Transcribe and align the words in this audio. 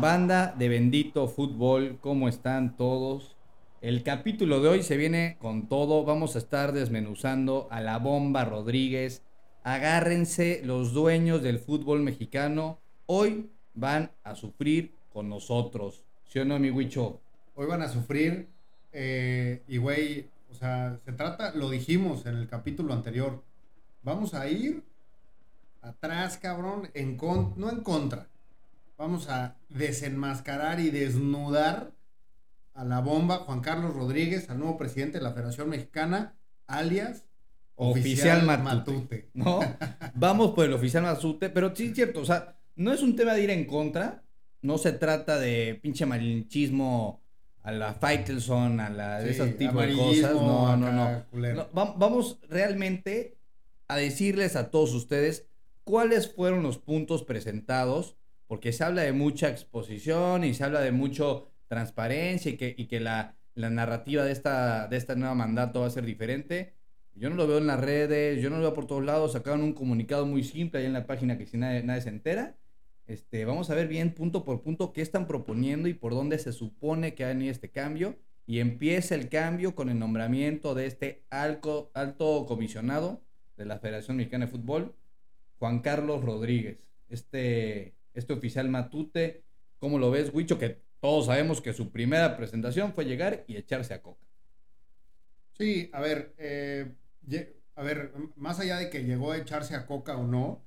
Banda 0.00 0.54
de 0.56 0.68
Bendito 0.68 1.26
Fútbol, 1.26 1.98
¿cómo 2.00 2.28
están 2.28 2.76
todos? 2.76 3.34
El 3.80 4.04
capítulo 4.04 4.60
de 4.60 4.68
hoy 4.68 4.82
se 4.84 4.96
viene 4.96 5.36
con 5.40 5.68
todo. 5.68 6.04
Vamos 6.04 6.36
a 6.36 6.38
estar 6.38 6.72
desmenuzando 6.72 7.66
a 7.72 7.80
la 7.80 7.98
bomba 7.98 8.44
Rodríguez. 8.44 9.22
Agárrense 9.64 10.62
los 10.64 10.92
dueños 10.92 11.42
del 11.42 11.58
fútbol 11.58 12.02
mexicano. 12.02 12.78
Hoy 13.06 13.50
van 13.74 14.12
a 14.22 14.36
sufrir 14.36 14.94
con 15.12 15.28
nosotros. 15.28 16.04
¿Sí 16.28 16.38
o 16.38 16.44
no, 16.44 16.60
mi 16.60 16.70
Huicho? 16.70 17.20
Hoy 17.56 17.66
van 17.66 17.82
a 17.82 17.88
sufrir. 17.88 18.46
eh, 18.92 19.62
y 19.66 19.78
güey, 19.78 20.26
o 20.50 20.54
sea, 20.54 21.00
se 21.04 21.12
trata, 21.12 21.52
lo 21.56 21.70
dijimos 21.70 22.24
en 22.26 22.36
el 22.36 22.46
capítulo 22.46 22.94
anterior. 22.94 23.42
Vamos 24.04 24.32
a 24.34 24.48
ir 24.48 24.84
atrás, 25.82 26.38
cabrón, 26.38 26.88
no 27.56 27.70
en 27.70 27.80
contra. 27.82 28.28
Vamos 28.98 29.28
a 29.28 29.56
desenmascarar 29.68 30.80
y 30.80 30.90
desnudar 30.90 31.92
a 32.74 32.84
la 32.84 33.00
bomba 33.00 33.38
Juan 33.38 33.60
Carlos 33.60 33.94
Rodríguez, 33.94 34.50
al 34.50 34.58
nuevo 34.58 34.76
presidente 34.76 35.18
de 35.18 35.24
la 35.24 35.32
Federación 35.32 35.68
Mexicana, 35.70 36.36
alias 36.66 37.24
Oficial 37.76 38.38
Oficial, 38.38 38.42
Matute. 38.44 38.90
Matute. 38.92 39.30
¿No? 39.34 39.60
Vamos 40.14 40.50
por 40.50 40.64
el 40.64 40.72
oficial 40.72 41.04
Mazute, 41.04 41.48
pero 41.48 41.74
sí 41.76 41.86
es 41.86 41.94
cierto, 41.94 42.22
o 42.22 42.24
sea, 42.24 42.56
no 42.74 42.92
es 42.92 43.00
un 43.02 43.14
tema 43.14 43.34
de 43.34 43.44
ir 43.44 43.50
en 43.50 43.66
contra. 43.66 44.24
No 44.62 44.78
se 44.78 44.90
trata 44.90 45.38
de 45.38 45.78
pinche 45.80 46.04
malinchismo 46.04 47.20
a 47.62 47.70
la 47.70 47.94
Faitelson, 47.94 48.80
a 48.80 48.90
la 48.90 49.20
de 49.20 49.32
Sí, 49.32 49.40
ese 49.40 49.52
tipo 49.52 49.80
de 49.80 49.94
cosas. 49.94 50.34
No, 50.34 50.76
no, 50.76 50.92
no. 50.92 51.24
vamos 51.72 52.40
realmente 52.48 53.38
a 53.86 53.96
decirles 53.96 54.56
a 54.56 54.72
todos 54.72 54.92
ustedes 54.92 55.46
cuáles 55.84 56.34
fueron 56.34 56.64
los 56.64 56.78
puntos 56.78 57.22
presentados, 57.22 58.17
porque 58.48 58.72
se 58.72 58.82
habla 58.82 59.02
de 59.02 59.12
mucha 59.12 59.48
exposición 59.48 60.42
y 60.42 60.54
se 60.54 60.64
habla 60.64 60.80
de 60.80 60.90
mucho 60.90 61.52
transparencia 61.68 62.50
y 62.50 62.56
que, 62.56 62.74
y 62.76 62.86
que 62.86 62.98
la, 62.98 63.36
la 63.54 63.70
narrativa 63.70 64.24
de 64.24 64.32
esta, 64.32 64.88
de 64.88 64.96
esta 64.96 65.14
nueva 65.14 65.34
mandato 65.36 65.82
va 65.82 65.86
a 65.86 65.90
ser 65.90 66.04
diferente. 66.04 66.74
Yo 67.14 67.30
no 67.30 67.36
lo 67.36 67.46
veo 67.46 67.58
en 67.58 67.66
las 67.66 67.78
redes, 67.78 68.42
yo 68.42 68.48
no 68.48 68.56
lo 68.56 68.62
veo 68.62 68.74
por 68.74 68.86
todos 68.86 69.04
lados, 69.04 69.32
sacaron 69.32 69.62
un 69.62 69.72
comunicado 69.72 70.24
muy 70.26 70.42
simple 70.42 70.80
ahí 70.80 70.86
en 70.86 70.92
la 70.92 71.06
página 71.06 71.36
que 71.36 71.46
si 71.46 71.56
nadie, 71.56 71.82
nadie 71.82 72.00
se 72.00 72.08
entera. 72.08 72.56
Este, 73.06 73.44
vamos 73.44 73.70
a 73.70 73.74
ver 73.74 73.88
bien 73.88 74.14
punto 74.14 74.44
por 74.44 74.62
punto 74.62 74.92
qué 74.92 75.02
están 75.02 75.26
proponiendo 75.26 75.88
y 75.88 75.94
por 75.94 76.12
dónde 76.14 76.38
se 76.38 76.52
supone 76.52 77.14
que 77.14 77.24
va 77.24 77.30
a 77.30 77.34
venir 77.34 77.50
este 77.50 77.70
cambio. 77.70 78.16
Y 78.46 78.60
empieza 78.60 79.14
el 79.14 79.28
cambio 79.28 79.74
con 79.74 79.90
el 79.90 79.98
nombramiento 79.98 80.74
de 80.74 80.86
este 80.86 81.24
alco- 81.28 81.90
alto 81.92 82.46
comisionado 82.46 83.20
de 83.58 83.66
la 83.66 83.78
Federación 83.78 84.16
Mexicana 84.16 84.46
de 84.46 84.52
Fútbol, 84.52 84.94
Juan 85.58 85.80
Carlos 85.80 86.24
Rodríguez. 86.24 86.78
Este, 87.10 87.97
este 88.18 88.32
oficial 88.32 88.68
Matute, 88.68 89.44
¿cómo 89.78 89.98
lo 89.98 90.10
ves, 90.10 90.30
Huicho? 90.32 90.58
Que 90.58 90.82
todos 91.00 91.26
sabemos 91.26 91.60
que 91.60 91.72
su 91.72 91.90
primera 91.90 92.36
presentación 92.36 92.92
fue 92.92 93.04
llegar 93.04 93.44
y 93.46 93.56
echarse 93.56 93.94
a 93.94 94.02
coca. 94.02 94.26
Sí, 95.52 95.90
a 95.92 96.00
ver, 96.00 96.34
eh, 96.38 96.94
a 97.74 97.82
ver, 97.82 98.12
más 98.36 98.60
allá 98.60 98.76
de 98.78 98.90
que 98.90 99.04
llegó 99.04 99.32
a 99.32 99.38
echarse 99.38 99.74
a 99.74 99.86
coca 99.86 100.16
o 100.16 100.26
no, 100.26 100.64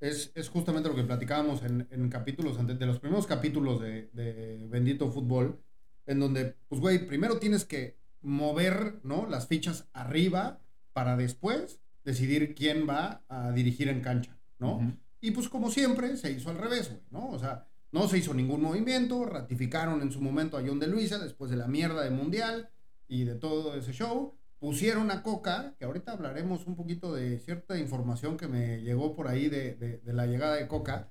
es, 0.00 0.32
es 0.34 0.48
justamente 0.48 0.88
lo 0.88 0.96
que 0.96 1.04
platicábamos 1.04 1.62
en, 1.62 1.86
en 1.90 2.08
capítulos, 2.08 2.58
ante- 2.58 2.74
de 2.74 2.86
los 2.86 2.98
primeros 3.00 3.26
capítulos 3.26 3.80
de, 3.80 4.10
de 4.12 4.66
Bendito 4.68 5.10
Fútbol, 5.10 5.62
en 6.06 6.20
donde, 6.20 6.56
pues, 6.68 6.80
güey, 6.80 7.06
primero 7.06 7.38
tienes 7.38 7.64
que 7.64 7.96
mover, 8.20 9.00
¿no? 9.02 9.26
Las 9.28 9.46
fichas 9.48 9.88
arriba 9.92 10.60
para 10.92 11.16
después 11.16 11.80
decidir 12.04 12.54
quién 12.54 12.88
va 12.88 13.24
a 13.28 13.52
dirigir 13.52 13.88
en 13.88 14.00
cancha, 14.00 14.38
¿no? 14.58 14.78
Y 15.24 15.30
pues 15.30 15.48
como 15.48 15.70
siempre, 15.70 16.18
se 16.18 16.30
hizo 16.32 16.50
al 16.50 16.58
revés, 16.58 16.90
güey, 16.90 17.00
¿no? 17.10 17.30
O 17.30 17.38
sea, 17.38 17.66
no 17.92 18.06
se 18.08 18.18
hizo 18.18 18.34
ningún 18.34 18.60
movimiento, 18.60 19.24
ratificaron 19.24 20.02
en 20.02 20.12
su 20.12 20.20
momento 20.20 20.58
a 20.58 20.62
John 20.66 20.78
de 20.78 20.86
Luisa 20.86 21.18
después 21.18 21.50
de 21.50 21.56
la 21.56 21.66
mierda 21.66 22.02
de 22.02 22.10
Mundial 22.10 22.68
y 23.08 23.24
de 23.24 23.34
todo 23.34 23.74
ese 23.74 23.92
show. 23.92 24.34
Pusieron 24.58 25.10
a 25.10 25.22
Coca, 25.22 25.74
que 25.78 25.86
ahorita 25.86 26.12
hablaremos 26.12 26.66
un 26.66 26.76
poquito 26.76 27.14
de 27.14 27.38
cierta 27.38 27.78
información 27.78 28.36
que 28.36 28.48
me 28.48 28.82
llegó 28.82 29.14
por 29.16 29.28
ahí 29.28 29.48
de, 29.48 29.74
de- 29.76 30.12
la 30.12 30.26
llegada 30.26 30.56
de 30.56 30.68
Coca. 30.68 31.08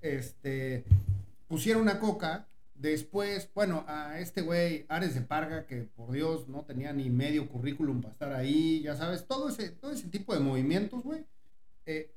Este, 0.00 0.84
pusieron 1.46 1.88
a 1.88 2.00
Coca, 2.00 2.48
después, 2.74 3.48
bueno, 3.54 3.84
a 3.86 4.18
este 4.18 4.40
güey, 4.42 4.86
Ares 4.88 5.14
de 5.14 5.20
Parga, 5.20 5.66
que 5.66 5.82
por 5.82 6.10
Dios 6.10 6.48
no 6.48 6.64
tenía 6.64 6.92
ni 6.92 7.10
medio 7.10 7.48
currículum 7.48 8.00
para 8.00 8.12
estar 8.12 8.32
ahí, 8.32 8.82
ya 8.82 8.96
sabes, 8.96 9.26
todo 9.28 9.50
ese, 9.50 9.70
todo 9.70 9.92
ese 9.92 10.08
tipo 10.08 10.34
de 10.34 10.40
movimientos, 10.40 11.04
güey. 11.04 11.24
Eh, 11.86 12.12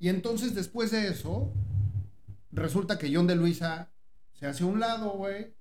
y 0.00 0.08
entonces 0.08 0.54
después 0.54 0.90
de 0.90 1.08
eso, 1.08 1.52
resulta 2.50 2.98
que 2.98 3.14
John 3.14 3.26
de 3.26 3.36
Luisa 3.36 3.92
se 4.32 4.46
hace 4.46 4.64
a 4.64 4.66
un 4.66 4.80
lado, 4.80 5.10
güey, 5.10 5.54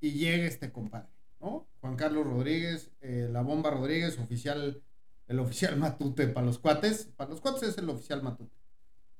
y 0.00 0.12
llega 0.12 0.46
este 0.46 0.72
compadre, 0.72 1.10
¿no? 1.40 1.68
Juan 1.80 1.96
Carlos 1.96 2.26
Rodríguez, 2.26 2.90
eh, 3.02 3.28
la 3.30 3.42
bomba 3.42 3.70
Rodríguez, 3.70 4.18
oficial, 4.18 4.82
el 5.28 5.38
oficial 5.38 5.76
Matute 5.76 6.28
para 6.28 6.46
los 6.46 6.58
cuates. 6.58 7.10
Para 7.16 7.30
los 7.30 7.42
cuates 7.42 7.62
es 7.62 7.78
el 7.78 7.88
oficial 7.90 8.22
Matute. 8.22 8.56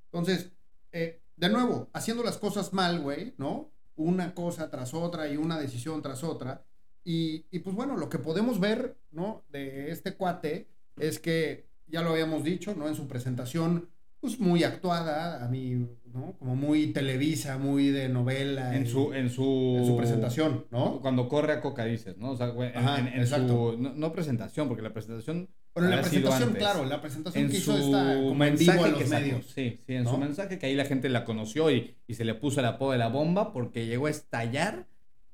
Entonces, 0.07 0.51
eh, 0.93 1.21
de 1.37 1.49
nuevo, 1.51 1.91
haciendo 1.93 2.23
las 2.23 2.39
cosas 2.39 2.73
mal, 2.73 3.03
güey, 3.03 3.35
¿no? 3.37 3.71
Una 3.97 4.35
cosa 4.35 4.71
tras 4.71 4.95
otra 4.95 5.29
y 5.29 5.37
una 5.37 5.59
decisión 5.59 6.01
tras 6.01 6.25
otra. 6.25 6.65
Y, 7.05 7.45
y 7.51 7.59
pues 7.59 7.77
bueno, 7.77 7.99
lo 7.99 8.09
que 8.09 8.19
podemos 8.19 8.59
ver, 8.59 8.97
¿no? 9.11 9.45
De 9.51 9.91
este 9.91 10.15
cuate 10.15 10.69
es 10.97 11.19
que, 11.19 11.69
ya 11.87 12.01
lo 12.01 12.11
habíamos 12.11 12.45
dicho, 12.45 12.75
¿no? 12.75 12.89
En 12.89 12.95
su 12.95 13.07
presentación, 13.07 13.91
pues 14.25 14.41
muy 14.41 14.65
actuada, 14.65 15.45
a 15.45 15.49
mí, 15.49 15.87
¿no? 16.15 16.33
Como 16.39 16.57
muy 16.57 16.87
televisa, 16.95 17.59
muy 17.59 17.89
de 17.91 18.09
novela. 18.09 18.75
En 18.75 18.85
y- 18.85 18.89
su, 18.89 19.13
en 19.13 19.29
su, 19.29 19.77
en 19.79 19.85
su 19.87 19.97
presentación, 19.99 20.65
¿no? 20.71 20.99
Cuando 21.03 21.29
corre 21.29 21.53
a 21.53 21.61
coca 21.61 21.85
dices, 21.85 22.17
¿no? 22.17 22.31
O 22.31 22.37
sea, 22.39 22.47
güey, 22.47 22.71
en, 22.71 22.79
Ajá, 22.79 23.01
en- 23.01 23.09
en 23.09 23.21
exacto. 23.21 23.73
su, 23.75 23.79
no, 23.83 23.93
no 23.93 24.13
presentación, 24.15 24.67
porque 24.69 24.83
la 24.83 24.95
presentación 24.95 25.51
Bueno, 25.75 25.91
en 25.91 25.97
la 25.97 26.01
presentación, 26.01 26.55
claro, 26.55 26.87
la 26.87 27.03
presentación 27.03 27.45
en 27.45 27.51
que 27.51 27.59
hizo 27.59 27.77
esta 27.77 28.15
como 28.15 28.45
en 28.45 28.57
vivo 28.57 28.73
a 28.73 28.75
mensaje 28.77 28.91
los 28.93 29.09
medios. 29.11 29.45
Sí, 29.55 29.81
sí, 29.87 29.95
en 29.95 30.05
¿no? 30.05 30.11
su 30.13 30.17
mensaje 30.17 30.59
que 30.59 30.65
ahí 30.65 30.75
la 30.75 30.87
gente 30.87 31.11
la 31.11 31.27
conoció 31.27 31.71
y, 31.71 31.95
y 32.07 32.15
se 32.15 32.25
le 32.25 32.35
puso 32.35 32.61
el 32.61 32.67
apodo 32.67 32.93
de 32.93 32.99
la 32.99 33.09
bomba 33.09 33.53
porque 33.53 33.85
llegó 33.87 34.07
a 34.07 34.11
estallar 34.11 34.87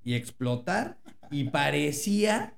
y 0.03 0.15
explotar 0.15 0.99
y 1.31 1.45
parecía, 1.45 2.55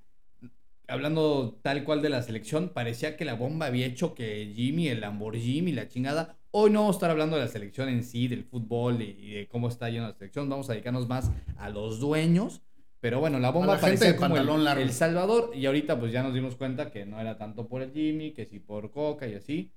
hablando 0.93 1.59
tal 1.63 1.85
cual 1.85 2.03
de 2.03 2.09
la 2.11 2.23
selección, 2.23 2.69
parecía 2.71 3.17
que 3.17 3.25
la 3.25 3.35
bomba 3.35 3.67
había 3.67 3.87
hecho 3.87 4.15
que 4.15 4.53
Jimmy, 4.55 4.89
el 4.89 5.01
Lamborghini, 5.01 5.73
la 5.73 5.89
chingada. 5.89 6.37
Hoy 6.51 6.71
no 6.71 6.81
vamos 6.81 6.97
a 6.97 6.99
estar 6.99 7.11
hablando 7.11 7.37
de 7.37 7.43
la 7.43 7.49
selección 7.49 7.89
en 7.89 8.05
sí, 8.05 8.29
del 8.29 8.45
fútbol 8.45 9.01
y, 9.03 9.11
y 9.19 9.31
de 9.35 9.49
cómo 9.49 9.69
está 9.69 9.89
yendo 9.91 10.07
la 10.09 10.15
selección. 10.15 10.49
Vamos 10.49 10.69
a 10.69 10.73
dedicarnos 10.75 11.09
más 11.09 11.31
a 11.57 11.69
los 11.71 11.99
dueños. 11.99 12.63
Pero 13.01 13.19
bueno, 13.19 13.41
la 13.41 13.51
bomba 13.51 13.75
la 13.75 13.81
parecía 13.81 14.15
como 14.17 14.37
el, 14.37 14.43
pantalón 14.43 14.63
largo. 14.65 14.83
el 14.83 14.93
Salvador 14.93 15.51
y 15.57 15.67
ahorita 15.67 15.99
pues 15.99 16.13
ya 16.13 16.23
nos 16.23 16.35
dimos 16.35 16.55
cuenta 16.55 16.91
que 16.93 17.05
no 17.05 17.19
era 17.21 17.37
tanto 17.37 17.67
por 17.67 17.83
el 17.83 17.91
Jimmy, 17.93 18.31
que 18.33 18.47
sí 18.47 18.61
por 18.61 18.93
Coca 18.93 19.27
y 19.27 19.35
así. 19.35 19.73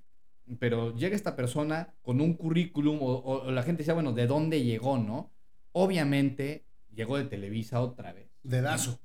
Pero 0.60 0.96
llega 0.96 1.16
esta 1.16 1.36
persona 1.36 1.96
con 2.04 2.22
un 2.22 2.36
currículum 2.36 3.02
o, 3.02 3.06
o- 3.06 3.48
o 3.48 3.52
la 3.52 3.64
gente 3.64 3.80
decía, 3.80 3.96
bueno, 3.96 4.12
¿de 4.14 4.28
dónde 4.28 4.64
llegó, 4.64 5.00
no? 5.00 5.32
Obviamente 5.72 6.66
llegó 6.94 7.18
de 7.18 7.26
Televisa 7.26 7.82
otra 7.82 8.14
vez. 8.14 8.30
Dedazo. 8.44 9.00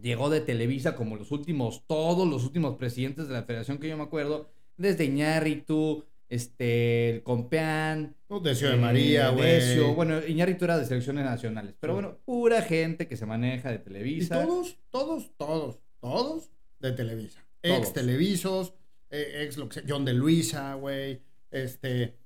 Llegó 0.00 0.30
de 0.30 0.40
Televisa 0.40 0.94
como 0.96 1.16
los 1.16 1.30
últimos, 1.32 1.84
todos 1.86 2.26
los 2.28 2.44
últimos 2.44 2.76
presidentes 2.76 3.28
de 3.28 3.34
la 3.34 3.42
federación 3.42 3.78
que 3.78 3.88
yo 3.88 3.96
me 3.96 4.04
acuerdo, 4.04 4.48
desde 4.76 5.04
Iñárritu, 5.04 6.04
este, 6.28 7.10
el 7.10 7.22
Compeán, 7.22 8.16
Decio 8.42 8.70
de 8.70 8.76
eh, 8.76 8.78
María, 8.78 9.28
güey. 9.30 9.78
Bueno, 9.94 10.26
Iñárritu 10.26 10.64
era 10.64 10.78
de 10.78 10.86
selecciones 10.86 11.24
nacionales, 11.24 11.74
pero 11.78 11.92
Sí. 11.92 11.94
bueno, 12.02 12.18
pura 12.24 12.62
gente 12.62 13.06
que 13.06 13.16
se 13.18 13.26
maneja 13.26 13.68
de 13.68 13.76
Y 13.76 13.78
Televisa. 13.80 14.42
todos, 14.42 14.78
todos, 14.90 15.30
todos, 15.36 15.78
todos 16.00 16.50
de 16.80 16.92
Televisa. 16.92 17.44
Todos. 17.60 17.78
Ex 17.78 17.92
Televisos, 17.92 18.72
eh, 19.10 19.42
ex 19.44 19.58
lo 19.58 19.68
que 19.68 19.74
sea, 19.74 19.82
John 19.86 20.04
de 20.06 20.14
Luisa, 20.14 20.74
güey. 20.74 21.20
Este, 21.50 22.16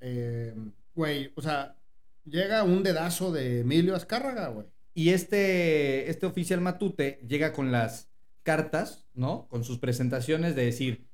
eh, 0.00 0.54
güey, 0.94 1.32
o 1.34 1.42
sea, 1.42 1.76
llega 2.24 2.62
un 2.62 2.84
dedazo 2.84 3.32
de 3.32 3.60
Emilio 3.60 3.96
Azcárraga, 3.96 4.48
güey. 4.48 4.66
Y 4.94 5.10
este, 5.10 6.10
este 6.10 6.26
oficial 6.26 6.60
Matute 6.60 7.20
llega 7.26 7.52
con 7.52 7.72
las 7.72 8.10
cartas, 8.42 9.06
¿no? 9.14 9.46
Con 9.48 9.64
sus 9.64 9.78
presentaciones 9.78 10.56
de 10.56 10.64
decir, 10.64 11.06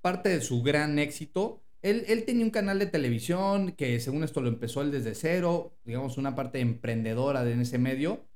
parte 0.00 0.28
de 0.28 0.40
su 0.40 0.62
gran 0.62 0.98
éxito, 0.98 1.62
él, 1.82 2.04
él 2.08 2.24
tenía 2.24 2.44
un 2.44 2.50
canal 2.50 2.78
de 2.78 2.86
televisión 2.86 3.72
que 3.72 4.00
según 4.00 4.24
esto 4.24 4.40
lo 4.40 4.48
empezó 4.48 4.82
él 4.82 4.90
desde 4.90 5.14
cero, 5.14 5.76
digamos 5.84 6.18
una 6.18 6.34
parte 6.34 6.60
emprendedora 6.60 7.44
de 7.44 7.52
en 7.52 7.60
ese 7.60 7.78
medio. 7.78 8.26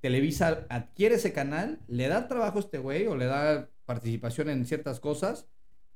Televisa 0.00 0.66
adquiere 0.68 1.16
ese 1.16 1.32
canal, 1.32 1.80
le 1.86 2.08
da 2.08 2.28
trabajo 2.28 2.58
a 2.58 2.60
este 2.60 2.78
güey 2.78 3.06
o 3.06 3.16
le 3.16 3.26
da 3.26 3.70
participación 3.84 4.50
en 4.50 4.66
ciertas 4.66 5.00
cosas 5.00 5.46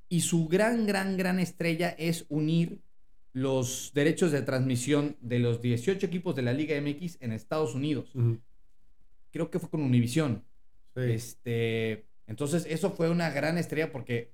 y 0.08 0.22
su 0.22 0.48
gran, 0.48 0.86
gran, 0.86 1.16
gran 1.16 1.38
estrella 1.38 1.94
es 1.96 2.26
unir 2.28 2.82
los 3.32 3.92
derechos 3.94 4.32
de 4.32 4.42
transmisión 4.42 5.16
de 5.20 5.38
los 5.38 5.62
18 5.62 6.06
equipos 6.06 6.34
de 6.34 6.42
la 6.42 6.52
Liga 6.52 6.80
MX 6.80 7.18
en 7.20 7.32
Estados 7.32 7.74
Unidos. 7.74 8.12
Creo 9.30 9.50
que 9.50 9.58
fue 9.58 9.70
con 9.70 9.82
Univision. 9.82 10.44
Sí. 10.94 11.02
Este, 11.02 12.06
entonces, 12.26 12.66
eso 12.68 12.90
fue 12.90 13.10
una 13.10 13.30
gran 13.30 13.58
estrella 13.58 13.92
porque 13.92 14.32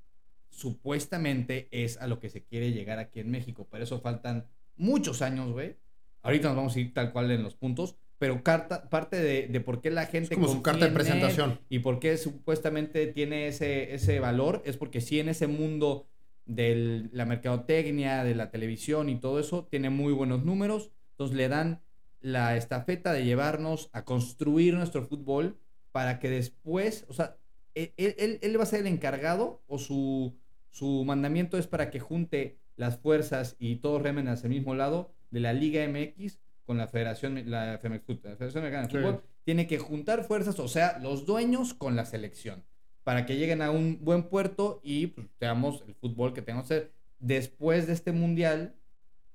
supuestamente 0.49 1.69
es 1.71 1.99
a 1.99 2.07
lo 2.07 2.19
que 2.19 2.31
se 2.31 2.43
quiere 2.43 2.73
llegar 2.73 2.99
aquí 2.99 3.21
en 3.21 3.31
México. 3.31 3.69
Pero 3.71 3.85
eso 3.85 4.01
faltan 4.01 4.47
muchos 4.77 5.21
años, 5.21 5.53
güey. 5.53 5.77
Ahorita 6.23 6.49
nos 6.49 6.57
vamos 6.57 6.77
a 6.77 6.81
ir 6.81 6.95
tal 6.95 7.13
cual 7.13 7.31
en 7.31 7.43
los 7.43 7.55
puntos, 7.55 7.97
pero 8.19 8.43
carta, 8.43 8.89
parte 8.89 9.17
de, 9.21 9.47
de 9.47 9.61
por 9.61 9.81
qué 9.81 9.91
la 9.91 10.07
gente... 10.07 10.35
como 10.35 10.49
su 10.49 10.63
carta 10.63 10.87
de 10.87 10.93
presentación. 10.93 11.61
Y 11.69 11.81
por 11.81 12.01
qué 12.01 12.17
supuestamente 12.17 13.07
tiene 13.07 13.49
ese, 13.49 13.95
ese 13.95 14.19
valor, 14.19 14.63
es 14.65 14.77
porque 14.77 15.01
sí 15.01 15.21
en 15.21 15.29
ese 15.29 15.47
mundo 15.47 16.07
de 16.47 17.09
la 17.13 17.25
mercadotecnia, 17.25 18.25
de 18.25 18.35
la 18.35 18.51
televisión 18.51 19.09
y 19.09 19.19
todo 19.21 19.39
eso, 19.41 19.67
tiene 19.71 19.91
muy 19.91 20.13
buenos 20.13 20.45
números, 20.45 20.91
entonces 21.13 21.37
le 21.37 21.49
dan 21.49 21.83
la 22.21 22.57
estafeta 22.57 23.13
de 23.13 23.25
llevarnos 23.25 23.91
a 23.93 24.05
construir 24.05 24.75
nuestro 24.75 25.05
fútbol 25.05 25.59
para 25.93 26.19
que 26.19 26.31
después, 26.31 27.05
o 27.09 27.13
sea, 27.13 27.37
él, 27.75 27.93
él- 27.97 28.39
él 28.41 28.59
va 28.59 28.63
a 28.63 28.67
ser 28.67 28.81
el 28.81 28.87
encargado 28.87 29.63
o 29.67 29.79
su, 29.79 30.35
su 30.71 31.05
mandamiento 31.05 31.59
es 31.59 31.67
para 31.67 31.91
que 31.91 32.01
junte 32.01 32.59
las 32.77 32.99
fuerzas 32.99 33.57
y 33.59 33.77
todos 33.77 34.03
remen 34.03 34.29
hacia 34.29 34.47
el 34.49 34.55
mismo 34.55 34.75
lado 34.75 35.13
de 35.31 35.41
la 35.41 35.53
Liga 35.53 35.83
MX 35.87 36.39
con 36.65 36.79
la 36.79 36.89
Federación, 36.89 37.43
la 37.51 37.75
FMX 37.79 38.07
Fut- 38.07 38.25
la 38.25 38.37
Federación 38.37 38.65
Mexicana 38.65 38.87
de 38.87 38.93
Sí. 38.93 38.97
Fútbol. 38.99 39.23
Tiene 39.45 39.67
que 39.67 39.79
juntar 39.79 40.25
fuerzas, 40.25 40.59
o 40.59 40.69
sea, 40.69 40.99
los 40.99 41.25
dueños 41.27 41.75
con 41.75 41.95
la 41.97 42.05
selección, 42.05 42.65
para 43.06 43.25
que 43.25 43.37
lleguen 43.37 43.62
a 43.62 43.70
un 43.70 44.00
buen 44.03 44.25
puerto 44.25 44.81
y 44.82 45.06
pues, 45.06 45.29
veamos 45.38 45.85
el 45.87 45.94
fútbol 45.94 46.35
que 46.35 46.43
tenemos 46.43 46.67
que 46.67 46.75
hacer. 46.75 46.93
Después 47.20 47.87
de 47.87 47.93
este 47.93 48.11
mundial, 48.11 48.75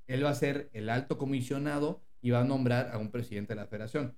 él 0.08 0.26
va 0.26 0.30
a 0.32 0.36
ser 0.36 0.70
el 0.74 0.90
alto 0.90 1.18
comisionado 1.18 2.02
y 2.22 2.32
va 2.32 2.42
a 2.42 2.44
nombrar 2.44 2.92
a 2.92 2.98
un 2.98 3.12
presidente 3.12 3.54
de 3.54 3.62
la 3.62 3.68
federación. 3.68 4.14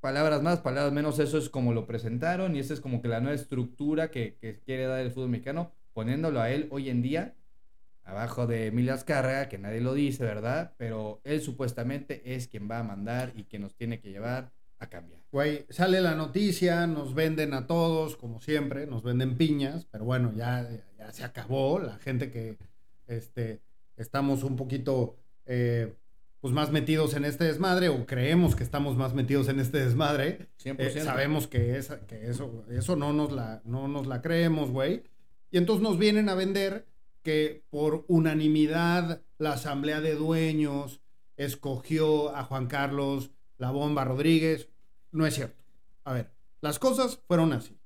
Palabras 0.00 0.42
más, 0.42 0.58
palabras 0.58 0.92
menos, 0.92 1.20
eso 1.20 1.38
es 1.38 1.48
como 1.48 1.72
lo 1.72 1.86
presentaron 1.86 2.56
y 2.56 2.58
esa 2.58 2.74
es 2.74 2.80
como 2.80 3.00
que 3.00 3.06
la 3.06 3.20
nueva 3.20 3.36
estructura 3.36 4.10
que, 4.10 4.36
que 4.40 4.58
quiere 4.58 4.86
dar 4.86 4.98
el 4.98 5.12
fútbol 5.12 5.28
mexicano, 5.28 5.70
poniéndolo 5.92 6.40
a 6.40 6.50
él 6.50 6.66
hoy 6.72 6.90
en 6.90 7.02
día, 7.02 7.36
abajo 8.02 8.48
de 8.48 8.66
Emilio 8.66 8.94
Azcárraga, 8.94 9.48
que 9.48 9.58
nadie 9.58 9.80
lo 9.80 9.94
dice, 9.94 10.24
¿verdad? 10.24 10.74
Pero 10.76 11.20
él 11.22 11.40
supuestamente 11.40 12.34
es 12.34 12.48
quien 12.48 12.68
va 12.68 12.80
a 12.80 12.82
mandar 12.82 13.32
y 13.36 13.44
quien 13.44 13.62
nos 13.62 13.76
tiene 13.76 14.00
que 14.00 14.10
llevar 14.10 14.50
a 14.80 14.88
cambiar. 14.88 15.20
Güey, 15.30 15.66
sale 15.70 16.00
la 16.00 16.16
noticia, 16.16 16.86
nos 16.88 17.14
venden 17.14 17.54
a 17.54 17.66
todos, 17.68 18.16
como 18.16 18.40
siempre, 18.40 18.86
nos 18.86 19.04
venden 19.04 19.36
piñas, 19.36 19.86
pero 19.90 20.04
bueno, 20.04 20.32
ya, 20.34 20.68
ya 20.98 21.12
se 21.12 21.22
acabó. 21.22 21.78
La 21.78 21.98
gente 21.98 22.30
que 22.32 22.58
este, 23.06 23.60
estamos 23.96 24.42
un 24.42 24.56
poquito 24.56 25.16
eh, 25.46 25.94
pues 26.40 26.54
más 26.54 26.72
metidos 26.72 27.14
en 27.14 27.24
este 27.26 27.44
desmadre, 27.44 27.90
o 27.90 28.06
creemos 28.06 28.56
que 28.56 28.64
estamos 28.64 28.96
más 28.96 29.14
metidos 29.14 29.48
en 29.48 29.60
este 29.60 29.78
desmadre, 29.84 30.48
100%. 30.64 30.76
eh, 30.78 31.00
sabemos 31.02 31.46
que, 31.46 31.80
que 32.08 32.28
eso, 32.28 32.64
eso 32.70 32.96
no, 32.96 33.12
nos 33.12 33.30
la, 33.30 33.60
no 33.64 33.88
nos 33.88 34.06
la 34.06 34.22
creemos, 34.22 34.70
güey. 34.70 35.02
Y 35.50 35.58
entonces 35.58 35.82
nos 35.82 35.98
vienen 35.98 36.28
a 36.30 36.34
vender 36.34 36.86
que 37.22 37.62
por 37.68 38.06
unanimidad 38.08 39.20
la 39.36 39.52
asamblea 39.52 40.00
de 40.00 40.14
dueños 40.14 41.02
escogió 41.36 42.34
a 42.34 42.44
Juan 42.44 42.66
Carlos 42.66 43.30
La 43.58 43.70
Bomba 43.70 44.04
Rodríguez. 44.04 44.69
No 45.12 45.26
es 45.26 45.34
cierto. 45.34 45.62
A 46.04 46.12
ver, 46.12 46.30
las 46.60 46.78
cosas 46.78 47.18
fueron 47.26 47.52
así. 47.52 47.76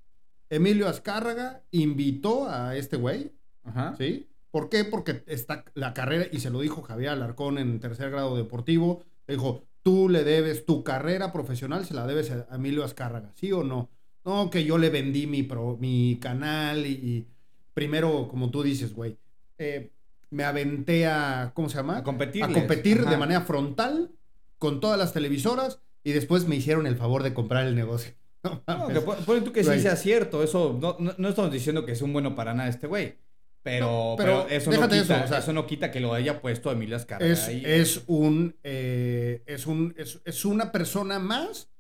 Emilio 0.51 0.89
Azcárraga 0.89 1.63
invitó 1.71 2.49
a 2.49 2.77
este 2.77 2.97
güey, 2.97 3.33
Ajá. 3.65 3.95
¿sí? 3.99 4.29
¿Por 4.51 4.69
qué? 4.69 4.85
Porque 4.85 5.25
está 5.27 5.65
la 5.75 5.95
carrera, 5.95 6.27
y 6.31 6.39
se 6.41 6.51
lo 6.51 6.61
dijo 6.61 6.83
Javier 6.83 7.11
Alarcón 7.11 7.59
en 7.59 7.81
tercer 7.81 8.11
grado 8.11 8.37
deportivo, 8.37 9.03
le 9.27 9.35
dijo, 9.35 9.65
tú 9.83 10.09
le 10.09 10.23
debes 10.23 10.65
tu 10.65 10.85
carrera 10.85 11.33
profesional, 11.33 11.85
se 11.85 11.95
la 11.95 12.07
debes 12.07 12.31
a 12.31 12.47
Emilio 12.55 12.85
Azcárraga, 12.85 13.33
¿sí 13.35 13.51
o 13.53 13.65
no? 13.65 13.89
No, 14.25 14.51
que 14.51 14.65
yo 14.65 14.79
le 14.79 14.91
vendí 14.91 15.27
mi, 15.27 15.43
pro- 15.43 15.77
mi 15.81 16.19
canal 16.21 16.87
y, 16.87 16.93
y 16.93 17.27
primero, 17.75 18.29
como 18.29 18.51
tú 18.51 18.63
dices, 18.63 18.95
güey, 18.95 19.19
eh, 19.59 19.91
me 20.31 20.45
aventé 20.45 21.07
a, 21.07 21.53
¿cómo 21.55 21.69
se 21.69 21.77
llama? 21.77 21.99
A 21.99 22.03
competirles. 22.05 22.51
A 22.57 22.61
competir 22.61 23.05
de 23.05 23.17
manera 23.17 23.41
frontal 23.43 24.11
con 24.59 24.81
todas 24.81 24.99
las 24.99 25.13
televisoras 25.13 25.81
y 26.05 26.13
después 26.13 26.47
me 26.47 26.55
hicieron 26.57 26.87
el 26.87 26.97
favor 26.97 27.23
de 27.25 27.35
comprar 27.35 27.67
el 27.67 27.75
negocio. 27.75 28.15
No 28.69 28.89
que 28.89 29.01
pon- 29.01 29.17
ponle 29.25 29.41
tú 29.43 29.53
que 29.53 29.65
sí 29.65 29.81
sea 29.81 29.97
cierto, 29.97 30.43
eso 30.43 30.79
no, 30.81 30.97
no, 31.01 31.15
no 31.17 31.29
estamos 31.31 31.51
diciendo 31.51 31.85
que 31.87 31.93
es 31.93 32.03
un 32.03 32.13
bueno 32.13 32.35
para 32.37 32.53
nada 32.55 32.69
este 32.69 32.87
güey. 32.87 33.17
Pero, 33.63 34.15
pero, 34.19 34.45
pero 34.47 34.49
eso, 34.55 34.71
no 34.71 34.83
quita, 34.83 34.97
eso, 35.01 35.25
o 35.25 35.29
sea, 35.29 35.39
eso 35.39 35.53
no 35.55 35.67
quita 35.67 35.91
que 35.91 35.99
lo 35.99 36.13
haya 36.13 36.43
puesto 36.43 36.71
Emilio 36.71 36.97
Azcárraga 36.97 37.33
es, 37.33 37.49
ahí. 37.49 37.63
es 37.65 38.03
un 38.07 38.55
eh, 38.63 39.43
es 39.47 39.67
un 39.67 39.95
es, 39.97 40.21
es 40.27 40.45
una 40.45 40.71
persona 40.71 41.19
más 41.19 41.71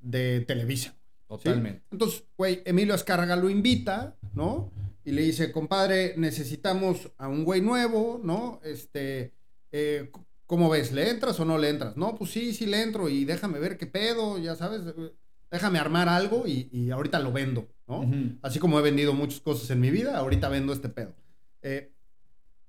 de 0.00 0.40
Televisa. 0.40 0.92
¿sí? 0.92 0.96
Totalmente. 1.28 1.82
Entonces, 1.90 2.24
güey, 2.38 2.62
Emilio 2.64 2.94
Azcárraga 2.94 3.36
lo 3.36 3.50
invita, 3.50 4.16
¿no? 4.32 4.72
Y 5.04 5.10
le 5.12 5.20
dice, 5.22 5.52
compadre, 5.52 6.14
necesitamos 6.16 7.10
a 7.18 7.28
un 7.28 7.44
güey 7.44 7.60
nuevo, 7.60 8.18
¿no? 8.24 8.60
Este, 8.64 9.34
eh, 9.72 10.10
¿cómo 10.50 10.68
ves? 10.68 10.90
¿Le 10.90 11.08
entras 11.08 11.38
o 11.38 11.44
no 11.44 11.58
le 11.58 11.68
entras? 11.68 11.96
No, 11.96 12.16
pues 12.16 12.32
sí, 12.32 12.52
sí 12.52 12.66
le 12.66 12.82
entro 12.82 13.08
y 13.08 13.24
déjame 13.24 13.60
ver 13.60 13.78
qué 13.78 13.86
pedo, 13.86 14.36
ya 14.36 14.56
sabes, 14.56 14.82
eh, 14.84 15.12
déjame 15.48 15.78
armar 15.78 16.08
algo 16.08 16.48
y, 16.48 16.68
y 16.72 16.90
ahorita 16.90 17.20
lo 17.20 17.30
vendo, 17.30 17.68
¿no? 17.86 18.04
Así 18.42 18.58
como 18.58 18.76
he 18.80 18.82
vendido 18.82 19.12
muchas 19.14 19.38
cosas 19.40 19.70
en 19.70 19.78
mi 19.80 19.90
vida, 19.92 20.18
ahorita 20.18 20.48
vendo 20.48 20.72
este 20.72 20.88
pedo. 20.88 21.14
Eh, 21.62 21.92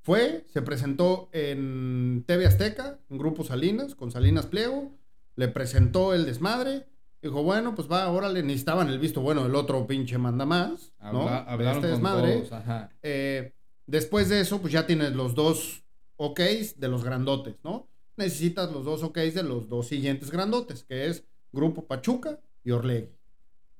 fue, 0.04 0.46
se 0.54 0.62
presentó 0.62 1.30
en 1.32 2.24
TV 2.28 2.46
Azteca, 2.46 3.00
en 3.10 3.18
Grupo 3.18 3.44
Salinas, 3.44 3.96
con 3.96 4.12
Salinas 4.12 4.46
Pliego, 4.46 4.92
le 5.36 5.48
presentó 5.48 6.14
el 6.14 6.26
desmadre, 6.26 6.86
dijo, 7.20 7.42
bueno, 7.42 7.74
pues 7.74 7.88
va, 7.92 8.08
órale, 8.12 8.44
necesitaban 8.44 8.90
el 8.90 9.00
visto 9.00 9.22
bueno 9.22 9.42
del 9.44 9.56
otro 9.56 9.88
pinche 9.88 10.20
manda 10.20 10.46
más, 10.46 10.94
¿no? 11.02 11.28
Habla- 11.28 11.44
De 11.46 11.52
hablaron 11.52 11.76
este 11.78 11.88
con 11.88 11.90
desmadre. 12.04 12.34
todos, 12.38 12.52
ajá. 12.52 12.90
Eh, 13.02 13.54
después 13.88 14.30
de 14.30 14.42
eso, 14.42 14.62
pues 14.62 14.72
ya 14.72 14.86
tienes 14.86 15.14
los 15.14 15.34
dos 15.36 15.84
OKs 16.24 16.80
de 16.80 16.88
los 16.88 17.04
grandotes, 17.04 17.56
¿no? 17.64 17.88
Necesitas 18.16 18.72
los 18.72 18.86
dos 18.86 19.02
OKs 19.02 19.34
de 19.34 19.42
los 19.42 19.68
dos 19.68 19.88
siguientes 19.88 20.30
grandotes, 20.30 20.84
que 20.84 21.08
es 21.08 21.24
Grupo 21.52 21.88
Pachuca 21.88 22.40
y 22.64 22.70
Orlegui. 22.70 23.10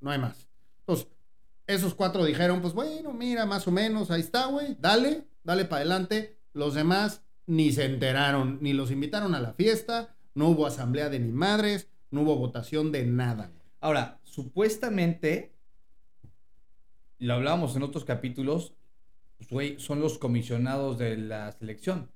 No 0.00 0.10
hay 0.10 0.18
más. 0.18 0.48
Entonces, 0.80 1.06
esos 1.68 1.94
cuatro 1.94 2.24
dijeron, 2.24 2.60
pues 2.60 2.74
bueno, 2.74 3.12
mira, 3.12 3.46
más 3.46 3.68
o 3.68 3.70
menos, 3.70 4.10
ahí 4.10 4.22
está, 4.22 4.46
güey, 4.46 4.76
dale, 4.80 5.28
dale 5.44 5.66
para 5.66 5.82
adelante. 5.82 6.36
Los 6.52 6.74
demás 6.74 7.22
ni 7.46 7.70
se 7.70 7.84
enteraron, 7.84 8.58
ni 8.60 8.72
los 8.72 8.90
invitaron 8.90 9.36
a 9.36 9.40
la 9.40 9.52
fiesta, 9.52 10.16
no 10.34 10.48
hubo 10.48 10.66
asamblea 10.66 11.10
de 11.10 11.20
ni 11.20 11.30
madres, 11.30 11.88
no 12.10 12.22
hubo 12.22 12.36
votación 12.36 12.90
de 12.90 13.06
nada. 13.06 13.52
Ahora, 13.80 14.20
supuestamente, 14.24 15.54
lo 17.18 17.34
hablábamos 17.34 17.76
en 17.76 17.84
otros 17.84 18.04
capítulos, 18.04 18.74
pues, 19.38 19.50
güey, 19.50 19.78
son 19.78 20.00
los 20.00 20.18
comisionados 20.18 20.98
de 20.98 21.16
la 21.16 21.52
selección. 21.52 22.10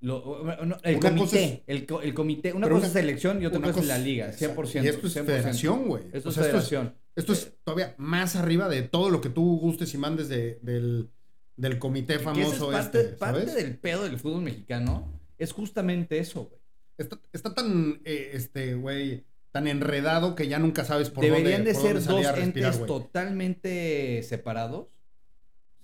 Lo- 0.00 0.44
no, 0.64 0.76
el 0.84 0.96
Una 0.96 1.10
cosa 1.10 1.14
comité, 1.16 1.44
es- 1.44 1.62
el, 1.66 1.86
co- 1.86 2.00
el 2.02 2.14
comité, 2.14 2.52
una 2.52 2.68
cosa 2.68 2.86
es 2.86 2.92
selección 2.92 3.42
y 3.42 3.46
otra 3.46 3.60
cosa 3.60 3.80
es 3.80 3.86
la 3.86 3.98
liga, 3.98 4.26
exacto. 4.28 4.62
100%. 4.62 4.84
Y 4.84 4.88
esto 4.88 5.06
es 5.08 5.16
100%. 5.16 5.24
federación, 5.24 5.88
güey. 5.88 6.04
Esto 6.12 6.28
O 6.28 6.32
es 6.32 6.66
sea. 6.68 6.94
Esto 7.16 7.32
es 7.32 7.52
todavía 7.64 7.94
más 7.98 8.36
arriba 8.36 8.68
de 8.68 8.82
todo 8.82 9.10
lo 9.10 9.20
que 9.20 9.28
tú 9.28 9.58
gustes 9.58 9.92
y 9.94 9.98
mandes 9.98 10.28
de- 10.28 10.60
del, 10.62 11.10
del 11.56 11.78
comité 11.80 12.20
famoso 12.20 12.70
es 12.70 12.78
parte, 12.78 13.00
este, 13.00 13.12
parte 13.16 13.40
¿sabes? 13.48 13.54
del 13.56 13.76
pedo 13.76 14.04
del 14.04 14.18
fútbol 14.20 14.42
mexicano 14.42 15.20
es 15.36 15.52
justamente 15.52 16.18
eso, 16.18 16.44
güey. 16.44 16.60
Está, 16.96 17.18
está 17.32 17.54
tan, 17.54 18.00
eh, 18.04 18.30
este, 18.34 18.74
güey, 18.74 19.24
tan 19.50 19.66
enredado 19.66 20.36
que 20.36 20.46
ya 20.46 20.60
nunca 20.60 20.84
sabes 20.84 21.10
por 21.10 21.24
Deberían 21.24 21.64
dónde 21.64 21.72
de 21.72 21.74
por 21.74 21.82
ser 21.82 21.94
dos 21.94 22.06
respirar, 22.06 22.38
entes 22.38 22.86
totalmente 22.86 24.22
separados. 24.22 24.86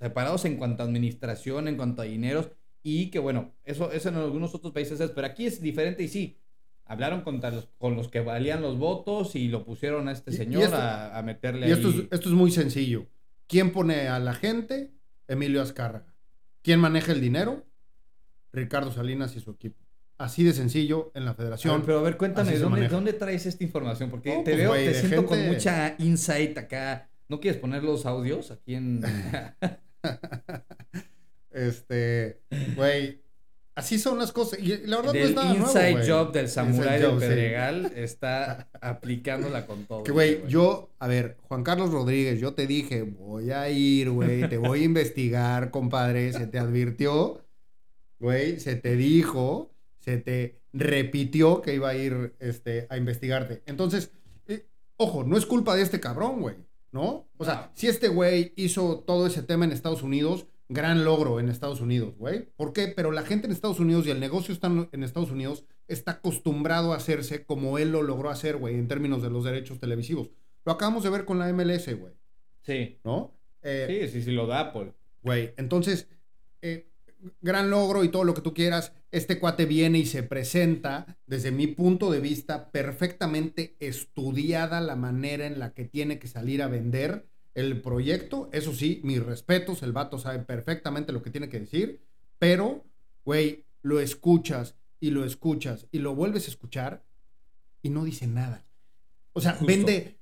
Separados 0.00 0.44
en 0.44 0.56
cuanto 0.56 0.83
a 0.83 0.87
administración, 0.87 1.66
en 1.68 1.76
cuanto 1.76 2.02
a 2.02 2.04
dineros. 2.04 2.49
Y 2.87 3.11
que 3.11 3.19
bueno, 3.19 3.55
eso, 3.64 3.91
eso 3.91 4.11
en 4.11 4.17
algunos 4.17 4.55
otros 4.55 4.73
países 4.73 5.00
es, 5.00 5.11
pero 5.11 5.26
aquí 5.26 5.47
es 5.47 5.61
diferente 5.61 6.03
y 6.05 6.09
sí. 6.09 6.38
Hablaron 6.85 7.23
contra 7.23 7.50
los, 7.50 7.67
con 7.79 7.97
los 7.97 8.09
que 8.09 8.21
valían 8.21 8.61
los 8.61 8.76
votos 8.79 9.35
y 9.37 9.49
lo 9.49 9.64
pusieron 9.64 10.07
a 10.07 10.12
este 10.12 10.33
señor 10.33 10.64
esto- 10.64 10.76
a, 10.76 11.17
a 11.19 11.23
meterle 11.23 11.67
Y 11.67 11.73
esto 11.73 11.88
es, 11.88 11.97
esto 12.11 12.29
es 12.29 12.35
muy 12.35 12.50
sencillo. 12.50 13.07
¿Quién 13.47 13.73
pone 13.73 14.09
a 14.09 14.19
la 14.19 14.35
gente? 14.35 14.93
Emilio 15.26 15.62
Azcárraga. 15.62 16.14
¿Quién 16.61 16.81
maneja 16.81 17.12
el 17.12 17.23
dinero? 17.23 17.64
Ricardo 18.53 18.93
Salinas 18.93 19.35
y 19.35 19.41
su 19.41 19.53
equipo. 19.53 19.83
Así 20.19 20.45
de 20.45 20.53
sencillo 20.53 21.11
en 21.14 21.25
la 21.25 21.33
federación. 21.35 21.79
ver, 21.79 21.87
pero 21.87 21.99
a 22.00 22.03
ver, 22.03 22.17
cuéntame, 22.19 22.57
¿dónde. 22.59 22.88
¿dónde 22.88 23.14
traes 23.14 23.47
esta 23.47 23.64
información? 23.64 24.11
Porque 24.11 24.37
No, 24.37 24.45
te 24.45 24.53
pues, 24.53 24.59
veo, 24.59 24.73
te 24.75 24.95
siento 24.95 25.25
con 25.26 25.45
mucha 25.47 25.95
insight 25.99 26.57
acá. 26.59 27.09
¿No 27.29 27.41
quieres 27.41 27.59
poner 27.61 27.83
los 27.83 28.05
audios 28.05 28.50
aquí 28.50 28.75
en...? 28.75 29.03
Este, 31.54 32.40
güey, 32.76 33.23
así 33.75 33.99
son 33.99 34.18
las 34.18 34.32
cosas. 34.32 34.58
Y 34.58 34.76
la 34.87 34.96
verdad 34.99 35.12
no 35.14 35.18
es 35.18 35.26
del 35.26 35.34
nada 35.34 35.54
inside 35.54 36.08
job 36.11 36.32
del 36.32 36.49
samurái 36.49 37.00
del 37.00 37.12
sí. 37.12 37.16
Pedregal 37.20 37.92
está 37.96 38.68
aplicándola 38.80 39.66
con 39.66 39.87
todo. 39.87 40.02
Que, 40.02 40.12
güey, 40.12 40.46
yo, 40.49 40.90
a 40.99 41.06
ver, 41.06 41.37
Juan 41.42 41.62
Carlos 41.62 41.90
Rodríguez, 41.90 42.40
yo 42.40 42.54
te 42.54 42.66
dije, 42.66 43.02
voy 43.02 43.50
a 43.52 43.70
ir, 43.70 44.11
güey, 44.11 44.49
te 44.49 44.58
voy 44.58 44.80
a 44.82 44.84
investigar, 44.84 45.70
compadre, 45.70 46.32
se 46.32 46.46
te 46.46 46.58
advirtió, 46.58 47.44
güey, 48.18 48.58
se 48.61 48.76
te 48.76 48.96
dijo, 48.96 49.70
se 50.00 50.18
te 50.18 50.61
repitió 50.73 51.62
que 51.62 51.75
iba 51.75 51.88
a 51.90 51.94
ir, 51.94 52.34
este, 52.40 52.87
a 52.90 52.96
investigarte. 52.96 53.62
Entonces, 53.66 54.11
eh, 54.49 54.66
ojo, 54.96 55.23
no 55.25 55.37
es 55.37 55.46
culpa 55.46 55.76
de 55.76 55.82
este 55.82 56.00
cabrón, 56.00 56.40
güey, 56.40 56.56
¿no? 56.90 57.28
O 57.37 57.44
sea, 57.44 57.54
No. 57.54 57.70
si 57.75 57.87
este 57.87 58.08
güey 58.08 58.52
hizo 58.56 59.04
todo 59.06 59.26
ese 59.28 59.42
tema 59.42 59.64
en 59.64 59.73
Estados 59.73 60.02
Unidos, 60.02 60.46
gran 60.68 61.04
logro 61.04 61.40
en 61.40 61.49
Estados 61.49 61.80
Unidos, 61.80 62.14
güey. 62.16 62.49
¿Por 62.56 62.73
qué? 62.73 62.88
Pero 62.88 63.12
la 63.12 63.23
gente 63.23 63.47
en 63.47 63.52
Estados 63.52 63.80
Unidos 63.80 64.06
y 64.06 64.11
el 64.11 64.21
negocio 64.21 64.54
están 64.54 64.88
en 64.92 65.02
Estados 65.02 65.30
Unidos 65.30 65.64
está 65.88 66.12
acostumbrado 66.12 66.92
a 66.92 66.97
hacerse 66.97 67.44
como 67.44 67.78
él 67.78 67.92
lo 67.92 68.02
logró 68.02 68.30
hacer, 68.30 68.56
güey, 68.56 68.75
en 68.76 68.88
términos 68.88 69.23
de 69.23 69.30
los 69.30 69.44
derechos 69.44 69.78
televisivos. 69.78 70.30
Lo 70.64 70.73
acabamos 70.73 71.04
de 71.04 71.11
ver 71.11 71.25
con 71.25 71.38
la 71.38 71.52
MLS, 71.52 71.87
güey. 71.99 72.14
Sí. 72.62 72.99
¿No? 73.04 73.35
Eh, 73.62 74.09
sí, 74.11 74.12
sí, 74.12 74.23
sí, 74.25 74.30
lo 74.33 74.47
da 74.47 74.61
Apple. 74.61 74.92
Güey, 75.23 75.52
entonces, 75.56 76.09
eh, 76.62 76.88
gran 77.40 77.71
logro 77.71 78.04
y 78.04 78.09
todo 78.09 78.25
lo 78.25 78.35
que 78.35 78.40
tú 78.40 78.54
quieras. 78.54 78.92
Este 79.11 79.38
cuate 79.38 79.66
viene 79.66 79.99
y 79.99 80.06
se 80.06 80.23
presenta, 80.23 81.18
desde 81.26 81.50
mi 81.50 81.66
punto 81.66 82.11
de 82.11 82.21
vista, 82.21 82.71
perfectamente 82.71 83.76
estudiada 83.80 84.80
la 84.80 84.97
manera 84.97 85.47
en 85.47 85.59
la 85.59 85.73
que 85.73 85.85
tiene 85.85 86.18
que 86.18 86.28
salir 86.28 86.62
a 86.62 86.68
vender 86.68 87.26
el 87.54 87.80
proyecto. 87.80 88.49
Eso 88.52 88.73
sí, 88.73 89.00
mis 89.04 89.23
respetos, 89.23 89.82
el 89.82 89.92
vato 89.92 90.18
sabe 90.18 90.40
perfectamente 90.40 91.12
lo 91.12 91.23
que 91.23 91.30
tiene 91.30 91.49
que 91.49 91.61
decir, 91.61 92.00
pero, 92.38 92.84
güey, 93.25 93.64
lo 93.82 94.00
escuchas 94.00 94.76
y 95.00 95.11
lo 95.11 95.25
escuchas 95.25 95.87
y 95.92 95.99
lo 95.99 96.14
vuelves 96.14 96.46
a 96.46 96.50
escuchar 96.50 97.04
y 97.82 97.90
no 97.90 98.04
dice 98.04 98.26
nada. 98.26 98.64
O 99.32 99.40
sea, 99.40 99.58
vende. 99.61 100.18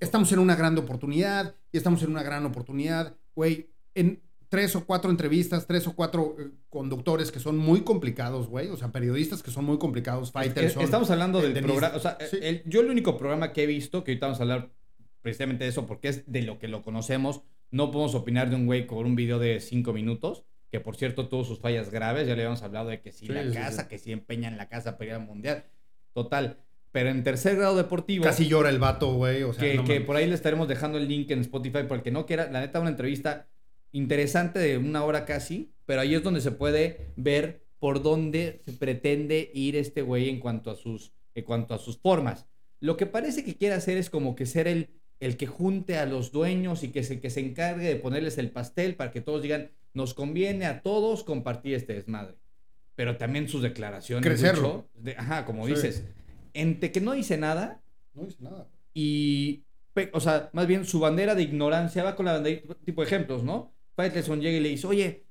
Estamos 0.00 0.32
en 0.32 0.38
una 0.38 0.56
gran 0.56 0.78
oportunidad 0.78 1.54
y 1.70 1.76
estamos 1.76 2.02
en 2.02 2.10
una 2.10 2.22
gran 2.22 2.46
oportunidad. 2.46 3.16
Güey, 3.34 3.68
en 3.94 4.22
tres 4.48 4.74
o 4.76 4.86
cuatro 4.86 5.10
entrevistas, 5.10 5.66
tres 5.66 5.86
o 5.86 5.94
cuatro 5.94 6.36
eh, 6.38 6.50
conductores 6.70 7.30
que 7.30 7.40
son 7.40 7.58
muy 7.58 7.82
complicados, 7.82 8.48
güey. 8.48 8.68
O 8.70 8.76
sea, 8.76 8.92
periodistas 8.92 9.42
que 9.42 9.50
son 9.50 9.64
muy 9.64 9.78
complicados, 9.78 10.32
fighters. 10.32 10.76
estamos 10.76 11.10
hablando 11.10 11.42
del 11.42 11.52
programa. 11.60 11.96
O 11.96 12.00
sea, 12.00 12.16
yo 12.64 12.80
el 12.80 12.88
único 12.88 13.18
programa 13.18 13.52
que 13.52 13.64
he 13.64 13.66
visto, 13.66 14.04
que 14.04 14.12
ahorita 14.12 14.26
vamos 14.26 14.38
a 14.38 14.42
hablar 14.42 14.70
precisamente 15.24 15.66
eso, 15.66 15.86
porque 15.86 16.08
es 16.08 16.30
de 16.30 16.42
lo 16.42 16.58
que 16.58 16.68
lo 16.68 16.82
conocemos. 16.82 17.40
No 17.70 17.90
podemos 17.90 18.14
opinar 18.14 18.50
de 18.50 18.56
un 18.56 18.66
güey 18.66 18.86
con 18.86 19.06
un 19.06 19.16
video 19.16 19.38
de 19.38 19.58
cinco 19.58 19.94
minutos 19.94 20.44
que 20.74 20.80
por 20.80 20.96
cierto 20.96 21.28
tuvo 21.28 21.44
sus 21.44 21.60
fallas 21.60 21.90
graves, 21.90 22.26
ya 22.26 22.34
le 22.34 22.42
habíamos 22.42 22.64
hablado 22.64 22.88
de 22.88 23.00
que 23.00 23.12
si 23.12 23.28
la 23.28 23.48
casa, 23.52 23.86
que 23.86 23.96
si 23.96 24.10
empeña 24.10 24.48
en 24.48 24.56
la 24.56 24.68
casa 24.68 24.98
para 24.98 25.10
ir 25.10 25.14
al 25.14 25.24
mundial. 25.24 25.64
Total. 26.12 26.58
Pero 26.90 27.10
en 27.10 27.22
tercer 27.22 27.54
grado 27.54 27.76
deportivo. 27.76 28.24
Casi 28.24 28.48
llora 28.48 28.70
el 28.70 28.80
vato, 28.80 29.14
güey. 29.14 29.44
O 29.44 29.52
sea, 29.52 29.84
que, 29.84 30.00
por 30.00 30.16
ahí 30.16 30.26
le 30.26 30.34
estaremos 30.34 30.66
dejando 30.66 30.98
el 30.98 31.06
link 31.06 31.30
en 31.30 31.38
Spotify 31.42 31.84
porque 31.88 32.10
no 32.10 32.26
quiera. 32.26 32.50
La 32.50 32.60
neta, 32.60 32.80
una 32.80 32.90
entrevista 32.90 33.46
interesante 33.92 34.58
de 34.58 34.76
una 34.76 35.04
hora 35.04 35.24
casi. 35.24 35.72
Pero 35.86 36.00
ahí 36.00 36.16
es 36.16 36.24
donde 36.24 36.40
se 36.40 36.50
puede 36.50 37.12
ver 37.14 37.64
por 37.78 38.02
dónde 38.02 38.60
se 38.64 38.72
pretende 38.72 39.52
ir 39.54 39.76
este 39.76 40.02
güey 40.02 40.28
en 40.28 40.40
cuanto 40.40 40.72
a 40.72 40.74
sus, 40.74 41.12
en 41.36 41.44
cuanto 41.44 41.74
a 41.74 41.78
sus 41.78 41.98
formas. 41.98 42.46
Lo 42.80 42.96
que 42.96 43.06
parece 43.06 43.44
que 43.44 43.54
quiere 43.54 43.76
hacer 43.76 43.96
es 43.96 44.10
como 44.10 44.34
que 44.34 44.44
ser 44.44 44.66
el, 44.66 44.90
el 45.24 45.38
que 45.38 45.46
junte 45.46 45.96
a 45.96 46.04
los 46.04 46.32
dueños 46.32 46.82
y 46.82 46.88
que 46.88 47.02
se, 47.02 47.18
que 47.18 47.30
se 47.30 47.40
encargue 47.40 47.88
de 47.88 47.96
ponerles 47.96 48.36
el 48.36 48.50
pastel 48.50 48.94
para 48.94 49.10
que 49.10 49.22
todos 49.22 49.40
digan, 49.40 49.70
nos 49.94 50.12
conviene 50.12 50.66
a 50.66 50.82
todos 50.82 51.24
compartir 51.24 51.74
este 51.74 51.94
desmadre. 51.94 52.34
Pero 52.94 53.16
también 53.16 53.48
sus 53.48 53.62
declaraciones. 53.62 54.22
Crecerlo. 54.22 54.86
ajá, 55.16 55.46
como 55.46 55.66
dices. 55.66 56.04
Entre 56.52 56.92
que 56.92 57.00
no 57.00 57.12
dice 57.12 57.38
nada. 57.38 57.80
No 58.12 58.26
dice 58.26 58.36
nada. 58.40 58.68
Y, 58.92 59.64
o 60.12 60.20
sea, 60.20 60.50
más 60.52 60.66
bien 60.66 60.84
su 60.84 61.00
bandera 61.00 61.34
de 61.34 61.42
ignorancia 61.42 62.04
va 62.04 62.16
con 62.16 62.26
la 62.26 62.34
bandera, 62.34 62.60
tipo 62.84 63.00
de 63.00 63.06
ejemplos, 63.06 63.42
¿no? 63.42 63.72
Faitelson 63.96 64.42
llega 64.42 64.58
y 64.58 64.60
le 64.60 64.68
dice, 64.68 64.86
oye, 64.86 65.24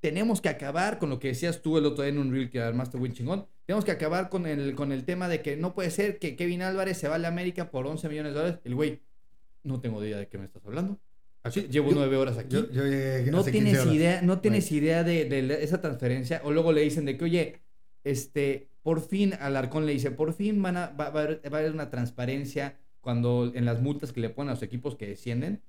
tenemos 0.00 0.40
que 0.40 0.48
acabar 0.48 0.98
con 0.98 1.10
lo 1.10 1.18
que 1.18 1.28
decías 1.28 1.60
tú 1.60 1.76
el 1.76 1.84
otro 1.84 2.04
día 2.04 2.12
en 2.12 2.18
un 2.18 2.32
reel 2.32 2.48
que 2.48 2.60
armaste 2.60 2.96
buen 2.96 3.12
chingón. 3.12 3.46
Tenemos 3.66 3.84
que 3.84 3.90
acabar 3.90 4.30
con 4.30 4.46
el, 4.46 4.74
con 4.74 4.92
el 4.92 5.04
tema 5.04 5.28
de 5.28 5.42
que 5.42 5.56
no 5.56 5.74
puede 5.74 5.90
ser 5.90 6.18
que 6.18 6.36
Kevin 6.36 6.62
Álvarez 6.62 6.96
se 6.96 7.08
va 7.08 7.16
a 7.16 7.18
la 7.18 7.28
América 7.28 7.70
por 7.70 7.86
11 7.86 8.08
millones 8.08 8.32
de 8.32 8.38
dólares. 8.38 8.60
El 8.64 8.74
güey, 8.74 9.02
no 9.66 9.80
tengo 9.80 10.02
idea 10.04 10.18
de 10.18 10.28
qué 10.28 10.38
me 10.38 10.44
estás 10.44 10.64
hablando 10.64 10.98
llevo 11.50 11.90
nueve 11.92 12.16
horas 12.16 12.38
aquí. 12.38 12.56
no 13.30 13.44
tienes 13.44 13.86
idea, 13.86 14.22
no 14.22 14.40
tienes 14.40 14.72
idea 14.72 15.04
de, 15.04 15.58
esa 15.62 15.80
transferencia. 15.80 16.40
O 16.44 16.50
luego 16.50 16.72
le 16.72 16.82
dicen 16.82 17.04
de 17.04 17.16
que, 17.16 17.24
oye, 17.24 17.60
este, 18.04 18.68
por 18.82 19.00
fin, 19.00 19.34
Alarcón 19.40 19.86
le 19.86 19.92
dice, 19.92 20.10
por 20.10 20.32
fin 20.34 20.60
van 20.62 20.76
a, 20.76 20.88
va, 20.88 21.06
a 21.06 21.08
haber, 21.08 21.72
una 21.72 21.90
transparencia 21.90 22.78
cuando 23.00 23.52
en 23.54 23.64
las 23.64 23.80
multas 23.80 24.12
que 24.12 24.20
le 24.20 24.30
ponen 24.30 24.50
a 24.50 24.54
los 24.54 24.62
equipos 24.62 24.96
que 24.96 25.06
descienden. 25.06 25.62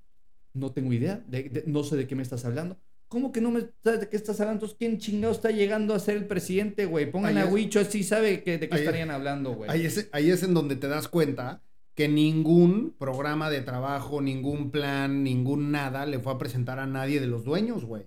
No 0.54 0.72
tengo 0.72 0.92
idea, 0.92 1.24
no 1.68 1.84
sé 1.84 1.96
de 1.98 2.08
qué 2.08 2.16
me 2.16 2.24
estás 2.24 2.46
hablando. 2.46 2.78
¿Cómo 3.10 3.32
que 3.32 3.42
no 3.42 3.52
me 3.52 3.68
sabes 3.84 4.02
de 4.02 4.10
qué 4.10 4.18
estás 4.18 4.40
hablando? 4.42 4.66
Entonces, 4.66 4.78
¿quién 4.78 4.98
chingado 4.98 5.32
está 5.32 5.52
llegando 5.52 5.94
a 5.94 6.00
ser 6.00 6.18
el 6.18 6.26
presidente, 6.26 6.86
güey? 6.86 7.10
Pongan 7.10 7.38
a 7.38 7.46
Huicho, 7.46 7.80
así 7.80 8.04
sabe 8.04 8.44
que, 8.44 8.58
de 8.58 8.68
qué 8.68 8.76
estarían 8.76 9.12
hablando, 9.12 9.54
güey. 9.54 9.70
Ahí 9.70 9.86
es, 9.86 10.10
ahí 10.12 10.32
es 10.32 10.44
en 10.44 10.54
donde 10.54 10.76
te 10.76 10.88
das 10.88 11.08
cuenta 11.08 11.62
que 11.98 12.08
ningún 12.08 12.96
programa 13.00 13.50
de 13.50 13.62
trabajo, 13.62 14.22
ningún 14.22 14.70
plan, 14.70 15.24
ningún 15.24 15.72
nada 15.72 16.06
le 16.06 16.20
fue 16.20 16.32
a 16.32 16.38
presentar 16.38 16.78
a 16.78 16.86
nadie 16.86 17.20
de 17.20 17.26
los 17.26 17.44
dueños, 17.44 17.86
güey. 17.86 18.04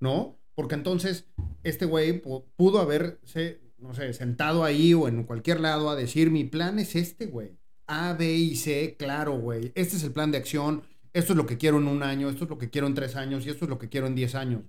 ¿No? 0.00 0.38
Porque 0.54 0.74
entonces 0.74 1.26
este 1.62 1.84
güey 1.84 2.22
pudo 2.22 2.80
haberse, 2.80 3.60
no 3.76 3.92
sé, 3.92 4.14
sentado 4.14 4.64
ahí 4.64 4.94
o 4.94 5.06
en 5.06 5.24
cualquier 5.24 5.60
lado 5.60 5.90
a 5.90 5.96
decir, 5.96 6.30
mi 6.30 6.44
plan 6.44 6.78
es 6.78 6.96
este, 6.96 7.26
güey. 7.26 7.58
A, 7.86 8.14
B 8.14 8.32
y 8.32 8.56
C, 8.56 8.96
claro, 8.98 9.38
güey. 9.38 9.70
Este 9.74 9.96
es 9.96 10.02
el 10.02 10.12
plan 10.12 10.32
de 10.32 10.38
acción. 10.38 10.84
Esto 11.12 11.34
es 11.34 11.36
lo 11.36 11.44
que 11.44 11.58
quiero 11.58 11.76
en 11.76 11.88
un 11.88 12.02
año, 12.02 12.30
esto 12.30 12.44
es 12.44 12.50
lo 12.50 12.56
que 12.56 12.70
quiero 12.70 12.86
en 12.86 12.94
tres 12.94 13.16
años 13.16 13.44
y 13.44 13.50
esto 13.50 13.66
es 13.66 13.68
lo 13.68 13.78
que 13.78 13.90
quiero 13.90 14.06
en 14.06 14.14
diez 14.14 14.34
años, 14.34 14.62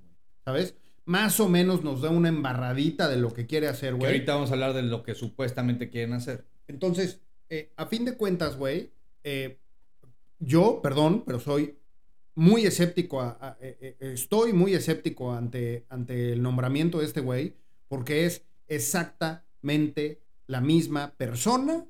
¿sabes? 0.44 0.76
Más 1.06 1.40
o 1.40 1.48
menos 1.48 1.86
nos 1.86 2.02
da 2.02 2.10
una 2.10 2.28
embarradita 2.28 3.08
de 3.08 3.16
lo 3.16 3.32
que 3.32 3.48
quiere 3.48 3.70
hacer, 3.70 3.96
güey. 3.96 4.08
ahorita 4.08 4.34
vamos 4.34 4.50
a 4.50 4.56
hablar 4.56 4.74
de 4.74 4.84
lo 4.84 5.04
que 5.04 5.16
supuestamente 5.16 5.90
quieren 5.90 6.12
hacer. 6.12 6.46
Entonces, 6.68 7.22
eh, 7.52 7.74
a 7.76 7.86
fin 7.86 8.06
de 8.06 8.16
cuentas, 8.16 8.56
güey, 8.56 8.94
eh, 9.26 9.60
yo, 10.40 10.80
perdón, 10.82 11.24
pero 11.26 11.38
soy 11.38 11.78
muy 12.34 12.66
escéptico, 12.66 13.38
eh, 13.60 13.98
estoy 14.00 14.54
muy 14.54 14.74
escéptico 14.74 15.34
ante, 15.34 15.86
ante 15.90 16.32
el 16.32 16.42
nombramiento 16.42 17.00
de 17.00 17.06
este 17.08 17.20
güey, 17.20 17.54
porque 17.90 18.26
es 18.26 18.46
exactamente 18.70 20.22
la 20.48 20.62
misma 20.62 21.12
persona 21.18 21.86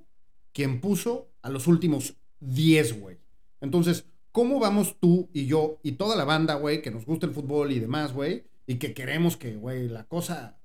quien 0.51 0.82
puso 0.82 1.30
a 1.44 1.51
los 1.51 1.68
últimos 1.68 2.15
10, 2.39 3.00
güey. 3.00 3.18
Entonces, 3.62 4.06
¿cómo 4.32 4.60
vamos 4.60 4.98
tú 5.00 5.30
y 5.32 5.46
yo 5.46 5.77
y 5.84 5.91
toda 5.91 6.15
la 6.15 6.25
banda, 6.25 6.56
güey, 6.56 6.82
que 6.82 6.89
nos 6.89 7.06
gusta 7.06 7.27
el 7.27 7.34
fútbol 7.34 7.72
y 7.72 7.80
demás, 7.80 8.13
güey, 8.13 8.46
y 8.65 8.80
que 8.80 8.96
queremos 8.96 9.38
que, 9.38 9.58
güey, 9.58 9.88
la 9.88 10.06
cosa 10.06 10.58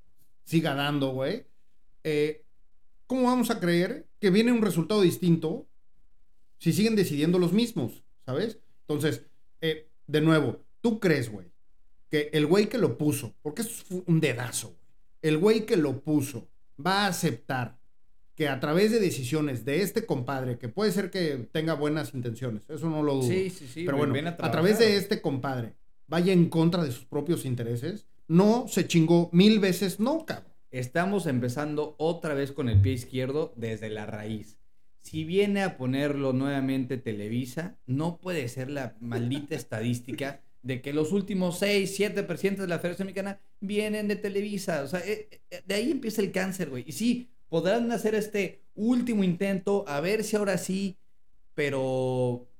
siga 0.44 0.74
dando, 0.74 1.10
güey? 1.10 1.44
¿Cómo 3.06 3.24
vamos 3.24 3.50
a 3.50 3.60
creer 3.60 4.08
que 4.20 4.30
viene 4.30 4.52
un 4.52 4.62
resultado 4.62 5.02
distinto 5.02 5.68
si 6.58 6.72
siguen 6.72 6.96
decidiendo 6.96 7.38
los 7.38 7.52
mismos? 7.52 8.02
¿Sabes? 8.24 8.58
Entonces, 8.82 9.26
eh, 9.60 9.88
de 10.06 10.20
nuevo, 10.20 10.64
¿tú 10.80 11.00
crees, 11.00 11.30
güey, 11.30 11.46
que 12.10 12.30
el 12.32 12.46
güey 12.46 12.68
que 12.68 12.78
lo 12.78 12.98
puso, 12.98 13.34
porque 13.42 13.62
es 13.62 13.84
un 14.06 14.20
dedazo, 14.20 14.68
güey, 14.68 14.80
el 15.22 15.38
güey 15.38 15.66
que 15.66 15.76
lo 15.76 16.00
puso 16.00 16.48
va 16.84 17.04
a 17.04 17.08
aceptar 17.08 17.78
que 18.34 18.48
a 18.48 18.60
través 18.60 18.90
de 18.90 19.00
decisiones 19.00 19.64
de 19.64 19.80
este 19.80 20.04
compadre, 20.04 20.58
que 20.58 20.68
puede 20.68 20.92
ser 20.92 21.10
que 21.10 21.48
tenga 21.52 21.74
buenas 21.74 22.12
intenciones, 22.14 22.68
eso 22.68 22.90
no 22.90 23.02
lo 23.02 23.14
dudo. 23.14 23.28
Sí, 23.28 23.48
sí, 23.48 23.66
sí. 23.66 23.84
Pero 23.86 23.96
bueno, 23.96 24.14
a, 24.28 24.46
a 24.46 24.50
través 24.50 24.78
de 24.78 24.96
este 24.96 25.22
compadre, 25.22 25.74
vaya 26.06 26.32
en 26.32 26.50
contra 26.50 26.84
de 26.84 26.92
sus 26.92 27.06
propios 27.06 27.46
intereses, 27.46 28.06
no 28.28 28.66
se 28.68 28.86
chingó 28.86 29.30
mil 29.32 29.58
veces, 29.58 30.00
no, 30.00 30.26
cabrón. 30.26 30.52
Estamos 30.76 31.24
empezando 31.24 31.94
otra 31.96 32.34
vez 32.34 32.52
con 32.52 32.68
el 32.68 32.82
pie 32.82 32.92
izquierdo 32.92 33.54
desde 33.56 33.88
la 33.88 34.04
raíz. 34.04 34.58
Si 35.00 35.24
viene 35.24 35.62
a 35.62 35.78
ponerlo 35.78 36.34
nuevamente 36.34 36.98
Televisa, 36.98 37.78
no 37.86 38.18
puede 38.18 38.46
ser 38.48 38.68
la 38.68 38.94
maldita 39.00 39.54
estadística 39.54 40.42
de 40.60 40.82
que 40.82 40.92
los 40.92 41.12
últimos 41.12 41.58
6, 41.60 41.96
7 41.96 42.22
presidentes 42.24 42.60
de 42.60 42.68
la 42.68 42.78
Federación 42.78 43.06
Mexicana 43.06 43.40
vienen 43.58 44.06
de 44.06 44.16
Televisa. 44.16 44.82
O 44.82 44.86
sea, 44.86 45.00
eh, 45.00 45.40
eh, 45.50 45.62
de 45.66 45.74
ahí 45.76 45.90
empieza 45.90 46.20
el 46.20 46.30
cáncer, 46.30 46.68
güey. 46.68 46.84
Y 46.86 46.92
sí, 46.92 47.30
podrán 47.48 47.90
hacer 47.90 48.14
este 48.14 48.60
último 48.74 49.24
intento, 49.24 49.82
a 49.88 50.00
ver 50.00 50.24
si 50.24 50.36
ahora 50.36 50.58
sí, 50.58 50.98
pero, 51.54 51.80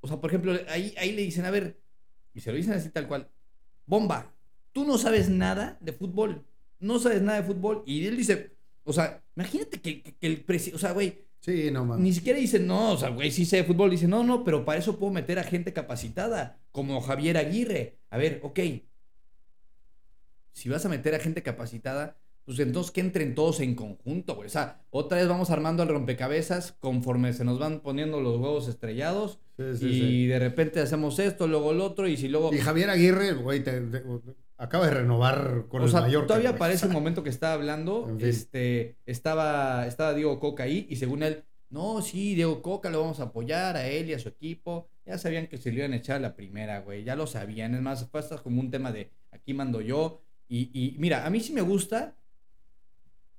o 0.00 0.08
sea, 0.08 0.22
por 0.22 0.30
ejemplo, 0.30 0.58
ahí, 0.68 0.94
ahí 0.96 1.12
le 1.12 1.20
dicen, 1.20 1.44
a 1.44 1.50
ver, 1.50 1.78
y 2.32 2.40
se 2.40 2.50
lo 2.50 2.56
dicen 2.56 2.72
así 2.72 2.88
tal 2.88 3.08
cual, 3.08 3.28
bomba, 3.84 4.32
tú 4.72 4.86
no 4.86 4.96
sabes 4.96 5.28
nada 5.28 5.76
de 5.82 5.92
fútbol 5.92 6.46
no 6.80 6.98
sabes 6.98 7.22
nada 7.22 7.40
de 7.40 7.46
fútbol. 7.46 7.82
Y 7.86 8.06
él 8.06 8.16
dice, 8.16 8.56
o 8.84 8.92
sea, 8.92 9.22
imagínate 9.34 9.80
que, 9.80 10.16
el 10.20 10.44
presidente, 10.44 10.76
o 10.76 10.78
sea, 10.78 10.92
güey. 10.92 11.24
Sí, 11.40 11.70
no 11.70 11.84
mames. 11.84 12.02
Ni 12.02 12.12
siquiera 12.12 12.38
dice, 12.38 12.58
no, 12.58 12.92
o 12.92 12.96
sea, 12.96 13.10
güey, 13.10 13.30
sí 13.30 13.44
sé 13.44 13.58
de 13.58 13.64
fútbol. 13.64 13.90
Dice, 13.90 14.08
no, 14.08 14.24
no, 14.24 14.44
pero 14.44 14.64
para 14.64 14.78
eso 14.78 14.98
puedo 14.98 15.12
meter 15.12 15.38
a 15.38 15.44
gente 15.44 15.72
capacitada, 15.72 16.58
como 16.72 17.00
Javier 17.00 17.36
Aguirre. 17.36 17.98
A 18.10 18.18
ver, 18.18 18.40
ok. 18.42 18.60
Si 20.52 20.68
vas 20.68 20.84
a 20.86 20.88
meter 20.88 21.14
a 21.14 21.18
gente 21.18 21.42
capacitada, 21.42 22.16
pues 22.44 22.58
entonces 22.60 22.92
que 22.92 23.00
entren 23.00 23.34
todos 23.34 23.60
en 23.60 23.74
conjunto, 23.74 24.36
güey. 24.36 24.46
O 24.46 24.50
sea, 24.50 24.80
otra 24.90 25.18
vez 25.18 25.28
vamos 25.28 25.50
armando 25.50 25.82
el 25.82 25.88
rompecabezas 25.88 26.72
conforme 26.72 27.32
se 27.32 27.44
nos 27.44 27.58
van 27.58 27.80
poniendo 27.80 28.20
los 28.20 28.38
huevos 28.38 28.68
estrellados. 28.68 29.40
Sí, 29.56 29.76
sí, 29.78 29.88
y 29.88 30.26
de 30.26 30.38
repente 30.38 30.80
hacemos 30.80 31.18
esto, 31.18 31.46
luego 31.46 31.72
el 31.72 31.80
otro, 31.80 32.06
y 32.06 32.16
si 32.16 32.28
luego. 32.28 32.52
Y 32.52 32.58
Javier 32.58 32.90
Aguirre, 32.90 33.32
güey, 33.32 33.62
te, 33.62 33.82
acaba 34.58 34.86
de 34.86 34.94
renovar 34.94 35.64
con 35.68 35.82
o 35.82 35.84
el 35.84 35.90
sea, 35.90 36.06
Todavía 36.26 36.56
parece 36.56 36.86
el 36.86 36.92
momento 36.92 37.22
que 37.22 37.30
estaba 37.30 37.54
hablando. 37.54 38.14
Este, 38.20 38.96
estaba, 39.06 39.86
estaba 39.86 40.14
Diego 40.14 40.38
Coca 40.40 40.64
ahí 40.64 40.86
y 40.90 40.96
según 40.96 41.22
él, 41.22 41.44
no, 41.70 42.02
sí, 42.02 42.34
Diego 42.34 42.62
Coca 42.62 42.90
lo 42.90 43.00
vamos 43.00 43.20
a 43.20 43.24
apoyar 43.24 43.76
a 43.76 43.86
él 43.88 44.10
y 44.10 44.14
a 44.14 44.18
su 44.18 44.28
equipo. 44.28 44.88
Ya 45.04 45.18
sabían 45.18 45.46
que 45.46 45.56
se 45.56 45.70
le 45.70 45.78
iban 45.78 45.92
a 45.92 45.96
echar 45.96 46.20
la 46.20 46.34
primera, 46.34 46.80
güey. 46.80 47.04
Ya 47.04 47.16
lo 47.16 47.26
sabían. 47.26 47.74
Es 47.74 47.80
más, 47.80 48.08
fue 48.10 48.20
hasta 48.20 48.38
como 48.38 48.60
un 48.60 48.70
tema 48.70 48.92
de 48.92 49.10
aquí 49.30 49.54
mando 49.54 49.80
yo. 49.80 50.20
Y, 50.48 50.70
y 50.72 50.96
mira, 50.98 51.26
a 51.26 51.30
mí 51.30 51.40
sí 51.40 51.52
me 51.52 51.60
gusta 51.60 52.14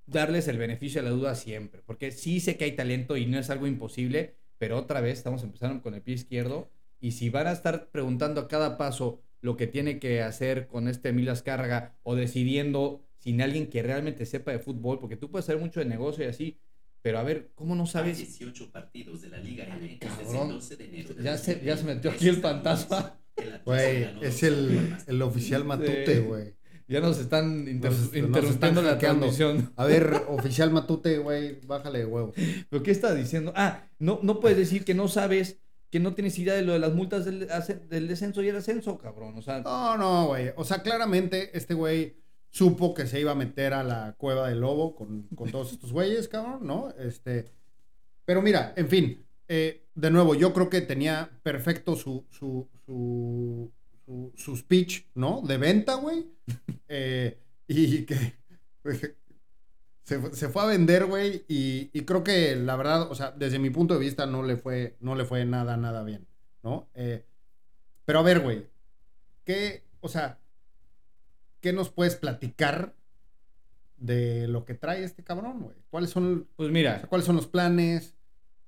darles 0.07 0.47
el 0.47 0.57
beneficio 0.57 1.01
de 1.01 1.09
la 1.09 1.15
duda 1.15 1.35
siempre, 1.35 1.81
porque 1.85 2.11
sí 2.11 2.39
sé 2.39 2.57
que 2.57 2.63
hay 2.63 2.71
talento 2.71 3.17
y 3.17 3.25
no 3.25 3.37
es 3.37 3.49
algo 3.49 3.67
imposible, 3.67 4.35
pero 4.57 4.77
otra 4.77 5.01
vez 5.01 5.17
estamos 5.17 5.43
empezando 5.43 5.81
con 5.81 5.93
el 5.93 6.01
pie 6.01 6.15
izquierdo 6.15 6.69
y 6.99 7.11
si 7.11 7.29
van 7.29 7.47
a 7.47 7.51
estar 7.51 7.89
preguntando 7.89 8.41
a 8.41 8.47
cada 8.47 8.77
paso 8.77 9.21
lo 9.41 9.55
que 9.55 9.67
tiene 9.67 9.99
que 9.99 10.21
hacer 10.21 10.67
con 10.67 10.87
este 10.87 11.09
Emilio 11.09 11.31
Azcárraga 11.31 11.95
o 12.03 12.15
decidiendo 12.15 13.03
sin 13.19 13.41
alguien 13.41 13.67
que 13.67 13.83
realmente 13.83 14.25
sepa 14.25 14.51
de 14.51 14.59
fútbol, 14.59 14.99
porque 14.99 15.15
tú 15.17 15.29
puedes 15.29 15.45
saber 15.45 15.61
mucho 15.61 15.79
de 15.79 15.85
negocio 15.85 16.23
y 16.23 16.27
así, 16.27 16.59
pero 17.01 17.19
a 17.19 17.23
ver, 17.23 17.51
¿cómo 17.55 17.75
no 17.75 17.85
sabes? 17.85 18.17
18 18.17 18.71
partidos 18.71 19.21
de 19.21 19.29
la 19.29 19.37
Liga 19.37 19.65
MX 19.65 19.79
desde 19.79 19.93
el 19.93 19.99
Cabrón. 19.99 20.49
12 20.49 20.75
de 20.75 20.85
enero. 20.85 21.13
de 21.13 21.23
Ya 21.23 21.37
se, 21.37 21.53
ya 21.63 21.77
se 21.77 21.83
2020. 21.83 21.95
metió 21.95 22.11
aquí 22.11 22.27
el 22.27 22.37
fantasma. 22.37 23.19
Güey, 23.65 24.03
es 24.21 24.41
2 24.41 24.43
a 24.43 24.47
el, 24.47 24.77
1. 24.87 24.97
el 25.07 25.21
oficial 25.21 25.63
Matute, 25.65 26.15
Sí. 26.15 26.21
güey. 26.21 26.53
Ya 26.87 27.01
nos 27.01 27.19
están 27.19 27.67
inter- 27.67 27.91
Nos- 27.91 27.99
nos 27.99 28.15
interrumpiendo 28.15 28.49
están 28.49 28.85
la 28.85 28.97
transmisión. 28.97 29.73
A 29.75 29.85
ver, 29.85 30.23
oficial 30.29 30.71
Matute, 30.71 31.17
güey, 31.17 31.59
bájale 31.65 31.99
de 31.99 32.05
huevo. 32.05 32.33
¿Pero 32.69 32.81
qué 32.83 32.91
estás 32.91 33.15
diciendo? 33.15 33.51
Ah, 33.55 33.83
no, 33.99 34.19
no 34.23 34.39
puedes 34.39 34.57
decir 34.57 34.85
que 34.85 34.93
no 34.93 35.07
sabes, 35.09 35.59
que 35.89 35.99
no 35.99 36.13
tienes 36.13 36.37
idea 36.39 36.53
de 36.53 36.61
lo 36.63 36.73
de 36.73 36.79
las 36.79 36.93
multas 36.93 37.25
del 37.25 38.07
descenso 38.07 38.41
y 38.41 38.47
el 38.49 38.55
ascenso, 38.55 38.97
cabrón. 38.97 39.37
O 39.37 39.41
sea, 39.41 39.59
No, 39.61 39.97
no, 39.97 40.27
güey. 40.27 40.51
O 40.55 40.63
sea, 40.63 40.81
claramente 40.81 41.57
este 41.57 41.73
güey 41.73 42.17
supo 42.49 42.93
que 42.93 43.05
se 43.05 43.19
iba 43.19 43.31
a 43.31 43.35
meter 43.35 43.73
a 43.73 43.83
la 43.83 44.15
cueva 44.17 44.47
del 44.47 44.61
lobo 44.61 44.95
con, 44.95 45.23
con 45.35 45.51
todos 45.51 45.73
estos 45.73 45.91
güeyes, 45.91 46.27
cabrón, 46.29 46.59
¿no? 46.65 46.93
Este. 46.97 47.51
Pero 48.25 48.41
mira, 48.41 48.73
en 48.77 48.87
fin. 48.87 49.25
eh, 49.49 49.83
de 49.95 50.11
nuevo, 50.11 50.35
yo 50.35 50.53
creo 50.53 50.69
que 50.69 50.81
tenía 50.81 51.29
perfecto 51.43 51.95
su, 51.95 52.25
su, 52.29 52.69
su, 52.85 53.71
su, 54.07 54.33
su 54.37 54.57
speech, 54.57 55.05
¿no? 55.15 55.41
De 55.43 55.57
venta, 55.59 55.95
güey. 55.95 56.25
Eh, 56.89 57.37
y 57.67 58.05
que 58.05 58.15
se, 60.03 60.19
fu- 60.19 60.33
se 60.33 60.49
fue 60.49 60.63
a 60.63 60.67
vender, 60.67 61.05
güey. 61.05 61.43
Y, 61.47 61.89
y 61.93 62.05
creo 62.05 62.23
que 62.23 62.55
la 62.55 62.75
verdad, 62.77 63.11
o 63.11 63.15
sea, 63.15 63.31
desde 63.31 63.59
mi 63.59 63.69
punto 63.69 63.93
de 63.93 63.99
vista 63.99 64.25
no 64.25 64.43
le 64.43 64.55
fue, 64.57 64.95
no 65.01 65.15
le 65.15 65.25
fue 65.25 65.43
nada, 65.45 65.77
nada 65.77 66.03
bien, 66.03 66.27
¿no? 66.63 66.89
Eh, 66.95 67.25
pero 68.05 68.19
a 68.19 68.23
ver, 68.23 68.39
güey. 68.39 68.67
¿Qué, 69.43 69.83
o 70.01 70.07
sea, 70.09 70.39
qué 71.61 71.73
nos 71.73 71.89
puedes 71.89 72.15
platicar 72.15 72.95
de 73.97 74.47
lo 74.47 74.65
que 74.65 74.73
trae 74.75 75.03
este 75.03 75.23
cabrón, 75.23 75.61
güey? 75.61 75.75
¿Cuáles 75.89 76.09
son, 76.11 76.47
pues 76.55 76.69
o 76.69 76.71
mira, 76.71 76.99
sea, 76.99 77.09
cuáles 77.09 77.25
son 77.25 77.35
los 77.35 77.47
planes? 77.47 78.16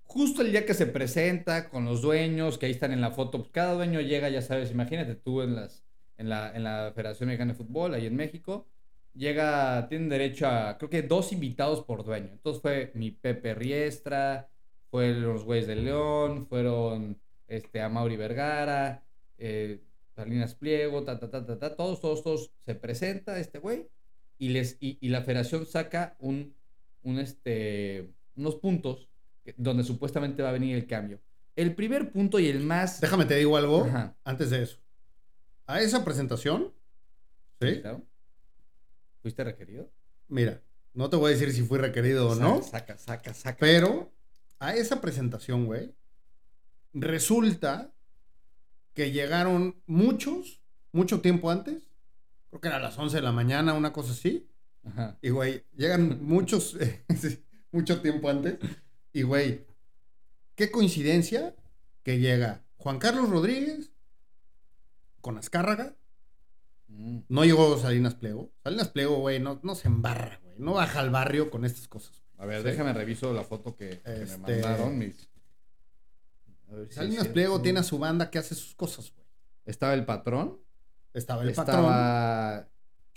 Justo 0.09 0.41
el 0.41 0.51
día 0.51 0.65
que 0.65 0.73
se 0.73 0.87
presenta 0.87 1.69
con 1.69 1.85
los 1.85 2.01
dueños, 2.01 2.57
que 2.57 2.65
ahí 2.65 2.71
están 2.71 2.91
en 2.91 3.01
la 3.01 3.11
foto, 3.11 3.37
pues 3.39 3.51
cada 3.51 3.75
dueño 3.75 4.01
llega, 4.01 4.27
ya 4.29 4.41
sabes, 4.41 4.71
imagínate 4.71 5.15
tú 5.15 5.41
en 5.41 5.55
las 5.55 5.85
en 6.17 6.29
la, 6.29 6.53
en 6.53 6.63
la 6.65 6.91
Federación 6.93 7.27
Mexicana 7.27 7.53
de 7.53 7.57
Fútbol, 7.57 7.93
ahí 7.93 8.05
en 8.05 8.15
México, 8.15 8.67
llega, 9.13 9.87
tienen 9.87 10.09
derecho 10.09 10.47
a, 10.47 10.77
creo 10.77 10.89
que 10.89 11.01
dos 11.03 11.31
invitados 11.31 11.83
por 11.83 12.03
dueño. 12.03 12.29
Entonces 12.33 12.61
fue 12.61 12.91
mi 12.93 13.11
Pepe 13.11 13.53
Riestra, 13.55 14.49
fueron 14.91 15.21
los 15.21 15.45
güeyes 15.45 15.67
de 15.67 15.75
León, 15.77 16.47
fueron 16.47 17.21
este, 17.47 17.81
a 17.81 17.87
Vergara, 17.87 19.03
eh, 19.37 19.81
Salinas 20.15 20.55
Pliego, 20.55 21.03
ta, 21.05 21.19
ta, 21.19 21.29
ta, 21.29 21.45
ta, 21.45 21.57
ta, 21.57 21.75
todos, 21.75 22.01
todos, 22.01 22.23
todos, 22.23 22.51
se 22.65 22.75
presenta 22.75 23.39
este 23.39 23.59
güey 23.59 23.87
y, 24.37 24.49
les, 24.49 24.75
y, 24.81 24.97
y 24.99 25.09
la 25.09 25.21
federación 25.21 25.65
saca 25.65 26.17
un, 26.19 26.53
un 27.03 27.19
este, 27.19 28.09
unos 28.35 28.55
puntos 28.55 29.08
donde 29.57 29.83
supuestamente 29.83 30.43
va 30.43 30.49
a 30.49 30.53
venir 30.53 30.75
el 30.75 30.87
cambio. 30.87 31.19
El 31.55 31.75
primer 31.75 32.11
punto 32.11 32.39
y 32.39 32.47
el 32.47 32.61
más... 32.61 33.01
Déjame 33.01 33.25
te 33.25 33.35
digo 33.35 33.57
algo 33.57 33.85
Ajá. 33.85 34.15
antes 34.23 34.49
de 34.49 34.63
eso. 34.63 34.77
A 35.65 35.81
esa 35.81 36.03
presentación, 36.05 36.73
¿sí? 37.61 37.81
¿Fuiste 39.21 39.43
requerido? 39.43 39.91
Mira, 40.27 40.61
no 40.93 41.09
te 41.09 41.17
voy 41.17 41.31
a 41.31 41.33
decir 41.35 41.51
si 41.51 41.63
fui 41.63 41.77
requerido 41.79 42.29
o 42.29 42.35
no, 42.35 42.61
Saca, 42.63 42.97
saca, 42.97 43.33
saca. 43.33 43.57
pero 43.59 44.11
a 44.59 44.75
esa 44.75 45.01
presentación, 45.01 45.65
güey, 45.65 45.93
resulta 46.93 47.93
que 48.93 49.11
llegaron 49.11 49.81
muchos, 49.85 50.61
mucho 50.91 51.21
tiempo 51.21 51.51
antes, 51.51 51.89
creo 52.49 52.61
que 52.61 52.67
era 52.67 52.77
a 52.77 52.81
las 52.81 52.97
11 52.97 53.17
de 53.17 53.21
la 53.21 53.31
mañana, 53.31 53.73
una 53.73 53.93
cosa 53.93 54.11
así, 54.11 54.49
Ajá. 54.83 55.17
Y, 55.21 55.29
güey, 55.29 55.65
llegan 55.75 56.23
muchos, 56.23 56.77
mucho 57.71 58.01
tiempo 58.01 58.29
antes. 58.29 58.57
Y, 59.13 59.23
güey, 59.23 59.65
qué 60.55 60.71
coincidencia 60.71 61.55
que 62.03 62.19
llega 62.19 62.63
Juan 62.77 62.99
Carlos 62.99 63.29
Rodríguez 63.29 63.91
con 65.21 65.37
Azcárraga. 65.37 65.95
Mm. 66.87 67.19
No 67.29 67.43
llegó 67.45 67.77
Salinas 67.77 68.15
Pliego. 68.15 68.51
Salinas 68.63 68.89
Pliego, 68.89 69.17
güey, 69.19 69.39
no, 69.39 69.59
no 69.63 69.75
se 69.75 69.87
embarra, 69.87 70.39
güey. 70.43 70.55
No 70.59 70.73
baja 70.73 70.99
al 70.99 71.09
barrio 71.09 71.49
con 71.51 71.65
estas 71.65 71.87
cosas. 71.87 72.23
A 72.37 72.45
ver, 72.45 72.61
Sí. 72.61 72.67
déjame 72.69 72.93
reviso 72.93 73.33
la 73.33 73.43
foto 73.43 73.75
que, 73.75 73.99
que 73.99 74.23
Este- 74.23 74.37
me 74.37 74.37
mandaron 74.61 74.97
mis... 74.97 75.29
A 76.69 76.73
ver 76.75 76.85
si 76.85 76.89
es 76.91 76.95
Salinas. 76.95 77.27
Pliego 77.29 77.61
tiene 77.61 77.79
a 77.79 77.83
su 77.83 77.97
banda 77.99 78.29
que 78.29 78.37
hace 78.37 78.55
sus 78.55 78.75
cosas, 78.75 79.11
güey. 79.13 79.25
Estaba 79.65 79.93
el 79.93 80.05
patrón, 80.05 80.59
Estaba 81.13 81.41
el 81.43 81.53
patrón, 81.53 81.75
estaba 81.75 82.69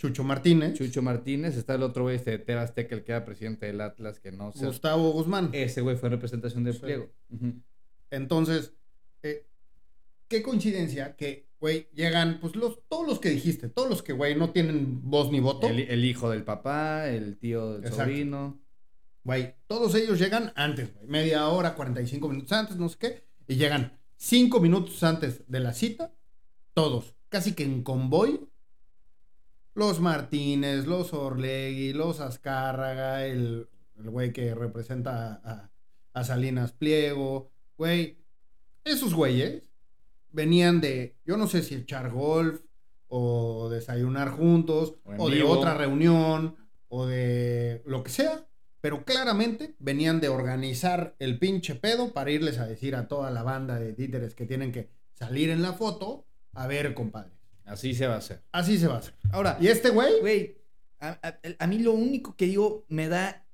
Chucho 0.03 0.25
Martínez, 0.25 0.73
Chucho 0.73 1.01
Martínez, 1.01 1.55
está 1.55 1.75
el 1.75 1.83
otro 1.83 2.03
güey, 2.03 2.17
este 2.17 2.37
de 2.37 2.53
Azteca, 2.55 2.93
el 2.93 3.05
que 3.05 3.13
era 3.13 3.23
presidente 3.23 3.67
del 3.67 3.79
Atlas, 3.79 4.19
que 4.19 4.33
no 4.33 4.51
sé. 4.51 4.65
Gustavo 4.65 5.11
Guzmán. 5.13 5.49
Ese 5.53 5.79
güey 5.79 5.95
fue 5.95 6.07
en 6.09 6.13
representación 6.15 6.65
de 6.65 6.73
Sí. 6.73 6.79
Pliego. 6.79 7.09
Entonces, 8.11 8.73
eh, 9.23 9.47
qué 10.27 10.43
coincidencia 10.43 11.15
que, 11.15 11.47
güey, 11.61 11.87
llegan, 11.93 12.39
pues, 12.41 12.55
los, 12.57 12.79
todos 12.89 13.07
los 13.07 13.19
que 13.21 13.29
dijiste, 13.29 13.69
todos 13.69 13.89
los 13.89 14.03
que, 14.03 14.11
güey, 14.11 14.35
no 14.35 14.49
tienen 14.51 15.09
voz 15.09 15.31
ni 15.31 15.39
voto. 15.39 15.67
El, 15.67 15.79
el 15.79 16.03
hijo 16.03 16.29
del 16.29 16.43
papá, 16.43 17.07
el 17.09 17.37
tío 17.37 17.73
del 17.75 17.83
Exacto. 17.85 18.03
sobrino. 18.03 18.59
Güey, 19.23 19.55
todos 19.67 19.95
ellos 19.95 20.19
llegan 20.19 20.51
antes, 20.57 20.93
güey. 20.93 21.07
Media 21.07 21.47
hora, 21.47 21.75
45 21.75 22.27
minutos 22.27 22.51
antes, 22.51 22.75
no 22.75 22.89
sé 22.89 22.97
qué. 22.99 23.23
Y 23.47 23.55
llegan 23.55 23.97
5 24.17 24.59
minutos 24.59 25.01
antes 25.03 25.43
de 25.49 25.59
la 25.61 25.71
cita. 25.73 26.13
Todos, 26.73 27.15
casi 27.29 27.53
que 27.53 27.63
en 27.63 27.83
convoy. 27.83 28.41
Los 29.75 29.99
Martínez, 29.99 30.85
los 30.85 31.13
Orlegui, 31.13 31.93
los 31.93 32.19
Azcárraga, 32.19 33.25
el 33.25 33.67
el 33.99 34.09
güey 34.09 34.33
que 34.33 34.53
representa 34.55 35.39
a, 35.43 35.69
a- 36.13 36.23
Salinas 36.23 36.71
Pliego. 36.73 37.51
Güey, 37.77 38.17
esos 38.83 39.13
güeyes 39.13 39.69
venían 40.31 40.81
de, 40.81 41.15
yo 41.25 41.37
no 41.37 41.47
sé 41.47 41.61
si 41.61 41.75
echar 41.75 42.09
golf 42.11 42.61
o 43.07 43.69
desayunar 43.69 44.31
juntos 44.31 44.95
O 45.05 45.29
de 45.29 45.43
otra 45.43 45.75
reunión 45.75 46.55
o 46.89 47.05
de 47.05 47.83
lo 47.85 48.03
que 48.03 48.09
sea, 48.09 48.45
pero 48.81 49.05
claramente 49.05 49.75
venían 49.79 50.19
de 50.19 50.29
organizar 50.29 51.15
el 51.19 51.37
pinche 51.39 51.75
pedo 51.75 52.13
para 52.13 52.31
irles 52.31 52.57
a 52.57 52.65
decir 52.67 52.95
a 52.95 53.07
toda 53.07 53.29
la 53.31 53.43
banda 53.43 53.79
de 53.79 53.93
títeres 53.93 54.33
que 54.35 54.45
tienen 54.47 54.71
que 54.71 54.89
salir 55.13 55.49
en 55.51 55.61
la 55.61 55.73
foto, 55.73 56.25
a 56.53 56.67
ver, 56.67 56.93
compadre. 56.95 57.32
Así 57.65 57.93
se 57.93 58.07
va 58.07 58.15
a 58.15 58.17
hacer. 58.17 58.41
Así 58.51 58.77
se 58.77 58.87
va 58.87 58.95
a 58.95 58.97
hacer. 58.99 59.13
Ahora, 59.31 59.57
Y 59.61 59.67
este 59.67 59.89
güey, 59.89 60.19
Güey, 60.19 60.57
a, 60.99 61.17
a- 61.21 61.39
a 61.59 61.67
mí 61.67 61.79
lo 61.79 61.93
único 61.93 62.35
que 62.35 62.45
digo 62.45 62.85
me 62.89 63.07
da 63.07 63.45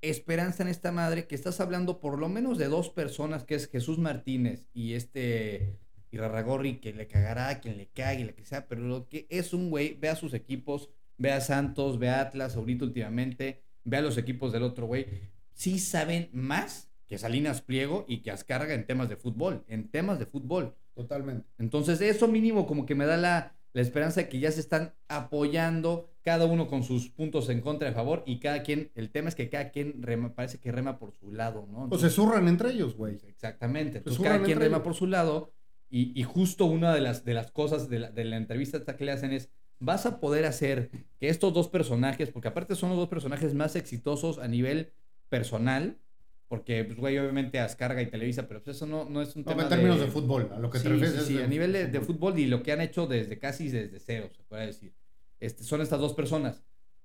esperanza 0.00 0.62
en 0.62 0.68
esta 0.68 0.92
madre 0.92 1.26
que 1.26 1.34
estás 1.34 1.60
hablando 1.60 2.00
por 2.00 2.18
lo 2.18 2.28
menos 2.28 2.56
de 2.58 2.66
dos 2.68 2.88
personas, 2.90 3.44
que 3.44 3.54
es 3.56 3.68
Jesús 3.68 3.98
Martínez 3.98 4.66
y 4.72 4.94
este 4.94 5.76
Irarragorri, 6.12 6.78
que 6.80 6.92
le 6.92 7.06
cagará 7.08 7.48
a 7.48 7.60
quien 7.60 7.76
le 7.76 7.88
cague, 7.88 8.24
lo 8.24 8.34
que 8.34 8.44
sea, 8.44 8.66
pero 8.68 8.80
lo 8.82 9.08
que 9.08 9.26
es 9.28 9.52
un 9.52 9.70
güey, 9.70 9.94
ve 9.94 10.08
a 10.08 10.16
sus 10.16 10.34
equipos, 10.34 10.88
ve 11.18 11.32
a 11.32 11.40
Santos, 11.40 11.98
ve 11.98 12.08
a 12.10 12.20
Atlas 12.20 12.56
ahorita 12.56 12.84
últimamente, 12.84 13.62
ve 13.84 13.96
a 13.96 14.02
los 14.02 14.16
equipos 14.18 14.52
del 14.52 14.62
otro 14.62 14.86
güey, 14.86 15.06
sí 15.52 15.78
saben 15.80 16.30
más 16.32 16.88
que 17.08 17.18
Salinas 17.18 17.60
Pliego 17.62 18.04
y 18.08 18.18
que 18.22 18.30
Azcárraga 18.30 18.74
en 18.74 18.86
temas 18.86 19.08
de 19.08 19.16
fútbol, 19.16 19.64
en 19.66 19.88
temas 19.90 20.18
de 20.18 20.26
fútbol. 20.26 20.76
Totalmente. 20.98 21.46
Entonces, 21.58 22.00
eso 22.00 22.26
mínimo 22.26 22.66
como 22.66 22.84
que 22.84 22.96
me 22.96 23.06
da 23.06 23.16
la, 23.16 23.54
la 23.72 23.82
esperanza 23.82 24.22
de 24.22 24.28
que 24.28 24.40
ya 24.40 24.50
se 24.50 24.58
están 24.58 24.94
apoyando, 25.06 26.10
cada 26.22 26.46
uno 26.46 26.66
con 26.66 26.82
sus 26.82 27.08
puntos 27.08 27.48
en 27.50 27.60
contra 27.60 27.86
y 27.86 27.92
a 27.92 27.94
favor, 27.94 28.24
y 28.26 28.40
cada 28.40 28.64
quien, 28.64 28.90
el 28.96 29.10
tema 29.10 29.28
es 29.28 29.36
que 29.36 29.48
cada 29.48 29.70
quien 29.70 30.02
rema, 30.02 30.34
parece 30.34 30.58
que 30.58 30.72
rema 30.72 30.98
por 30.98 31.12
su 31.12 31.30
lado, 31.30 31.68
¿no? 31.70 31.88
Pues 31.88 32.00
se 32.00 32.10
zurran 32.10 32.48
entre 32.48 32.72
ellos, 32.72 32.96
güey. 32.96 33.14
Exactamente. 33.28 33.98
Entonces, 33.98 34.20
cada 34.20 34.42
quien 34.42 34.58
rema 34.58 34.78
ellos. 34.78 34.84
por 34.84 34.94
su 34.96 35.06
lado, 35.06 35.52
y, 35.88 36.20
y 36.20 36.24
justo 36.24 36.64
una 36.64 36.92
de 36.92 37.00
las, 37.00 37.24
de 37.24 37.34
las 37.34 37.52
cosas 37.52 37.88
de 37.88 38.00
la, 38.00 38.10
de 38.10 38.24
la 38.24 38.36
entrevista 38.36 38.84
que 38.96 39.04
le 39.04 39.12
hacen 39.12 39.30
es, 39.32 39.50
vas 39.78 40.04
a 40.04 40.18
poder 40.18 40.46
hacer 40.46 40.90
que 41.20 41.28
estos 41.28 41.54
dos 41.54 41.68
personajes, 41.68 42.30
porque 42.30 42.48
aparte 42.48 42.74
son 42.74 42.88
los 42.90 42.98
dos 42.98 43.08
personajes 43.08 43.54
más 43.54 43.76
exitosos 43.76 44.38
a 44.38 44.48
nivel 44.48 44.92
personal, 45.28 45.98
porque, 46.48 46.84
pues, 46.84 46.98
güey, 46.98 47.18
obviamente 47.18 47.60
Azcarga 47.60 48.00
y 48.02 48.06
Televisa, 48.06 48.48
pero 48.48 48.62
pues 48.62 48.76
eso 48.76 48.86
no, 48.86 49.04
no 49.08 49.20
es 49.22 49.36
un 49.36 49.44
No, 49.44 49.50
tema 49.50 49.62
en 49.64 49.68
términos 49.68 50.00
de... 50.00 50.06
fútbol, 50.06 50.50
a 50.52 50.58
lo 50.58 50.70
que 50.70 50.78
Sí, 50.78 50.84
te 50.84 50.90
refieres. 50.90 51.22
sí, 51.22 51.26
sí, 51.26 51.36
de 51.38 51.44
a 51.44 51.46
nivel 51.46 51.72
de, 51.72 51.86
de 51.86 52.00
fútbol 52.00 52.38
y 52.38 52.46
lo 52.46 52.62
que 52.62 52.72
han 52.72 52.80
hecho 52.80 53.06
desde 53.06 53.38
casi 53.38 53.68
desde 53.68 53.98
cero, 54.00 54.30
se 54.34 54.42
puede 54.44 54.66
decir. 54.66 54.94
Este, 55.40 55.62
son 55.62 55.80
estas 55.80 56.00
dos 56.00 56.14
personas. 56.14 56.62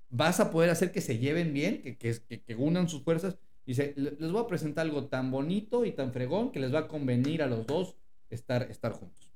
Vas 0.09 0.39
a 0.39 0.51
poder 0.51 0.69
hacer 0.69 0.91
que 0.91 1.01
se 1.01 1.17
lleven 1.17 1.53
bien, 1.53 1.81
que, 1.81 1.97
que, 1.97 2.15
que, 2.27 2.41
que 2.41 2.55
unan 2.55 2.87
sus 2.87 3.03
fuerzas. 3.03 3.37
Dice, 3.65 3.93
"Le- 3.97 4.15
les 4.19 4.31
voy 4.31 4.43
a 4.43 4.47
presentar 4.47 4.85
algo 4.85 5.05
tan 5.07 5.31
bonito 5.31 5.85
y 5.85 5.91
tan 5.91 6.13
fregón 6.13 6.51
que 6.51 6.59
les 6.59 6.73
va 6.73 6.79
a 6.79 6.87
convenir 6.87 7.41
a 7.43 7.47
los 7.47 7.65
dos 7.65 7.95
estar, 8.29 8.63
estar 8.69 8.91
juntos. 8.93 9.31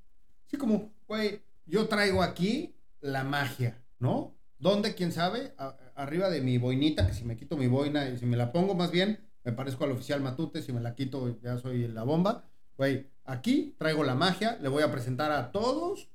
Sí, 0.46 0.58
como, 0.58 0.93
güey, 1.08 1.41
yo 1.65 1.88
traigo 1.88 2.24
aquí 2.24 2.76
la 3.02 3.24
magia, 3.24 3.84
¿no? 4.00 4.36
¿Dónde? 4.60 4.96
¿Quién 4.96 5.12
sabe? 5.12 5.54
A, 5.58 5.78
arriba 5.96 6.30
de 6.30 6.41
mi 6.41 6.58
boinita, 6.58 7.06
que 7.08 7.13
si 7.13 7.24
me 7.26 7.36
quito 7.38 7.58
mi 7.58 7.67
boina 7.67 8.10
y 8.10 8.17
si 8.17 8.26
me 8.26 8.38
la 8.38 8.52
pongo 8.52 8.76
más 8.76 8.91
bien, 8.91 9.27
me 9.48 9.54
parezco 9.54 9.86
al 9.86 9.92
oficial 9.92 10.20
Matute, 10.20 10.62
si 10.62 10.74
me 10.74 10.82
la 10.82 10.94
quito 10.94 11.40
ya 11.42 11.58
soy 11.58 11.88
la 11.88 12.04
bomba. 12.04 12.44
Güey, 12.76 13.08
aquí 13.24 13.74
traigo 13.78 14.04
la 14.04 14.14
magia, 14.14 14.58
le 14.62 14.68
voy 14.68 14.84
a 14.84 14.92
presentar 14.92 15.32
a 15.32 15.54
todos 15.54 16.10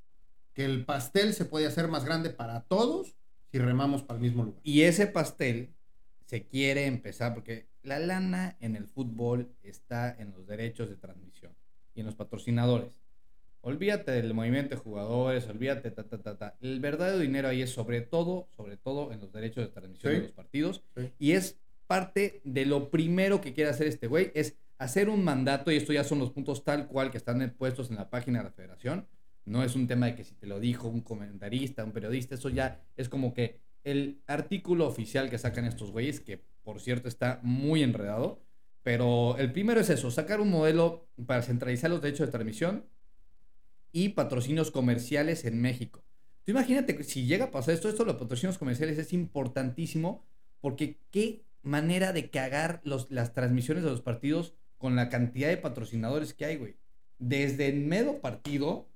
que 0.53 0.65
el 0.65 0.85
pastel 0.85 1.33
se 1.33 1.45
puede 1.45 1.65
hacer 1.65 1.87
más 1.87 2.05
grande 2.05 2.29
para 2.29 2.61
todos 2.65 3.15
si 3.51 3.57
remamos 3.57 4.03
para 4.03 4.17
el 4.17 4.21
mismo 4.23 4.43
lugar. 4.43 4.61
Y 4.63 4.83
ese 4.83 5.07
pastel 5.07 5.73
se 6.27 6.45
quiere 6.45 6.85
empezar 6.85 7.33
porque 7.33 7.65
la 7.81 7.97
lana 7.97 8.55
en 8.59 8.75
el 8.75 8.85
fútbol 8.85 9.49
está 9.63 10.15
en 10.15 10.29
los 10.31 10.45
derechos 10.45 10.89
de 10.89 10.95
transmisión 10.95 11.55
y 11.95 12.01
en 12.01 12.05
los 12.05 12.13
patrocinadores. 12.13 13.01
Olvídate 13.61 14.11
del 14.11 14.35
movimiento 14.35 14.75
de 14.75 14.81
jugadores, 14.81 15.47
olvídate, 15.47 15.89
ta, 15.89 16.03
ta, 16.03 16.19
ta, 16.21 16.37
ta. 16.37 16.55
El 16.61 16.79
verdadero 16.79 17.17
dinero 17.17 17.47
ahí 17.47 17.63
es 17.63 17.71
sobre 17.71 18.01
todo, 18.01 18.47
sobre 18.55 18.77
todo 18.77 19.11
en 19.11 19.21
los 19.21 19.33
derechos 19.33 19.65
de 19.65 19.71
transmisión 19.71 20.11
Sí. 20.13 20.17
de 20.19 20.23
los 20.25 20.33
partidos. 20.33 20.83
Sí. 20.95 21.11
Y 21.17 21.31
es 21.31 21.57
parte 21.93 22.41
de 22.43 22.65
lo 22.65 22.89
primero 22.89 23.39
que 23.39 23.53
quiere 23.53 23.69
hacer 23.69 23.85
este 23.85 24.07
güey, 24.07 24.31
es 24.33 24.57
hacer 24.79 25.09
un 25.09 25.23
mandato, 25.23 25.71
y 25.71 25.75
esto 25.75 25.93
ya 25.93 26.03
son 26.03 26.17
los 26.17 26.31
puntos 26.31 26.63
tal 26.63 26.87
cual 26.87 27.11
que 27.11 27.19
están 27.19 27.53
puestos 27.55 27.91
en 27.91 27.97
la 27.97 28.09
página 28.09 28.39
de 28.39 28.45
la 28.45 28.49
federación. 28.49 29.07
No 29.45 29.63
es 29.63 29.75
un 29.75 29.85
tema 29.85 30.07
de 30.07 30.15
que 30.15 30.23
si 30.23 30.33
te 30.33 30.47
lo 30.47 30.59
dijo 30.59 30.87
un 30.87 31.01
comentarista, 31.01 31.83
un 31.83 31.91
periodista, 31.91 32.33
eso 32.33 32.49
ya 32.49 32.83
es 32.97 33.09
como 33.09 33.35
que 33.35 33.59
el 33.83 34.23
artículo 34.25 34.87
oficial 34.87 35.29
que 35.29 35.37
sacan 35.37 35.65
estos 35.65 35.91
güeyes, 35.91 36.19
que 36.19 36.43
por 36.63 36.79
cierto 36.79 37.07
está 37.07 37.39
muy 37.43 37.83
enredado, 37.83 38.41
pero 38.81 39.37
el 39.37 39.51
primero 39.51 39.79
es 39.79 39.91
eso, 39.91 40.09
sacar 40.09 40.41
un 40.41 40.49
modelo 40.49 41.05
para 41.27 41.43
centralizar 41.43 41.91
los 41.91 42.01
derechos 42.01 42.25
de 42.25 42.31
transmisión 42.31 42.85
y 43.91 44.09
patrocinios 44.09 44.71
comerciales 44.71 45.45
en 45.45 45.61
México. 45.61 46.03
Tú 46.43 46.53
imagínate 46.53 47.03
si 47.03 47.27
llega 47.27 47.45
a 47.45 47.51
pasar 47.51 47.75
esto, 47.75 47.87
esto 47.87 48.03
de 48.03 48.13
los 48.13 48.19
patrocinios 48.19 48.57
comerciales 48.57 48.97
es 48.97 49.13
importantísimo 49.13 50.25
porque 50.59 50.97
qué 51.11 51.43
manera 51.63 52.13
de 52.13 52.29
cagar 52.29 52.81
los, 52.83 53.09
las 53.09 53.33
transmisiones 53.33 53.83
de 53.83 53.89
los 53.89 54.01
partidos 54.01 54.53
con 54.77 54.95
la 54.95 55.09
cantidad 55.09 55.47
de 55.49 55.57
patrocinadores 55.57 56.33
que 56.33 56.45
hay, 56.45 56.57
güey. 56.57 56.75
Desde 57.19 57.67
el 57.69 57.79
medio 57.81 58.19
partido, 58.19 58.69
o 58.69 58.87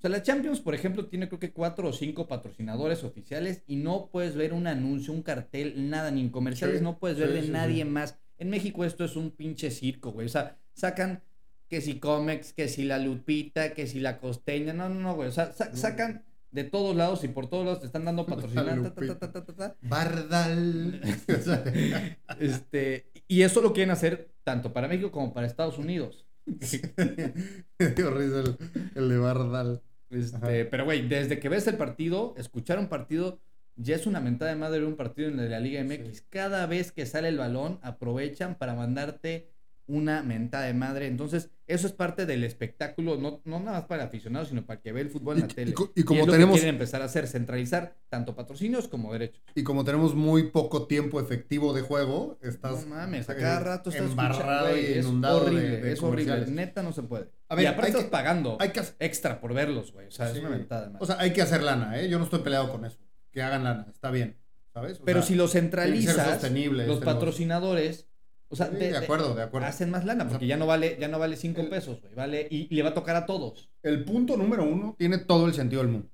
sea, 0.00 0.10
la 0.10 0.22
Champions, 0.22 0.60
por 0.60 0.74
ejemplo, 0.74 1.06
tiene 1.06 1.28
creo 1.28 1.40
que 1.40 1.52
cuatro 1.52 1.88
o 1.88 1.92
cinco 1.92 2.28
patrocinadores 2.28 3.02
oficiales 3.04 3.62
y 3.66 3.76
no 3.76 4.08
puedes 4.10 4.36
ver 4.36 4.52
un 4.52 4.66
anuncio, 4.66 5.12
un 5.12 5.22
cartel, 5.22 5.90
nada, 5.90 6.10
ni 6.10 6.20
en 6.20 6.30
comerciales, 6.30 6.78
Sí, 6.78 6.84
no 6.84 6.98
puedes 6.98 7.18
ver 7.18 7.32
de 7.32 7.42
sí, 7.42 7.48
nadie 7.50 7.84
más. 7.84 8.16
En 8.38 8.50
México 8.50 8.84
esto 8.84 9.04
es 9.04 9.16
un 9.16 9.30
pinche 9.30 9.70
circo, 9.70 10.12
güey. 10.12 10.26
O 10.26 10.30
sea, 10.30 10.58
sacan 10.74 11.22
que 11.68 11.80
si 11.80 11.98
Comex, 11.98 12.52
que 12.52 12.68
si 12.68 12.84
la 12.84 12.98
Lupita, 12.98 13.74
que 13.74 13.86
si 13.86 13.98
la 14.00 14.18
Costeña. 14.18 14.72
No, 14.72 14.88
no, 14.88 15.00
no, 15.00 15.14
güey. 15.14 15.28
O 15.28 15.32
sea, 15.32 15.52
sa- 15.52 15.74
sacan 15.74 16.24
de 16.52 16.64
todos 16.64 16.94
lados 16.94 17.24
y 17.24 17.28
por 17.28 17.48
todos 17.48 17.64
lados 17.64 17.80
te 17.80 17.86
están 17.86 18.04
dando 18.04 18.24
ta. 18.26 19.76
Bardal. 19.82 21.00
Este, 22.38 23.06
y 23.26 23.42
eso 23.42 23.60
lo 23.60 23.72
quieren 23.72 23.90
hacer 23.90 24.30
tanto 24.44 24.72
para 24.72 24.88
México 24.88 25.10
como 25.10 25.32
para 25.32 25.46
Estados 25.46 25.78
Unidos. 25.78 26.26
me 26.44 27.86
dio 27.88 28.10
risa 28.10 28.56
el, 28.94 29.08
de 29.08 29.18
Bardal. 29.18 29.82
Este, 30.10 30.64
pero, 30.66 30.84
güey, 30.84 31.08
desde 31.08 31.38
que 31.38 31.48
ves 31.48 31.66
el 31.66 31.76
partido, 31.76 32.34
escuchar 32.36 32.78
un 32.78 32.88
partido 32.88 33.40
ya 33.76 33.96
es 33.96 34.06
una 34.06 34.20
mentada 34.20 34.50
de 34.50 34.58
madre 34.58 34.84
un 34.84 34.96
partido 34.96 35.28
en 35.28 35.50
la 35.50 35.60
Liga 35.60 35.82
MX. 35.82 36.18
Sí. 36.18 36.24
Cada 36.28 36.66
vez 36.66 36.92
que 36.92 37.06
sale 37.06 37.28
el 37.28 37.38
balón, 37.38 37.78
aprovechan 37.82 38.56
para 38.56 38.74
mandarte 38.74 39.51
una 39.86 40.22
mentada 40.22 40.66
de 40.66 40.74
madre. 40.74 41.06
Entonces, 41.06 41.50
eso 41.66 41.86
es 41.86 41.92
parte 41.92 42.24
del 42.26 42.44
espectáculo, 42.44 43.16
no, 43.16 43.40
no 43.44 43.58
nada 43.60 43.78
más 43.78 43.84
para 43.86 44.02
el 44.02 44.08
aficionado, 44.08 44.44
sino 44.46 44.64
para 44.64 44.80
que 44.80 44.92
ve 44.92 45.00
el 45.02 45.10
fútbol 45.10 45.38
en 45.38 45.44
Y- 45.44 45.48
la 45.48 45.54
tele. 45.54 45.70
y 45.70 45.74
co- 45.74 45.92
y 45.94 46.02
como 46.04 46.20
es 46.20 46.26
lo 46.26 46.32
tenemos- 46.32 46.54
que 46.54 46.60
quieren 46.60 46.74
empezar 46.76 47.02
a 47.02 47.06
hacer, 47.06 47.26
centralizar 47.26 47.96
tanto 48.08 48.34
patrocinios 48.34 48.88
como 48.88 49.12
derechos. 49.12 49.42
Y 49.54 49.62
como 49.64 49.84
tenemos 49.84 50.14
muy 50.14 50.44
poco 50.50 50.86
tiempo 50.86 51.20
efectivo 51.20 51.72
de 51.72 51.82
juego, 51.82 52.38
estás. 52.42 52.86
no 52.86 52.94
mames, 52.94 53.28
a 53.28 53.32
eh, 53.32 53.36
cada 53.40 53.60
rato 53.60 53.90
estás 53.90 54.10
embarrado 54.10 54.68
y 54.76 54.80
güey, 54.80 54.98
es 54.98 55.04
inundado 55.06 55.42
horrible, 55.42 55.62
de, 55.62 55.80
de 55.82 55.92
es 55.92 56.02
horrible, 56.02 56.46
neta 56.46 56.82
no 56.82 56.92
se 56.92 57.02
puede. 57.02 57.28
A 57.48 57.54
ver, 57.54 57.64
y 57.64 57.66
aparte 57.66 57.88
estás 57.90 58.04
que- 58.04 58.10
pagando 58.10 58.56
Hay 58.60 58.70
que, 58.70 58.82
extra 59.00 59.40
por 59.40 59.52
verlos, 59.52 59.92
güey, 59.92 60.06
o 60.06 60.10
sea, 60.10 60.28
Sí. 60.30 60.38
es 60.38 60.40
una 60.44 60.50
mentada 60.50 60.82
de 60.82 60.86
madre. 60.88 60.98
o 61.02 61.06
sea, 61.06 61.16
hay 61.18 61.32
que 61.32 61.42
hacer 61.42 61.62
lana, 61.62 61.98
¿eh? 62.00 62.08
Yo 62.08 62.18
no 62.18 62.24
estoy 62.24 62.40
peleado 62.40 62.70
con 62.70 62.84
eso. 62.84 62.98
Que 63.30 63.42
hagan 63.42 63.64
lana, 63.64 63.86
está 63.92 64.10
bien. 64.10 64.36
¿Sabes? 64.74 65.00
O 65.00 65.04
Pero 65.04 65.20
sea, 65.20 65.28
si 65.28 65.34
lo 65.34 65.44
que 65.46 65.52
centralizas, 65.52 66.42
los 66.42 66.94
este 66.96 67.04
patrocinadores, 67.04 68.08
o 68.52 68.56
sea, 68.56 68.68
Sí, 68.70 68.76
de- 68.76 68.96
acuerdo, 68.96 69.34
de 69.34 69.42
acuerdo. 69.42 69.66
hacen 69.66 69.90
más 69.90 70.04
lana, 70.04 70.28
porque 70.28 70.46
ya 70.46 70.56
no 70.56 70.66
vale, 70.66 70.96
ya 71.00 71.08
no 71.08 71.18
vale 71.18 71.36
cinco 71.36 71.62
El- 71.62 71.68
pesos, 71.70 72.00
güey, 72.02 72.14
vale, 72.14 72.46
y, 72.50 72.68
y 72.70 72.76
le 72.76 72.82
va 72.82 72.90
a 72.90 72.94
tocar 72.94 73.16
a 73.16 73.26
todos. 73.26 73.70
El 73.82 74.04
punto 74.04 74.36
número 74.36 74.62
uno 74.64 74.94
tiene 74.98 75.18
todo 75.18 75.46
el 75.46 75.54
sentido 75.54 75.82
del 75.82 75.90
mundo. 75.90 76.08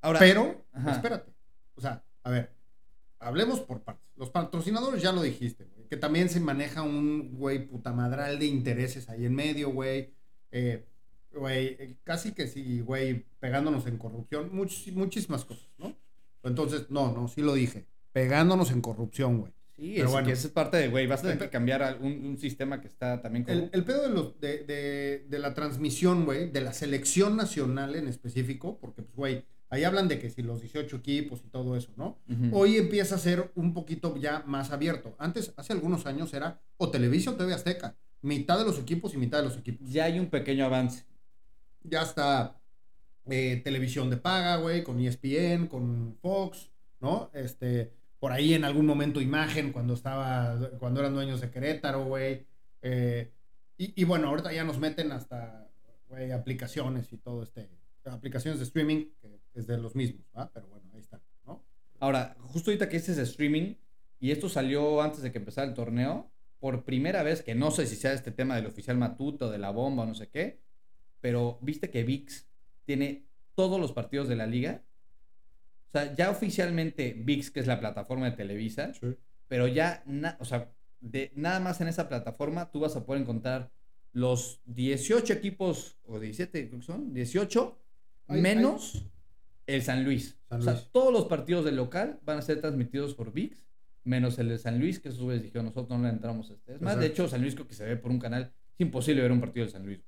Ahora, 0.00 0.18
Pero, 0.18 0.64
Ajá. 0.72 0.92
espérate. 0.92 1.32
O 1.76 1.80
sea, 1.80 2.02
a 2.24 2.30
ver, 2.30 2.52
hablemos 3.20 3.60
por 3.60 3.82
partes. 3.82 4.02
Los 4.16 4.30
patrocinadores 4.30 5.02
ya 5.02 5.12
lo 5.12 5.22
dijiste, 5.22 5.64
güey. 5.64 5.86
Que 5.88 5.96
también 5.96 6.28
se 6.28 6.40
maneja 6.40 6.82
un, 6.82 7.36
güey, 7.36 7.66
putamadral 7.66 8.38
de 8.38 8.46
intereses 8.46 9.08
ahí 9.08 9.26
en 9.26 9.34
medio, 9.34 9.70
güey. 9.70 10.14
Eh, 10.50 10.86
güey, 11.32 11.66
eh, 11.78 11.96
casi 12.04 12.32
que 12.32 12.46
sí, 12.48 12.80
güey, 12.80 13.26
pegándonos 13.40 13.86
en 13.86 13.98
corrupción. 13.98 14.50
much- 14.52 14.92
muchísimas 14.92 15.44
cosas, 15.44 15.68
¿no? 15.78 15.94
Entonces, 16.42 16.86
no, 16.90 17.12
no, 17.12 17.28
sí 17.28 17.40
lo 17.42 17.54
dije. 17.54 17.86
Pegándonos 18.12 18.70
en 18.70 18.80
corrupción, 18.80 19.38
güey. 19.40 19.52
Sí, 19.76 19.92
pero 19.96 20.06
es, 20.06 20.10
bueno. 20.12 20.26
que 20.26 20.32
esa 20.32 20.46
es 20.46 20.52
parte 20.52 20.76
de, 20.76 20.88
güey, 20.88 21.06
vas 21.06 21.20
a 21.20 21.22
tener 21.24 21.38
que 21.38 21.44
El- 21.44 21.50
cambiar 21.50 21.98
un, 22.00 22.12
un 22.26 22.38
sistema 22.38 22.80
que 22.80 22.88
está 22.88 23.20
también 23.22 23.44
El, 23.48 23.56
corrupto. 23.70 23.78
el 23.78 23.84
pedo 23.84 24.02
de, 24.02 24.08
los, 24.10 24.40
de, 24.40 24.58
de, 24.64 25.26
de 25.28 25.38
la 25.38 25.54
transmisión, 25.54 26.24
güey, 26.24 26.50
de 26.50 26.60
la 26.60 26.72
selección 26.72 27.36
nacional 27.36 27.94
en 27.96 28.08
específico, 28.08 28.78
porque, 28.80 29.02
pues, 29.02 29.16
güey, 29.16 29.44
ahí 29.70 29.84
hablan 29.84 30.06
de 30.08 30.18
que 30.18 30.28
si 30.30 30.42
los 30.42 30.60
18 30.60 30.96
equipos 30.96 31.40
y 31.44 31.48
todo 31.48 31.76
eso, 31.76 31.90
¿no? 31.96 32.18
Hoy 32.52 32.76
empieza 32.76 33.14
a 33.14 33.18
ser 33.18 33.50
un 33.54 33.72
poquito 33.72 34.16
ya 34.18 34.42
más 34.46 34.70
abierto. 34.70 35.14
Antes, 35.18 35.54
hace 35.56 35.72
algunos 35.72 36.04
años, 36.06 36.32
era 36.34 36.60
o 36.76 36.90
Televisa 36.90 37.30
o 37.30 37.34
TV 37.34 37.54
Azteca. 37.54 37.96
Mitad 38.20 38.58
de 38.58 38.64
los 38.66 38.78
equipos 38.78 39.14
y 39.14 39.16
mitad 39.16 39.38
de 39.38 39.44
los 39.48 39.56
equipos. 39.56 39.88
Ya 39.90 40.04
hay 40.04 40.18
un 40.20 40.26
pequeño 40.26 40.66
avance. 40.66 41.04
Ya 41.84 42.02
está 42.02 42.60
eh, 43.26 43.60
televisión 43.64 44.10
de 44.10 44.16
paga, 44.18 44.56
güey, 44.56 44.84
con 44.84 45.00
ESPN, 45.00 45.66
con 45.68 46.16
Fox, 46.20 46.70
¿no? 47.00 47.30
Este, 47.32 47.92
por 48.22 48.30
ahí 48.30 48.54
en 48.54 48.62
algún 48.62 48.86
momento 48.86 49.20
imagen 49.20 49.72
cuando 49.72 49.94
estaba, 49.94 50.56
cuando 50.78 51.00
eran 51.00 51.12
dueños 51.12 51.40
de 51.40 51.50
Querétaro, 51.50 52.04
güey. 52.04 52.46
Eh, 52.80 53.32
y, 53.76 54.00
y 54.00 54.04
bueno, 54.04 54.28
ahorita 54.28 54.52
ya 54.52 54.62
nos 54.62 54.78
meten 54.78 55.10
hasta, 55.10 55.68
aplicaciones 56.32 57.12
y 57.12 57.16
todo 57.16 57.42
este, 57.42 57.68
aplicaciones 58.04 58.60
de 58.60 58.66
streaming, 58.66 59.06
que 59.20 59.40
es 59.54 59.66
de 59.66 59.76
los 59.76 59.96
mismos, 59.96 60.24
¿va? 60.38 60.48
Pero 60.54 60.68
bueno, 60.68 60.88
ahí 60.94 61.00
está, 61.00 61.20
¿no? 61.44 61.64
Ahora, 61.98 62.36
justo 62.42 62.70
ahorita 62.70 62.88
que 62.88 62.96
este 62.96 63.10
es 63.10 63.18
streaming, 63.18 63.74
y 64.20 64.30
esto 64.30 64.48
salió 64.48 65.02
antes 65.02 65.22
de 65.22 65.32
que 65.32 65.38
empezara 65.38 65.66
el 65.66 65.74
torneo, 65.74 66.30
por 66.60 66.84
primera 66.84 67.24
vez, 67.24 67.42
que 67.42 67.56
no 67.56 67.72
sé 67.72 67.88
si 67.88 67.96
sea 67.96 68.12
este 68.12 68.30
tema 68.30 68.54
del 68.54 68.66
oficial 68.66 68.98
Matuto, 68.98 69.50
de 69.50 69.58
la 69.58 69.70
bomba 69.70 70.04
o 70.04 70.06
no 70.06 70.14
sé 70.14 70.28
qué, 70.28 70.60
pero 71.20 71.58
viste 71.60 71.90
que 71.90 72.04
VIX 72.04 72.46
tiene 72.84 73.26
todos 73.56 73.80
los 73.80 73.92
partidos 73.92 74.28
de 74.28 74.36
la 74.36 74.46
liga. 74.46 74.84
O 75.94 75.98
sea, 75.98 76.14
ya 76.14 76.30
oficialmente 76.30 77.14
VIX, 77.18 77.50
que 77.50 77.60
es 77.60 77.66
la 77.66 77.78
plataforma 77.78 78.30
de 78.30 78.36
Televisa, 78.36 78.92
pero 79.46 79.66
ya, 79.68 80.02
na- 80.06 80.36
o 80.40 80.44
sea, 80.46 80.72
de, 81.00 81.32
nada 81.34 81.60
más 81.60 81.80
en 81.82 81.88
esa 81.88 82.08
plataforma 82.08 82.70
tú 82.70 82.80
vas 82.80 82.96
a 82.96 83.04
poder 83.04 83.20
encontrar 83.22 83.70
los 84.12 84.60
18 84.66 85.32
equipos, 85.34 85.98
o 86.04 86.18
17, 86.18 86.68
creo 86.68 86.80
que 86.80 86.86
son, 86.86 87.12
18, 87.12 87.78
Hay- 88.28 88.40
menos 88.40 89.04
el 89.66 89.82
San 89.82 90.04
Luis. 90.04 90.38
San 90.48 90.60
o 90.60 90.62
sea, 90.64 90.80
todos 90.92 91.12
los 91.12 91.26
partidos 91.26 91.64
del 91.64 91.76
local 91.76 92.20
van 92.24 92.38
a 92.38 92.42
ser 92.42 92.60
transmitidos 92.60 93.14
por 93.14 93.32
VIX, 93.32 93.62
menos 94.04 94.38
el 94.38 94.48
de 94.48 94.58
San 94.58 94.78
Luis, 94.78 94.98
que 94.98 95.10
esos 95.10 95.20
güeyes 95.22 95.42
dijeron, 95.42 95.66
nosotros 95.66 95.98
no 95.98 96.04
le 96.04 96.10
entramos 96.10 96.50
a 96.50 96.54
este. 96.54 96.74
Es 96.74 96.80
más, 96.80 96.98
de 96.98 97.06
hecho, 97.06 97.28
San 97.28 97.42
Luis 97.42 97.54
creo 97.54 97.66
que 97.68 97.74
se 97.74 97.84
ve 97.84 97.96
por 97.96 98.10
un 98.10 98.18
canal. 98.18 98.52
Es 98.74 98.80
imposible 98.80 99.20
ver 99.22 99.30
un 99.32 99.40
partido 99.40 99.66
de 99.66 99.72
San 99.72 99.84
Luis. 99.84 100.00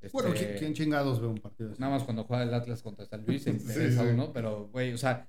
Este, 0.00 0.10
Bueno, 0.12 0.34
¿quién, 0.34 0.56
quién 0.58 0.74
chingados 0.74 1.20
ve 1.20 1.26
un 1.26 1.38
partido 1.38 1.72
así? 1.72 1.80
Nada 1.80 1.92
más 1.94 2.04
cuando 2.04 2.24
juega 2.24 2.42
el 2.42 2.54
Atlas 2.54 2.82
contra 2.82 3.04
San 3.04 3.24
Luis 3.26 3.42
se 3.42 3.52
Sí, 3.58 3.58
interesa 3.58 4.02
sí. 4.02 4.08
uno, 4.12 4.32
pero, 4.32 4.68
güey, 4.68 4.92
o 4.92 4.98
sea, 4.98 5.28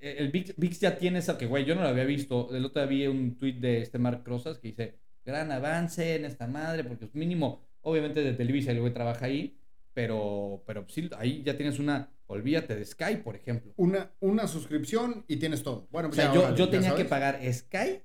e, 0.00 0.16
el 0.18 0.30
VIX, 0.30 0.54
VIX 0.56 0.80
ya 0.80 0.98
tiene 0.98 1.18
esa 1.20 1.38
que, 1.38 1.46
güey, 1.46 1.64
yo 1.64 1.74
no 1.74 1.82
lo 1.82 1.88
había 1.88 2.04
visto. 2.04 2.54
El 2.54 2.64
otro 2.64 2.82
día 2.82 2.88
vi 2.88 3.06
un 3.06 3.36
tweet 3.38 3.54
de 3.54 3.82
este 3.82 3.98
Mark 3.98 4.22
Rosas 4.24 4.58
que 4.58 4.68
dice, 4.68 4.98
gran 5.24 5.50
avance 5.52 6.16
en 6.16 6.24
esta 6.24 6.46
madre, 6.46 6.84
porque 6.84 7.04
es 7.06 7.14
mínimo, 7.14 7.62
obviamente 7.82 8.22
de 8.22 8.32
Televisa 8.32 8.72
el 8.72 8.80
güey 8.80 8.92
trabaja 8.92 9.26
ahí, 9.26 9.56
pero, 9.92 10.62
pero 10.66 10.84
sí, 10.88 11.08
ahí 11.16 11.42
ya 11.44 11.56
tienes 11.56 11.78
una, 11.78 12.10
olvídate 12.26 12.74
de 12.74 12.84
Sky, 12.84 13.16
por 13.22 13.36
ejemplo. 13.36 13.72
Una, 13.76 14.10
una 14.20 14.48
suscripción 14.48 15.24
y 15.28 15.36
tienes 15.36 15.62
todo. 15.62 15.86
Bueno, 15.90 16.08
O 16.08 16.10
pues 16.10 16.20
sea, 16.20 16.34
ya, 16.34 16.50
yo, 16.50 16.54
yo 16.56 16.68
tenía 16.68 16.96
que 16.96 17.04
pagar 17.04 17.40
Sky 17.52 18.02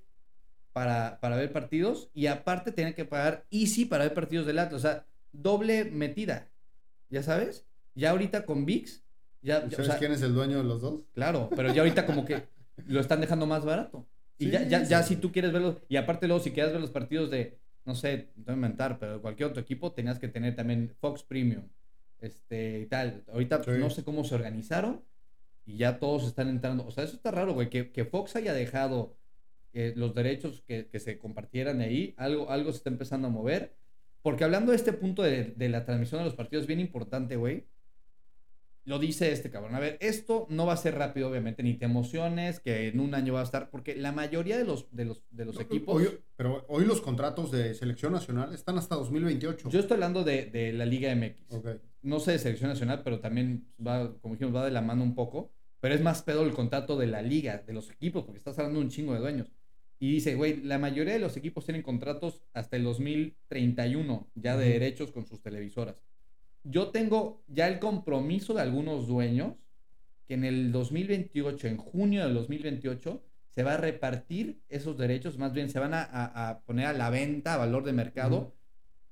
para, 0.71 1.19
para 1.19 1.36
ver 1.36 1.52
partidos 1.52 2.12
y 2.13 2.28
aparte 2.28 2.71
tenía 2.71 2.93
que 2.93 3.06
pagar 3.06 3.45
Easy 3.49 3.86
para 3.86 4.04
ver 4.04 4.13
partidos 4.13 4.45
del 4.45 4.60
Atlas. 4.60 4.80
O 4.80 4.88
sea, 4.88 5.06
doble 5.31 5.85
metida. 5.85 6.49
¿Ya 7.09 7.23
sabes? 7.23 7.65
Ya 7.95 8.11
ahorita 8.11 8.45
con 8.45 8.65
VIX, 8.65 9.03
ya, 9.41 9.61
ya- 9.61 9.67
o 9.67 9.71
¿Sabes 9.71 9.87
sea, 9.87 9.97
quién 9.97 10.11
es 10.11 10.21
el 10.21 10.33
dueño 10.33 10.57
de 10.57 10.63
los 10.63 10.81
dos? 10.81 11.05
claro, 11.13 11.49
pero 11.55 11.73
ya 11.73 11.81
ahorita 11.81 12.05
como 12.05 12.25
que 12.25 12.43
lo 12.87 12.99
están 12.99 13.19
dejando 13.21 13.45
más 13.47 13.65
barato. 13.65 14.07
Y 14.37 14.45
Sí, 14.45 14.51
ya, 14.51 14.63
ya, 14.63 14.83
ya 14.83 15.03
si 15.03 15.15
tú 15.17 15.31
quieres 15.31 15.51
verlos, 15.51 15.77
y 15.89 15.97
aparte 15.97 16.27
luego 16.27 16.41
si 16.41 16.51
quieres 16.51 16.71
ver 16.71 16.79
los 16.81 16.91
partidos 16.91 17.29
de, 17.29 17.57
no 17.83 17.95
sé, 17.95 18.29
no 18.37 18.43
voy 18.45 18.51
a 18.53 18.55
inventar, 18.55 18.99
pero 18.99 19.13
de 19.15 19.19
cualquier 19.19 19.49
otro 19.49 19.61
equipo, 19.61 19.91
tenías 19.91 20.19
que 20.19 20.27
tener 20.29 20.55
también 20.55 20.93
Fox 21.01 21.23
Premium, 21.23 21.63
este, 22.21 22.79
y 22.81 22.85
tal. 22.85 23.23
Ahorita 23.31 23.63
Sí. 23.63 23.71
no 23.79 23.89
sé 23.89 24.03
cómo 24.03 24.23
se 24.23 24.35
organizaron 24.35 25.01
y 25.65 25.77
ya 25.77 25.99
todos 25.99 26.25
están 26.25 26.47
entrando. 26.47 26.85
O 26.85 26.91
sea, 26.91 27.03
eso 27.03 27.15
está 27.15 27.31
raro, 27.31 27.53
güey, 27.53 27.69
que, 27.69 27.91
que 27.91 28.05
Fox 28.05 28.35
haya 28.35 28.53
dejado 28.53 29.15
eh, 29.73 29.93
los 29.95 30.15
derechos 30.15 30.63
que, 30.67 30.87
que 30.87 30.99
se 30.99 31.17
compartieran 31.19 31.81
ahí, 31.81 32.13
algo, 32.17 32.49
algo 32.49 32.71
se 32.71 32.77
está 32.77 32.89
empezando 32.89 33.27
a 33.27 33.31
mover. 33.31 33.75
Porque 34.21 34.43
hablando 34.43 34.71
de 34.71 34.77
este 34.77 34.93
punto 34.93 35.23
de, 35.23 35.53
de 35.55 35.69
la 35.69 35.86
transmisión 35.86 36.19
de 36.19 36.25
los 36.25 36.36
partidos, 36.36 36.67
bien 36.67 36.79
importante, 36.79 37.36
güey. 37.36 37.65
Lo 38.86 38.97
dice 38.97 39.32
este 39.32 39.51
cabrón. 39.51 39.75
A 39.75 39.79
ver, 39.79 39.97
esto 40.01 40.47
no 40.49 40.65
va 40.65 40.73
a 40.73 40.77
ser 40.77 40.95
rápido, 40.95 41.29
obviamente, 41.29 41.62
ni 41.62 41.75
te 41.75 41.86
emociones, 41.86 42.60
que 42.60 42.88
en 42.88 42.99
un 42.99 43.13
año 43.13 43.34
va 43.34 43.41
a 43.41 43.43
estar, 43.43 43.69
porque 43.69 43.95
la 43.95 44.12
mayoría 44.12 44.58
de 44.58 44.63
los, 44.63 44.88
de 44.95 45.05
los, 45.05 45.21
de 45.29 45.45
los 45.45 45.55
No, 45.55 45.62
equipos. 45.62 45.95
hoy- 45.95 46.19
pero 46.36 46.65
hoy 46.69 46.86
los 46.86 46.99
contratos 47.01 47.51
de 47.51 47.75
selección 47.75 48.13
nacional 48.13 48.53
están 48.53 48.77
hasta 48.79 48.95
2028. 48.95 49.69
Yo 49.69 49.79
estoy 49.79 49.95
hablando 49.95 50.23
de, 50.23 50.45
de 50.45 50.73
la 50.73 50.86
Liga 50.86 51.12
MX. 51.13 51.51
Ok. 51.53 51.67
No 52.01 52.19
sé 52.19 52.32
de 52.32 52.39
selección 52.39 52.69
nacional, 52.71 53.01
pero 53.03 53.19
también 53.19 53.67
va, 53.86 54.17
como 54.21 54.34
dijimos, 54.36 54.55
va 54.55 54.65
de 54.65 54.71
la 54.71 54.82
mano 54.82 55.03
un 55.03 55.13
poco. 55.13 55.51
Pero 55.82 55.93
es 55.93 56.01
más 56.01 56.23
pedo 56.23 56.43
el 56.43 56.53
contrato 56.53 56.97
de 56.97 57.08
la 57.08 57.21
liga, 57.21 57.60
de 57.65 57.73
los 57.73 57.91
equipos, 57.91 58.23
porque 58.23 58.39
estás 58.39 58.58
hablando 58.58 58.79
de 58.79 58.86
un 58.86 58.91
chingo 58.91 59.13
de 59.13 59.19
dueños. 59.19 59.51
Y 59.99 60.13
dice, 60.13 60.35
güey, 60.35 60.62
la 60.63 60.77
mayoría 60.79 61.13
de 61.13 61.19
los 61.19 61.35
equipos 61.35 61.65
tienen 61.65 61.83
contratos 61.83 62.43
hasta 62.53 62.77
el 62.77 62.83
2031 62.85 64.29
ya 64.35 64.57
de 64.57 64.69
derechos 64.69 65.12
con 65.12 65.25
sus 65.25 65.41
televisoras. 65.41 66.01
Yo 66.63 66.89
tengo 66.89 67.43
ya 67.47 67.67
el 67.67 67.79
compromiso 67.79 68.53
de 68.53 68.62
algunos 68.62 69.07
dueños 69.07 69.55
que 70.25 70.35
en 70.35 70.43
el 70.45 70.71
2028, 70.71 71.67
en 71.67 71.77
junio 71.77 72.23
del 72.23 72.33
2028, 72.33 73.23
se 73.49 73.63
va 73.63 73.73
a 73.73 73.77
repartir 73.77 74.62
esos 74.69 74.97
derechos, 74.97 75.38
más 75.38 75.53
bien 75.53 75.69
se 75.69 75.79
van 75.79 75.93
a, 75.93 76.03
a- 76.03 76.49
a 76.49 76.59
poner 76.62 76.85
a 76.85 76.93
la 76.93 77.09
venta, 77.09 77.55
a 77.55 77.57
valor 77.57 77.83
de 77.83 77.93
mercado. 77.93 78.55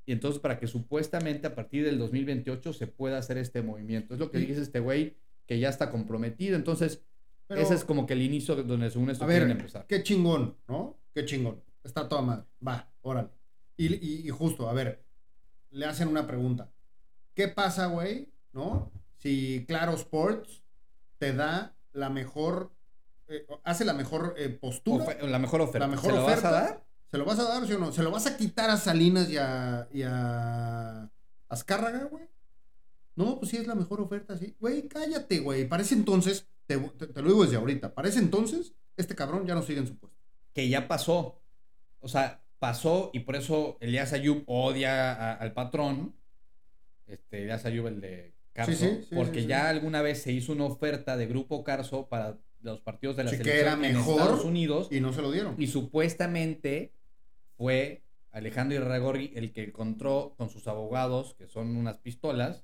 Y 0.05 0.11
entonces 0.13 0.39
para 0.39 0.57
que 0.59 0.67
supuestamente 0.67 1.47
a 1.47 1.55
partir 1.55 1.83
del 1.83 1.97
2028 1.97 2.71
se 2.71 2.87
pueda 2.87 3.17
hacer 3.17 3.37
este 3.37 3.61
movimiento. 3.61 4.13
Es 4.13 4.19
lo 4.19 4.31
que 4.31 4.37
dice 4.37 4.61
este 4.61 4.79
güey 4.79 5.17
que 5.47 5.59
ya 5.59 5.69
está 5.69 5.89
comprometido. 5.91 6.55
Entonces, 6.55 7.03
Pero- 7.47 7.61
ese 7.61 7.73
es 7.75 7.83
como 7.85 8.05
que 8.05 8.13
el 8.13 8.21
inicio 8.21 8.55
de 8.55 8.63
donde 8.63 8.89
según 8.91 9.09
esto 9.09 9.23
A 9.23 9.27
ver, 9.27 9.39
quieren 9.43 9.57
empezar. 9.57 9.85
qué 9.87 10.03
chingón, 10.03 10.57
¿no? 10.67 10.97
Qué 11.13 11.25
chingón. 11.25 11.63
Está 11.83 12.07
toda 12.09 12.21
madre. 12.21 12.45
Va, 12.65 12.91
órale. 13.01 13.29
Y, 13.77 13.93
y- 13.95 14.27
y 14.27 14.29
justo, 14.29 14.69
a 14.69 14.73
ver, 14.73 15.05
le 15.69 15.85
hacen 15.85 16.07
una 16.09 16.27
pregunta. 16.27 16.71
¿Qué 17.33 17.47
pasa, 17.47 17.85
güey? 17.87 18.29
¿No? 18.53 18.91
Si 19.17 19.65
Claro 19.67 19.93
Sports 19.93 20.63
te 21.19 21.33
da 21.33 21.75
la 21.93 22.09
mejor, 22.09 22.71
eh, 23.27 23.45
hace 23.63 23.85
la 23.85 23.93
mejor 23.93 24.35
eh, 24.37 24.49
postura. 24.49 25.05
La 25.23 25.39
mejor 25.39 25.61
oferta. 25.61 25.79
La 25.79 25.87
mejor 25.87 26.11
¿Se 26.11 26.17
lo 26.17 26.23
vas 26.23 26.31
oferta. 26.39 26.49
a 26.49 26.51
dar? 26.51 26.83
¿Se 27.11 27.17
lo 27.17 27.25
vas 27.25 27.39
a 27.39 27.43
dar, 27.43 27.65
sí 27.65 27.73
o 27.73 27.79
no? 27.79 27.91
¿Se 27.91 28.03
lo 28.03 28.11
vas 28.11 28.27
a 28.27 28.35
quitar 28.37 28.69
a 28.69 28.77
Salinas 28.77 29.29
y 29.29 29.37
a, 29.37 29.87
y 29.93 30.01
a 30.03 31.09
Azcárraga, 31.47 32.05
güey? 32.05 32.25
No, 33.17 33.37
pues 33.39 33.51
sí 33.51 33.57
es 33.57 33.67
la 33.67 33.75
mejor 33.75 33.99
oferta, 33.99 34.37
sí. 34.37 34.55
Güey, 34.59 34.87
cállate, 34.87 35.39
güey. 35.39 35.67
Para 35.67 35.83
ese 35.83 35.95
entonces, 35.95 36.47
te, 36.65 36.77
te- 36.77 37.07
te 37.07 37.21
lo 37.21 37.27
digo 37.27 37.43
desde 37.43 37.57
ahorita, 37.57 37.93
para 37.93 38.07
ese 38.07 38.19
entonces, 38.19 38.73
este 38.95 39.13
cabrón 39.15 39.45
ya 39.45 39.55
no 39.55 39.61
sigue 39.63 39.79
en 39.79 39.87
su 39.87 39.97
puesto. 39.97 40.17
Que 40.53 40.69
ya 40.69 40.87
pasó. 40.87 41.41
O 41.99 42.07
sea, 42.07 42.43
pasó 42.59 43.09
y 43.13 43.19
por 43.21 43.35
eso 43.35 43.77
Elías 43.81 44.13
Ayub 44.13 44.43
odia 44.47 45.11
a- 45.13 45.33
al 45.33 45.51
patrón. 45.53 46.15
Este, 47.07 47.41
Elías 47.43 47.65
Ayub, 47.65 47.87
el 47.87 48.01
de 48.01 48.33
Carso. 48.53 48.71
Sí, 48.71 48.77
sí, 48.77 49.05
sí, 49.09 49.15
porque 49.15 49.45
ya 49.45 49.69
alguna 49.69 50.01
vez 50.01 50.21
se 50.21 50.31
hizo 50.31 50.51
una 50.53 50.65
oferta 50.65 51.17
de 51.17 51.25
Grupo 51.27 51.63
Carso 51.63 52.07
para 52.07 52.37
los 52.61 52.81
partidos 52.81 53.15
de 53.17 53.23
la 53.23 53.29
Sí, 53.31 53.37
que 53.37 53.43
selección 53.43 53.79
era 53.79 53.87
en 53.89 53.95
mejor 53.97 54.19
Estados 54.21 54.45
Unidos. 54.45 54.87
Y 54.91 54.99
no 54.99 55.13
se 55.13 55.21
lo 55.21 55.31
dieron. 55.31 55.55
Y 55.57 55.67
supuestamente 55.67 56.93
fue 57.55 58.03
Alejandro 58.31 58.77
Irragorri 58.77 59.31
el 59.35 59.51
que 59.53 59.63
encontró 59.63 60.33
con 60.37 60.49
sus 60.49 60.67
abogados, 60.67 61.33
que 61.35 61.47
son 61.47 61.75
unas 61.75 61.97
pistolas, 61.97 62.63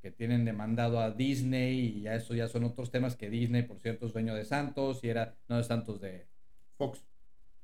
que 0.00 0.10
tienen 0.10 0.44
demandado 0.44 1.00
a 1.00 1.10
Disney, 1.10 1.96
y 1.98 2.00
ya 2.02 2.14
eso 2.14 2.34
ya 2.34 2.48
son 2.48 2.64
otros 2.64 2.90
temas 2.90 3.16
que 3.16 3.30
Disney, 3.30 3.62
por 3.62 3.80
cierto, 3.80 4.06
es 4.06 4.12
dueño 4.12 4.34
de 4.34 4.44
Santos, 4.44 5.00
y 5.02 5.08
era, 5.08 5.34
no 5.48 5.56
de 5.56 5.64
Santos, 5.64 6.00
de, 6.00 6.26
Fox. 6.76 7.04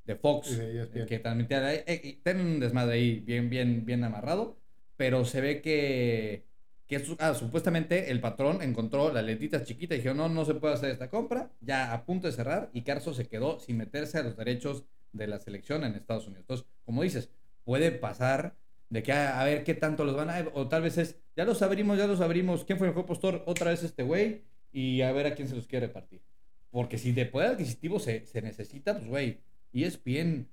de 0.05 0.16
Fox, 0.16 0.49
Sí, 0.49 0.57
de 0.57 0.83
ESPN. 0.83 0.99
el 1.01 1.07
que 1.07 1.18
transmitía, 1.20 1.75
eh, 1.75 1.85
eh, 1.87 2.20
tienen 2.23 2.47
un 2.47 2.61
desmadre 2.61 2.94
ahí 2.94 3.20
bien, 3.20 3.49
bien, 3.51 3.85
bien 3.85 4.03
amarrado, 4.05 4.59
pero 4.97 5.25
se 5.25 5.40
ve 5.40 5.61
que, 5.61 6.44
que 6.87 7.03
ah, 7.18 7.35
supuestamente 7.35 8.11
el 8.11 8.20
patrón 8.20 8.62
encontró 8.62 9.12
las 9.12 9.25
letritas 9.25 9.64
chiquitas 9.64 9.99
y 9.99 10.03
dijo, 10.03 10.14
no, 10.14 10.29
no 10.29 10.44
se 10.44 10.55
puede 10.55 10.75
hacer 10.75 10.90
esta 10.90 11.09
compra, 11.11 11.51
ya 11.61 11.92
a 11.92 12.05
punto 12.05 12.27
de 12.27 12.33
cerrar, 12.33 12.70
y 12.73 12.83
Carso 12.83 13.14
se 13.14 13.29
quedó 13.29 13.59
sin 13.61 13.77
meterse 13.79 14.18
a 14.18 14.23
los 14.23 14.37
derechos 14.37 14.85
de 15.12 15.27
la 15.29 15.38
selección 15.38 15.85
en 15.85 15.94
Estados 15.94 16.27
Unidos. 16.27 16.42
Entonces, 16.42 16.66
como 16.85 17.03
dices, 17.03 17.31
puede 17.64 17.92
pasar 17.92 18.57
de 18.94 19.02
que 19.02 19.12
a, 19.12 19.40
a 19.40 19.44
ver 19.44 19.64
qué 19.64 19.74
tanto 19.74 20.04
los 20.04 20.14
van 20.16 20.30
a, 20.30 20.46
o 20.54 20.68
tal 20.68 20.83
vez 20.83 20.96
es, 20.98 21.20
ya 21.37 21.44
los 21.44 21.61
abrimos, 21.62 21.98
ya 21.98 22.07
los 22.07 22.20
abrimos, 22.20 22.64
¿quién 22.64 22.78
fue 22.78 22.87
el 22.87 22.92
mejor 22.94 23.07
postor? 23.07 23.42
Otra 23.46 23.70
vez 23.70 23.83
este 23.83 24.02
güey, 24.04 24.42
y 24.72 25.02
a 25.02 25.12
ver 25.12 25.26
a 25.26 25.35
quién 25.35 25.48
se 25.48 25.57
los 25.57 25.66
quiere 25.66 25.87
repartir. 25.88 26.22
Porque 26.70 26.96
si 26.98 27.12
de 27.12 27.26
poder 27.26 27.50
adquisitivo 27.50 27.98
se, 27.98 28.24
se 28.26 28.40
necesita, 28.40 28.94
pues 28.94 29.07
güey, 29.09 29.40
ESPN 29.72 30.48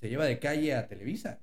se 0.00 0.08
lleva 0.08 0.24
de 0.26 0.38
calle 0.38 0.74
a 0.74 0.86
Televisa. 0.88 1.40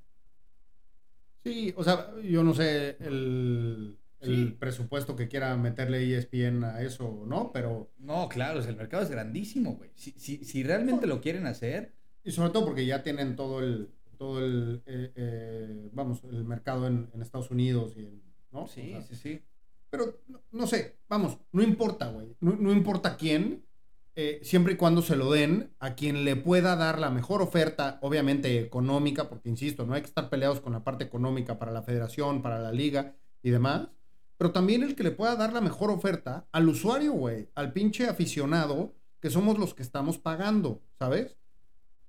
Sí, 1.43 1.73
o 1.75 1.83
sea, 1.83 2.11
yo 2.21 2.43
no 2.43 2.53
sé 2.53 2.97
el, 2.99 3.97
el 4.19 4.49
Sí. 4.49 4.55
presupuesto 4.59 5.15
que 5.15 5.27
quiera 5.27 5.55
meterle 5.57 6.03
ESPN 6.15 6.63
a 6.63 6.81
eso, 6.83 7.23
¿no? 7.27 7.51
Pero, 7.51 7.91
No, 7.97 8.29
claro, 8.29 8.59
es- 8.59 8.67
el 8.67 8.75
mercado 8.75 9.03
es 9.03 9.09
grandísimo, 9.09 9.75
güey. 9.75 9.89
Si, 9.95 10.11
si, 10.11 10.43
si 10.45 10.63
realmente 10.63 11.07
lo 11.07 11.19
quieren 11.21 11.47
hacer, 11.47 11.93
y 12.23 12.31
sobre 12.31 12.51
todo 12.51 12.65
porque 12.65 12.85
ya 12.85 13.01
tienen 13.01 13.35
todo 13.35 13.59
el, 13.61 13.89
todo 14.21 14.37
el, 14.37 14.83
eh, 14.85 15.11
eh, 15.15 15.89
vamos, 15.93 16.23
el 16.25 16.43
mercado 16.43 16.85
en, 16.85 17.09
en 17.11 17.23
Estados 17.23 17.49
Unidos 17.49 17.93
y 17.97 18.01
en, 18.01 18.21
¿no? 18.51 18.67
sí, 18.67 18.93
O 18.93 19.01
sea, 19.01 19.01
sí, 19.01 19.15
sí. 19.15 19.41
Pero 19.89 20.19
no, 20.27 20.43
no 20.51 20.67
sé, 20.67 20.99
vamos, 21.09 21.39
no 21.51 21.63
importa, 21.63 22.11
güey. 22.11 22.37
No, 22.39 22.55
no 22.55 22.71
importa 22.71 23.17
quién, 23.17 23.65
eh, 24.13 24.39
siempre 24.43 24.73
y 24.73 24.75
cuando 24.75 25.01
se 25.01 25.15
lo 25.15 25.31
den 25.31 25.73
a 25.79 25.95
quien 25.95 26.23
le 26.23 26.35
pueda 26.35 26.75
dar 26.75 26.99
la 26.99 27.09
mejor 27.09 27.41
oferta, 27.41 27.97
obviamente 28.03 28.59
económica, 28.59 29.27
porque 29.27 29.49
insisto, 29.49 29.87
no 29.87 29.95
hay 29.95 30.01
que 30.01 30.09
estar 30.09 30.29
peleados 30.29 30.61
con 30.61 30.73
la 30.73 30.83
parte 30.83 31.03
económica 31.03 31.57
para 31.57 31.71
la 31.71 31.81
federación, 31.81 32.43
para 32.43 32.59
la 32.59 32.71
liga 32.71 33.15
y 33.41 33.49
demás. 33.49 33.87
Pero 34.37 34.51
también 34.51 34.83
el 34.83 34.95
que 34.95 35.01
le 35.01 35.09
pueda 35.09 35.35
dar 35.35 35.51
la 35.51 35.61
mejor 35.61 35.89
oferta 35.89 36.47
al 36.51 36.69
usuario, 36.69 37.13
güey, 37.13 37.49
al 37.55 37.73
pinche 37.73 38.07
aficionado, 38.07 38.93
que 39.19 39.31
somos 39.31 39.57
los 39.57 39.73
que 39.73 39.81
estamos 39.81 40.19
pagando, 40.19 40.83
¿sabes? 40.99 41.40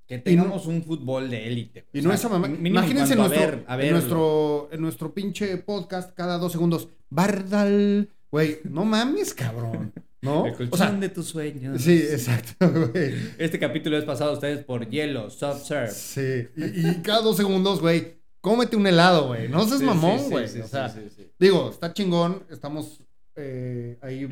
Que 0.07 0.19
tengamos 0.19 0.67
un 0.67 0.83
fútbol 0.83 1.31
de 1.31 1.47
élite. 1.47 1.87
Y 1.93 2.01
o 2.01 2.03
no 2.03 2.09
sea, 2.11 2.17
esa 2.17 2.29
mamá. 2.29 2.49
Imagínense 2.49 3.15
en 3.15 3.21
a 3.21 3.29
nuestro, 3.29 3.47
ver- 3.51 3.65
a 3.67 3.83
en, 3.83 3.91
nuestro, 3.93 4.69
en 4.73 4.81
nuestro 4.83 5.15
pinche 5.15 5.57
podcast 5.59 6.15
cada 6.15 6.39
dos 6.39 6.53
segundos. 6.53 6.89
Bardal. 7.11 8.09
Güey, 8.31 8.59
no 8.65 8.85
mames, 8.85 9.33
cabrón. 9.35 9.93
¿No? 10.23 10.47
El 10.47 10.55
colchón 10.55 10.73
O 10.73 10.77
sea, 10.77 10.91
de 10.93 11.09
tus 11.09 11.27
sueños. 11.27 11.83
sí, 11.83 11.99
exacto, 11.99 12.71
güey. 12.71 13.13
Este 13.39 13.59
capítulo 13.59 13.97
es 13.99 14.05
pasado 14.05 14.31
a 14.31 14.35
ustedes 14.35 14.65
por 14.65 14.89
Hielo, 14.89 15.31
Soft 15.31 15.65
Serve. 15.67 15.91
Sí. 15.91 16.49
Y, 16.57 16.89
y 16.91 16.95
cada 17.03 17.23
dos 17.23 17.37
segundos, 17.37 17.81
güey, 17.81 18.19
cómete 18.41 18.77
un 18.77 18.87
helado, 18.87 19.29
güey. 19.29 19.49
No 19.49 19.65
seas 19.67 19.81
Sí, 19.81 19.85
mamón, 19.85 20.19
sí, 20.21 20.31
güey. 20.31 20.49
sí, 20.49 20.61
o 20.61 20.69
sea, 20.69 20.95
digo, 21.41 21.71
está 21.71 21.93
chingón. 21.93 22.45
Estamos 22.51 23.03
eh, 23.35 23.99
ahí, 24.01 24.29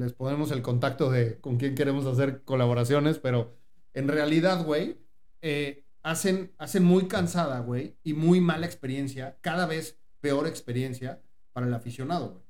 les 0.00 0.12
ponemos 0.12 0.50
el 0.50 0.60
contacto 0.62 1.10
de 1.10 1.38
con 1.38 1.56
quién 1.56 1.74
queremos 1.76 2.04
hacer 2.06 2.42
colaboraciones, 2.44 3.18
pero 3.18 3.54
en 3.94 4.08
realidad, 4.08 4.64
güey, 4.64 4.96
eh, 5.42 5.84
hacen, 6.02 6.52
hacen 6.58 6.84
muy 6.84 7.08
cansada, 7.08 7.60
güey, 7.60 7.96
y 8.02 8.14
muy 8.14 8.40
mala 8.40 8.66
experiencia, 8.66 9.36
cada 9.40 9.66
vez 9.66 9.98
peor 10.20 10.46
experiencia 10.46 11.20
para 11.52 11.66
el 11.66 11.74
aficionado, 11.74 12.30
güey. 12.30 12.42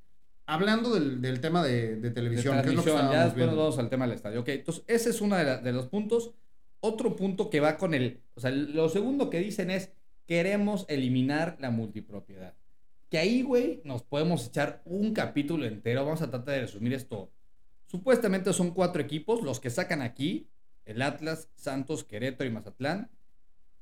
Hablando 0.47 0.95
del, 0.95 1.21
del 1.21 1.41
tema 1.43 1.63
de, 1.63 1.97
de 1.97 1.97
de 1.97 2.11
televisión, 2.11 2.63
que 2.63 2.69
es 2.71 2.75
lo 2.75 2.83
que. 2.83 2.91
Ya 2.91 3.25
después 3.27 3.47
nos 3.47 3.57
vamos 3.57 3.79
al 3.79 3.91
tema 3.91 4.07
del 4.07 4.15
estadio. 4.17 4.41
Ok, 4.41 4.49
entonces 4.49 4.83
ese 4.87 5.11
es 5.11 5.21
uno 5.21 5.37
de, 5.37 5.45
la- 5.45 5.59
de 5.59 5.73
los 5.73 5.89
puntos. 5.89 6.33
Otro 6.81 7.17
punto 7.17 7.51
que 7.51 7.61
va 7.61 7.77
con 7.77 7.93
el. 7.93 8.23
O 8.35 8.41
sea, 8.41 8.51
lo 8.51 8.89
segundo 8.89 9.29
que 9.29 9.41
dicen 9.41 9.71
es: 9.71 9.93
queremos 10.27 10.87
eliminar 10.89 11.59
la 11.61 11.71
multipropiedad. 11.71 12.55
Que 13.11 13.19
ahí, 13.19 13.43
güey, 13.43 13.83
nos 13.85 14.03
podemos 14.03 14.47
echar 14.47 14.81
un 14.87 15.13
capítulo 15.13 15.67
entero. 15.67 16.05
Vamos 16.07 16.23
a 16.23 16.31
tratar 16.31 16.55
de 16.55 16.61
resumir 16.63 16.95
esto. 16.95 17.31
Supuestamente 17.87 18.53
son 18.55 18.71
cuatro 18.71 19.03
equipos 19.03 19.43
los 19.43 19.61
que 19.61 19.69
sacan 19.69 20.01
aquí: 20.01 20.49
el 20.91 21.03
Atlas, 21.03 21.49
Santos, 21.55 22.05
Querétaro 22.05 22.49
y 22.49 22.53
Mazatlán. 22.53 23.11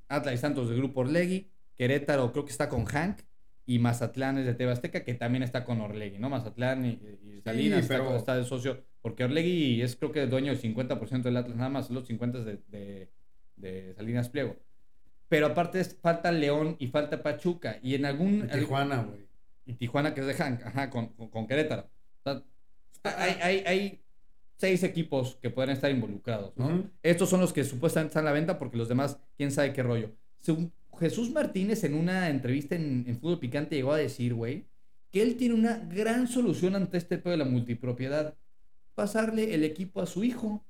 Atlas 0.08 0.34
y 0.34 0.38
Santos 0.38 0.68
del 0.68 0.78
grupo 0.78 1.00
Orlegui. 1.00 1.50
Querétaro 1.76 2.32
creo 2.32 2.44
que 2.44 2.52
está 2.52 2.68
con 2.68 2.84
Hank. 2.84 3.20
Y 3.68 3.78
Mazatlán 3.80 4.38
es 4.38 4.46
de 4.46 4.54
TV 4.54 4.70
Azteca, 4.70 5.02
que 5.04 5.14
también 5.14 5.42
está 5.42 5.64
con 5.64 5.80
Orlegui, 5.80 6.18
¿no? 6.18 6.28
Mazatlán 6.30 6.84
y, 6.86 6.90
y 6.90 7.40
Salinas 7.42 7.80
está, 7.80 7.94
pero- 7.98 8.16
está 8.16 8.36
de 8.36 8.44
socio. 8.44 8.84
Porque 9.02 9.24
Orlegui 9.24 9.82
es 9.82 9.96
creo 9.96 10.12
que 10.12 10.26
dueño 10.26 10.52
del 10.52 10.60
50% 10.62 11.22
del 11.22 11.36
Atlas, 11.36 11.56
nada 11.56 11.68
más 11.70 11.90
los 11.90 12.08
50% 12.08 12.44
de, 12.44 12.62
de, 12.68 13.10
de 13.56 13.94
Salinas 13.94 14.28
Pliego. 14.28 14.56
Pero 15.28 15.46
aparte 15.46 15.80
es- 15.80 15.96
falta 16.00 16.30
León 16.30 16.76
y 16.78 16.86
falta 16.88 17.22
Pachuca. 17.22 17.78
Y 17.82 17.94
en 17.96 18.04
algún... 18.04 18.46
De 18.46 18.58
Tijuana, 18.58 19.02
güey. 19.02 19.26
Y 19.64 19.74
Tijuana, 19.74 20.14
que 20.14 20.20
es 20.20 20.26
de 20.28 20.34
Hank, 20.34 20.62
ajá, 20.64 20.88
con, 20.90 21.08
con, 21.14 21.28
con 21.28 21.46
Querétaro. 21.48 21.90
O 22.24 22.30
sea, 22.30 22.42
hay, 23.04 23.36
hay, 23.42 23.64
hay 23.66 24.04
seis 24.56 24.82
equipos 24.82 25.36
que 25.40 25.50
pueden 25.50 25.70
estar 25.70 25.90
involucrados. 25.90 26.52
Estos 27.02 27.28
son 27.28 27.40
los 27.40 27.52
que 27.52 27.64
supuestamente 27.64 28.10
están 28.10 28.24
a 28.24 28.30
la 28.30 28.32
venta 28.32 28.58
porque 28.58 28.76
los 28.76 28.88
demás, 28.88 29.18
quién 29.36 29.50
sabe 29.50 29.72
qué 29.72 29.82
rollo. 29.82 30.10
Según 30.40 30.72
Jesús 30.98 31.30
Martínez 31.30 31.84
en 31.84 31.94
una 31.94 32.30
entrevista 32.30 32.74
en, 32.74 33.04
en 33.06 33.18
Fútbol 33.18 33.38
Picante 33.38 33.76
llegó 33.76 33.92
a 33.92 33.98
decir, 33.98 34.34
güey, 34.34 34.64
que 35.12 35.22
él 35.22 35.36
tiene 35.36 35.54
una 35.54 35.78
gran 35.78 36.26
solución 36.26 36.74
ante 36.74 36.98
este 36.98 37.18
pedo 37.18 37.32
de 37.32 37.36
la 37.38 37.44
multipropiedad. 37.44 38.34
pasarle 38.94 39.54
el 39.54 39.62
equipo 39.62 40.00
a 40.00 40.06
su 40.06 40.24
hijo. 40.24 40.64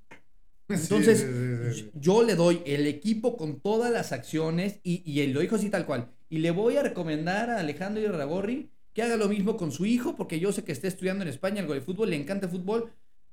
Entonces, 0.68 1.20
sí, 1.20 1.26
sí, 1.26 1.72
sí, 1.72 1.82
sí. 1.84 1.90
yo 1.94 2.22
le 2.24 2.34
doy 2.34 2.60
el 2.66 2.86
equipo 2.86 3.36
con 3.36 3.60
todas 3.60 3.92
las 3.92 4.10
acciones 4.12 4.80
y, 4.82 5.02
y 5.10 5.20
él 5.20 5.32
lo 5.32 5.40
dijo 5.40 5.56
así 5.56 5.70
tal 5.70 5.86
cual. 5.86 6.10
Y 6.28 6.38
le 6.38 6.50
voy 6.50 6.76
a 6.76 6.82
recomendar 6.82 7.50
a 7.50 7.60
Alejandro 7.60 8.02
Irragorri 8.02 8.68
que 8.92 9.02
haga 9.02 9.16
lo 9.16 9.28
mismo 9.28 9.56
con 9.56 9.70
su 9.70 9.86
hijo, 9.86 10.16
porque 10.16 10.40
yo 10.40 10.50
sé 10.52 10.64
que 10.64 10.72
está 10.72 10.88
estudiando 10.88 11.22
en 11.22 11.28
España 11.28 11.60
algo 11.60 11.74
de 11.74 11.82
fútbol, 11.82 12.10
le 12.10 12.16
encanta 12.16 12.46
el 12.46 12.52
fútbol. 12.52 12.90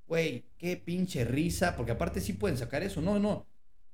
Güey, 0.07 0.43
qué 0.57 0.77
pinche 0.77 1.25
risa, 1.25 1.75
porque 1.75 1.91
aparte 1.93 2.19
sí 2.21 2.33
pueden 2.33 2.57
sacar 2.57 2.83
eso. 2.83 3.01
No, 3.01 3.19
no. 3.19 3.45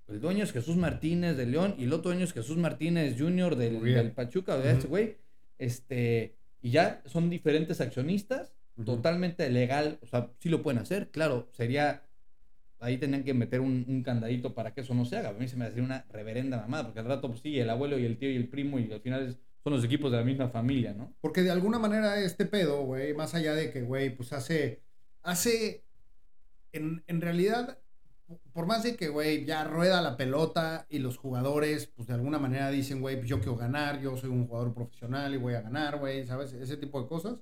El 0.07 0.19
dueño 0.19 0.43
es 0.43 0.51
Jesús 0.51 0.75
Martínez 0.75 1.37
de 1.37 1.45
León 1.45 1.75
y 1.77 1.83
el 1.83 1.93
otro 1.93 2.09
dueño 2.11 2.23
es 2.25 2.33
Jesús 2.33 2.57
Martínez 2.57 3.15
Jr. 3.17 3.55
del, 3.55 3.81
del 3.83 4.11
Pachuca, 4.11 4.57
de 4.57 4.71
este 4.71 4.87
güey. 4.87 5.17
Este, 5.59 6.35
y 6.61 6.71
ya 6.71 7.01
son 7.05 7.29
diferentes 7.29 7.79
accionistas, 7.81 8.53
Ujú. 8.75 8.85
totalmente 8.85 9.47
legal. 9.49 9.99
O 10.01 10.07
sea, 10.07 10.31
sí 10.39 10.49
lo 10.49 10.63
pueden 10.63 10.79
hacer, 10.81 11.09
claro, 11.09 11.47
sería 11.53 12.03
ahí 12.81 12.97
tenían 12.97 13.23
que 13.25 13.33
meter 13.33 13.59
un, 13.59 13.83
un 13.89 14.03
candadito 14.03 14.53
para 14.55 14.73
que 14.73 14.81
eso 14.81 14.93
no 14.95 15.03
se 15.05 15.17
haga. 15.17 15.29
A 15.29 15.33
mí 15.33 15.47
se 15.49 15.57
me 15.57 15.65
hacía 15.65 15.83
una 15.83 16.05
reverenda 16.11 16.57
mamada, 16.57 16.85
porque 16.85 16.99
al 17.01 17.05
rato, 17.07 17.27
pues 17.27 17.41
sí, 17.41 17.59
el 17.59 17.69
abuelo 17.69 17.99
y 17.99 18.05
el 18.05 18.17
tío 18.17 18.31
y 18.31 18.37
el 18.37 18.47
primo, 18.47 18.79
y 18.79 18.89
al 18.91 19.01
final 19.01 19.27
es- 19.27 19.37
son 19.63 19.73
los 19.73 19.83
equipos 19.83 20.09
de 20.11 20.17
la 20.17 20.23
misma 20.23 20.47
familia, 20.47 20.93
¿no? 20.93 21.13
Porque 21.19 21.41
de 21.43 21.51
alguna 21.51 21.77
manera 21.77 22.17
este 22.21 22.45
pedo, 22.45 22.83
güey, 22.85 23.13
más 23.13 23.35
allá 23.35 23.53
de 23.53 23.69
que, 23.71 23.81
güey, 23.81 24.15
pues 24.15 24.31
hace, 24.31 24.81
hace, 25.23 25.83
en, 26.71 27.03
en 27.07 27.21
realidad, 27.21 27.79
por 28.53 28.65
más 28.65 28.83
de 28.83 28.95
que, 28.95 29.09
güey, 29.09 29.45
ya 29.45 29.63
rueda 29.63 30.01
la 30.01 30.17
pelota 30.17 30.85
y 30.89 30.99
los 30.99 31.17
jugadores, 31.17 31.87
pues 31.87 32.07
de 32.07 32.13
alguna 32.13 32.39
manera 32.39 32.69
dicen, 32.69 33.01
güey, 33.01 33.21
yo 33.25 33.39
quiero 33.39 33.55
ganar, 33.55 33.99
yo 34.01 34.17
soy 34.17 34.29
un 34.29 34.47
jugador 34.47 34.73
profesional 34.73 35.33
y 35.33 35.37
voy 35.37 35.55
a 35.55 35.61
ganar, 35.61 35.99
güey, 35.99 36.25
¿sabes? 36.25 36.53
Ese 36.53 36.77
tipo 36.77 37.01
de 37.01 37.07
cosas. 37.07 37.39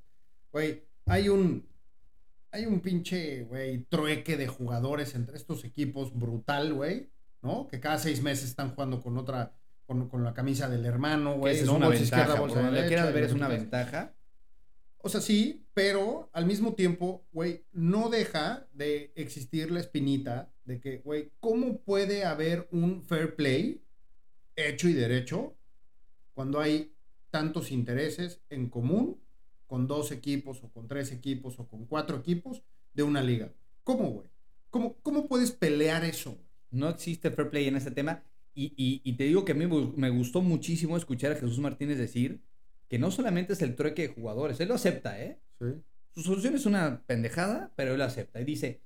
Güey, 0.52 0.84
hay 1.06 1.30
un, 1.30 1.68
hay 2.52 2.66
un 2.66 2.80
pinche, 2.80 3.44
güey, 3.44 3.84
trueque 3.86 4.38
de 4.38 4.48
jugadores 4.48 5.16
entre 5.16 5.38
estos 5.38 5.64
equipos 5.66 6.18
brutal, 6.18 6.74
güey, 6.74 7.10
¿no? 7.42 7.68
Que 7.68 7.80
cada 7.80 7.98
seis 7.98 8.22
meses 8.22 8.50
están 8.50 8.72
jugando 8.72 9.02
con 9.02 9.18
otra, 9.18 9.54
con, 9.86 10.08
con 10.10 10.24
la 10.24 10.34
camisa 10.34 10.70
del 10.70 10.86
hermano, 10.86 11.38
güey. 11.38 11.58
es 11.58 11.66
¿no? 11.66 11.76
una 11.76 11.88
Bolsa 11.88 12.02
ventaja, 12.02 12.22
izquierda, 12.24 12.42
por 12.42 12.64
bolsa 12.64 12.88
quieras 12.88 13.14
ver 13.14 13.24
es 13.24 13.34
una 13.34 13.48
ventaja. 13.48 14.14
O 15.08 15.10
sea, 15.10 15.22
sí, 15.22 15.66
pero 15.74 16.30
al 16.34 16.46
mismo 16.46 16.74
tiempo, 16.76 17.26
güey, 17.32 17.64
no 17.72 18.10
deja 18.10 18.68
de 18.74 19.14
existir 19.16 19.72
la 19.72 19.80
espinita 19.80 20.52
de 20.66 20.82
que, 20.82 20.98
güey, 20.98 21.32
¿cómo 21.40 21.80
puede 21.80 22.26
haber 22.26 22.68
un 22.74 23.02
fair 23.04 23.34
play 23.38 23.82
hecho 24.58 24.90
y 24.90 24.94
derecho 24.94 25.56
cuando 26.34 26.60
hay 26.60 26.92
tantos 27.32 27.72
intereses 27.72 28.42
en 28.50 28.68
común 28.70 29.22
con 29.66 29.88
dos 29.88 30.12
equipos 30.12 30.62
o 30.66 30.74
con 30.74 30.90
tres 30.90 31.14
equipos 31.14 31.58
o 31.58 31.70
con 31.70 31.86
cuatro 31.86 32.18
equipos 32.18 32.62
de 32.94 33.04
una 33.04 33.24
liga? 33.24 33.54
¿Cómo, 33.86 34.12
güey? 34.12 34.28
¿Cómo, 34.70 34.98
¿Cómo 35.04 35.26
puedes 35.30 35.54
pelear 35.54 36.04
eso? 36.04 36.38
No 36.70 36.90
existe 36.90 37.32
fair 37.32 37.50
play 37.50 37.70
en 37.70 37.78
ese 37.78 37.92
tema. 37.92 38.24
Y, 38.54 38.74
y- 38.76 39.00
y 39.06 39.14
te 39.14 39.24
digo 39.24 39.46
que 39.46 39.54
a 39.54 39.56
mí 39.56 39.68
me 39.96 40.10
gustó 40.10 40.42
muchísimo 40.42 40.98
escuchar 40.98 41.32
a 41.32 41.36
Jesús 41.36 41.60
Martínez 41.60 41.98
decir 41.98 42.42
que 42.90 43.00
no 43.00 43.12
solamente 43.12 43.54
es 43.54 43.62
el 43.62 43.76
trueque 43.76 44.08
de 44.08 44.14
jugadores, 44.14 44.60
él 44.60 44.70
lo 44.70 44.76
acepta, 44.76 45.22
¿eh? 45.22 45.40
Sí. 45.60 45.68
Su 46.14 46.24
solución 46.24 46.56
es 46.56 46.66
una 46.66 47.04
pendejada, 47.06 47.72
pero 47.76 47.92
él 47.92 48.00
lo 48.00 48.04
acepta. 48.04 48.42
Y 48.42 48.46
dice, 48.46 48.82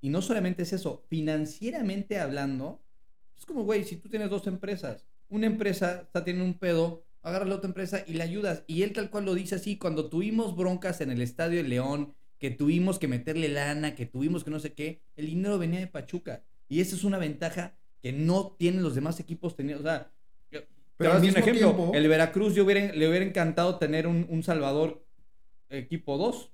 y 0.00 0.08
no 0.08 0.22
solamente 0.22 0.62
es 0.62 0.72
eso, 0.72 1.04
financieramente 1.08 2.18
hablando, 2.18 2.80
es 3.36 3.44
como, 3.44 3.64
güey, 3.64 3.84
si 3.84 3.96
tú 3.96 4.08
tienes 4.08 4.30
dos 4.30 4.46
empresas, 4.46 5.04
una 5.28 5.46
empresa 5.46 6.02
está 6.02 6.24
teniendo 6.24 6.44
un 6.44 6.58
pedo, 6.58 7.04
agarra 7.22 7.44
la 7.44 7.56
otra 7.56 7.68
empresa 7.68 8.04
y 8.06 8.14
le 8.14 8.22
ayudas. 8.22 8.64
Y 8.66 8.82
él 8.82 8.92
tal 8.92 9.10
cual 9.10 9.24
lo 9.24 9.34
dice 9.34 9.56
así, 9.56 9.76
cuando 9.76 10.08
tuvimos 10.08 10.56
broncas 10.56 11.00
en 11.00 11.10
el 11.10 11.20
Estadio 11.20 11.62
de 11.62 11.68
León, 11.68 12.14
que 12.38 12.50
tuvimos 12.50 12.98
que 12.98 13.08
meterle 13.08 13.48
lana, 13.48 13.94
que 13.94 14.06
tuvimos 14.06 14.44
que 14.44 14.50
no 14.50 14.60
sé 14.60 14.72
qué, 14.72 15.02
el 15.16 15.26
dinero 15.26 15.58
venía 15.58 15.80
de 15.80 15.86
Pachuca. 15.86 16.42
Y 16.68 16.80
esa 16.80 16.96
es 16.96 17.04
una 17.04 17.18
ventaja 17.18 17.74
que 18.02 18.12
no 18.12 18.52
tienen 18.58 18.82
los 18.82 18.94
demás 18.94 19.20
equipos 19.20 19.56
teniendo. 19.56 19.82
O 19.82 19.86
sea, 19.86 20.10
Pero 21.00 21.12
a 21.12 21.16
al 21.16 21.20
decir 21.22 21.36
un 21.36 21.44
mismo 21.44 21.50
ejemplo. 21.52 21.76
tiempo- 21.76 21.94
El 21.96 22.08
Veracruz 22.08 22.54
yo 22.54 22.64
hubiera- 22.64 22.92
le 22.94 23.08
hubiera 23.08 23.24
encantado 23.24 23.76
tener 23.78 24.06
un, 24.06 24.26
un 24.28 24.42
Salvador 24.42 25.04
equipo 25.68 26.16
2 26.18 26.50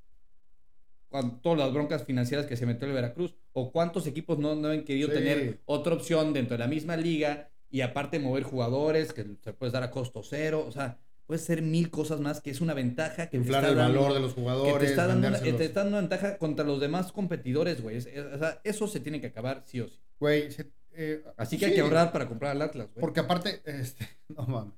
con 1.09 1.41
todas 1.41 1.59
las 1.59 1.73
broncas 1.73 2.05
financieras 2.05 2.47
que 2.47 2.57
se 2.57 2.67
metió 2.67 2.87
el 2.89 2.95
Veracruz. 2.95 3.35
O 3.53 3.73
cuántos 3.73 4.07
equipos 4.07 4.39
no, 4.39 4.55
no 4.55 4.69
han 4.69 4.85
querido 4.85 5.09
Sí. 5.09 5.15
tener 5.15 5.61
otra 5.65 5.95
opción 5.95 6.33
dentro 6.33 6.57
de 6.57 6.65
la 6.65 6.69
misma 6.69 6.97
liga 6.97 7.49
y 7.71 7.81
aparte 7.81 8.19
mover 8.19 8.43
jugadores 8.43 9.13
que 9.13 9.25
se 9.43 9.53
puedes 9.53 9.73
dar 9.73 9.83
a 9.83 9.91
costo 9.91 10.23
cero. 10.23 10.65
O 10.67 10.73
sea, 10.73 10.99
puede 11.27 11.41
ser 11.41 11.63
mil 11.63 11.91
cosas 11.91 12.21
más 12.21 12.41
que 12.41 12.51
es 12.51 12.61
una 12.61 12.75
ventaja 12.75 13.29
que 13.31 13.37
Inflar 13.37 13.63
te 13.63 13.69
el 13.69 13.73
está 13.73 13.83
dando, 13.85 14.01
valor 14.01 14.15
de 14.15 14.21
los 14.21 14.35
que 14.35 14.41
jugadores. 14.41 14.79
te 14.79 14.85
está, 14.87 15.07
dando 15.07 15.27
una, 15.29 15.31
vendérselos. 15.39 15.59
te 15.59 15.65
está 15.65 15.81
dando 15.81 15.99
una 15.99 16.09
ventaja 16.09 16.39
contra 16.39 16.65
los 16.65 16.81
demás 16.81 17.13
competidores, 17.13 17.81
güey. 17.83 17.97
Es- 17.97 18.07
es- 18.07 18.25
o 18.27 18.39
sea, 18.39 18.61
eso 18.65 18.87
se 18.87 19.01
tiene 19.01 19.21
que 19.21 19.29
acabar 19.29 19.63
sí 19.67 19.81
o 19.81 19.89
sí. 19.89 19.99
Güey, 20.21 20.51
se- 20.51 20.71
eh, 20.97 21.25
Así 21.37 21.57
que 21.59 21.67
sí. 21.67 21.71
hay 21.71 21.75
que 21.77 21.81
ahorrar 21.83 22.13
para 22.13 22.27
comprar 22.29 22.53
al 22.53 22.63
Atlas, 22.63 22.89
güey. 22.93 23.01
Porque 23.01 23.21
aparte, 23.21 23.63
este, 23.65 24.09
no 24.29 24.47
mames. 24.47 24.75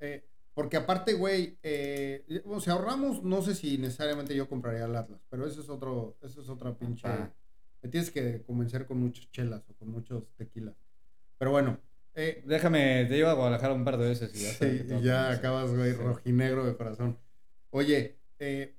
Eh, 0.00 0.24
porque 0.54 0.76
aparte, 0.76 1.14
güey, 1.14 1.58
eh, 1.62 2.24
o 2.46 2.60
sea, 2.60 2.74
ahorramos, 2.74 3.22
no 3.24 3.42
sé 3.42 3.54
si 3.54 3.76
necesariamente 3.78 4.34
yo 4.36 4.48
compraría 4.48 4.84
el 4.84 4.94
Atlas, 4.94 5.20
pero 5.28 5.46
eso 5.46 5.60
es 5.60 5.68
otro, 5.68 6.16
eso 6.22 6.40
es 6.42 6.48
otra 6.48 6.76
pinche. 6.76 7.08
Ah. 7.08 7.32
Me 7.82 7.88
tienes 7.88 8.10
que 8.10 8.42
convencer 8.42 8.86
con 8.86 8.98
muchas 8.98 9.30
chelas 9.30 9.62
o 9.68 9.74
con 9.74 9.88
muchos 9.90 10.24
tequilas. 10.36 10.74
Pero 11.38 11.50
bueno, 11.50 11.78
eh, 12.14 12.42
Déjame, 12.46 13.04
te 13.06 13.16
llevo 13.16 13.30
a 13.30 13.34
Guadalajara 13.34 13.74
un 13.74 13.84
par 13.84 13.98
de 13.98 14.08
veces 14.08 14.32
y 14.34 14.38
ya, 14.44 14.50
sí, 14.52 14.86
y 14.88 15.02
ya 15.02 15.30
acabas, 15.32 15.70
güey, 15.74 15.92
Sí. 15.92 15.98
rojinegro 15.98 16.64
de 16.64 16.76
corazón. 16.76 17.18
Oye, 17.70 18.20
eh, 18.38 18.76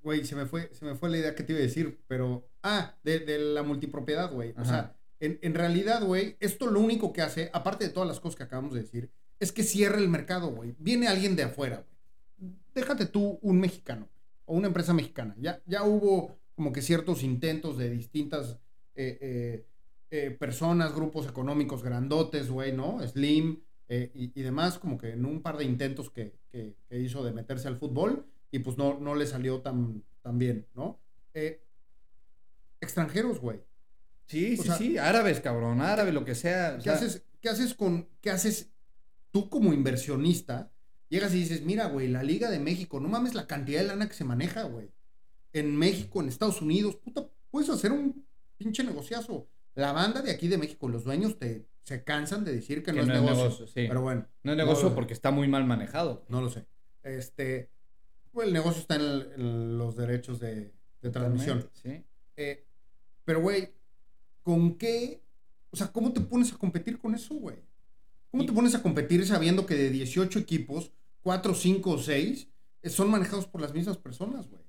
güey, 0.00 0.24
se 0.24 0.34
me 0.34 0.46
fue, 0.46 0.70
se 0.72 0.84
me 0.86 0.94
fue 0.94 1.10
la 1.10 1.18
idea 1.18 1.34
que 1.34 1.42
te 1.42 1.52
iba 1.52 1.58
a 1.60 1.62
decir, 1.62 2.00
pero, 2.08 2.48
ah, 2.62 2.94
de, 3.04 3.18
de 3.20 3.38
la 3.38 3.62
multipropiedad, 3.62 4.32
güey. 4.32 4.54
O 4.56 4.64
sea, 4.64 4.96
en, 5.22 5.54
realidad, 5.54 6.04
güey, 6.04 6.36
esto 6.40 6.66
lo 6.66 6.80
único 6.80 7.12
que 7.12 7.22
hace, 7.22 7.48
aparte 7.52 7.84
de 7.86 7.90
todas 7.90 8.08
las 8.08 8.18
cosas 8.18 8.36
que 8.36 8.42
acabamos 8.42 8.74
de 8.74 8.82
decir, 8.82 9.10
es 9.38 9.52
que 9.52 9.62
cierra 9.62 9.98
el 9.98 10.08
mercado, 10.08 10.50
güey. 10.50 10.74
Viene 10.78 11.06
alguien 11.06 11.36
de 11.36 11.44
afuera, 11.44 11.84
güey. 12.38 12.52
Déjate 12.74 13.06
tú 13.06 13.38
un 13.40 13.60
mexicano 13.60 14.08
o 14.46 14.56
una 14.56 14.66
empresa 14.66 14.92
mexicana. 14.92 15.36
Ya, 15.38 15.62
ya 15.66 15.84
hubo 15.84 16.36
como 16.56 16.72
que 16.72 16.82
ciertos 16.82 17.22
intentos 17.22 17.78
de 17.78 17.90
distintas 17.90 18.58
eh, 18.94 19.18
eh, 19.20 19.66
eh, 20.10 20.30
personas, 20.32 20.92
grupos 20.92 21.28
económicos 21.28 21.84
grandotes, 21.84 22.50
güey, 22.50 22.72
¿no? 22.72 22.98
Slim 23.06 23.62
y, 23.88 24.42
demás, 24.42 24.78
como 24.78 24.96
que 24.96 25.10
en 25.10 25.26
un 25.26 25.42
par 25.42 25.58
de 25.58 25.64
intentos 25.64 26.08
que, 26.10 26.34
que- 26.50 26.74
que 26.88 26.98
hizo 26.98 27.22
de 27.22 27.32
meterse 27.32 27.68
al 27.68 27.76
fútbol 27.76 28.24
y 28.50 28.60
pues 28.60 28.78
no, 28.78 28.98
no 28.98 29.14
le 29.14 29.26
salió 29.26 29.60
tan, 29.60 30.02
tan 30.22 30.38
bien, 30.38 30.66
¿no? 30.74 30.98
Extranjeros, 32.80 33.38
güey. 33.38 33.60
Sí, 34.32 34.56
O 34.58 34.62
sí, 34.62 34.68
sea- 34.68 34.76
sí, 34.78 34.98
árabes, 34.98 35.40
cabrón, 35.40 35.80
árabe, 35.80 36.12
lo 36.12 36.24
que 36.24 36.34
sea. 36.34 36.72
o 36.74 36.76
¿Qué 36.78 36.82
sea, 36.84 36.94
haces, 36.94 37.22
¿Qué 37.40 37.48
haces 37.48 37.74
con, 37.74 38.08
qué 38.20 38.30
haces 38.30 38.70
tú 39.30 39.48
como 39.48 39.72
inversionista? 39.72 40.70
Llegas 41.08 41.34
y 41.34 41.38
dices, 41.40 41.62
mira, 41.62 41.86
güey, 41.86 42.08
la 42.08 42.22
Liga 42.22 42.50
de 42.50 42.58
México, 42.58 42.98
no 43.00 43.08
mames 43.08 43.34
la 43.34 43.46
cantidad 43.46 43.80
de 43.82 43.88
lana 43.88 44.08
que 44.08 44.14
se 44.14 44.24
maneja, 44.24 44.62
güey. 44.64 44.90
En 45.52 45.76
México, 45.76 46.22
en 46.22 46.28
Estados 46.28 46.62
Unidos, 46.62 46.96
puta, 46.96 47.28
puedes 47.50 47.68
hacer 47.68 47.92
un 47.92 48.24
pinche 48.56 48.82
negociazo. 48.84 49.46
La 49.74 49.92
banda 49.92 50.22
de 50.22 50.30
aquí 50.30 50.48
de 50.48 50.56
México, 50.56 50.88
los 50.88 51.04
dueños 51.04 51.38
te, 51.38 51.66
se 51.82 52.02
cansan 52.04 52.44
de 52.44 52.52
decir 52.54 52.82
que, 52.82 52.92
que 52.92 53.02
no, 53.02 53.02
es 53.02 53.08
negocio. 53.22 53.66
sí. 53.66 53.84
Pero 53.88 54.00
bueno, 54.00 54.26
no 54.42 54.52
es 54.52 54.56
negocio 54.56 54.88
no- 54.88 54.94
porque 54.94 55.12
está 55.12 55.30
muy 55.30 55.48
mal 55.48 55.64
manejado. 55.66 56.24
no 56.28 56.40
lo 56.40 56.48
sé. 56.48 56.64
Este, 57.02 57.70
pues 58.30 58.46
el 58.46 58.54
negocio 58.54 58.80
está 58.80 58.94
en, 58.94 59.02
el- 59.02 59.32
en 59.36 59.76
los 59.78 59.96
derechos 59.96 60.40
de, 60.40 60.72
de 61.02 61.10
transmisión. 61.10 61.68
Sí. 61.74 62.02
Eh, 62.36 62.64
pero, 63.24 63.42
güey, 63.42 63.74
¿con 64.42 64.76
qué? 64.76 65.22
O 65.70 65.76
sea, 65.76 65.88
¿cómo 65.88 66.12
te 66.12 66.20
pones 66.20 66.52
a 66.52 66.58
competir 66.58 66.98
con 66.98 67.14
eso, 67.14 67.34
güey? 67.34 67.56
¿Cómo 68.30 68.46
te 68.46 68.52
pones 68.52 68.74
a 68.74 68.82
competir 68.82 69.26
sabiendo 69.26 69.66
que 69.66 69.74
de 69.74 69.90
18 69.90 70.38
equipos, 70.38 70.92
4, 71.22 71.54
5 71.54 71.90
o 71.90 71.98
6 71.98 72.48
son 72.84 73.10
manejados 73.10 73.46
por 73.46 73.60
las 73.60 73.74
mismas 73.74 73.98
personas, 73.98 74.48
güey? 74.48 74.62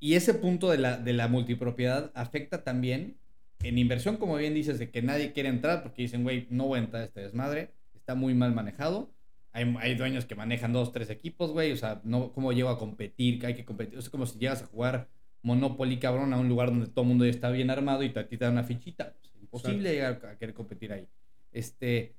Y 0.00 0.14
ese 0.14 0.34
punto 0.34 0.70
de 0.70 0.78
la, 0.78 0.96
de 0.96 1.12
la 1.12 1.28
multipropiedad 1.28 2.12
afecta 2.14 2.62
también 2.62 3.16
en 3.62 3.78
inversión, 3.78 4.16
como 4.16 4.36
bien 4.36 4.54
dices, 4.54 4.78
de 4.78 4.90
que 4.90 5.02
nadie 5.02 5.32
quiere 5.32 5.48
entrar 5.48 5.82
porque 5.82 6.02
dicen, 6.02 6.22
güey, 6.22 6.46
no 6.50 6.66
voy 6.66 6.78
a 6.78 6.82
entrar 6.82 7.02
a 7.02 7.06
este 7.06 7.20
desmadre, 7.20 7.72
está 7.94 8.14
muy 8.14 8.34
mal 8.34 8.54
manejado. 8.54 9.10
Hay, 9.52 9.74
hay 9.80 9.96
dueños 9.96 10.24
que 10.26 10.36
manejan 10.36 10.72
dos, 10.72 10.92
tres 10.92 11.10
equipos, 11.10 11.50
güey, 11.50 11.72
o 11.72 11.76
sea, 11.76 12.00
no, 12.04 12.32
¿cómo 12.32 12.52
llego 12.52 12.68
a 12.68 12.78
competir? 12.78 13.44
Hay 13.44 13.54
que 13.54 13.64
competir. 13.64 13.98
Es 13.98 14.08
como 14.08 14.26
si 14.26 14.38
llegas 14.38 14.62
a 14.62 14.66
jugar 14.66 15.08
Monopoly, 15.42 15.98
cabrón, 15.98 16.32
a 16.32 16.38
un 16.38 16.48
lugar 16.48 16.70
donde 16.70 16.86
todo 16.86 17.02
el 17.02 17.08
mundo 17.08 17.24
ya 17.24 17.30
está 17.30 17.50
bien 17.50 17.70
armado 17.70 18.02
y 18.02 18.10
te- 18.10 18.20
a 18.20 18.28
ti 18.28 18.36
te 18.36 18.44
dan 18.44 18.54
una 18.54 18.64
fichita. 18.64 19.14
Es 19.22 19.30
imposible 19.40 19.92
llegar 19.92 20.20
a 20.26 20.36
querer 20.36 20.54
competir 20.54 20.92
ahí. 20.92 21.06
Este, 21.52 22.14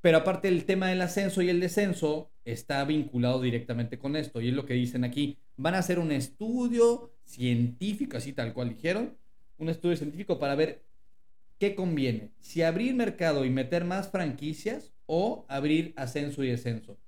pero 0.00 0.18
aparte 0.18 0.48
el 0.48 0.64
tema 0.64 0.88
del 0.88 1.00
ascenso 1.02 1.42
y 1.42 1.48
el 1.50 1.60
descenso 1.60 2.30
está 2.44 2.84
vinculado 2.84 3.40
directamente 3.40 3.98
con 3.98 4.16
esto. 4.16 4.40
Y 4.40 4.48
es 4.48 4.54
lo 4.54 4.66
que 4.66 4.74
dicen 4.74 5.04
aquí. 5.04 5.38
Van 5.56 5.74
a 5.74 5.78
hacer 5.78 5.98
un 5.98 6.12
estudio 6.12 7.12
científico, 7.24 8.16
así 8.16 8.32
tal 8.32 8.52
cual 8.52 8.70
dijeron. 8.70 9.16
Un 9.58 9.68
estudio 9.68 9.96
científico 9.96 10.38
para 10.38 10.54
ver 10.54 10.82
qué 11.58 11.74
conviene. 11.74 12.32
Si 12.40 12.62
abrir 12.62 12.94
mercado 12.94 13.44
y 13.44 13.50
meter 13.50 13.84
más 13.84 14.10
franquicias 14.10 14.92
o 15.06 15.44
abrir 15.48 15.92
ascenso 15.96 16.42
y 16.44 16.48
descenso. 16.48 16.98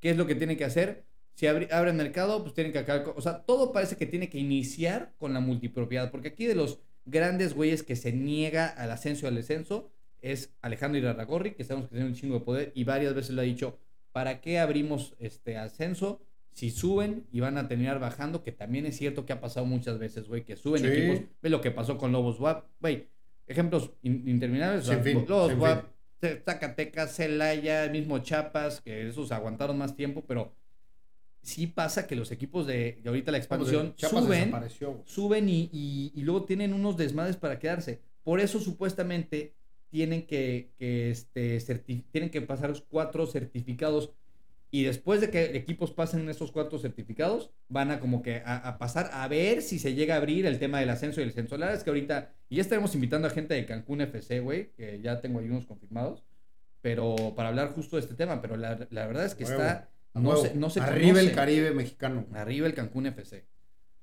¿Qué 0.00 0.10
es 0.10 0.16
lo 0.16 0.26
que 0.26 0.34
tienen 0.34 0.56
que 0.56 0.64
hacer? 0.64 1.04
Si 1.40 1.46
abren 1.46 1.96
mercado, 1.96 2.42
pues 2.42 2.52
tienen 2.52 2.70
que 2.70 2.80
acabar. 2.80 3.14
O 3.16 3.22
sea, 3.22 3.38
todo 3.46 3.72
parece 3.72 3.96
que 3.96 4.04
tiene 4.04 4.28
que 4.28 4.36
iniciar 4.36 5.14
con 5.16 5.32
la 5.32 5.40
multipropiedad. 5.40 6.10
Porque 6.10 6.28
aquí 6.28 6.44
de 6.44 6.54
los 6.54 6.80
grandes 7.06 7.54
güeyes 7.54 7.82
que 7.82 7.96
se 7.96 8.12
niega 8.12 8.66
al 8.66 8.90
ascenso 8.90 9.24
y 9.24 9.28
al 9.28 9.36
descenso 9.36 9.90
es 10.20 10.52
Alejandro 10.60 10.98
Irarragorri, 11.00 11.52
que 11.52 11.64
sabemos 11.64 11.88
que 11.88 11.94
tiene 11.94 12.10
un 12.10 12.14
chingo 12.14 12.34
de 12.34 12.44
poder 12.44 12.72
y 12.74 12.84
varias 12.84 13.14
veces 13.14 13.30
lo 13.30 13.40
ha 13.40 13.44
dicho, 13.44 13.78
¿para 14.12 14.42
qué 14.42 14.58
abrimos 14.58 15.14
este 15.18 15.56
ascenso? 15.56 16.20
Si 16.52 16.70
suben 16.70 17.24
y 17.32 17.40
van 17.40 17.56
a 17.56 17.68
terminar 17.68 18.00
bajando, 18.00 18.42
que 18.42 18.52
también 18.52 18.84
es 18.84 18.98
cierto 18.98 19.24
que 19.24 19.32
ha 19.32 19.40
pasado 19.40 19.64
muchas 19.64 19.98
veces, 19.98 20.28
güey, 20.28 20.44
que 20.44 20.56
suben 20.56 20.82
Sí. 20.82 20.88
equipos. 20.88 21.20
Ve 21.40 21.48
lo 21.48 21.62
que 21.62 21.70
pasó 21.70 21.96
con 21.96 22.12
Lobos 22.12 22.38
WAP, 22.38 22.66
güey. 22.80 23.06
Ejemplos 23.46 23.92
in- 24.02 24.28
interminables. 24.28 24.84
Sin 24.84 25.02
fin, 25.02 25.24
Lobos 25.26 25.52
sin 25.52 25.58
WAP, 25.60 25.86
Zacatecas, 26.44 27.16
Celaya, 27.16 27.88
mismo 27.90 28.18
Chiapas, 28.18 28.82
que 28.82 29.08
esos 29.08 29.32
aguantaron 29.32 29.78
más 29.78 29.96
tiempo, 29.96 30.22
pero 30.26 30.52
sí 31.42 31.66
pasa 31.66 32.06
que 32.06 32.16
los 32.16 32.30
equipos 32.32 32.66
de, 32.66 32.98
de 33.02 33.08
ahorita 33.08 33.32
la 33.32 33.38
expansión 33.38 33.94
suben 34.26 34.50
suben 35.06 35.48
y, 35.48 35.70
y- 35.72 36.12
y 36.14 36.22
luego 36.22 36.44
tienen 36.44 36.72
unos 36.74 36.96
desmadres 36.96 37.36
para 37.36 37.58
quedarse. 37.58 38.00
Por 38.22 38.40
eso 38.40 38.60
supuestamente 38.60 39.54
tienen 39.90 40.26
que, 40.26 40.70
que, 40.78 41.10
este, 41.10 41.58
tienen 42.12 42.30
que 42.30 42.42
pasar 42.42 42.68
los 42.70 42.82
cuatro 42.82 43.26
certificados 43.26 44.12
y 44.72 44.84
después 44.84 45.20
de 45.20 45.30
que 45.30 45.56
equipos 45.56 45.90
pasen 45.90 46.28
esos 46.28 46.52
cuatro 46.52 46.78
certificados, 46.78 47.50
van 47.68 47.90
a 47.90 47.98
como 47.98 48.22
que 48.22 48.42
a, 48.44 48.56
a 48.56 48.78
pasar 48.78 49.10
a 49.12 49.26
ver 49.26 49.62
si 49.62 49.80
se 49.80 49.94
llega 49.94 50.14
a 50.14 50.18
abrir 50.18 50.46
el 50.46 50.60
tema 50.60 50.78
del 50.78 50.90
ascenso 50.90 51.18
y 51.20 51.24
el 51.24 51.30
descenso. 51.30 51.56
La 51.56 51.66
verdad 51.66 51.78
es 51.78 51.84
que 51.84 51.90
ahorita, 51.90 52.30
y 52.48 52.56
ya 52.56 52.62
estaremos 52.62 52.94
invitando 52.94 53.26
a 53.26 53.30
gente 53.32 53.54
de 53.54 53.66
Cancún 53.66 54.00
FC, 54.02 54.38
güey, 54.38 54.70
que 54.76 55.00
ya 55.02 55.20
tengo 55.20 55.40
ahí 55.40 55.46
unos 55.46 55.66
confirmados, 55.66 56.22
pero 56.82 57.16
para 57.34 57.48
hablar 57.48 57.70
justo 57.72 57.96
de 57.96 58.02
este 58.02 58.14
tema, 58.14 58.40
pero 58.40 58.56
la, 58.56 58.86
la 58.90 59.06
verdad 59.08 59.24
es 59.26 59.34
que 59.34 59.44
está, 59.54 59.90
no 60.14 60.36
se, 60.36 60.54
no 60.54 60.70
se 60.70 60.80
Arriba 60.80 61.20
el 61.20 61.26
conoce. 61.26 61.32
Caribe 61.34 61.70
mexicano. 61.72 62.26
Arriba 62.32 62.66
el 62.66 62.74
Cancún 62.74 63.06
FC. 63.06 63.46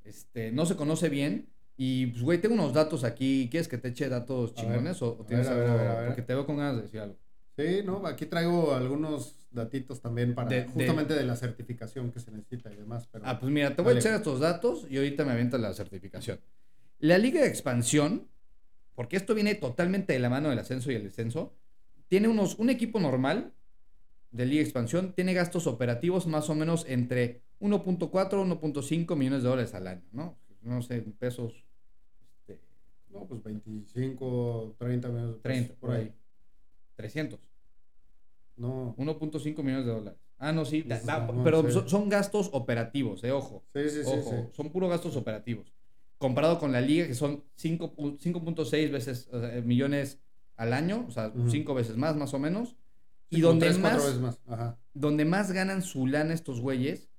Este, 0.03 0.51
no 0.51 0.65
se 0.65 0.75
conoce 0.75 1.09
bien. 1.09 1.49
Y, 1.75 2.07
pues, 2.07 2.23
güey, 2.23 2.37
tengo 2.41 2.55
unos 2.55 2.73
datos 2.73 3.03
aquí. 3.03 3.47
¿Quieres 3.51 3.67
que 3.67 3.77
te 3.77 3.89
eche 3.89 4.09
datos 4.09 4.53
chingones 4.55 5.01
o, 5.01 5.25
tienes 5.27 5.47
a 5.47 5.53
ver, 5.53 5.69
algo? 5.69 5.73
a 5.79 5.83
ver, 5.83 5.87
a. 6.03 6.05
Porque 6.07 6.21
te 6.23 6.33
veo 6.33 6.45
con 6.45 6.57
ganas 6.57 6.77
de 6.77 6.81
decir 6.83 6.99
algo. 7.01 7.17
Sí, 7.57 7.81
no, 7.83 8.05
aquí 8.05 8.25
traigo 8.27 8.73
algunos 8.73 9.47
datitos 9.51 9.99
también 10.01 10.35
para 10.35 10.49
De- 10.49 10.61
de- 10.63 10.67
justamente 10.69 11.13
de... 11.15 11.23
la 11.23 11.35
certificación 11.35 12.11
que 12.11 12.19
se 12.19 12.31
necesita 12.31 12.71
y 12.71 12.75
demás. 12.75 13.07
Pero... 13.11 13.25
Ah, 13.27 13.39
pues 13.39 13.51
mira, 13.51 13.75
te 13.75 13.81
voy 13.81 13.89
Dale. 13.93 13.99
a 13.99 14.01
echar 14.01 14.13
estos 14.15 14.39
datos 14.39 14.85
y 14.89 14.97
ahorita 14.97 15.25
me 15.25 15.31
avientas 15.31 15.59
la 15.59 15.73
certificación. 15.73 16.39
La 16.99 17.17
Liga 17.17 17.41
de 17.41 17.47
Expansión, 17.47 18.27
porque 18.95 19.17
esto 19.17 19.33
viene 19.35 19.55
totalmente 19.55 20.13
de 20.13 20.19
la 20.19 20.29
mano 20.29 20.49
del 20.49 20.59
ascenso 20.59 20.91
y 20.91 20.95
el 20.95 21.03
descenso, 21.03 21.55
tiene 22.07 22.27
unos, 22.27 22.55
un 22.59 22.69
equipo 22.69 22.99
normal 22.99 23.53
de 24.31 24.45
Liga 24.45 24.61
Expansión, 24.63 25.13
tiene 25.13 25.33
gastos 25.33 25.67
operativos 25.67 26.27
más 26.27 26.49
o 26.49 26.55
menos 26.55 26.85
entre 26.87 27.41
1.4 27.59 28.43
1.5 28.43 29.15
millones 29.15 29.43
de 29.43 29.49
dólares 29.49 29.73
al 29.73 29.87
año, 29.87 30.03
¿no? 30.11 30.37
No 30.61 30.81
sé, 30.81 31.01
pesos. 31.01 31.53
este, 32.39 32.61
No, 33.09 33.25
pues 33.25 33.41
25, 33.43 34.75
30 34.77 35.07
millones 35.09 35.35
de 35.35 35.39
pesos, 35.41 35.41
30, 35.67 35.75
por 35.75 35.91
ahí. 35.91 36.13
300. 36.95 37.39
No. 38.57 38.95
1.5 38.97 39.63
millones 39.63 39.85
de 39.85 39.91
dólares. 39.91 40.19
Ah, 40.39 40.51
no, 40.51 40.65
sí. 40.65 40.83
Pues, 40.83 41.05
no, 41.05 41.43
pero 41.43 41.63
sí. 41.63 41.71
son, 41.71 41.89
son 41.89 42.09
gastos 42.09 42.49
operativos, 42.53 43.23
eh, 43.23 43.31
ojo. 43.31 43.63
Sí, 43.73 43.89
sí, 43.89 44.03
sí, 44.03 44.11
ojo, 44.19 44.29
sí. 44.29 44.55
son 44.55 44.69
puros 44.71 44.89
gastos 44.89 45.15
operativos. 45.15 45.73
Comparado 46.17 46.59
con 46.59 46.71
la 46.71 46.81
liga, 46.81 47.07
que 47.07 47.13
son 47.13 47.43
5 47.55 47.95
pu- 47.95 48.17
5.6 48.19 48.91
veces 48.91 49.29
o 49.31 49.39
sea, 49.39 49.61
millones 49.61 50.19
al 50.55 50.73
año, 50.73 51.05
o 51.07 51.11
sea, 51.11 51.27
Ujú. 51.29 51.49
5 51.49 51.73
veces 51.75 51.95
más, 51.97 52.15
más 52.15 52.33
o 52.33 52.39
menos. 52.39 52.75
Sí, 53.29 53.37
y 53.37 53.41
donde 53.41 53.65
tres, 53.67 53.79
más, 53.79 53.97
veces 53.97 54.19
más. 54.19 54.39
Ajá. 54.47 54.77
donde 54.93 55.25
más 55.25 55.51
ganan 55.51 55.81
su 55.81 56.07
lana 56.07 56.33
estos 56.33 56.61
güeyes 56.61 57.09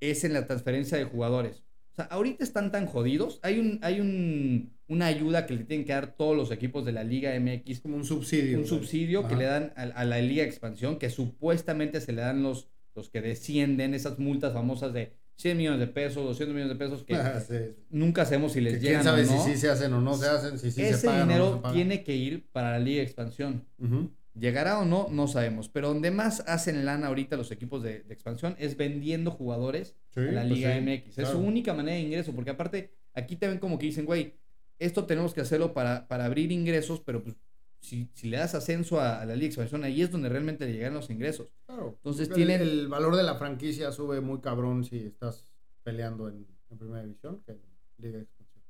es 0.00 0.24
en 0.24 0.32
la 0.32 0.46
transferencia 0.46 0.96
de 0.98 1.04
jugadores. 1.04 1.64
O 1.92 1.94
sea, 1.94 2.04
ahorita 2.06 2.42
están 2.42 2.72
tan 2.72 2.86
jodidos. 2.86 3.38
Hay 3.42 3.58
un, 3.58 3.78
hay 3.82 4.00
un, 4.00 4.72
una 4.88 5.06
ayuda 5.06 5.44
que 5.46 5.54
le 5.54 5.64
tienen 5.64 5.84
que 5.86 5.92
dar 5.92 6.16
todos 6.16 6.36
los 6.36 6.50
equipos 6.50 6.84
de 6.86 6.92
la 6.92 7.04
Liga 7.04 7.38
MX 7.38 7.80
como 7.80 7.96
un 7.96 8.04
subsidio. 8.04 8.58
un 8.58 8.66
subsidio 8.66 9.28
que 9.28 9.36
le 9.36 9.44
dan 9.44 9.72
a, 9.76 9.82
a 9.82 10.04
la 10.04 10.18
Liga 10.20 10.42
Expansión, 10.44 10.98
que 10.98 11.10
supuestamente 11.10 12.00
se 12.00 12.12
le 12.12 12.22
dan 12.22 12.42
los, 12.42 12.68
los 12.94 13.10
que 13.10 13.20
descienden, 13.20 13.94
esas 13.94 14.18
multas 14.18 14.52
famosas 14.54 14.92
de 14.94 15.12
100 15.36 15.56
millones 15.56 15.80
de 15.80 15.86
pesos, 15.88 16.24
200 16.24 16.54
millones 16.54 16.78
de 16.78 16.84
pesos, 16.84 17.04
que 17.04 17.14
Ah, 17.16 17.40
sí. 17.40 17.56
nunca 17.90 18.24
sabemos 18.24 18.52
si 18.52 18.60
les 18.62 18.74
Que 18.74 18.80
llegan 18.80 19.02
quién 19.02 19.04
sabe 19.12 19.28
o 19.28 19.32
no. 19.38 19.44
si 19.44 19.52
sí 19.52 19.58
se 19.58 19.68
hacen 19.68 19.92
o 19.92 20.00
no 20.00 20.14
se 20.14 20.28
hacen, 20.28 20.58
si 20.58 20.70
sí 20.70 20.80
se 20.80 20.88
Ese 20.90 21.08
o 21.08 21.12
dinero 21.12 21.44
no 21.50 21.56
se 21.56 21.60
pagan. 21.62 21.74
tiene 21.76 22.04
que 22.04 22.16
ir 22.16 22.48
para 22.52 22.70
la 22.72 22.78
Liga 22.78 23.02
Expansión. 23.02 23.66
Ujú. 23.78 24.10
Llegará 24.34 24.78
o 24.80 24.84
no, 24.84 25.08
no 25.10 25.28
sabemos. 25.28 25.68
Pero 25.68 25.88
donde 25.88 26.10
más 26.10 26.40
hacen 26.46 26.84
lana 26.84 27.08
ahorita 27.08 27.36
los 27.36 27.50
equipos 27.50 27.82
de, 27.82 28.00
de 28.02 28.14
expansión 28.14 28.56
es 28.58 28.76
vendiendo 28.76 29.30
jugadores 29.30 29.94
Sí, 30.14 30.20
a 30.20 30.22
la 30.32 30.40
pues 30.42 30.52
Liga 30.52 30.74
sí, 30.74 30.80
MX. 30.80 31.18
Es 31.18 31.28
su 31.28 31.38
única 31.38 31.74
manera 31.74 31.96
de 31.96 32.02
ingreso, 32.02 32.32
porque 32.34 32.50
aparte 32.50 32.94
aquí 33.14 33.36
te 33.36 33.46
ven 33.48 33.58
como 33.58 33.78
que 33.78 33.86
dicen, 33.86 34.06
güey, 34.06 34.34
esto 34.78 35.04
tenemos 35.04 35.34
que 35.34 35.42
hacerlo 35.42 35.74
para, 35.74 36.08
para 36.08 36.24
abrir 36.24 36.50
ingresos, 36.50 37.00
pero 37.00 37.22
pues 37.22 37.36
si, 37.80 38.08
si 38.14 38.28
le 38.28 38.36
das 38.38 38.54
ascenso 38.54 39.00
a, 39.00 39.20
a 39.20 39.26
la 39.26 39.34
Liga 39.34 39.40
de 39.42 39.46
Expansión, 39.48 39.84
ahí 39.84 40.00
es 40.02 40.10
donde 40.10 40.28
realmente 40.28 40.64
le 40.66 40.72
llegan 40.72 40.94
los 40.94 41.10
ingresos. 41.10 41.52
Claro. 41.66 41.94
Entonces 41.96 42.28
el, 42.28 42.34
tienen- 42.34 42.60
el 42.62 42.88
valor 42.88 43.16
de 43.16 43.22
la 43.24 43.34
franquicia 43.34 43.92
sube 43.92 44.20
muy 44.20 44.40
cabrón 44.40 44.84
si 44.84 44.98
estás 44.98 45.46
peleando 45.82 46.28
en, 46.28 46.46
en 46.70 46.78
primera 46.78 47.02
división 47.02 47.42
que 47.44 47.52
en 47.52 47.60
Liga 47.98 48.18
Expansión. 48.20 48.62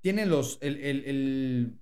Tienen 0.00 0.30
los, 0.30 0.58
el, 0.60 0.76
el, 0.78 1.04
el- 1.04 1.78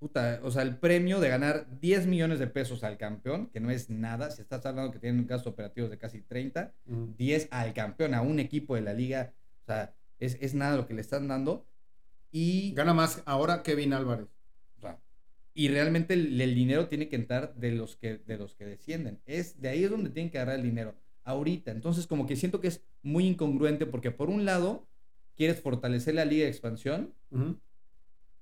puta, 0.00 0.40
o 0.42 0.50
sea, 0.50 0.62
el 0.62 0.76
premio 0.78 1.20
de 1.20 1.28
ganar 1.28 1.66
10 1.80 2.06
millones 2.06 2.38
de 2.38 2.46
pesos 2.46 2.82
al 2.82 2.96
campeón, 2.96 3.48
que 3.50 3.60
no 3.60 3.70
es 3.70 3.90
nada, 3.90 4.30
si 4.30 4.40
estás 4.40 4.64
hablando 4.66 4.90
que 4.90 4.98
tienen 4.98 5.26
gastos 5.26 5.52
operativos 5.52 5.90
de 5.90 5.98
casi 5.98 6.22
30, 6.22 6.72
Ujú. 6.86 7.14
10 7.18 7.48
al 7.50 7.74
campeón, 7.74 8.14
a 8.14 8.22
un 8.22 8.40
equipo 8.40 8.74
de 8.74 8.80
la 8.80 8.94
liga, 8.94 9.34
o 9.62 9.66
sea, 9.66 9.94
es, 10.18 10.38
es 10.40 10.54
nada 10.54 10.76
lo 10.76 10.86
que 10.86 10.94
le 10.94 11.02
están 11.02 11.28
dando. 11.28 11.66
Y, 12.32 12.72
Gana 12.72 12.94
más 12.94 13.22
ahora 13.26 13.62
Kevin 13.62 13.92
Álvarez. 13.92 14.28
o 14.78 14.80
sea, 14.80 14.98
y 15.52 15.68
realmente 15.68 16.14
el, 16.14 16.40
el 16.40 16.54
dinero 16.54 16.88
tiene 16.88 17.08
que 17.08 17.16
entrar 17.16 17.54
de 17.56 17.72
los 17.72 17.96
que, 17.96 18.16
de 18.18 18.38
los 18.38 18.54
que 18.54 18.64
descienden. 18.64 19.20
Es, 19.26 19.60
de 19.60 19.68
ahí 19.68 19.84
es 19.84 19.90
donde 19.90 20.10
tienen 20.10 20.30
que 20.30 20.38
agarrar 20.38 20.56
el 20.56 20.62
dinero, 20.64 20.94
ahorita. 21.24 21.72
Entonces, 21.72 22.06
como 22.06 22.26
que 22.26 22.36
siento 22.36 22.60
que 22.62 22.68
es 22.68 22.82
muy 23.02 23.26
incongruente 23.26 23.84
porque 23.84 24.10
por 24.10 24.30
un 24.30 24.46
lado, 24.46 24.86
quieres 25.36 25.60
fortalecer 25.60 26.14
la 26.14 26.24
liga 26.24 26.44
de 26.44 26.50
expansión. 26.50 27.12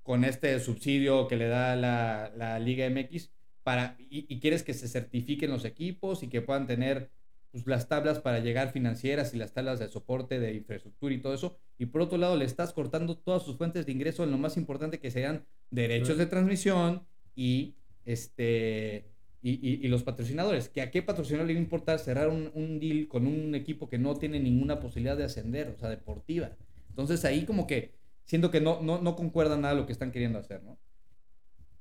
Con 0.08 0.24
este 0.24 0.58
subsidio 0.58 1.28
que 1.28 1.36
le 1.36 1.48
da 1.48 1.76
la, 1.76 2.32
la 2.34 2.58
Liga 2.58 2.86
MX 2.88 3.30
para, 3.62 3.94
y, 3.98 4.24
y 4.32 4.40
quieres 4.40 4.62
que 4.62 4.72
se 4.72 4.88
certifiquen 4.88 5.50
los 5.50 5.66
equipos 5.66 6.22
y 6.22 6.28
que 6.28 6.40
puedan 6.40 6.66
tener 6.66 7.10
pues, 7.52 7.66
las 7.66 7.88
tablas 7.88 8.18
para 8.18 8.38
llegar 8.38 8.72
financieras 8.72 9.34
y 9.34 9.36
las 9.36 9.52
tablas 9.52 9.78
de 9.78 9.88
soporte 9.88 10.40
de 10.40 10.54
infraestructura 10.54 11.14
y 11.14 11.20
todo 11.20 11.34
eso. 11.34 11.58
Y 11.76 11.84
por 11.86 12.00
otro 12.00 12.16
lado, 12.16 12.36
le 12.38 12.46
estás 12.46 12.72
cortando 12.72 13.18
todas 13.18 13.42
sus 13.42 13.58
fuentes 13.58 13.84
de 13.84 13.92
ingreso 13.92 14.24
en 14.24 14.30
lo 14.30 14.38
más 14.38 14.56
importante 14.56 14.98
que 14.98 15.10
sean 15.10 15.44
derechos 15.70 16.16
de 16.16 16.24
transmisión 16.24 17.06
y 17.36 17.74
este 18.06 19.10
y, 19.42 19.50
y- 19.50 19.84
y 19.84 19.88
los 19.88 20.02
patrocinadores. 20.04 20.70
Que 20.70 20.80
a 20.80 20.90
qué 20.90 21.02
patrocinador 21.02 21.46
le 21.46 21.52
va 21.52 21.58
a 21.60 21.62
importar 21.62 21.98
cerrar 21.98 22.28
un, 22.30 22.50
un 22.54 22.80
deal 22.80 23.08
con 23.08 23.26
un 23.26 23.54
equipo 23.54 23.90
que 23.90 23.98
no 23.98 24.16
tiene 24.16 24.40
ninguna 24.40 24.80
posibilidad 24.80 25.18
de 25.18 25.24
ascender, 25.24 25.68
o 25.68 25.78
sea, 25.78 25.90
deportiva. 25.90 26.56
Entonces 26.88 27.26
ahí 27.26 27.44
como 27.44 27.66
que 27.66 27.97
siento 28.28 28.50
que 28.50 28.60
no, 28.60 28.80
no, 28.82 29.00
no 29.00 29.16
concuerda 29.16 29.56
nada 29.56 29.74
lo 29.74 29.86
que 29.86 29.92
están 29.92 30.12
queriendo 30.12 30.38
hacer, 30.38 30.62
¿no? 30.62 30.78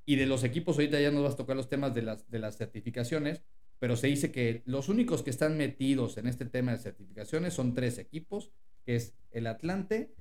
Y 0.05 0.15
de 0.15 0.25
los 0.25 0.45
equipos, 0.45 0.77
ahorita 0.77 0.99
ya 1.01 1.11
nos 1.11 1.23
vas 1.23 1.33
a 1.33 1.37
tocar 1.37 1.57
los 1.57 1.67
temas 1.67 1.93
de 1.93 2.01
las, 2.01 2.29
de 2.31 2.39
las 2.39 2.55
certificaciones, 2.55 3.43
pero 3.77 3.97
se 3.97 4.07
dice 4.07 4.31
que 4.31 4.63
los 4.65 4.87
únicos 4.87 5.21
que 5.21 5.29
están 5.29 5.57
metidos 5.57 6.17
en 6.17 6.27
este 6.27 6.45
tema 6.45 6.71
de 6.71 6.77
certificaciones 6.77 7.53
son 7.53 7.73
tres 7.73 7.97
equipos, 7.97 8.51
que 8.85 8.95
es 8.95 9.13
el 9.31 9.45
Atlante, 9.47 10.13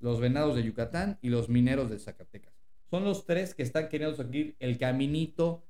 los 0.00 0.18
Venados 0.18 0.56
de 0.56 0.62
Yucatán 0.62 1.18
y 1.20 1.28
los 1.28 1.50
Mineros 1.50 1.90
de 1.90 1.98
Zacatecas. 1.98 2.54
Son 2.90 3.04
los 3.04 3.26
tres 3.26 3.54
que 3.54 3.62
están 3.62 3.88
queriendo 3.90 4.16
seguir 4.16 4.56
el 4.60 4.78
caminito 4.78 5.66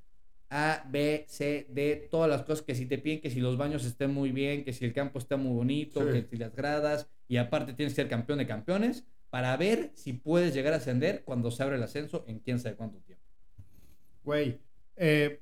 A, 0.49 0.87
B, 0.89 1.25
C, 1.29 1.67
D, 1.71 2.07
todas 2.11 2.31
las 2.31 2.43
cosas 2.45 2.63
que 2.65 2.77
si 2.77 2.87
te 2.87 2.99
piden 2.99 3.21
que 3.21 3.31
si 3.31 3.41
los 3.41 3.57
baños 3.57 3.85
estén 3.85 4.15
muy 4.15 4.31
bien, 4.31 4.63
que 4.65 4.73
si 4.73 4.85
el 4.85 4.93
campo 4.93 5.19
está 5.19 5.37
muy 5.37 5.53
bonito, 5.53 6.01
Sí. 6.01 6.13
que 6.13 6.29
si 6.29 6.37
las 6.37 6.55
gradas, 6.55 7.09
y 7.27 7.39
aparte 7.39 7.73
tienes 7.73 7.93
que 7.95 8.03
ser 8.03 8.09
campeón 8.09 8.39
de 8.39 8.47
campeones, 8.47 9.05
para 9.35 9.57
ver 9.57 9.91
si 9.97 10.13
puedes 10.13 10.55
llegar 10.55 10.75
a 10.75 10.77
ascender 10.77 11.25
cuando 11.25 11.51
se 11.51 11.61
abre 11.65 11.75
el 11.75 11.83
ascenso 11.83 12.23
en 12.29 12.39
quién 12.39 12.61
sabe 12.61 12.77
cuánto 12.77 12.99
tiempo. 13.01 13.25
Güey. 14.23 14.61
eh, 14.95 15.41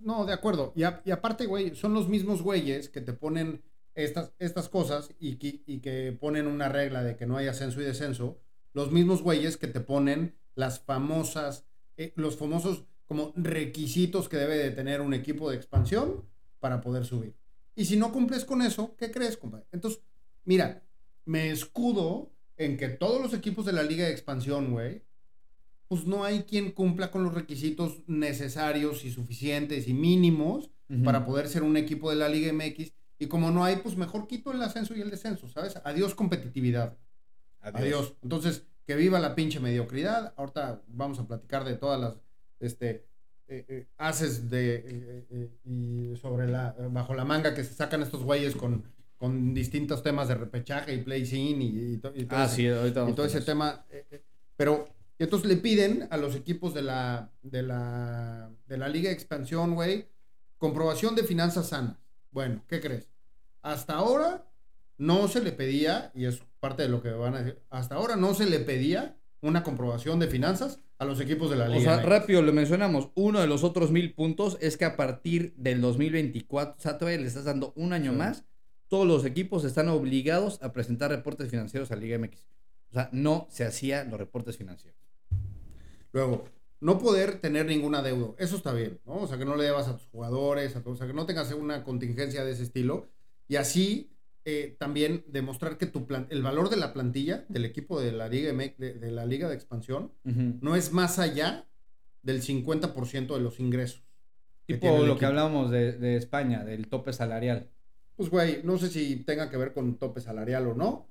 no, 0.00 0.26
de 0.26 0.32
acuerdo. 0.32 0.72
Y, 0.74 0.82
a- 0.82 1.00
y 1.04 1.12
aparte, 1.12 1.46
güey, 1.46 1.76
son 1.76 1.94
los 1.94 2.08
mismos 2.08 2.42
güeyes 2.42 2.88
que 2.88 3.00
te 3.00 3.12
ponen 3.12 3.62
estas, 3.94 4.32
estas 4.40 4.68
cosas 4.68 5.10
y 5.20 5.36
que, 5.36 5.62
y 5.66 5.78
que 5.78 6.10
ponen 6.20 6.48
una 6.48 6.68
regla 6.68 7.04
de 7.04 7.14
que 7.14 7.26
no 7.26 7.36
hay 7.36 7.46
ascenso 7.46 7.80
y 7.80 7.84
descenso. 7.84 8.40
Los 8.72 8.90
mismos 8.90 9.22
güeyes 9.22 9.56
que 9.56 9.68
te 9.68 9.78
ponen 9.78 10.34
las 10.56 10.80
famosas, 10.80 11.64
eh, 11.96 12.12
los 12.16 12.36
famosos 12.36 12.86
como 13.06 13.32
requisitos 13.36 14.28
que 14.28 14.36
debe 14.36 14.56
de 14.58 14.72
tener 14.72 15.00
un 15.00 15.14
equipo 15.14 15.48
de 15.48 15.56
expansión 15.58 16.24
para 16.58 16.80
poder 16.80 17.04
subir. 17.04 17.36
Y 17.76 17.84
si 17.84 17.96
no 17.96 18.10
cumples 18.10 18.44
con 18.44 18.62
eso, 18.62 18.96
¿qué 18.96 19.12
crees, 19.12 19.36
compadre? 19.36 19.66
Entonces, 19.70 20.00
mira, 20.44 20.82
me 21.24 21.50
escudo 21.52 22.32
en 22.58 22.76
que 22.76 22.88
todos 22.88 23.22
los 23.22 23.32
equipos 23.32 23.64
de 23.64 23.72
la 23.72 23.82
liga 23.82 24.04
de 24.04 24.10
expansión, 24.10 24.72
güey, 24.72 25.02
pues 25.86 26.06
no 26.06 26.24
hay 26.24 26.42
quien 26.42 26.72
cumpla 26.72 27.10
con 27.10 27.24
los 27.24 27.32
requisitos 27.32 28.02
necesarios 28.06 29.04
y 29.04 29.10
suficientes 29.10 29.88
y 29.88 29.94
mínimos 29.94 30.70
para 31.04 31.24
poder 31.24 31.48
ser 31.48 31.62
un 31.62 31.76
equipo 31.76 32.10
de 32.10 32.16
la 32.16 32.28
Liga 32.28 32.52
MX. 32.52 32.92
Y 33.18 33.26
como 33.26 33.50
no 33.50 33.64
hay, 33.64 33.76
pues 33.76 33.96
mejor 33.96 34.26
quito 34.26 34.52
el 34.52 34.62
ascenso 34.62 34.94
y 34.94 35.00
el 35.00 35.10
descenso, 35.10 35.48
¿sabes? 35.48 35.78
Adiós 35.84 36.14
competitividad. 36.14 36.96
Adiós. 37.60 38.14
Entonces, 38.22 38.66
que 38.86 38.96
viva 38.96 39.18
la 39.18 39.34
pinche 39.34 39.60
mediocridad. 39.60 40.34
Ahorita 40.36 40.82
vamos 40.88 41.18
a 41.18 41.26
platicar 41.26 41.64
de 41.64 41.74
todas 41.74 42.00
las 42.00 42.14
este, 42.60 43.06
eh, 43.48 43.64
eh, 43.68 43.86
haces 43.96 44.50
de 44.50 44.76
eh, 44.76 45.26
eh, 45.30 45.50
y 45.64 46.16
sobre 46.16 46.48
la 46.48 46.74
bajo 46.90 47.14
la 47.14 47.24
manga 47.24 47.54
que 47.54 47.64
se 47.64 47.72
sacan 47.72 48.02
estos 48.02 48.22
güeyes 48.22 48.54
con, 48.54 48.84
con 49.18 49.52
distintos 49.52 50.02
temas 50.02 50.28
de 50.28 50.36
repechaje 50.36 50.94
y 50.94 50.98
play 51.02 51.26
scene 51.26 51.64
y, 51.64 51.92
y 51.94 51.96
to- 51.98 52.12
y 52.14 52.24
todo 52.24 52.38
Ah, 52.40 52.44
ese- 52.46 52.54
sí, 52.56 52.68
ahorita 52.68 53.00
y 53.00 53.02
vamos 53.02 53.16
todo 53.16 53.24
con 53.24 53.30
ese 53.30 53.38
eso. 53.38 53.46
tema. 53.46 53.84
eh, 53.90 54.06
eh, 54.10 54.22
pero 54.56 54.88
entonces 55.18 55.48
le 55.48 55.56
piden 55.56 56.06
a 56.10 56.16
los 56.16 56.34
equipos 56.36 56.72
de 56.74 56.82
la, 56.82 57.30
de 57.42 57.62
la, 57.62 58.50
de 58.66 58.78
la 58.78 58.88
Liga 58.88 59.08
de 59.08 59.14
Expansión, 59.14 59.74
güey, 59.74 60.06
comprobación 60.56 61.14
de 61.16 61.24
finanzas 61.24 61.68
sanas. 61.68 61.96
Bueno, 62.30 62.62
¿qué 62.68 62.80
crees? 62.80 63.08
Hasta 63.62 63.94
ahora 63.94 64.46
no 64.96 65.28
se 65.28 65.42
le 65.42 65.52
pedía, 65.52 66.10
y 66.14 66.24
es 66.26 66.40
parte 66.60 66.82
de 66.84 66.88
lo 66.88 67.02
que 67.02 67.10
van 67.10 67.34
a 67.34 67.38
decir, 67.42 67.60
hasta 67.70 67.96
ahora 67.96 68.16
no 68.16 68.34
se 68.34 68.46
le 68.46 68.60
pedía 68.60 69.16
una 69.40 69.62
comprobación 69.62 70.18
de 70.18 70.26
finanzas 70.26 70.80
a 70.98 71.04
los 71.04 71.20
equipos 71.20 71.48
de 71.50 71.56
la 71.56 71.66
O 71.66 71.68
Liga. 71.68 71.80
sea, 71.82 71.96
MX. 71.98 72.08
rápido 72.08 72.42
lo 72.42 72.52
mencionamos. 72.52 73.10
Uno 73.14 73.40
de 73.40 73.46
los 73.46 73.62
otros 73.62 73.92
mil 73.92 74.12
puntos 74.14 74.58
es 74.60 74.76
que 74.76 74.84
a 74.84 74.96
partir 74.96 75.54
del 75.56 75.80
2024, 75.80 76.74
o 76.76 76.80
sea, 76.80 76.98
todavía 76.98 77.20
le 77.20 77.28
estás 77.28 77.44
dando 77.44 77.72
un 77.76 77.92
año 77.92 78.10
Sí. 78.12 78.16
más, 78.18 78.44
todos 78.88 79.06
los 79.06 79.24
equipos 79.24 79.64
están 79.64 79.88
obligados 79.88 80.62
a 80.62 80.72
presentar 80.72 81.10
reportes 81.10 81.50
financieros 81.50 81.90
a 81.92 81.96
Liga 81.96 82.18
MX. 82.18 82.46
O 82.90 82.94
sea, 82.94 83.08
no 83.12 83.46
se 83.50 83.64
hacían 83.64 84.10
los 84.10 84.18
reportes 84.18 84.56
financieros. 84.56 84.98
Luego, 86.12 86.44
no 86.80 86.98
poder 86.98 87.40
tener 87.40 87.66
ningún 87.66 87.94
adeudo. 87.94 88.34
Eso 88.38 88.56
está 88.56 88.72
bien, 88.72 88.98
¿no? 89.04 89.14
O 89.16 89.26
sea, 89.26 89.36
que 89.38 89.44
no 89.44 89.56
le 89.56 89.64
debas 89.64 89.88
a 89.88 89.96
tus 89.96 90.06
jugadores, 90.08 90.74
a 90.76 90.82
o 90.84 90.96
sea, 90.96 91.06
que 91.06 91.12
no 91.12 91.26
tengas 91.26 91.52
una 91.52 91.84
contingencia 91.84 92.44
de 92.44 92.52
ese 92.52 92.62
estilo. 92.62 93.08
Y 93.46 93.56
así 93.56 94.10
eh, 94.44 94.76
también 94.78 95.24
demostrar 95.28 95.76
que 95.76 95.86
tu 95.86 96.06
plan- 96.06 96.26
el 96.30 96.42
valor 96.42 96.70
de 96.70 96.76
la 96.76 96.92
plantilla 96.94 97.44
del 97.48 97.64
equipo 97.66 98.00
de 98.00 98.12
la 98.12 98.28
Liga 98.28 98.52
de, 98.52 98.94
de 98.94 99.10
la 99.10 99.26
Liga 99.26 99.48
de 99.48 99.54
Expansión 99.54 100.12
no 100.24 100.76
es 100.76 100.92
más 100.92 101.18
allá 101.18 101.66
del 102.22 102.42
50% 102.42 103.34
de 103.34 103.40
los 103.40 103.60
ingresos. 103.60 104.02
Tipo 104.66 104.86
lo 105.06 105.18
que 105.18 105.26
hablábamos 105.26 105.70
de, 105.70 105.92
de 105.92 106.16
España, 106.16 106.64
del 106.64 106.88
tope 106.88 107.12
salarial. 107.12 107.68
Pues, 108.18 108.30
güey, 108.30 108.60
no 108.64 108.76
sé 108.78 108.88
si 108.90 109.16
tenga 109.24 109.48
que 109.48 109.56
ver 109.56 109.72
con 109.72 109.96
tope 109.96 110.20
salarial 110.20 110.66
o 110.66 110.74
no, 110.74 111.06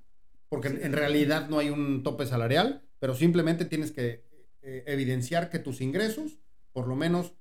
porque 0.49 0.67
en- 0.67 0.83
en 0.83 0.91
realidad 0.93 1.47
no 1.49 1.57
hay 1.57 1.69
un 1.69 2.03
tope 2.03 2.25
salarial, 2.25 2.83
pero 2.99 3.15
simplemente 3.15 3.63
tienes 3.65 3.91
que 3.93 4.25
eh, 4.61 4.83
evidenciar 4.87 5.49
que 5.49 5.59
tus 5.59 5.79
ingresos, 5.79 6.37
por 6.73 6.85
lo 6.87 6.95
menos, 6.97 7.33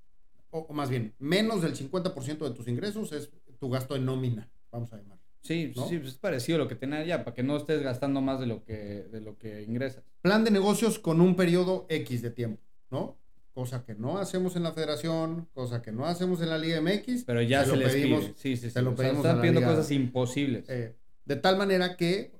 o, 0.50 0.60
o 0.60 0.72
más 0.72 0.88
bien, 0.88 1.14
menos 1.18 1.60
del 1.62 1.74
50% 1.74 2.48
de 2.48 2.54
tus 2.54 2.68
ingresos 2.68 3.10
es 3.10 3.30
tu 3.58 3.68
gasto 3.68 3.96
en 3.96 4.04
nómina, 4.04 4.48
vamos 4.70 4.92
a 4.92 4.98
llamar. 4.98 5.18
Sí, 5.42 5.72
¿No? 5.74 5.88
sí, 5.88 5.98
pues 5.98 6.10
es 6.12 6.18
parecido 6.18 6.56
a 6.56 6.58
lo 6.62 6.68
que 6.68 6.76
tenía 6.76 7.04
ya, 7.04 7.24
para 7.24 7.34
que 7.34 7.42
no 7.42 7.56
estés 7.56 7.82
gastando 7.82 8.20
más 8.20 8.38
de 8.38 8.46
lo 8.46 8.64
que, 8.64 8.74
de 9.10 9.20
lo 9.20 9.36
que 9.36 9.62
ingresas. 9.64 10.04
Plan 10.22 10.44
de 10.44 10.52
negocios 10.52 11.00
con 11.00 11.20
un 11.20 11.34
periodo 11.34 11.86
X 11.88 12.22
de 12.22 12.30
tiempo, 12.30 12.62
¿no? 12.90 13.16
Cosa 13.56 13.86
que 13.86 13.94
no 13.94 14.18
hacemos 14.18 14.54
en 14.54 14.64
la 14.64 14.72
federación, 14.72 15.48
cosa 15.54 15.80
que 15.80 15.90
no 15.90 16.04
hacemos 16.04 16.42
en 16.42 16.50
la 16.50 16.58
Liga 16.58 16.78
MX. 16.82 17.24
Pero 17.24 17.40
ya 17.40 17.64
se 17.64 17.70
se, 17.70 17.76
lo 17.76 17.82
les 17.82 17.94
pedimos- 17.94 18.20
pide. 18.24 18.34
Sí, 18.36 18.56
sí, 18.58 18.62
sí. 18.64 18.70
se 18.70 18.82
lo 18.82 18.90
O 18.92 18.96
sea, 18.96 19.06
pedimos 19.06 19.24
a 19.24 19.28
están 19.30 19.40
pidiendo 19.40 19.60
liga. 19.60 19.72
cosas 19.74 19.90
imposibles. 19.92 20.68
Eh, 20.68 20.94
de 21.24 21.36
tal 21.36 21.56
manera 21.56 21.96
que 21.96 22.32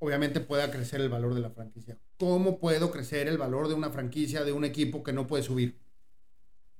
obviamente 0.00 0.40
pueda 0.40 0.68
crecer 0.72 1.00
el 1.00 1.10
valor 1.10 1.34
de 1.34 1.42
la 1.42 1.50
franquicia. 1.50 1.96
¿Cómo 2.18 2.58
puedo 2.58 2.90
crecer 2.90 3.28
el 3.28 3.38
valor 3.38 3.68
de 3.68 3.74
una 3.74 3.90
franquicia 3.90 4.42
de 4.42 4.50
un 4.50 4.64
equipo 4.64 5.04
que 5.04 5.12
no 5.12 5.28
puede 5.28 5.44
subir? 5.44 5.78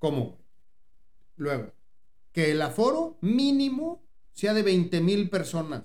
¿Cómo? 0.01 0.37
Luego, 1.37 1.73
que 2.33 2.51
el 2.51 2.61
aforo 2.63 3.17
mínimo 3.21 4.03
sea 4.33 4.55
de 4.55 4.65
20 4.65 5.01
mil 5.01 5.31
personas. 5.31 5.85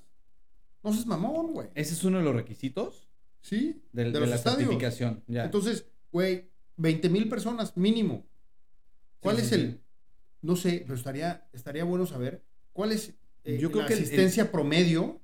No 0.84 0.92
seas 0.94 1.06
mamón, 1.06 1.54
güey. 1.54 1.68
Ese 1.76 1.94
es 1.94 2.04
uno 2.04 2.18
de 2.18 2.24
los 2.24 2.36
requisitos 2.36 3.08
¿Sí? 3.42 3.84
de 3.92 4.06
de, 4.12 4.20
los 4.20 4.30
la 4.30 4.36
estadios. 4.38 4.62
certificación. 4.62 5.24
Ya. 5.28 5.46
Entonces, 5.46 5.86
güey, 6.12 6.50
20 6.78 7.10
mil 7.10 7.30
personas 7.30 7.76
mínimo. 7.78 8.26
¿Cuál 9.20 9.38
Sí, 9.38 9.42
es 9.44 9.48
sí, 9.50 9.56
el...? 9.56 9.80
No 10.42 10.56
sé, 10.58 10.82
pero 10.86 10.96
estaría, 10.96 11.48
estaría 11.54 11.86
bueno 11.86 12.06
saber 12.06 12.44
cuál 12.74 12.92
es 12.92 13.14
eh, 13.46 13.58
Yo 13.60 13.70
creo 13.72 13.84
la 13.84 13.88
que 13.88 13.94
el- 13.94 14.00
el- 14.00 14.06
asistencia 14.06 14.52
promedio 14.52 15.22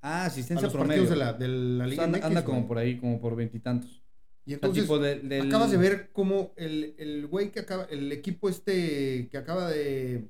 Ah, 0.00 0.22
a 0.22 0.26
asistencia 0.26 0.64
los 0.66 0.72
promedio. 0.72 1.08
de 1.08 1.16
la, 1.16 1.32
de 1.32 1.48
la 1.48 1.84
O 1.84 1.86
Liga 1.86 1.96
sea, 2.02 2.04
anda, 2.06 2.18
MX, 2.18 2.24
anda 2.26 2.40
güey. 2.42 2.54
como 2.54 2.68
por 2.68 2.78
ahí, 2.78 2.98
como 2.98 3.20
por 3.20 3.34
veintitantos. 3.36 4.02
Y 4.44 4.52
O 4.52 4.54
entonces, 4.54 4.82
tipo 4.84 4.98
de- 4.98 5.20
del- 5.20 5.46
acabas 5.48 5.70
de 5.70 5.76
ver 5.76 6.10
cómo 6.12 6.52
el, 6.56 6.94
el 6.98 7.26
güey 7.28 7.50
que 7.52 7.60
acaba, 7.60 7.84
el 7.84 8.10
equipo 8.12 8.48
este 8.48 9.28
que 9.30 9.36
acaba 9.38 9.68
de 9.70 10.28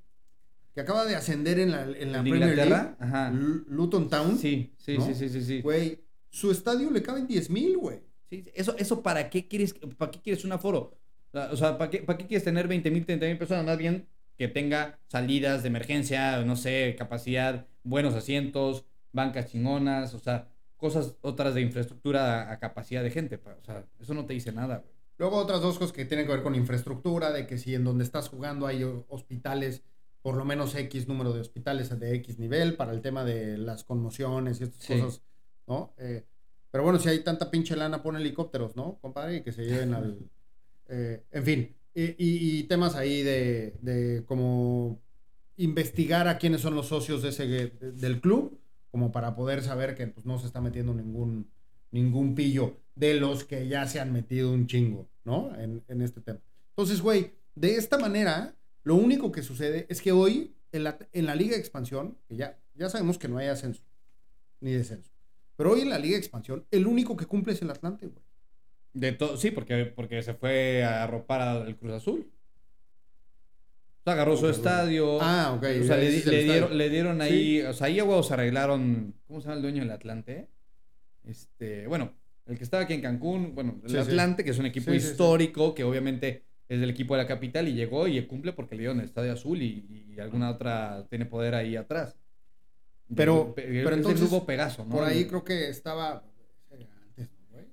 que 0.75 0.81
acaba 0.81 1.05
de 1.05 1.15
ascender 1.17 1.59
en 1.59 1.71
la, 1.71 1.83
en 1.85 2.13
la 2.13 2.19
¿En 2.21 2.25
Premier? 2.31 2.57
League, 2.57 2.95
Ajá. 2.99 3.31
Lu- 3.31 3.65
Luton 3.69 4.09
Town, 4.09 4.39
Sí, 4.39 4.73
sí, 4.79 4.97
¿no? 4.97 5.07
sí, 5.07 5.15
sí, 5.15 5.29
sí, 5.29 5.43
sí. 5.45 5.61
güey, 5.61 6.01
su 6.31 6.51
estadio 6.51 6.91
le 6.91 7.03
caben 7.03 7.27
10 7.27 7.51
mil, 7.51 7.77
güey. 7.77 8.01
Sí, 8.33 8.51
eso, 8.55 8.75
eso 8.79 9.03
para 9.03 9.29
qué 9.29 9.47
quieres, 9.47 9.75
para 9.99 10.11
qué 10.11 10.23
quieres 10.23 10.43
un 10.47 10.53
aforo? 10.53 10.99
O 11.35 11.57
sea, 11.57 11.77
¿para 11.77 11.91
qué, 11.91 11.99
para 11.99 12.17
qué 12.17 12.27
quieres 12.27 12.45
tener 12.45 12.67
20 12.67 12.91
mil, 12.91 13.05
30 13.05 13.27
mil 13.27 13.37
personas? 13.37 13.67
Más 13.67 13.77
bien 13.77 14.09
que 14.39 14.49
tenga 14.49 14.99
salidas 15.09 15.63
de 15.63 15.69
emergencia, 15.69 16.43
no 16.43 16.57
sé, 16.57 16.95
capacidad, 16.97 17.67
buenos 17.85 18.15
asientos, 18.15 18.87
bancas 19.13 19.51
chingonas, 19.51 20.15
o 20.15 20.19
sea, 20.19 20.49
cosas 20.79 21.19
otras 21.21 21.55
de 21.55 21.61
infraestructura 21.61 22.49
a, 22.49 22.53
a 22.53 22.59
capacidad 22.59 23.03
de 23.03 23.11
gente. 23.11 23.37
O 23.37 23.65
sea, 23.65 23.85
eso 24.01 24.15
no 24.15 24.25
te 24.25 24.33
dice 24.33 24.51
nada, 24.51 24.79
güey. 24.79 24.93
Luego 25.19 25.37
otras 25.37 25.61
dos 25.61 25.79
cosas 25.79 25.93
que 25.93 26.07
tienen 26.07 26.25
que 26.27 26.33
ver 26.33 26.43
con 26.43 26.55
infraestructura, 26.55 27.33
de 27.33 27.47
que 27.47 27.59
si 27.59 27.75
en 27.75 27.85
donde 27.85 28.03
estás 28.03 28.31
jugando 28.31 28.67
hay 28.67 28.83
hospitales, 29.09 29.85
por 30.23 30.37
lo 30.39 30.47
menos 30.47 30.75
X 30.75 31.07
número 31.07 31.35
de 31.35 31.41
hospitales 31.41 31.99
de 32.01 32.15
X 32.17 32.39
nivel 32.39 32.77
para 32.77 32.93
el 32.93 33.03
tema 33.03 33.25
de 33.25 33.59
las 33.59 33.85
conmociones 33.85 34.61
y 34.61 34.65
estas 34.65 34.83
Sí. 34.83 34.95
cosas, 34.99 35.23
¿no? 35.67 35.93
Eh, 35.99 36.25
pero 36.73 36.83
bueno, 36.83 36.99
si 36.99 37.09
hay 37.09 37.21
tanta 37.21 37.49
pinche 37.53 37.77
lana, 37.77 38.03
pon 38.03 38.17
helicópteros, 38.17 38.75
¿no, 38.75 38.99
compadre? 39.01 39.37
Y 39.37 39.43
que 39.43 39.53
se 39.53 39.65
lleven 39.65 39.95
al... 39.95 40.19
eh, 40.89 41.23
en 41.31 41.45
fin, 41.45 41.77
y, 41.95 42.65
temas 42.65 42.97
ahí 42.97 43.23
de, 43.23 43.77
de 43.81 44.25
como 44.27 45.01
investigar 45.57 46.27
a 46.27 46.39
quiénes 46.39 46.63
son 46.63 46.75
los 46.75 46.89
socios 46.89 47.23
de 47.23 47.29
ese, 47.29 47.47
de- 47.47 47.93
del 47.93 48.21
club, 48.21 48.59
como 48.91 49.13
para 49.13 49.37
poder 49.37 49.63
saber 49.63 49.95
que 49.95 50.07
pues, 50.09 50.27
no 50.27 50.39
se 50.39 50.47
está 50.47 50.61
metiendo 50.61 50.93
ningún, 50.95 51.51
ningún 51.91 52.35
pillo 52.35 52.79
de 52.95 53.15
los 53.15 53.45
que 53.45 53.69
ya 53.69 53.87
se 53.87 54.01
han 54.01 54.13
metido 54.13 54.51
un 54.53 54.67
chingo, 54.67 55.09
¿no? 55.25 55.55
En, 55.59 55.85
en 55.89 56.03
este 56.03 56.21
tema. 56.21 56.41
Entonces, 56.71 57.01
güey, 57.03 57.33
de 57.55 57.77
esta 57.77 57.99
manera, 57.99 58.57
lo 58.83 58.95
único 58.95 59.31
que 59.31 59.43
sucede 59.43 59.87
es 59.91 60.01
que 60.01 60.13
hoy, 60.13 60.55
en 60.73 60.85
la, 60.85 60.99
en 61.13 61.27
la 61.27 61.35
Liga 61.35 61.53
de 61.55 61.61
Expansión, 61.61 62.17
que 62.27 62.37
ya, 62.37 62.59
ya 62.75 62.89
sabemos 62.89 63.19
que 63.19 63.29
no 63.29 63.37
hay 63.39 63.49
ascenso, 63.49 63.83
ni 64.61 64.73
descenso, 64.73 65.12
pero 65.57 65.73
hoy 65.73 65.81
en 65.83 65.91
la 65.91 65.99
Liga 65.99 66.13
de 66.15 66.19
Expansión, 66.21 66.67
el 66.71 66.87
único 66.87 67.17
que 67.17 67.27
cumple 67.27 67.53
es 67.53 67.63
el 67.63 67.71
Atlante, 67.71 68.07
güey. 68.07 68.23
De 68.95 69.13
todo, 69.13 69.37
sí, 69.37 69.51
porque, 69.51 69.87
porque 69.87 70.23
se 70.23 70.35
fue 70.35 70.85
a 70.85 71.03
arropar 71.05 71.41
al 71.41 71.77
Cruz 71.77 71.93
Azul. 71.93 72.31
O 74.01 74.05
sea, 74.05 74.15
agarró 74.15 74.37
su 74.37 74.49
estadio. 74.49 75.19
Ah, 75.23 75.53
ok. 75.57 75.65
O 75.81 75.85
sea, 75.85 75.97
le, 75.97 76.11
le 76.25 76.43
dieron, 76.45 76.77
le 76.77 76.91
dieron 76.91 77.23
ahí, 77.23 77.63
o 77.63 77.73
sea, 77.73 77.87
ahí 77.87 77.99
a 78.01 78.05
huevos 78.05 78.31
arreglaron, 78.33 79.15
¿cómo 79.27 79.41
se 79.41 79.45
llama 79.47 79.57
el 79.57 79.63
dueño 79.63 79.81
del 79.83 79.93
Atlante? 79.93 80.49
Este, 81.25 81.87
bueno, 81.87 82.13
el 82.47 82.59
que 82.59 82.65
estaba 82.65 82.83
aquí 82.83 82.95
en 82.95 83.01
Cancún, 83.01 83.55
bueno, 83.55 83.81
el 83.85 83.91
Sí, 83.91 83.95
sí. 83.97 84.03
Atlante, 84.03 84.43
que 84.45 84.51
es 84.51 84.59
un 84.59 84.67
equipo 84.67 84.91
Sí, 84.91 84.99
sí, 84.99 85.07
sí. 85.07 85.13
histórico, 85.13 85.73
que 85.75 85.85
obviamente 85.85 86.43
es 86.69 86.81
del 86.81 86.91
equipo 86.91 87.15
de 87.15 87.23
la 87.23 87.29
capital 87.29 87.69
y 87.69 87.75
llegó 87.75 88.09
y 88.09 88.21
cumple 88.27 88.53
porque 88.53 88.75
le 88.75 88.81
dieron 88.81 88.99
el 88.99 89.05
Estadio 89.05 89.33
Azul 89.33 89.63
y, 89.63 89.87
y 90.15 90.19
alguna 90.19 90.51
otra 90.51 91.07
tiene 91.09 91.27
poder 91.27 91.55
ahí 91.55 91.77
atrás. 91.77 92.17
Pero- 93.17 93.55
Pe- 93.55 93.63
pero 93.63 93.91
es 93.91 93.97
entonces, 93.97 94.21
grupo 94.31 94.47
Pegaso, 94.47 94.85
¿no? 94.85 94.91
Por 94.97 95.05
ahí 95.05 95.27
creo 95.27 95.45
que 95.45 95.69
estaba 95.69 96.23
antes, 96.71 97.29
¿no, 97.31 97.47
güey? 97.51 97.67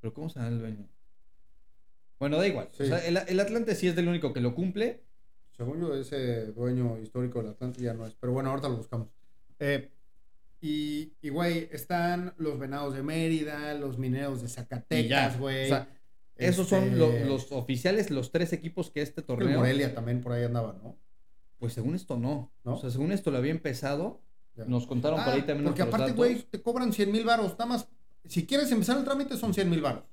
Pero 0.00 0.14
¿cómo 0.14 0.28
se 0.28 0.38
llama 0.38 0.52
el 0.52 0.58
dueño? 0.60 0.88
Bueno, 2.18 2.36
da 2.38 2.46
igual. 2.46 2.68
Sí. 2.72 2.82
O 2.84 2.86
sea, 2.86 2.98
el, 3.06 3.16
el 3.16 3.40
Atlante 3.40 3.74
sí 3.74 3.86
es 3.88 3.94
del 3.96 4.08
único 4.08 4.32
que 4.32 4.40
lo 4.40 4.54
cumple. 4.54 5.04
Según 5.56 5.80
yo, 5.80 5.94
ese 5.94 6.46
dueño 6.52 6.98
histórico 6.98 7.40
del 7.42 7.52
Atlante 7.52 7.82
ya 7.82 7.94
no 7.94 8.06
es. 8.06 8.14
Pero 8.14 8.32
bueno, 8.32 8.50
ahorita 8.50 8.68
lo 8.68 8.76
buscamos. 8.76 9.08
Eh, 9.58 9.90
y, 10.60 11.12
y, 11.22 11.28
güey, 11.28 11.68
están 11.72 12.34
los 12.38 12.58
venados 12.58 12.94
de 12.94 13.02
Mérida, 13.02 13.74
los 13.74 13.98
mineros 13.98 14.42
de. 14.42 14.48
Zacatecas, 14.48 15.38
güey. 15.38 15.64
O 15.66 15.68
sea, 15.68 15.88
esos 16.36 16.68
son 16.68 16.84
Este, 16.84 16.96
lo- 16.96 17.24
los 17.26 17.52
oficiales, 17.52 18.10
los 18.10 18.30
tres 18.32 18.52
equipos 18.52 18.90
que 18.90 19.02
este 19.02 19.22
torneo. 19.22 19.58
Morelia 19.58 19.94
también 19.94 20.20
por 20.20 20.32
ahí 20.32 20.44
andaba, 20.44 20.78
¿no? 20.82 20.96
Pues 21.58 21.72
según 21.72 21.94
esto 21.96 22.16
no. 22.16 22.52
¿No? 22.64 22.74
O 22.74 22.80
sea, 22.80 22.90
según 22.90 23.10
esto 23.12 23.30
lo 23.30 23.38
había 23.38 23.50
empezado. 23.52 24.20
Nos 24.66 24.86
contaron 24.86 25.22
por 25.24 25.34
ahí 25.34 25.40
Ah, 25.42 25.46
también 25.46 25.64
porque 25.66 25.82
aparte, 25.82 26.12
güey, 26.12 26.42
te 26.42 26.60
cobran 26.62 26.92
100 26.92 27.12
mil 27.12 27.24
varos. 27.24 27.52
Nada 27.52 27.66
más, 27.66 27.88
si 28.26 28.46
quieres 28.46 28.70
empezar 28.72 28.98
el 28.98 29.04
trámite 29.04 29.36
son 29.36 29.54
100 29.54 29.68
mil 29.70 29.80
varos. 29.80 30.04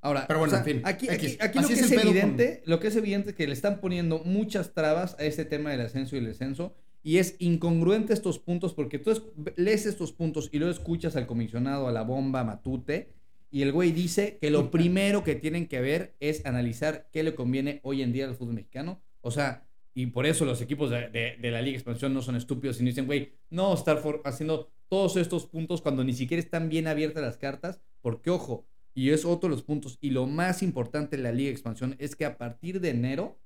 Ahora, 0.00 0.26
Pero 0.28 0.38
bueno, 0.38 0.52
o 0.52 0.56
sea, 0.56 0.64
en 0.64 0.76
fin, 0.76 0.82
Aquí, 0.84 1.08
aquí, 1.08 1.36
aquí 1.40 1.58
lo 1.58 1.66
que 1.66 1.74
es 1.74 1.90
evidente, 1.90 2.62
lo 2.66 2.78
que 2.78 2.86
es 2.86 2.96
evidente 2.96 3.30
es 3.30 3.36
que 3.36 3.46
le 3.48 3.52
están 3.52 3.80
poniendo 3.80 4.20
muchas 4.24 4.72
trabas 4.72 5.16
a 5.18 5.24
este 5.24 5.44
tema 5.44 5.70
del 5.70 5.80
ascenso 5.80 6.14
y 6.14 6.20
el 6.20 6.26
descenso. 6.26 6.74
Y 7.02 7.18
es 7.18 7.34
incongruente 7.40 8.12
estos 8.12 8.38
puntos 8.38 8.74
porque 8.74 8.98
tú 8.98 9.10
es- 9.10 9.22
lees 9.56 9.86
estos 9.86 10.12
puntos 10.12 10.50
y 10.52 10.58
luego 10.58 10.72
escuchas 10.72 11.16
al 11.16 11.26
comisionado, 11.26 11.88
a 11.88 11.92
la 11.92 12.02
bomba, 12.02 12.40
a 12.40 12.44
Matute, 12.44 13.12
y 13.50 13.62
el 13.62 13.72
güey 13.72 13.92
dice 13.92 14.38
que 14.40 14.50
lo 14.50 14.70
primero 14.70 15.24
que 15.24 15.34
tienen 15.34 15.66
que 15.66 15.80
ver 15.80 16.14
es 16.20 16.44
analizar 16.46 17.08
qué 17.12 17.22
le 17.22 17.34
conviene 17.34 17.80
hoy 17.82 18.02
en 18.02 18.12
día 18.12 18.26
al 18.26 18.34
fútbol 18.36 18.54
mexicano. 18.54 19.00
O 19.20 19.30
sea, 19.30 19.66
y 19.98 20.06
por 20.06 20.26
eso 20.26 20.44
los 20.44 20.60
equipos 20.60 20.90
de, 20.90 21.08
de- 21.40 21.50
la 21.50 21.60
Liga 21.60 21.76
Expansión 21.76 22.14
no 22.14 22.22
son 22.22 22.36
estúpidos 22.36 22.78
y 22.78 22.84
no 22.84 22.88
dicen, 22.90 23.06
güey, 23.06 23.32
no 23.50 23.74
estar 23.74 24.00
haciendo 24.24 24.70
todos 24.88 25.16
estos 25.16 25.46
puntos 25.46 25.82
cuando 25.82 26.04
ni 26.04 26.12
siquiera 26.12 26.40
están 26.40 26.68
bien 26.68 26.86
abiertas 26.86 27.20
las 27.20 27.36
cartas 27.36 27.80
Porque, 28.00 28.30
ojo, 28.30 28.64
y 28.94 29.10
es 29.10 29.24
otro 29.24 29.48
de 29.48 29.56
los 29.56 29.64
puntos, 29.64 29.98
y 30.00 30.10
lo 30.10 30.28
más 30.28 30.62
importante 30.62 31.16
de 31.16 31.24
la 31.24 31.32
Liga 31.32 31.50
Expansión 31.50 31.96
es 31.98 32.14
que 32.14 32.24
a 32.26 32.38
partir 32.38 32.80
de 32.80 32.90
enero 32.90 33.40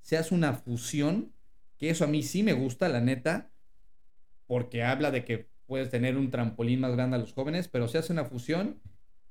se 0.00 0.16
hace 0.16 0.34
una 0.34 0.54
fusión, 0.54 1.32
que 1.78 1.90
eso 1.90 2.02
a 2.02 2.08
mí 2.08 2.24
sí 2.24 2.42
me 2.42 2.52
gusta, 2.52 2.88
la 2.88 3.00
neta, 3.00 3.52
porque 4.48 4.82
habla 4.82 5.12
de 5.12 5.24
que 5.24 5.46
puedes 5.66 5.88
tener 5.88 6.16
un 6.16 6.32
trampolín 6.32 6.80
más 6.80 6.92
grande 6.96 7.14
a 7.14 7.20
los 7.20 7.32
jóvenes, 7.32 7.68
pero 7.68 7.86
se 7.86 7.98
hace 7.98 8.12
una 8.12 8.24
fusión 8.24 8.80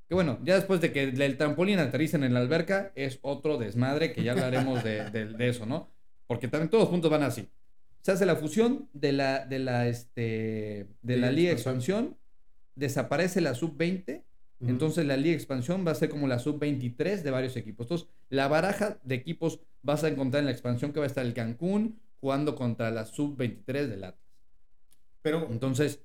que 0.07 0.15
bueno, 0.15 0.39
ya 0.43 0.55
después 0.55 0.81
de 0.81 0.91
que 0.91 1.03
el 1.03 1.37
trampolín 1.37 1.79
aterricen 1.79 2.25
en 2.25 2.33
la 2.33 2.41
alberca, 2.41 2.91
es 2.95 3.19
otro 3.21 3.57
desmadre 3.57 4.11
que 4.11 4.23
ya 4.23 4.33
hablaremos 4.33 4.83
de, 4.83 5.09
de, 5.09 5.47
eso, 5.47 5.65
¿no? 5.65 5.89
Porque 6.31 6.47
también 6.47 6.69
todos 6.69 6.83
los 6.83 6.89
puntos 6.89 7.11
van 7.11 7.23
así. 7.23 7.49
Se 7.99 8.13
hace 8.13 8.25
la 8.25 8.37
fusión 8.37 8.87
de 8.93 9.11
la, 9.11 9.45
de 9.45 9.59
la, 9.59 9.89
este, 9.89 10.87
de 11.01 11.17
la 11.17 11.29
Liga 11.29 11.51
Expansión, 11.51 12.15
desaparece 12.73 13.41
la 13.41 13.53
sub-20, 13.53 14.23
entonces 14.61 15.05
la 15.05 15.17
Liga 15.17 15.35
Expansión 15.35 15.85
va 15.85 15.91
a 15.91 15.95
ser 15.95 16.07
como 16.07 16.29
la 16.29 16.39
sub-23 16.39 17.21
de 17.21 17.31
varios 17.31 17.57
equipos. 17.57 17.83
Entonces, 17.83 18.07
la 18.29 18.47
baraja 18.47 18.97
de 19.03 19.15
equipos 19.15 19.59
vas 19.81 20.05
a 20.05 20.07
encontrar 20.07 20.39
en 20.39 20.45
la 20.45 20.53
expansión 20.53 20.93
que 20.93 20.99
va 20.99 21.05
a 21.05 21.07
estar 21.07 21.25
el 21.25 21.33
Cancún 21.33 21.99
jugando 22.21 22.55
contra 22.55 22.91
la 22.91 23.05
sub-23 23.05 23.87
del 23.87 24.05
Atlas. 24.05 24.31
Pero, 25.21 25.49
entonces, 25.51 25.99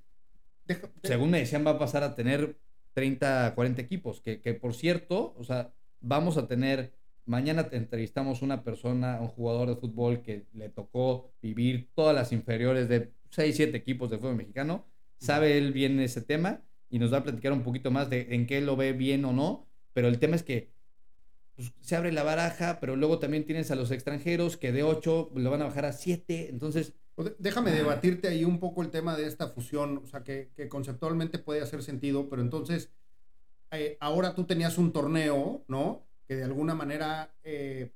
según 1.04 1.30
me 1.30 1.38
decían, 1.38 1.64
va 1.64 1.70
a 1.70 1.78
pasar 1.78 2.02
a 2.02 2.16
tener 2.16 2.58
30, 2.94 3.54
40 3.54 3.80
equipos, 3.80 4.20
que, 4.20 4.40
que 4.40 4.54
por 4.54 4.74
cierto, 4.74 5.36
o 5.38 5.44
sea, 5.44 5.72
vamos 6.00 6.36
a 6.36 6.48
tener, 6.48 6.95
mañana 7.26 7.68
entrevistamos 7.72 8.40
una 8.42 8.62
persona, 8.62 9.20
un 9.20 9.28
jugador 9.28 9.68
de 9.68 9.76
fútbol 9.76 10.22
que 10.22 10.46
le 10.54 10.68
tocó 10.68 11.32
vivir 11.42 11.90
todas 11.94 12.14
las 12.14 12.32
inferiores 12.32 12.88
de 12.88 13.12
6, 13.30 13.56
7 13.56 13.76
equipos 13.76 14.10
de 14.10 14.18
fútbol 14.18 14.36
mexicano, 14.36 14.86
sabe 15.18 15.58
él 15.58 15.72
bien 15.72 16.00
ese 16.00 16.22
tema 16.22 16.62
y 16.88 16.98
nos 16.98 17.12
va 17.12 17.18
a 17.18 17.24
platicar 17.24 17.52
un 17.52 17.62
poquito 17.62 17.90
más 17.90 18.08
de 18.08 18.28
en 18.30 18.46
qué 18.46 18.60
lo 18.60 18.76
ve 18.76 18.92
bien 18.92 19.24
o 19.24 19.32
no, 19.32 19.66
pero 19.92 20.08
el 20.08 20.18
tema 20.18 20.36
es 20.36 20.42
que 20.42 20.70
pues, 21.56 21.72
se 21.80 21.96
abre 21.96 22.12
la 22.12 22.22
baraja, 22.22 22.78
pero 22.80 22.96
luego 22.96 23.18
también 23.18 23.44
tienes 23.44 23.70
a 23.70 23.76
los 23.76 23.90
extranjeros 23.90 24.56
que 24.56 24.72
de 24.72 24.84
8 24.84 25.32
lo 25.34 25.50
van 25.50 25.62
a 25.62 25.66
bajar 25.66 25.84
a 25.86 25.92
7, 25.92 26.48
entonces... 26.50 26.94
Déjame 27.38 27.72
debatirte 27.72 28.28
ahí 28.28 28.44
un 28.44 28.60
poco 28.60 28.82
el 28.82 28.90
tema 28.90 29.16
de 29.16 29.26
esta 29.26 29.48
fusión, 29.48 30.02
o 30.04 30.06
sea, 30.06 30.22
que, 30.22 30.50
conceptualmente 30.68 31.38
puede 31.38 31.62
hacer 31.62 31.82
sentido, 31.82 32.28
pero 32.28 32.42
entonces, 32.42 32.90
eh, 33.70 33.96
ahora 34.00 34.34
tú 34.34 34.44
tenías 34.44 34.76
un 34.76 34.92
torneo, 34.92 35.64
¿no? 35.66 36.05
Que 36.26 36.36
de 36.36 36.44
alguna 36.44 36.74
manera 36.74 37.34
eh, 37.42 37.92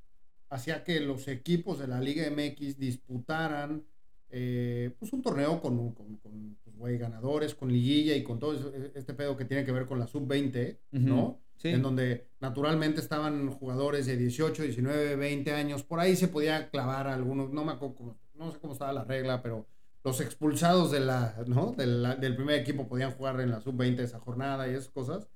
hacía 0.49 0.85
que 0.85 1.01
los 1.01 1.29
equipos 1.29 1.79
de 1.79 1.89
la 1.89 2.01
Liga 2.01 2.29
MX 2.31 2.79
disputaran 2.79 3.85
eh, 4.33 4.95
pues 4.99 5.13
un 5.13 5.23
torneo 5.23 5.61
con, 5.61 5.93
con, 5.93 6.17
con 6.17 6.57
pues, 6.79 6.99
ganadores, 6.99 7.55
con 7.55 7.73
liguilla 7.73 8.15
y 8.15 8.23
con 8.23 8.39
todo 8.39 8.73
este 8.95 9.13
pedo 9.13 9.37
que 9.37 9.45
tiene 9.45 9.65
que 9.65 9.73
ver 9.73 9.87
con 9.87 9.99
la 9.99 10.07
sub-20, 10.07 10.79
¿no? 10.93 11.41
En 11.63 11.83
donde 11.83 12.29
naturalmente 12.41 13.01
estaban 13.01 13.51
jugadores 13.51 14.07
de 14.07 14.17
18, 14.17 14.63
19, 14.63 15.17
20 15.17 15.53
años. 15.53 15.83
Por 15.83 16.01
ahí 16.01 16.17
se 16.17 16.29
podía 16.29 16.71
clavar 16.71 17.07
algunos, 17.07 17.51
no 17.53 17.65
me 17.65 17.73
acuerdo, 17.73 18.17
no 18.35 18.51
sé 18.51 18.59
cómo 18.61 18.73
estaba 18.73 18.93
la 18.95 19.05
regla, 19.05 19.43
pero 19.43 19.67
los 20.03 20.23
expulsados 20.23 20.91
de 20.91 21.01
la, 21.01 21.37
¿no? 21.47 21.73
del, 21.73 22.35
primer 22.35 22.61
equipo 22.61 22.89
podían 22.89 23.11
jugar 23.11 23.41
en 23.41 23.51
la 23.51 23.61
sub-20 23.61 23.99
esa 23.99 24.21
jornada 24.21 24.69
y 24.69 24.71
esas 24.71 24.89
cosas. 24.89 25.29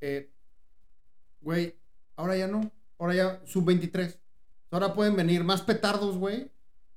Eh, 0.00 0.30
güey, 1.40 1.74
ahora 2.16 2.36
ya 2.36 2.48
no. 2.48 2.70
Ahora 2.98 3.14
ya 3.14 3.40
sub-23. 3.44 4.16
Ahora 4.70 4.94
pueden 4.94 5.16
venir 5.16 5.44
más 5.44 5.62
petardos, 5.62 6.16
güey. 6.16 6.50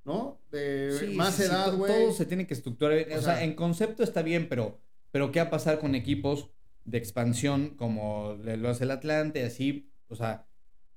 ¿No? 0.05 0.41
De 0.51 1.13
más 1.15 1.39
edad, 1.39 1.75
güey. 1.75 1.91
todo 1.91 2.13
se 2.13 2.25
tiene 2.25 2.47
que 2.47 2.53
estructurar. 2.55 3.05
O, 3.15 3.21
sea, 3.21 3.43
en 3.43 3.53
concepto 3.53 4.01
está 4.01 4.23
bien, 4.23 4.49
pero, 4.49 4.79
pero 5.11 5.31
¿qué 5.31 5.39
va 5.39 5.47
a 5.47 5.49
pasar 5.51 5.79
con 5.79 5.93
equipos 5.93 6.49
de 6.89 6.97
expansión 6.97 7.75
como 7.75 8.37
lo 8.43 8.69
hace 8.69 8.83
el 8.83 8.91
Atlante, 8.91 9.43
así, 9.43 9.91
o 10.07 10.15
sea, 10.15 10.47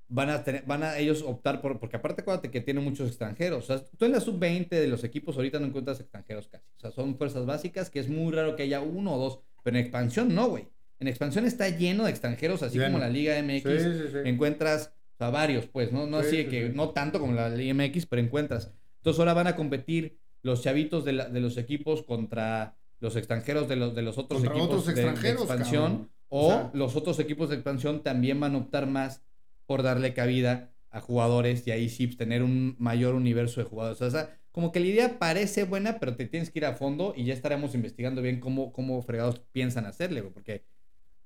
van 0.07 0.29
a 0.29 0.43
tener, 0.43 0.63
van 0.65 0.83
a 0.83 0.97
ellos 0.97 1.21
optar 1.21 1.61
por, 1.61 1.79
porque 1.79 1.97
aparte 1.97 2.21
acuérdate 2.21 2.51
que 2.51 2.61
tienen 2.61 2.83
muchos 2.83 3.07
extranjeros, 3.07 3.63
o 3.63 3.67
sea, 3.67 3.85
tú 3.85 4.05
en 4.05 4.11
la 4.11 4.19
sub-20 4.19 4.69
de 4.69 4.87
los 4.87 5.03
equipos 5.03 5.35
ahorita 5.35 5.59
no 5.59 5.67
encuentras 5.67 5.99
extranjeros 5.99 6.47
casi, 6.47 6.65
o 6.77 6.79
sea, 6.79 6.91
son 6.91 7.17
fuerzas 7.17 7.45
básicas 7.45 7.89
que 7.89 7.99
es 7.99 8.09
muy 8.09 8.33
raro 8.33 8.55
que 8.55 8.63
haya 8.63 8.81
uno 8.81 9.13
o 9.13 9.17
dos, 9.17 9.39
pero 9.63 9.77
en 9.77 9.83
expansión 9.83 10.33
no, 10.33 10.49
güey. 10.49 10.67
En 10.99 11.07
expansión 11.07 11.45
está 11.45 11.69
lleno 11.69 12.05
de 12.05 12.11
extranjeros, 12.11 12.63
así 12.63 12.79
como 12.79 12.97
la 12.97 13.09
Liga 13.09 13.41
MX, 13.41 14.25
encuentras, 14.25 14.93
sea, 15.17 15.29
varios, 15.29 15.65
pues, 15.65 15.91
no, 15.91 16.07
no 16.07 16.17
así 16.17 16.45
que, 16.45 16.69
no 16.69 16.89
tanto 16.89 17.19
como 17.19 17.33
la 17.33 17.49
Liga 17.49 17.73
MX, 17.73 18.05
pero 18.05 18.21
encuentras. 18.21 18.71
Entonces 18.97 19.19
ahora 19.19 19.33
van 19.33 19.47
a 19.47 19.55
competir 19.55 20.19
los 20.41 20.61
chavitos 20.61 21.05
de, 21.05 21.13
de 21.13 21.39
los 21.39 21.57
equipos 21.57 22.03
contra 22.03 22.77
los 23.03 23.17
extranjeros 23.17 23.67
de 23.67 23.75
los, 23.75 23.93
de 23.93 24.01
los 24.01 24.17
otros 24.17 24.43
equipos 24.45 24.85
de, 24.85 25.03
expansión 25.03 26.09
o, 26.29 26.71
los 26.73 26.95
otros 26.95 27.19
equipos 27.19 27.49
de 27.49 27.55
expansión 27.55 28.01
también 28.01 28.39
van 28.39 28.55
a 28.55 28.59
optar 28.59 28.87
más 28.87 29.21
por 29.65 29.83
darle 29.83 30.13
cabida 30.13 30.71
a 30.89 31.01
jugadores 31.01 31.67
y 31.67 31.71
ahí 31.71 31.89
sí 31.89 32.07
tener 32.07 32.43
un 32.43 32.77
mayor 32.79 33.13
universo 33.13 33.59
de 33.59 33.65
jugadores. 33.67 34.01
O 34.01 34.09
sea, 34.09 34.37
como 34.53 34.71
que 34.71 34.79
la 34.79 34.85
idea 34.85 35.19
parece 35.19 35.65
buena, 35.65 35.99
pero 35.99 36.15
te 36.15 36.27
tienes 36.27 36.49
que 36.49 36.59
ir 36.59 36.65
a 36.65 36.75
fondo 36.75 37.13
y 37.15 37.25
ya 37.25 37.33
estaremos 37.33 37.75
investigando 37.75 38.21
bien 38.21 38.39
cómo, 38.39 38.71
cómo 38.71 39.01
fregados 39.01 39.39
piensan 39.51 39.85
hacerle, 39.85 40.23
porque 40.23 40.63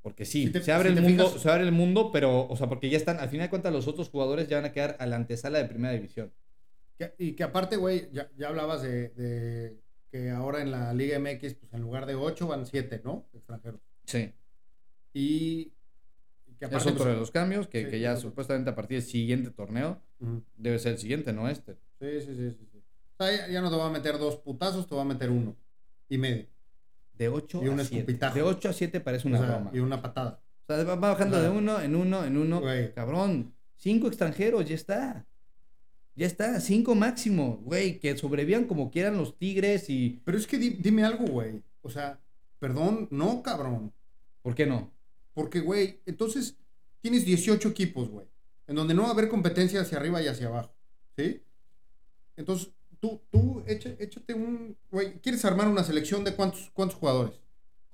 porque 0.02 0.26
sí, 0.26 0.52
se 0.62 0.72
abre 0.72 0.90
el 0.90 1.02
mundo, 1.02 1.28
se 1.38 1.50
abre 1.50 1.64
el 1.64 1.72
mundo, 1.72 2.12
pero, 2.12 2.48
o 2.48 2.56
sea, 2.56 2.68
porque 2.68 2.90
ya 2.90 2.98
están, 2.98 3.20
al 3.20 3.30
final 3.30 3.48
de 3.48 3.50
cuentas, 3.50 3.74
los 3.74 3.88
otros 3.88 4.10
jugadores 4.10 4.48
ya 4.48 4.58
van 4.58 4.66
a 4.66 4.72
quedar 4.72 4.96
a 5.00 5.06
la 5.06 5.16
antesala 5.16 5.58
de 5.58 5.66
primera 5.66 5.94
división. 5.94 6.32
y 7.18 7.34
que 7.34 7.44
aparte, 7.44 7.76
güey, 7.76 8.10
ya, 8.12 8.30
ya 8.38 8.48
hablabas 8.50 8.82
de, 8.82 9.78
que 10.12 10.30
ahora 10.30 10.62
en 10.62 10.72
la 10.72 10.94
Liga 10.94 11.20
MX, 11.20 11.56
pues 11.56 11.74
en 11.74 11.82
lugar 11.82 12.06
de 12.06 12.16
8 12.16 12.48
van 12.48 12.66
7, 12.66 13.02
¿no? 13.04 13.28
Extranjeros. 13.34 13.82
Sí. 14.06 14.34
Y 15.14 15.74
que 16.60 16.66
es 16.66 16.86
otro 16.86 16.96
pues, 16.96 17.10
de 17.10 17.16
los 17.16 17.32
cambios, 17.32 17.68
que, 17.68 17.88
que 17.88 18.00
ya 18.00 18.16
supuestamente 18.18 18.70
a 18.70 18.76
partir 18.76 19.00
del 19.00 19.08
siguiente 19.08 19.52
torneo 19.52 20.02
debe 20.56 20.80
ser 20.80 20.94
el 20.94 20.98
siguiente, 20.98 21.34
no 21.34 21.48
este. 21.48 21.74
Sí, 22.00 22.22
sí, 22.22 22.36
sí. 22.36 22.52
sí, 22.52 22.82
O 23.18 23.24
sea, 23.24 23.48
ya, 23.48 23.62
no 23.62 23.70
te 23.70 23.78
va 23.78 23.88
a 23.88 23.92
meter 23.92 24.18
dos 24.18 24.38
putazos, 24.38 24.88
te 24.88 24.96
va 24.96 25.02
a 25.02 25.06
meter 25.06 25.30
uno 25.30 25.56
y 26.10 26.18
medio. 26.18 26.48
De 27.18 27.30
8 27.30 27.62
a 27.62 27.84
7. 27.84 28.14
De 28.34 28.42
8 28.42 28.70
a 28.70 28.74
7 28.74 29.00
parece 29.00 29.28
una 29.28 29.40
broma. 29.40 29.72
Y 29.74 29.80
una 29.80 30.02
patada. 30.02 30.42
O 30.68 30.74
sea, 30.74 30.84
va 30.84 30.96
bajando 30.96 31.42
de 31.42 31.50
uno 31.50 31.82
en 31.82 31.96
uno 31.96 32.24
en 32.26 32.38
uno. 32.38 32.62
Cabrón, 32.94 33.54
cinco 33.78 34.08
extranjeros, 34.08 34.66
ya 34.66 34.76
está. 34.76 35.26
Ya 36.16 36.26
está, 36.26 36.60
cinco 36.60 36.96
máximo, 36.96 37.58
güey, 37.64 38.00
que 38.00 38.18
sobrevivan 38.18 38.66
como 38.66 38.90
quieran 38.90 39.18
los 39.18 39.38
Tigres 39.38 39.88
y... 39.88 40.20
Pero 40.26 40.36
es 40.36 40.48
que 40.48 40.58
dime 40.58 41.04
algo, 41.04 41.28
güey. 41.28 41.62
O 41.84 41.92
sea, 41.92 42.20
perdón, 42.58 43.08
no, 43.12 43.44
cabrón. 43.44 43.94
¿Por 44.42 44.56
qué 44.56 44.66
no? 44.66 44.92
Porque, 45.36 45.60
güey, 45.60 46.02
entonces 46.08 46.58
tienes 47.02 47.24
18 47.24 47.70
equipos, 47.70 48.10
güey, 48.10 48.26
en 48.66 48.76
donde 48.76 48.96
no 48.96 49.04
va 49.04 49.10
a 49.10 49.12
haber 49.12 49.30
competencia 49.30 49.82
hacia 49.82 50.00
arriba 50.00 50.20
y 50.20 50.28
hacia 50.28 50.48
abajo, 50.48 50.74
¿sí? 51.16 51.44
Entonces, 52.36 52.74
tú, 53.00 53.22
tú, 53.30 53.64
échate 53.68 54.34
un, 54.34 54.78
güey, 54.90 55.20
¿quieres 55.22 55.44
armar 55.46 55.68
una 55.68 55.84
selección 55.84 56.24
de 56.24 56.36
cuántos, 56.36 56.70
cuántos 56.74 56.98
jugadores? 56.98 57.40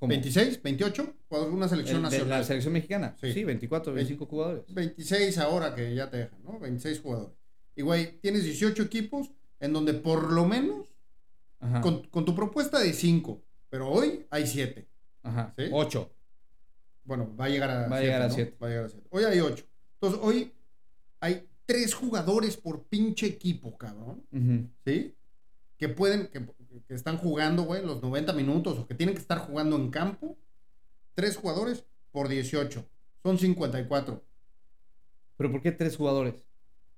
¿26? 0.07 0.61
¿28? 0.61 1.13
Una 1.51 1.67
selección 1.67 2.01
nacional. 2.01 2.29
¿La 2.29 2.43
selección 2.43 2.73
mexicana? 2.73 3.15
Sí, 3.21 3.43
24, 3.43 3.93
25 3.93 4.25
jugadores. 4.25 4.63
26 4.73 5.37
ahora 5.37 5.73
que 5.73 5.95
ya 5.95 6.09
te 6.09 6.17
dejan, 6.17 6.43
¿no? 6.43 6.59
26 6.59 6.99
jugadores. 7.01 7.33
Y, 7.75 7.81
güey, 7.81 8.19
tienes 8.19 8.43
18 8.43 8.83
equipos 8.83 9.31
en 9.59 9.73
donde 9.73 9.93
por 9.93 10.31
lo 10.31 10.45
menos, 10.45 10.87
con, 11.81 12.25
tu 12.25 12.35
propuesta 12.35 12.79
de 12.79 12.93
5, 12.93 13.41
pero 13.69 13.89
hoy 13.89 14.25
hay 14.29 14.45
7. 14.45 14.87
Ajá. 15.23 15.53
¿sí? 15.57 15.65
8. 15.71 16.11
Bueno, 17.05 17.35
va 17.35 17.45
a 17.45 17.49
llegar 17.49 17.69
a 17.69 17.87
7. 17.87 17.89
Va, 17.89 17.97
a 17.97 18.01
llegar 18.01 18.21
a 18.21 18.29
7. 18.29 18.57
Va 18.61 18.67
a 18.67 18.69
llegar 18.69 18.85
a 18.85 18.89
7. 18.89 19.07
Hoy 19.09 19.23
hay 19.23 19.39
8. 19.39 19.65
Entonces, 19.93 20.19
hoy 20.21 20.53
hay 21.21 21.47
3 21.65 21.93
jugadores 21.93 22.57
por 22.57 22.83
pinche 22.83 23.25
equipo, 23.25 23.77
cabrón. 23.77 24.23
¿Sí? 24.85 25.15
Que 25.77 25.89
pueden, 25.89 26.27
que, 26.27 26.45
que 26.87 26.93
están 26.93 27.17
jugando, 27.17 27.63
güey, 27.63 27.85
los 27.85 28.01
90 28.01 28.33
minutos 28.33 28.77
o 28.79 28.87
que 28.87 28.95
tienen 28.95 29.15
que 29.15 29.21
estar 29.21 29.39
jugando 29.39 29.75
en 29.75 29.89
campo. 29.89 30.37
3 31.15 31.37
jugadores 31.37 31.85
por 32.11 32.27
18. 32.27 32.85
Son 33.23 33.37
54. 33.37 34.23
¿Pero 35.37 35.51
por 35.51 35.61
qué 35.61 35.71
3 35.71 35.95
jugadores? 35.95 36.35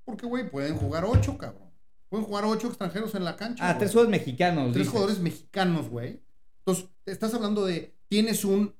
Porque, 0.05 0.27
güey, 0.27 0.49
pueden 0.49 0.77
jugar 0.77 1.03
ocho, 1.03 1.37
cabrón. 1.37 1.71
Pueden 2.09 2.25
jugar 2.25 2.45
ocho 2.45 2.67
extranjeros 2.67 3.15
en 3.15 3.23
la 3.23 3.35
cancha. 3.35 3.67
Ah, 3.67 3.77
tres 3.77 3.91
jugadores 3.91 4.19
mexicanos. 4.19 4.71
Tres 4.71 4.87
jugadores 4.87 5.19
mexicanos, 5.19 5.89
güey. 5.89 6.21
Entonces, 6.59 6.89
estás 7.05 7.33
hablando 7.33 7.65
de, 7.65 7.95
tienes 8.07 8.45
un, 8.45 8.75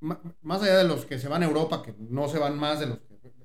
más 0.00 0.62
allá 0.62 0.78
de 0.78 0.84
los 0.84 1.06
que 1.06 1.18
se 1.18 1.28
van 1.28 1.42
a 1.42 1.46
Europa, 1.46 1.82
que 1.82 1.94
no 1.98 2.28
se 2.28 2.38
van 2.38 2.58
más 2.58 2.80
de 2.80 2.86
los 2.86 2.98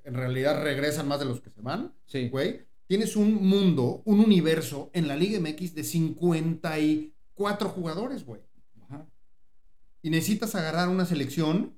en 0.05 0.13
realidad 0.13 0.63
regresan 0.63 1.07
más 1.07 1.19
de 1.19 1.25
los 1.25 1.41
que 1.41 1.49
se 1.49 1.61
van, 1.61 1.93
sí. 2.05 2.29
güey. 2.29 2.61
Tienes 2.87 3.15
un 3.15 3.33
mundo, 3.47 4.03
un 4.05 4.19
universo 4.19 4.91
en 4.93 5.07
la 5.07 5.15
Liga 5.15 5.39
MX 5.39 5.73
de 5.73 5.83
54 5.83 7.69
jugadores, 7.69 8.25
güey. 8.25 8.41
Y 10.01 10.11
necesitas 10.11 10.53
agarrar 10.53 10.87
una 10.89 11.05
selección 11.05 11.73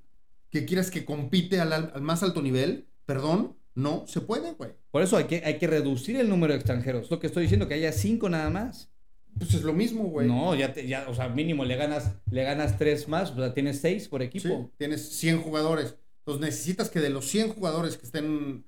que 0.49 0.65
quieras 0.65 0.91
que 0.91 1.05
compite 1.05 1.61
al, 1.61 1.71
al 1.71 2.01
más 2.01 2.23
alto 2.23 2.41
nivel, 2.41 2.87
perdón, 3.05 3.55
no 3.73 4.05
se 4.07 4.19
puede, 4.19 4.53
güey. 4.53 4.71
Por 4.91 5.01
eso 5.01 5.15
hay 5.15 5.25
que, 5.25 5.43
hay 5.45 5.57
que 5.59 5.67
reducir 5.67 6.17
el 6.17 6.27
número 6.27 6.51
de 6.51 6.57
extranjeros. 6.59 7.09
Lo 7.09 7.19
que 7.19 7.27
estoy 7.27 7.43
diciendo, 7.43 7.67
que 7.69 7.75
haya 7.75 7.93
cinco 7.93 8.27
nada 8.29 8.49
más. 8.49 8.91
Pues 9.37 9.53
es 9.53 9.61
lo 9.61 9.71
mismo, 9.71 10.05
güey. 10.05 10.27
No, 10.27 10.55
ya, 10.55 10.73
te, 10.73 10.87
ya, 10.87 11.07
o 11.07 11.13
sea, 11.13 11.29
mínimo 11.29 11.63
le 11.63 11.75
ganas, 11.75 12.15
le 12.31 12.43
ganas 12.43 12.77
tres 12.77 13.07
más, 13.07 13.31
o 13.31 13.35
sea, 13.35 13.53
tienes 13.53 13.79
seis 13.79 14.07
por 14.07 14.21
Sí, 14.21 14.27
equipo. 14.27 14.71
tienes 14.77 15.07
100 15.09 15.41
jugadores. 15.43 15.95
Entonces 16.27 16.45
necesitas 16.45 16.89
que 16.89 16.99
de 16.99 17.09
los 17.09 17.25
100 17.25 17.53
jugadores 17.53 17.95
que 17.95 18.05
estén 18.05 18.65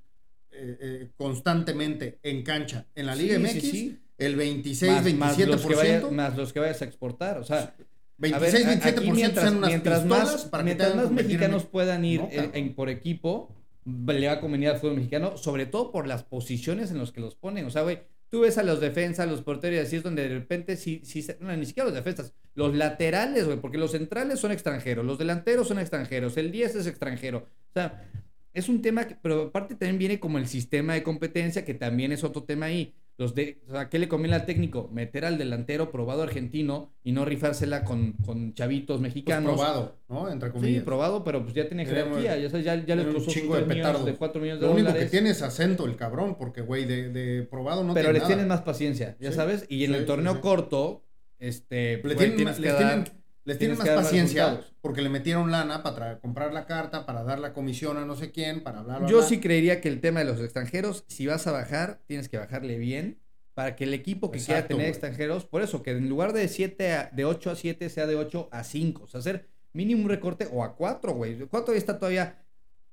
eh, 0.52 0.78
eh, 0.80 1.10
constantemente 1.18 2.18
en 2.24 2.42
cancha 2.44 2.86
en 2.96 3.06
la 3.06 3.16
Liga 3.16 3.36
Sí, 3.36 3.42
MX, 3.44 3.52
sí, 3.54 3.72
sí. 3.72 4.00
el 4.18 4.36
26, 4.38 4.92
más, 4.94 5.14
más 5.14 5.38
27%, 5.38 5.46
los 5.48 5.66
que 5.66 5.76
vayas, 5.76 6.12
más 6.12 6.38
los 6.38 6.54
que 6.54 6.60
vayas 6.62 6.82
a 6.82 6.86
exportar, 6.86 7.38
o 7.38 7.44
sea, 7.44 7.76
26, 8.18 8.66
a 8.66 8.68
ver, 8.70 8.78
a- 8.78 8.82
27% 8.82 8.98
aquí 9.00 9.12
mientras, 9.12 9.44
sean 9.44 9.58
unas 9.58 9.70
mientras 9.70 10.06
más, 10.06 10.46
para 10.46 10.62
que 10.64 10.66
mientras 10.68 10.92
hagan 10.92 11.04
más 11.04 11.10
en- 11.10 11.16
mexicanos 11.16 11.66
puedan 11.66 12.06
ir 12.06 12.22
No, 12.22 12.30
en- 12.32 12.74
por 12.76 12.90
equipo, 12.90 13.54
le 13.84 14.28
va 14.28 14.34
a 14.34 14.40
convenir 14.40 14.70
al 14.70 14.78
fútbol 14.80 14.96
mexicano, 14.96 15.36
sobre 15.36 15.66
todo 15.66 15.92
por 15.92 16.08
las 16.08 16.24
posiciones 16.24 16.92
en 16.92 17.00
las 17.00 17.12
que 17.12 17.20
los 17.20 17.36
ponen. 17.36 17.66
O 17.66 17.72
sea, 17.72 17.82
güey, 17.82 18.00
tú 18.30 18.42
ves 18.42 18.58
a 18.58 18.64
los 18.64 18.80
defensas, 18.80 19.28
los 19.30 19.42
porteros 19.42 19.80
así 19.86 19.96
es 19.98 20.04
donde 20.04 20.28
de 20.28 20.36
repente 20.40 20.78
sí, 20.78 21.02
se- 21.06 21.38
no, 21.40 21.56
ni 21.56 21.66
siquiera 21.66 21.86
los 21.90 21.96
defensas, 21.96 22.34
los 22.56 22.76
laterales, 22.76 23.46
güey, 23.46 23.60
porque 23.60 23.78
los 23.78 23.92
centrales 23.92 24.40
son 24.40 24.52
extranjeros, 24.52 25.06
los 25.06 25.18
delanteros 25.18 25.68
son 25.68 25.80
extranjeros, 25.80 26.38
el 26.38 26.52
10 26.52 26.76
es 26.76 26.88
extranjero. 26.88 27.40
O 27.40 27.74
sea, 27.74 28.10
es 28.54 28.70
un 28.70 28.82
tema, 28.82 29.08
que, 29.08 29.16
pero 29.16 29.44
aparte 29.44 29.76
también 29.76 29.98
viene 30.00 30.20
como 30.20 30.38
el 30.38 30.48
sistema 30.48 30.94
de 30.94 31.04
competencia, 31.04 31.66
que 31.66 31.74
también 31.74 32.12
es 32.12 32.24
otro 32.24 32.44
tema 32.44 32.68
ahí. 32.68 32.96
Los 33.20 33.36
de, 33.36 33.62
o 33.68 33.72
sea, 33.72 33.90
¿qué 33.90 34.00
le 34.00 34.08
conviene 34.08 34.36
al 34.36 34.46
técnico? 34.46 34.90
Meter 34.94 35.26
al 35.26 35.38
delantero 35.38 35.92
probado 35.92 36.24
argentino 36.24 36.94
y 37.04 37.12
no 37.12 37.26
rifársela 37.26 37.84
con, 37.84 38.14
con 38.14 38.54
chavitos 38.54 39.02
Pues 39.02 39.02
mexicanos. 39.02 39.54
probado, 39.56 40.02
¿no? 40.08 40.32
Entre 40.32 40.50
Sí, 40.50 40.54
comillas. 40.54 40.84
probado, 40.86 41.24
pero 41.26 41.44
pues 41.44 41.54
ya 41.54 41.68
tiene 41.68 41.86
jerarquía. 41.86 42.38
Ya, 42.38 42.50
sabes, 42.50 42.66
ya, 42.66 42.76
les 42.96 43.06
un 43.14 43.26
chingo 43.28 43.56
de 43.58 43.64
petardos. 43.64 44.06
de 44.06 44.16
4 44.16 44.42
millones 44.42 44.62
de 44.62 44.68
Lo 44.68 44.74
único 44.74 44.88
que 44.94 45.06
tiene 45.08 45.32
es 45.32 45.42
acento 45.42 45.86
el 45.86 45.98
cabrón, 45.98 46.38
porque, 46.38 46.62
güey, 46.62 46.86
de, 46.86 47.10
de 47.10 47.44
probado 47.44 47.84
no 47.84 47.94
pero 47.94 48.06
tiene 48.06 48.14
les 48.14 48.22
nada. 48.24 48.28
tienes 48.28 48.48
más 48.48 48.62
paciencia, 48.62 49.18
ya 49.20 49.32
Sí, 49.32 49.36
sabes. 49.36 49.66
Y 49.70 49.84
en 49.84 49.92
sí, 49.92 49.98
el 49.98 50.02
sí, 50.02 50.08
torneo 50.08 50.36
sí. 50.36 50.40
corto, 50.42 51.06
este, 51.40 51.98
Le 52.04 52.16
tienen, 52.16 52.38
que 52.62 52.74
tienen, 52.74 53.04
les 53.50 53.58
tienen 53.58 53.78
más 53.78 53.90
paciencia 53.90 54.62
porque 54.82 55.02
le 55.02 55.10
metieron 55.10 55.52
lana 55.52 55.84
para 55.84 56.20
comprar 56.20 56.54
la 56.54 56.66
carta, 56.66 57.06
para 57.06 57.24
dar 57.24 57.40
la 57.40 57.52
comisión 57.54 57.98
a 57.98 58.06
no 58.06 58.16
sé 58.16 58.32
quién, 58.32 58.62
para 58.64 58.82
bla, 58.84 59.00
bla, 59.00 59.08
Yo 59.10 59.22
sí 59.22 59.40
creería 59.40 59.82
que 59.82 59.90
el 59.90 60.00
tema 60.02 60.20
de 60.20 60.26
los 60.26 60.40
extranjeros, 60.40 61.04
si 61.08 61.28
vas 61.28 61.48
a 61.48 61.52
bajar, 61.52 62.00
tienes 62.06 62.30
que 62.30 62.38
bajarle 62.38 62.78
bien 62.78 63.20
para 63.54 63.76
que 63.76 63.84
el 63.84 63.94
equipo 63.94 64.32
que 64.32 64.38
quiera 64.40 64.60
Exacto, 64.60 64.68
tener 64.76 64.84
güey. 64.84 64.90
extranjeros, 64.92 65.46
por 65.46 65.62
eso, 65.62 65.84
que 65.84 65.92
en 65.92 66.08
lugar 66.08 66.32
de 66.32 66.48
7 66.48 66.94
a- 66.94 67.10
de 67.12 67.26
8 67.26 67.52
a 67.52 67.56
7 67.56 67.90
sea 67.90 68.08
de 68.08 68.16
8 68.16 68.48
a 68.52 68.64
5, 68.64 69.04
o 69.04 69.08
sea, 69.08 69.20
hacer 69.20 69.50
mínimo 69.74 70.04
un 70.04 70.10
recorte 70.10 70.48
o 70.52 70.64
a 70.64 70.76
4, 70.76 71.14
güey. 71.14 71.38
4 71.48 71.74
está 71.74 72.00
todavía 72.00 72.38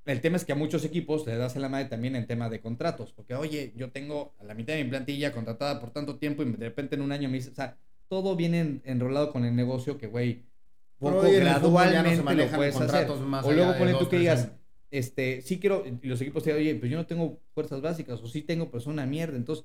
el 0.06 0.20
tema 0.20 0.36
es 0.36 0.44
que 0.44 0.52
a 0.52 0.56
muchos 0.56 0.84
equipos 0.84 1.26
les 1.26 1.36
das 1.36 1.56
la 1.56 1.68
madre 1.68 1.86
también 1.86 2.14
en 2.14 2.26
tema 2.28 2.48
de 2.48 2.60
contratos, 2.60 3.12
porque 3.12 3.34
oye, 3.34 3.72
yo 3.76 3.90
tengo 3.90 4.34
a 4.38 4.44
la 4.44 4.54
mitad 4.54 4.74
de 4.74 4.84
mi 4.84 4.90
plantilla 4.90 5.32
contratada 5.32 5.80
por 5.80 5.90
tanto 5.90 6.16
tiempo 6.18 6.42
y 6.44 6.52
de 6.52 6.64
repente 6.68 6.94
en 6.94 7.02
un 7.02 7.10
año 7.12 7.28
me 7.28 7.38
dice, 7.38 7.50
o 7.50 7.54
sea, 7.54 7.76
todo 8.08 8.36
viene 8.36 8.60
en- 8.60 8.82
enrolado 8.84 9.32
con 9.32 9.44
el 9.44 9.54
negocio 9.54 9.98
que, 9.98 10.06
güey, 10.06 10.44
poco 10.98 11.22
no 11.22 11.28
gradualmente 11.44 12.34
lo 12.34 12.48
puedes 12.56 12.76
hacer. 12.76 13.08
más 13.26 13.44
O 13.44 13.52
luego 13.52 13.76
ponen 13.78 13.98
tú 13.98 14.08
que 14.08 14.18
digas, 14.18 14.50
este, 14.90 15.42
sí 15.42 15.58
quiero, 15.58 15.84
y 16.02 16.06
los 16.06 16.20
equipos 16.20 16.42
te 16.42 16.50
digan, 16.50 16.62
oye, 16.62 16.74
pues 16.76 16.90
yo 16.90 16.96
no 16.96 17.06
tengo 17.06 17.40
fuerzas 17.54 17.80
básicas, 17.82 18.20
o 18.22 18.28
sí 18.28 18.42
tengo, 18.42 18.70
pero 18.70 18.80
son 18.80 18.94
una 18.94 19.06
mierda. 19.06 19.36
Entonces, 19.36 19.64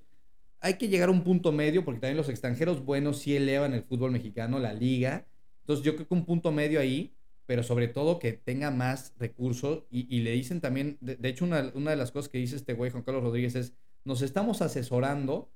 hay 0.60 0.76
que 0.76 0.89
llegar 0.89 1.10
a 1.10 1.12
un 1.12 1.24
punto 1.24 1.52
medio, 1.52 1.86
porque 1.86 2.00
también 2.00 2.18
los 2.18 2.30
extranjeros 2.30 2.84
buenos 2.84 3.20
sí 3.20 3.36
elevan 3.36 3.74
el 3.74 3.84
fútbol 3.84 4.12
mexicano, 4.12 4.60
la 4.60 4.74
liga. 4.74 5.26
Entonces, 5.62 5.86
yo 5.86 5.96
creo 5.96 6.08
que 6.08 6.14
un 6.14 6.26
punto 6.26 6.52
medio 6.52 6.80
ahí, 6.80 7.14
pero 7.46 7.64
sobre 7.64 7.88
todo 7.88 8.20
que 8.20 8.34
tenga 8.34 8.72
más 8.72 9.14
recursos. 9.18 9.84
Y, 9.89 10.14
y 10.16 10.22
le 10.22 10.32
dicen 10.32 10.60
también, 10.62 10.98
de, 11.02 11.16
de 11.16 11.30
hecho, 11.30 11.46
una, 11.46 11.72
una 11.76 11.92
de 11.92 11.98
las 11.98 12.12
cosas 12.12 12.30
que 12.30 12.38
dice 12.38 12.56
este 12.56 12.74
güey, 12.74 12.92
Juan 12.92 13.04
Carlos 13.04 13.24
Rodríguez, 13.24 13.56
es, 13.56 13.74
nos 14.04 14.22
estamos 14.22 14.62
asesorando 14.62 15.50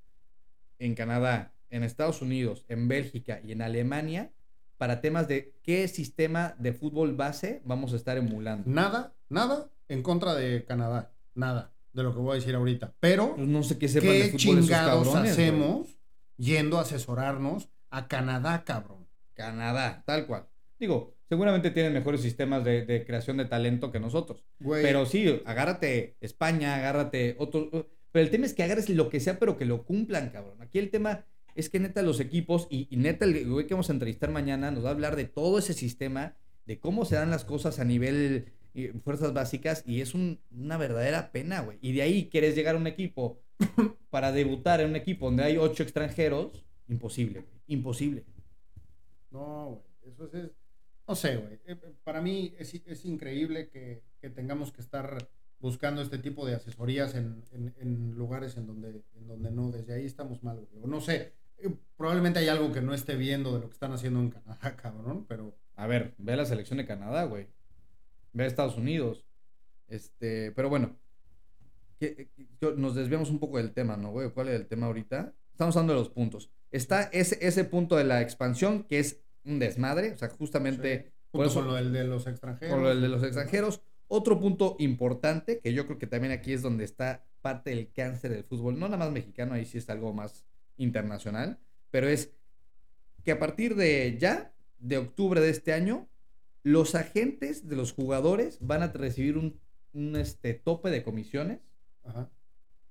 en 0.79 0.93
Canadá, 0.95 1.53
en 1.69 1.83
Estados 1.83 2.21
Unidos, 2.21 2.65
en 2.67 2.87
Bélgica 2.87 3.39
y 3.43 3.51
en 3.51 3.61
Alemania 3.61 4.31
para 4.77 5.01
temas 5.01 5.27
de 5.27 5.53
qué 5.63 5.87
sistema 5.87 6.55
de 6.59 6.73
fútbol 6.73 7.15
base 7.15 7.61
vamos 7.65 7.93
a 7.93 7.95
estar 7.95 8.17
emulando. 8.17 8.69
Nada, 8.69 9.13
nada 9.29 9.69
en 9.87 10.03
contra 10.03 10.33
de 10.35 10.65
Canadá. 10.65 11.13
Nada 11.33 11.71
de 11.93 12.03
lo 12.03 12.13
que 12.13 12.19
voy 12.19 12.33
a 12.33 12.35
decir 12.35 12.55
ahorita. 12.55 12.93
Pero, 12.99 13.35
Pues 13.35 13.47
no 13.47 13.63
sé 13.63 13.77
qué 13.77 13.87
sepan 13.87 14.09
de 14.09 14.31
¿qué 14.31 14.37
fútbol 14.37 14.57
esos 14.57 14.67
chingados 14.67 15.07
cabrones, 15.07 15.31
hacemos 15.31 15.97
yendo 16.37 16.77
a 16.77 16.81
asesorarnos 16.81 17.69
a 17.89 18.07
Canadá, 18.07 18.63
cabrón? 18.65 19.07
Canadá, 19.33 20.03
tal 20.05 20.27
cual. 20.27 20.47
Digo, 20.77 21.15
seguramente 21.29 21.71
tienen 21.71 21.93
mejores 21.93 22.21
sistemas 22.21 22.65
de, 22.65 22.85
de 22.85 23.05
creación 23.05 23.37
de 23.37 23.45
talento 23.45 23.91
que 23.91 23.99
nosotros. 24.01 24.45
Pero 24.59 25.05
sí, 25.05 25.41
agárrate 25.45 26.17
España, 26.19 26.75
agárrate 26.75 27.37
otros. 27.39 27.69
Pero 28.11 28.25
el 28.25 28.29
tema 28.29 28.45
es 28.45 28.53
que 28.53 28.63
agarres 28.63 28.89
lo 28.89 29.09
que 29.09 29.21
sea, 29.21 29.39
pero 29.39 29.57
que 29.57 29.65
lo 29.65 29.85
cumplan, 29.85 30.29
cabrón. 30.29 30.61
Aquí 30.61 30.79
el 30.79 30.89
tema 30.89 31.25
es 31.55 31.69
que 31.69 31.79
neta 31.79 32.01
los 32.03 32.19
equipos, 32.19 32.67
y, 32.69 32.87
y 32.91 32.97
neta 32.97 33.25
el 33.25 33.49
güey 33.49 33.65
que 33.67 33.73
vamos 33.73 33.89
a 33.89 33.93
entrevistar 33.93 34.29
mañana 34.31 34.69
nos 34.71 34.83
va 34.85 34.89
a 34.89 34.91
hablar 34.93 35.15
de 35.15 35.25
todo 35.25 35.57
ese 35.59 35.73
sistema, 35.73 36.35
de 36.65 36.79
cómo 36.79 37.05
se 37.05 37.15
dan 37.15 37.31
las 37.31 37.45
cosas 37.45 37.79
a 37.79 37.85
nivel 37.85 38.45
eh, 38.73 38.93
fuerzas 39.03 39.33
básicas, 39.33 39.83
y 39.85 40.01
es 40.01 40.13
un- 40.13 40.39
una 40.51 40.77
verdadera 40.77 41.31
pena, 41.31 41.61
güey. 41.61 41.77
Y 41.81 41.93
de 41.93 42.01
ahí 42.01 42.29
quieres 42.29 42.55
llegar 42.55 42.75
a 42.75 42.77
un 42.77 42.87
equipo 42.87 43.39
para 44.09 44.31
debutar 44.33 44.81
en 44.81 44.89
un 44.89 44.95
equipo 44.97 45.25
donde 45.27 45.43
hay 45.43 45.57
ocho 45.57 45.81
extranjeros, 45.83 46.63
imposible, 46.89 47.39
güey. 47.41 47.53
Imposible. 47.67 48.25
No, 49.31 49.81
güey. 50.03 50.13
Eso 50.13 50.29
es, 50.33 50.51
No 51.07 51.15
sé, 51.15 51.37
güey. 51.37 51.53
Eh, 51.53 51.77
eh, 51.81 51.93
Para 52.03 52.21
mí 52.21 52.53
es, 52.59 52.73
es 52.85 53.05
increíble 53.05 53.69
que, 53.69 54.03
que 54.21 54.29
tengamos 54.29 54.71
que 54.71 54.81
estar 54.81 55.17
buscando 55.59 56.01
este 56.01 56.17
tipo 56.17 56.45
de 56.45 56.55
asesorías 56.55 57.15
en, 57.15 57.43
en- 57.53 57.73
en 57.79 58.11
lugares 58.15 58.57
en 58.57 58.67
donde, 58.67 59.01
en 59.15 59.27
donde 59.27 59.51
no. 59.51 59.71
Desde 59.71 59.93
ahí 59.93 60.05
estamos 60.05 60.43
mal, 60.43 60.57
güey. 60.57 60.83
O 60.83 60.87
no 60.87 61.01
sé. 61.01 61.33
Eh, 61.59 61.69
Probablemente 61.97 62.39
hay 62.39 62.47
algo 62.49 62.71
que 62.73 62.81
no 62.81 62.93
esté 62.93 63.15
viendo 63.15 63.53
de 63.53 63.59
lo 63.61 63.67
que 63.67 63.73
están 63.73 63.91
haciendo 63.93 64.19
en 64.19 64.29
Canadá, 64.29 64.75
cabrón. 64.81 65.25
Pero 65.27 65.55
A 65.75 65.87
ver, 65.87 66.13
ve 66.17 66.33
a 66.33 66.37
la 66.37 66.45
selección 66.45 66.77
de 66.77 66.85
Canadá, 66.85 67.23
güey. 67.25 67.47
Ve 68.33 68.43
a 68.43 68.47
Estados 68.47 68.77
Unidos. 68.77 69.25
Este, 69.87 70.51
pero 70.51 70.69
bueno. 70.69 70.95
que- 71.99 72.29
que- 72.59 72.73
nos 72.75 72.95
desviamos 72.95 73.29
un 73.29 73.39
poco 73.39 73.57
del 73.57 73.71
tema, 73.71 73.95
¿no, 73.97 74.11
güey? 74.11 74.29
¿Cuál 74.31 74.49
es 74.49 74.55
el 74.55 74.67
tema 74.67 74.87
ahorita? 74.87 75.33
Estamos 75.51 75.75
hablando 75.77 75.93
de 75.93 75.99
los 75.99 76.09
puntos. 76.09 76.49
Está 76.71 77.03
ese, 77.03 77.37
ese 77.45 77.63
punto 77.63 77.95
de 77.95 78.03
la 78.03 78.21
expansión, 78.21 78.83
que 78.83 78.99
es 78.99 79.21
un 79.45 79.59
desmadre. 79.59 80.11
O 80.11 80.17
sea, 80.17 80.27
justamente 80.29 81.13
por 81.31 81.45
eso- 81.45 81.55
con 81.59 81.67
lo 81.67 81.73
del 81.75 81.93
de 81.93 82.03
los 82.03 82.27
extranjeros. 82.27 82.73
con 82.75 82.83
lo 82.83 82.89
de 82.95 83.07
los 83.07 83.23
extranjeros. 83.23 83.81
Otro 84.07 84.39
punto 84.39 84.75
importante, 84.79 85.59
que 85.59 85.73
yo 85.73 85.85
creo 85.87 85.97
que 85.97 86.07
también 86.07 86.33
aquí 86.33 86.51
es 86.53 86.61
donde 86.61 86.83
está 86.83 87.23
parte 87.41 87.69
del 87.71 87.91
cáncer 87.91 88.31
del 88.31 88.43
fútbol, 88.43 88.77
no 88.77 88.87
nada 88.87 88.97
más 88.97 89.11
mexicano, 89.11 89.53
ahí 89.53 89.65
sí 89.65 89.77
es 89.77 89.89
algo 89.89 90.13
más 90.13 90.45
internacional, 90.77 91.59
pero 91.91 92.07
es 92.07 92.33
que 93.23 93.31
a 93.31 93.39
partir 93.39 93.75
de 93.75 94.17
ya, 94.19 94.53
de 94.79 94.97
octubre 94.97 95.41
de 95.41 95.49
este 95.49 95.73
año, 95.73 96.07
los 96.63 96.95
agentes 96.95 97.67
de 97.67 97.75
los 97.75 97.93
jugadores 97.93 98.57
van 98.61 98.83
a 98.83 98.87
recibir 98.87 99.37
un, 99.37 99.59
un, 99.93 100.15
este, 100.15 100.53
tope 100.53 100.89
de 100.89 101.03
comisiones. 101.03 101.59
Ajá. 102.03 102.29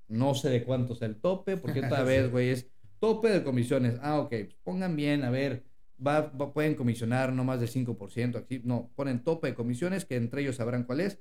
No 0.09 0.35
sé 0.35 0.51
de 0.51 0.65
cuánto 0.65 0.95
es 0.95 1.03
el 1.03 1.17
tope, 1.17 1.57
porque 1.57 1.81
otra 1.81 2.03
vez, 2.05 2.31
güey, 2.31 2.51
es 2.51 2.69
tope 3.01 3.29
de 3.31 3.43
comisiones. 3.43 3.99
Ah, 4.03 4.19
ok, 4.21 4.29
pues 4.31 4.57
pongan 4.63 4.97
bien, 4.97 5.25
a 5.25 5.31
ver, 5.31 5.65
va, 6.05 6.23
va- 6.23 6.53
pueden 6.53 6.75
comisionar 6.75 7.33
no 7.33 7.45
más 7.45 7.61
del 7.61 7.69
5%, 7.71 8.37
aquí, 8.37 8.61
no, 8.65 8.91
ponen 8.95 9.23
tope 9.23 9.49
de 9.49 9.55
comisiones, 9.55 10.05
que 10.05 10.17
entre 10.17 10.43
ellos 10.43 10.57
sabrán 10.57 10.85
cuál 10.85 11.01
es. 11.01 11.21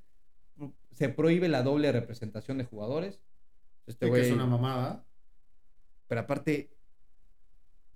Se 0.92 1.10
prohíbe 1.10 1.50
la 1.50 1.64
doble 1.64 1.92
representación 1.92 2.58
de 2.60 2.66
jugadores. 2.66 3.20
Este 3.88 4.06
que 4.06 4.10
güey, 4.10 4.22
es 4.28 4.32
una 4.32 4.46
mamada. 4.46 5.06
Pero 6.14 6.22
aparte, 6.22 6.70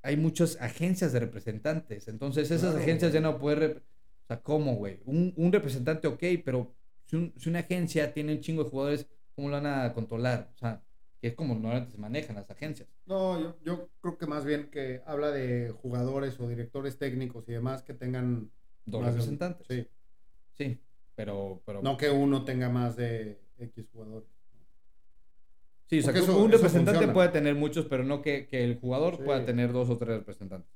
hay 0.01 0.17
muchas 0.17 0.59
agencias 0.59 1.13
de 1.13 1.19
representantes. 1.19 2.07
Entonces, 2.07 2.49
esas 2.49 2.71
Claro, 2.71 2.77
agencias 2.79 3.13
ya 3.13 3.21
no 3.21 3.37
pueden. 3.37 3.77
O 3.77 4.27
sea, 4.27 4.41
¿cómo, 4.41 4.75
güey? 4.75 5.01
Un, 5.05 5.33
un 5.37 5.51
representante, 5.53 6.07
ok, 6.07 6.23
pero 6.43 6.73
si, 7.05 7.15
un- 7.15 7.31
si 7.37 7.47
una 7.49 7.59
agencia 7.59 8.11
tiene 8.13 8.33
un 8.33 8.39
chingo 8.41 8.63
de 8.63 8.69
jugadores, 8.71 9.07
¿cómo 9.35 9.49
lo 9.49 9.61
van 9.61 9.67
a 9.67 9.93
controlar? 9.93 10.49
O 10.55 10.57
sea, 10.57 10.81
que 11.21 11.27
es 11.27 11.35
como 11.35 11.53
normalmente 11.53 11.91
se 11.91 11.99
manejan 11.99 12.35
las 12.37 12.49
agencias. 12.49 12.89
No, 13.05 13.39
yo, 13.39 13.59
yo 13.63 13.89
creo 14.01 14.17
que 14.17 14.25
más 14.25 14.45
bien 14.45 14.71
que 14.71 15.01
habla 15.05 15.29
de 15.29 15.69
jugadores 15.69 16.39
o 16.39 16.47
directores 16.49 16.97
técnicos 16.97 17.47
y 17.47 17.51
demás 17.53 17.83
que 17.83 17.93
tengan 17.93 18.49
Dos 18.85 19.01
de- 19.03 19.07
representantes. 19.11 19.67
Sí. 19.67 19.87
Sí, 20.57 20.81
pero. 21.15 21.61
pero 21.67 21.83
No 21.83 21.97
que 21.97 22.09
uno 22.09 22.43
tenga 22.45 22.67
más 22.69 22.95
de 22.95 23.39
X 23.59 23.85
jugadores. 23.93 24.27
Sí, 25.87 25.99
o 25.99 26.03
sea, 26.03 26.13
que 26.13 26.19
eso- 26.19 26.37
un 26.37 26.49
eso 26.49 26.57
representante 26.57 26.91
funciona. 26.99 27.13
puede 27.13 27.29
tener 27.29 27.55
muchos, 27.55 27.85
pero 27.85 28.03
no 28.03 28.21
que, 28.21 28.47
que 28.47 28.63
el 28.63 28.75
jugador 28.79 29.17
Sí. 29.17 29.23
pueda 29.23 29.45
tener 29.45 29.71
dos 29.73 29.89
o 29.89 29.97
tres 29.97 30.17
representantes. 30.17 30.69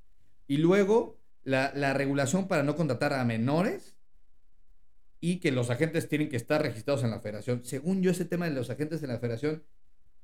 Y 0.47 0.57
luego, 0.57 1.19
la, 1.43 1.71
la 1.75 1.93
regulación 1.93 2.47
para 2.47 2.63
no 2.63 2.75
contratar 2.75 3.13
a 3.13 3.23
menores 3.25 3.95
y 5.19 5.37
que 5.39 5.51
los 5.51 5.69
agentes 5.69 6.07
tienen 6.07 6.29
que 6.29 6.37
estar 6.37 6.61
registrados 6.61 7.03
en 7.03 7.11
la 7.11 7.19
federación. 7.19 7.63
Según 7.63 8.01
yo, 8.01 8.11
ese 8.11 8.25
tema 8.25 8.45
de 8.49 8.55
los 8.55 8.69
agentes 8.69 9.01
en 9.03 9.09
la 9.09 9.19
federación 9.19 9.63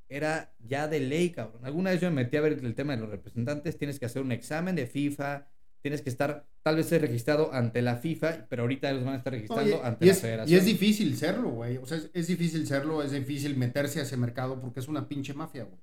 era 0.09 0.53
ya 0.59 0.87
de 0.87 0.99
ley, 1.01 1.29
cabrón. 1.31 1.65
Alguna 1.65 1.91
vez 1.91 2.01
yo 2.01 2.09
me 2.09 2.23
metí 2.23 2.37
a 2.37 2.41
ver 2.41 2.53
el 2.53 2.75
tema 2.75 2.95
de 2.95 3.01
los 3.01 3.09
representantes. 3.09 3.77
Tienes 3.77 3.99
que 3.99 4.05
hacer 4.05 4.21
un 4.21 4.31
examen 4.31 4.75
de 4.75 4.87
FIFA. 4.87 5.47
Tienes 5.81 6.01
que 6.01 6.09
estar, 6.09 6.45
tal 6.63 6.75
vez 6.75 6.87
ser 6.87 7.01
registrado 7.01 7.53
ante 7.53 7.81
la 7.81 7.95
FIFA, 7.97 8.47
pero 8.49 8.63
ahorita 8.63 8.91
los 8.93 9.05
van 9.05 9.13
a 9.13 9.17
estar 9.17 9.31
registrando 9.31 9.83
ante 9.83 10.05
la 10.05 10.11
es, 10.11 10.19
federación. 10.21 10.53
y 10.55 10.59
es 10.59 10.65
difícil 10.65 11.15
serlo, 11.15 11.49
güey. 11.51 11.77
O 11.77 11.85
sea, 11.85 11.97
es, 11.97 12.09
es 12.13 12.27
difícil 12.27 12.65
serlo, 12.67 13.03
es 13.03 13.11
difícil 13.11 13.55
meterse 13.55 13.99
a 13.99 14.03
ese 14.03 14.17
mercado 14.17 14.59
porque 14.59 14.79
es 14.79 14.87
una 14.87 15.07
pinche 15.07 15.33
mafia, 15.33 15.63
güey. 15.63 15.79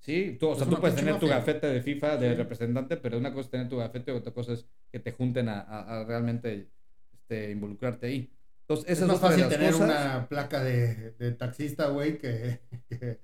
Sí, 0.00 0.36
tú, 0.38 0.48
o 0.50 0.54
sea, 0.54 0.64
Es 0.64 0.70
tú 0.70 0.80
puedes 0.80 0.94
tener 0.96 1.18
tu 1.18 1.26
gafete 1.26 1.66
de 1.66 1.82
FIFA 1.82 2.16
de 2.18 2.30
Sí. 2.30 2.34
representante, 2.36 2.96
pero 2.98 3.18
una 3.18 3.30
cosa 3.32 3.46
es 3.46 3.50
tener 3.50 3.68
tu 3.68 3.76
gafete 3.78 4.12
y 4.12 4.14
otra 4.14 4.32
cosa 4.32 4.52
es 4.52 4.64
que 4.92 5.00
te 5.00 5.10
junten 5.12 5.48
a, 5.48 5.60
a- 5.60 6.00
a 6.00 6.04
realmente 6.04 6.68
este, 7.12 7.50
involucrarte 7.50 8.06
ahí. 8.06 8.30
Entonces, 8.60 8.86
Es 8.90 8.98
esas 8.98 9.08
más 9.08 9.20
fácil 9.20 9.48
tener 9.48 9.72
cosas. 9.72 9.88
una 9.88 10.28
placa 10.28 10.62
de, 10.62 11.12
de 11.18 11.32
taxista, 11.32 11.88
güey, 11.88 12.16
que, 12.18 12.60
que, 12.88 13.18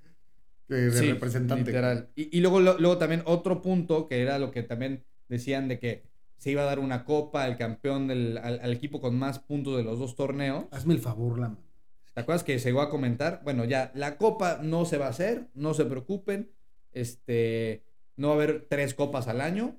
que 0.66 0.75
de 0.75 0.91
Sí, 0.91 1.12
representante. 1.12 1.66
Literal. 1.70 2.09
Y, 2.16 2.37
y 2.37 2.41
luego, 2.41 2.61
lo- 2.61 2.79
luego 2.79 2.99
también 2.99 3.22
otro 3.27 3.62
punto 3.62 4.09
que 4.09 4.20
era 4.22 4.39
lo 4.39 4.51
que 4.51 4.62
también 4.62 5.05
decían 5.29 5.68
de 5.68 5.79
que 5.79 6.03
se 6.45 6.51
iba 6.51 6.61
a 6.61 6.66
dar 6.66 6.78
una 6.78 7.07
copa 7.07 7.42
al 7.45 7.57
campeón 7.57 8.07
del 8.07 8.36
al, 8.36 8.61
al 8.61 8.70
equipo 8.74 9.01
con 9.01 9.18
más 9.18 9.38
puntos 9.38 9.78
de 9.78 9.82
los 9.82 9.99
dos 9.99 10.14
torneos. 10.14 10.66
Hazme 10.72 10.92
el 10.92 11.01
favor, 11.01 11.38
la 11.38 11.49
mano. 11.49 11.64
¿Te 12.12 12.20
acuerdas 12.20 12.45
que 12.45 12.59
se 12.59 12.68
llegó 12.68 12.82
a 12.82 12.90
comentar? 12.90 13.40
Bueno, 13.45 13.64
ya 13.64 13.90
la 13.95 14.18
copa 14.18 14.61
no 14.62 14.84
se 14.84 14.99
va 14.99 15.07
a 15.07 15.09
hacer, 15.09 15.49
no 15.55 15.72
se 15.72 15.86
preocupen. 15.86 16.51
Este, 16.92 17.82
no 18.16 18.28
va 18.28 18.34
a 18.34 18.36
haber 18.36 18.66
tres 18.68 18.92
copas 18.92 19.26
al 19.26 19.40
año, 19.40 19.78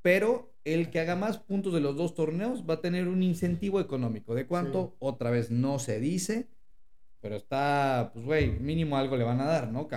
pero 0.00 0.54
el 0.64 0.88
que 0.88 1.00
haga 1.00 1.16
más 1.16 1.36
puntos 1.36 1.74
de 1.74 1.80
los 1.80 1.96
dos 1.96 2.14
torneos 2.14 2.64
va 2.66 2.74
a 2.74 2.80
tener 2.80 3.08
un 3.08 3.22
incentivo 3.22 3.78
económico. 3.78 4.34
¿De 4.34 4.46
cuánto? 4.46 4.92
Sí. 4.92 4.96
Otra 5.00 5.28
vez 5.28 5.50
no 5.50 5.78
se 5.78 6.00
dice, 6.00 6.48
pero 7.26 7.36
está, 7.38 8.10
pues, 8.14 8.24
güey, 8.24 8.50
mínimo 8.60 8.96
algo 8.96 9.16
le 9.16 9.24
van 9.24 9.40
a 9.40 9.46
dar, 9.46 9.72
¿no? 9.72 9.88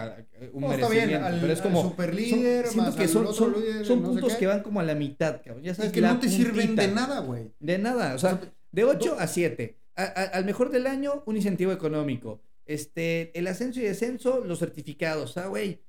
Un 0.52 0.62
No, 0.62 0.74
está 0.74 0.90
bien, 0.90 1.10
merecimiento. 1.10 1.26
al, 1.28 1.40
pero 1.40 1.54
es 1.54 1.62
como, 1.62 1.82
al 1.84 1.90
superlíder, 1.90 2.66
son, 2.66 2.74
siento 2.74 2.90
más 2.92 2.96
que 3.00 3.08
son, 3.08 3.34
son, 3.36 3.54
líder, 3.54 3.86
son 3.86 4.02
no 4.02 4.08
sé 4.08 4.12
puntos 4.14 4.34
qué. 4.34 4.40
que 4.40 4.48
van 4.48 4.64
como 4.64 4.80
a 4.80 4.84
la 4.84 4.96
mitad, 4.96 5.42
cabrón. 5.46 5.64
Ya 5.64 5.74
Y 5.74 5.76
sabes, 5.76 5.92
que 5.92 6.02
no 6.02 6.20
te 6.20 6.28
sirven 6.28 6.76
de 6.76 6.88
nada, 6.88 7.20
güey. 7.20 7.52
De 7.60 7.78
nada, 7.78 8.16
o 8.16 8.18
sea, 8.18 8.42
de 8.72 8.84
8 8.84 9.18
a 9.20 9.28
7. 9.28 9.78
A- 9.96 10.02
a- 10.04 10.24
al 10.24 10.46
mejor 10.46 10.72
del 10.72 10.88
año, 10.88 11.22
un 11.28 11.36
incentivo 11.36 11.72
económico. 11.72 12.42
Este, 12.66 13.38
el 13.38 13.46
ascenso 13.46 13.80
y 13.80 13.84
descenso, 13.84 14.44
los 14.44 14.58
certificados. 14.58 15.34
Sea, 15.34 15.46
güey, 15.48 15.84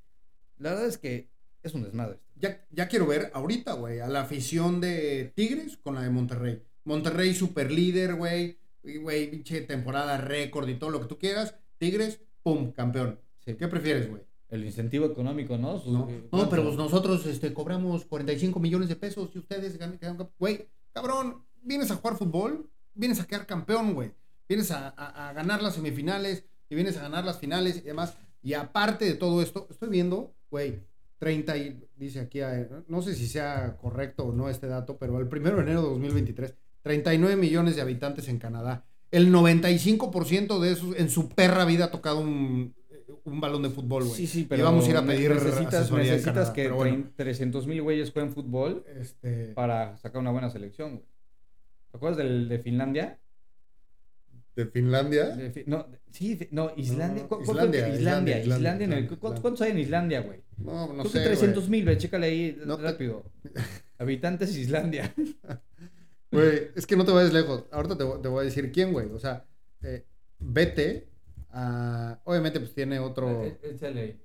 la 0.58 0.70
verdad 0.70 0.88
es 0.88 0.98
que 0.98 1.30
es 1.62 1.72
un 1.72 1.84
desmadre. 1.84 2.18
Ya, 2.36 2.60
ya 2.70 2.86
quiero 2.88 3.06
ver 3.06 3.30
ahorita, 3.32 3.72
güey, 3.74 4.00
a 4.00 4.08
la 4.08 4.20
afición 4.20 4.80
de 4.82 5.32
Tigres 5.34 5.78
con 5.78 5.94
la 5.94 6.02
de 6.02 6.10
Monterrey. 6.10 6.62
Monterrey 6.84 7.34
super 7.34 7.70
líder, 7.70 8.14
güey. 8.14 8.58
Güey, 8.82 9.30
pinche 9.30 9.60
temporada 9.62 10.16
récord 10.18 10.68
y 10.68 10.74
todo 10.78 10.90
lo 10.90 11.00
que 11.00 11.06
tú 11.06 11.18
quieras. 11.18 11.54
Tigres, 11.78 12.20
pum, 12.42 12.72
campeón. 12.72 13.18
Sí. 13.44 13.54
¿Qué 13.56 13.68
prefieres, 13.68 14.08
güey? 14.10 14.22
El 14.48 14.64
incentivo 14.64 15.06
económico, 15.06 15.56
¿no? 15.58 15.78
Sus- 15.78 15.92
No, 15.92 16.08
pero 16.50 16.64
pues 16.64 16.76
nosotros 16.76 17.24
este, 17.26 17.52
cobramos 17.54 18.04
45 18.04 18.58
millones 18.58 18.88
de 18.88 18.96
pesos 18.96 19.30
y 19.34 19.38
ustedes 19.38 19.78
ganan. 19.78 19.98
Güey, 20.38 20.68
cabrón, 20.92 21.44
vienes 21.62 21.90
a 21.90 21.96
jugar 21.96 22.16
fútbol, 22.16 22.68
vienes 22.94 23.20
a 23.20 23.26
quedar 23.26 23.46
campeón, 23.46 23.94
güey. 23.94 24.12
Vienes 24.48 24.70
a, 24.72 24.88
a- 24.88 25.28
a 25.28 25.32
ganar 25.32 25.62
las 25.62 25.74
semifinales 25.76 26.44
y 26.68 26.74
vienes 26.74 26.96
a 26.96 27.02
ganar 27.02 27.24
las 27.24 27.38
finales 27.38 27.76
y 27.76 27.82
demás. 27.82 28.16
Y 28.42 28.54
aparte 28.54 29.04
de 29.04 29.14
todo 29.14 29.40
esto, 29.42 29.68
estoy 29.70 29.88
viendo, 29.90 30.34
güey, 30.50 30.80
30 31.18 31.56
y 31.58 31.86
dice 31.96 32.18
aquí, 32.20 32.40
no 32.88 33.02
sé 33.02 33.14
si 33.14 33.28
sea 33.28 33.76
correcto 33.76 34.24
o 34.24 34.32
no 34.32 34.48
este 34.48 34.66
dato, 34.66 34.96
pero 34.98 35.18
el 35.20 35.26
1 35.28 35.56
de 35.56 35.62
enero 35.62 35.82
de 35.82 35.88
2023, 35.90 36.54
39 36.82 37.36
millones 37.36 37.76
de 37.76 37.82
habitantes 37.82 38.28
en 38.28 38.38
Canadá. 38.38 38.84
El 39.10 39.32
95% 39.32 40.60
de 40.60 40.72
esos 40.72 40.96
en 40.96 41.10
su 41.10 41.28
perra 41.30 41.64
vida 41.64 41.86
ha 41.86 41.90
tocado 41.90 42.20
un, 42.20 42.74
un 43.24 43.40
balón 43.40 43.62
de 43.62 43.70
fútbol, 43.70 44.04
güey. 44.04 44.14
Sí, 44.16 44.26
sí, 44.26 44.40
Y 44.42 44.44
pero 44.44 44.64
vamos 44.64 44.86
a 44.86 44.90
ir 44.90 44.96
a 44.96 45.04
pedir 45.04 45.30
necesitas, 45.34 45.90
necesitas 45.90 46.50
que 46.50 46.68
bueno. 46.68 47.10
300 47.16 47.66
mil 47.66 47.82
güeyes 47.82 48.12
jueguen 48.12 48.32
fútbol 48.32 48.84
Este, 48.98 49.46
para 49.54 49.96
sacar 49.98 50.20
una 50.20 50.30
buena 50.30 50.48
selección, 50.50 50.90
güey. 50.96 51.04
¿Te 51.90 51.96
acuerdas 51.96 52.18
del, 52.18 52.48
de 52.48 52.58
Finlandia? 52.60 53.18
¿De 54.54 54.66
Finlandia? 54.66 55.26
De 55.30 55.50
Fi- 55.50 55.64
no, 55.66 55.86
sí, 56.12 56.34
de- 56.36 56.48
no, 56.52 56.72
Islandia. 56.76 57.22
No, 57.24 57.28
¿cu- 57.28 57.42
cuál 57.44 57.56
fue 57.56 57.64
el 57.66 57.70
que- 57.72 57.78
Islandia, 57.78 57.98
Islandia, 57.98 58.38
Islandia, 58.40 58.56
Islandia, 58.56 58.84
en 58.84 58.92
el- 58.92 58.98
Islandia, 59.04 59.08
¿cu- 59.08 59.14
Islandia. 59.26 59.42
¿Cuántos 59.42 59.60
hay 59.62 59.70
en 59.72 59.78
Islandia, 59.78 60.20
güey? 60.20 60.40
No, 60.58 60.86
no 60.92 61.02
Creo 61.02 61.04
sé. 61.12 61.18
que 61.18 61.24
300 61.24 61.68
mil, 61.68 61.84
ve, 61.84 61.98
chécale 61.98 62.26
ahí 62.26 62.58
No 62.64 62.76
te- 62.76 62.82
rápido. 62.82 63.24
Habitantes 63.98 64.56
Islandia. 64.56 65.12
Güey, 66.30 66.46
Güey, 66.46 66.70
es 66.76 66.86
que 66.86 66.96
no 66.96 67.04
te 67.04 67.12
vayas 67.12 67.32
lejos. 67.32 67.64
Ahorita 67.72 67.96
te, 67.98 68.04
voy- 68.04 68.22
te 68.22 68.28
voy 68.28 68.40
a 68.40 68.44
decir 68.44 68.70
quién, 68.72 68.92
güey. 68.92 69.10
O 69.12 69.18
sea, 69.18 69.46
eh, 69.82 70.06
vete 70.38 71.08
a... 71.50 72.20
Obviamente, 72.24 72.60
pues 72.60 72.72
tiene 72.74 72.98
otro... 72.98 73.44
Eh, 73.44 73.58
échale 73.62 74.00
ahí. 74.00 74.20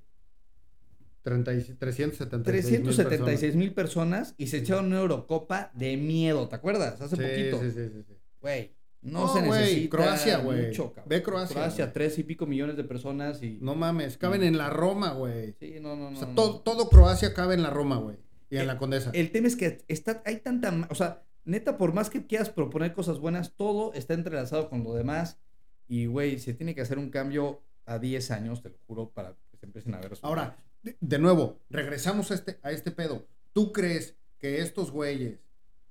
30 1.23 1.53
y- 1.55 1.61
376 1.79 2.71
mil 2.71 2.83
376 2.83 3.55
mil 3.55 3.73
personas 3.73 4.35
y 4.37 4.47
se 4.47 4.57
echaron 4.57 4.85
una 4.87 4.99
Eurocopa 4.99 5.71
de 5.73 5.97
miedo, 5.97 6.47
¿te 6.47 6.55
acuerdas? 6.55 7.01
Hace 7.01 7.17
personas. 7.17 7.39
poquito. 7.39 7.59
Sí, 7.61 7.71
sí, 7.71 7.87
sí, 7.87 7.89
sí, 7.93 8.03
sí. 8.07 8.13
Güey, 8.41 8.75
no, 9.01 9.21
No, 9.25 9.33
se 9.33 9.39
güey, 9.41 9.59
necesita 9.61 9.97
Croacia, 9.97 10.37
güey. 10.37 10.71
Ve 11.07 11.23
Croacia, 11.23 11.55
Croacia, 11.55 11.85
güey. 11.85 11.93
tres 11.93 12.19
y 12.19 12.23
pico 12.23 12.45
millones 12.45 12.77
de 12.77 12.83
personas 12.83 13.41
y... 13.41 13.57
No 13.59 13.73
mames, 13.73 14.17
caben 14.17 14.43
en 14.43 14.57
la 14.59 14.69
Roma, 14.69 15.13
güey. 15.13 15.55
Sí, 15.59 15.77
no, 15.81 15.95
no, 15.95 16.11
no. 16.11 16.15
O 16.17 16.19
sea, 16.19 16.27
no. 16.27 16.35
todo, 16.35 16.59
todo 16.61 16.89
Croacia 16.89 17.33
cabe 17.33 17.55
en 17.55 17.63
la 17.63 17.71
Roma, 17.71 17.97
güey. 17.97 18.17
Y 18.51 18.57
en 18.57 18.67
la 18.67 18.77
Condesa. 18.77 19.09
El 19.15 19.31
tema 19.31 19.47
es 19.47 19.55
que 19.55 19.83
está, 19.87 20.21
hay 20.25 20.37
tanta, 20.41 20.71
o 20.91 20.95
sea, 20.95 21.23
neta, 21.45 21.77
por 21.77 21.93
más 21.93 22.09
que 22.09 22.25
quieras 22.25 22.49
proponer 22.49 22.93
cosas 22.93 23.19
buenas, 23.19 23.53
todo 23.55 23.93
está 23.93 24.13
entrelazado 24.13 24.69
con 24.69 24.83
lo 24.83 24.93
demás. 24.93 25.39
Y, 25.87 26.07
güey, 26.07 26.39
se 26.39 26.53
tiene 26.53 26.75
que 26.75 26.81
hacer 26.81 26.97
un 26.99 27.09
cambio 27.09 27.61
a 27.85 27.99
10 27.99 28.31
años, 28.31 28.61
te 28.61 28.69
lo 28.69 28.77
juro, 28.87 29.11
para 29.11 29.35
que 29.51 29.57
se 29.57 29.65
empiecen 29.65 29.93
a 29.93 29.99
ver. 29.99 30.11
Ahora, 30.21 30.57
de, 30.81 30.97
de 30.99 31.19
nuevo, 31.19 31.59
regresamos 31.69 32.31
a 32.31 32.33
este, 32.33 32.59
a 32.63 32.71
este 32.71 32.91
pedo. 32.91 33.27
¿Tú 33.53 33.71
crees 33.71 34.17
que 34.39 34.61
estos 34.61 34.91
güeyes, 34.91 35.39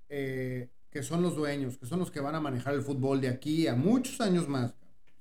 eh, 0.08 0.68
que 0.90 1.02
son 1.02 1.22
los 1.22 1.36
dueños, 1.36 1.78
que 1.78 1.86
son 1.86 1.98
los 1.98 2.10
que 2.10 2.20
van 2.20 2.34
a 2.34 2.40
manejar 2.40 2.74
el 2.74 2.82
fútbol 2.82 3.20
de 3.20 3.28
aquí 3.28 3.66
a 3.66 3.74
muchos 3.74 4.20
años 4.20 4.48
más, 4.48 4.74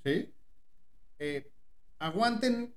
¿sí? 0.03 0.33
Eh, 1.19 1.51
aguanten 1.99 2.75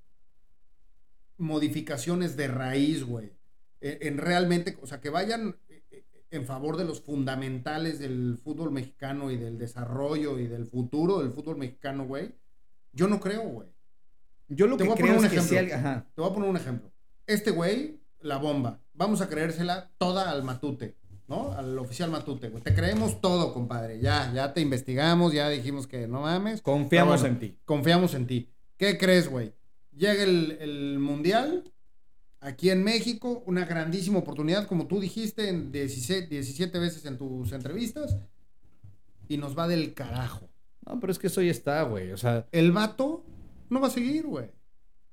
modificaciones 1.39 2.37
de 2.37 2.49
raíz, 2.49 3.05
güey. 3.05 3.33
Eh, 3.81 3.99
en 4.03 4.19
realmente, 4.19 4.79
o 4.81 4.87
sea, 4.87 5.01
que 5.01 5.11
vayan 5.11 5.57
en 6.31 6.45
favor 6.47 6.77
de 6.77 6.85
los 6.85 7.01
fundamentales 7.01 7.99
del 7.99 8.39
fútbol 8.43 8.71
mexicano 8.71 9.31
y 9.31 9.37
del 9.37 9.59
desarrollo 9.59 10.39
y 10.39 10.47
del 10.47 10.67
futuro 10.67 11.21
del 11.21 11.33
fútbol 11.33 11.57
mexicano, 11.57 12.07
güey. 12.07 12.35
Yo 12.93 13.09
no 13.09 13.21
creo, 13.21 13.43
güey. 13.49 13.69
Yo 14.49 14.67
lo 14.67 14.77
te 14.77 14.85
que 14.85 14.89
voy 14.89 14.99
a 14.99 15.01
poner 15.01 15.17
es 15.17 15.23
un 15.23 15.29
que 15.31 15.37
ejemplo. 15.37 15.77
ajá. 15.77 16.07
Te 16.15 16.21
voy 16.21 16.31
a 16.31 16.35
poner 16.35 16.51
un 16.51 16.57
ejemplo. 16.57 16.93
Este 17.27 17.51
güey, 17.51 18.01
la 18.21 18.39
bomba. 18.39 18.81
Vamos 18.95 19.21
a 19.21 19.29
creérsela 19.29 19.91
toda 19.99 20.31
al 20.31 20.43
Matute, 20.43 20.97
¿no? 21.29 21.53
Al 21.53 21.79
oficial 21.79 22.11
Matute, 22.11 22.49
güey. 22.49 22.63
Te 22.63 22.75
creemos 22.75 23.21
todo, 23.21 23.53
compadre. 23.53 24.01
Ya, 24.01 24.33
ya 24.35 24.53
te 24.53 24.61
investigamos, 24.61 25.33
ya 25.33 25.49
dijimos 25.49 25.87
que 25.87 26.07
no 26.07 26.23
mames. 26.23 26.63
Confiamos 26.63 27.25
en 27.25 27.39
ti. 27.39 27.59
Confiamos 27.65 28.15
en 28.15 28.27
ti. 28.27 28.51
¿Qué 28.77 28.99
crees, 28.99 29.29
güey? 29.29 29.53
Llega 29.93 30.23
el, 30.23 30.59
el 30.61 30.99
Mundial 30.99 31.73
aquí 32.47 32.71
en 32.71 32.83
México, 32.85 33.43
una 33.47 33.65
grandísima 33.65 34.19
oportunidad, 34.19 34.67
como 34.67 34.87
tú 34.87 35.01
dijiste 35.01 35.49
en 35.49 35.73
17, 35.73 36.29
17 36.29 36.79
veces 36.79 37.05
en 37.07 37.19
tus 37.19 37.53
entrevistas, 37.53 38.17
y 39.29 39.37
nos 39.37 39.59
va 39.59 39.67
del 39.67 39.93
carajo. 39.95 40.49
No, 40.87 41.01
pero 41.01 41.13
es 41.13 41.19
que 41.19 41.27
eso 41.27 41.43
ya 41.43 41.51
está, 41.51 41.83
güey. 41.83 42.13
O 42.13 42.17
sea, 42.17 42.47
El 42.53 42.71
vato 42.71 43.25
no 43.69 43.81
va 43.81 43.89
a 43.89 43.91
seguir, 43.91 44.27
güey. 44.27 44.51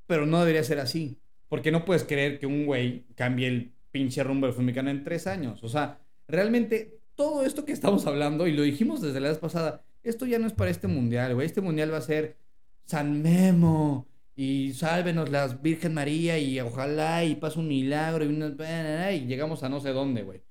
pero 0.05 0.25
no 0.27 0.39
debería 0.39 0.63
ser 0.63 0.79
así. 0.79 1.17
Porque 1.49 1.71
no 1.71 1.85
puedes 1.85 2.03
creer 2.03 2.39
que 2.39 2.45
un 2.45 2.65
güey 2.65 3.05
cambie 3.15 3.47
el 3.47 3.73
pinche 3.91 4.23
rumbo 4.23 4.47
del 4.47 4.57
mexicano 4.57 4.89
en 4.91 5.03
tres 5.03 5.25
años. 5.27 5.63
O 5.63 5.69
sea, 5.69 5.99
realmente 6.27 6.99
todo 7.15 7.43
esto 7.45 7.65
que 7.65 7.71
estamos 7.71 8.05
hablando, 8.05 8.45
y 8.47 8.51
lo 8.53 8.61
dijimos 8.63 9.01
desde 9.01 9.19
la 9.19 9.29
vez 9.29 9.37
pasada, 9.39 9.83
esto 10.03 10.25
ya 10.25 10.37
no 10.39 10.45
es 10.47 10.53
para 10.53 10.69
este 10.71 10.87
mundial, 10.87 11.33
güey. 11.33 11.45
Este 11.47 11.61
mundial 11.61 11.91
va 11.91 11.97
a 11.97 12.01
ser 12.01 12.37
San 12.85 13.21
Memo 13.23 14.07
y 14.35 14.73
sálvenos 14.73 15.29
las 15.29 15.61
Virgen 15.61 15.93
María 15.93 16.39
y 16.39 16.59
ojalá 16.59 17.23
y 17.23 17.35
pase 17.35 17.59
un 17.59 17.67
milagro 17.67 18.25
y, 18.25 18.27
una- 18.29 19.11
y 19.11 19.25
llegamos 19.27 19.63
a 19.63 19.69
no 19.69 19.79
sé 19.79 19.89
dónde, 19.89 20.23
güey. 20.23 20.41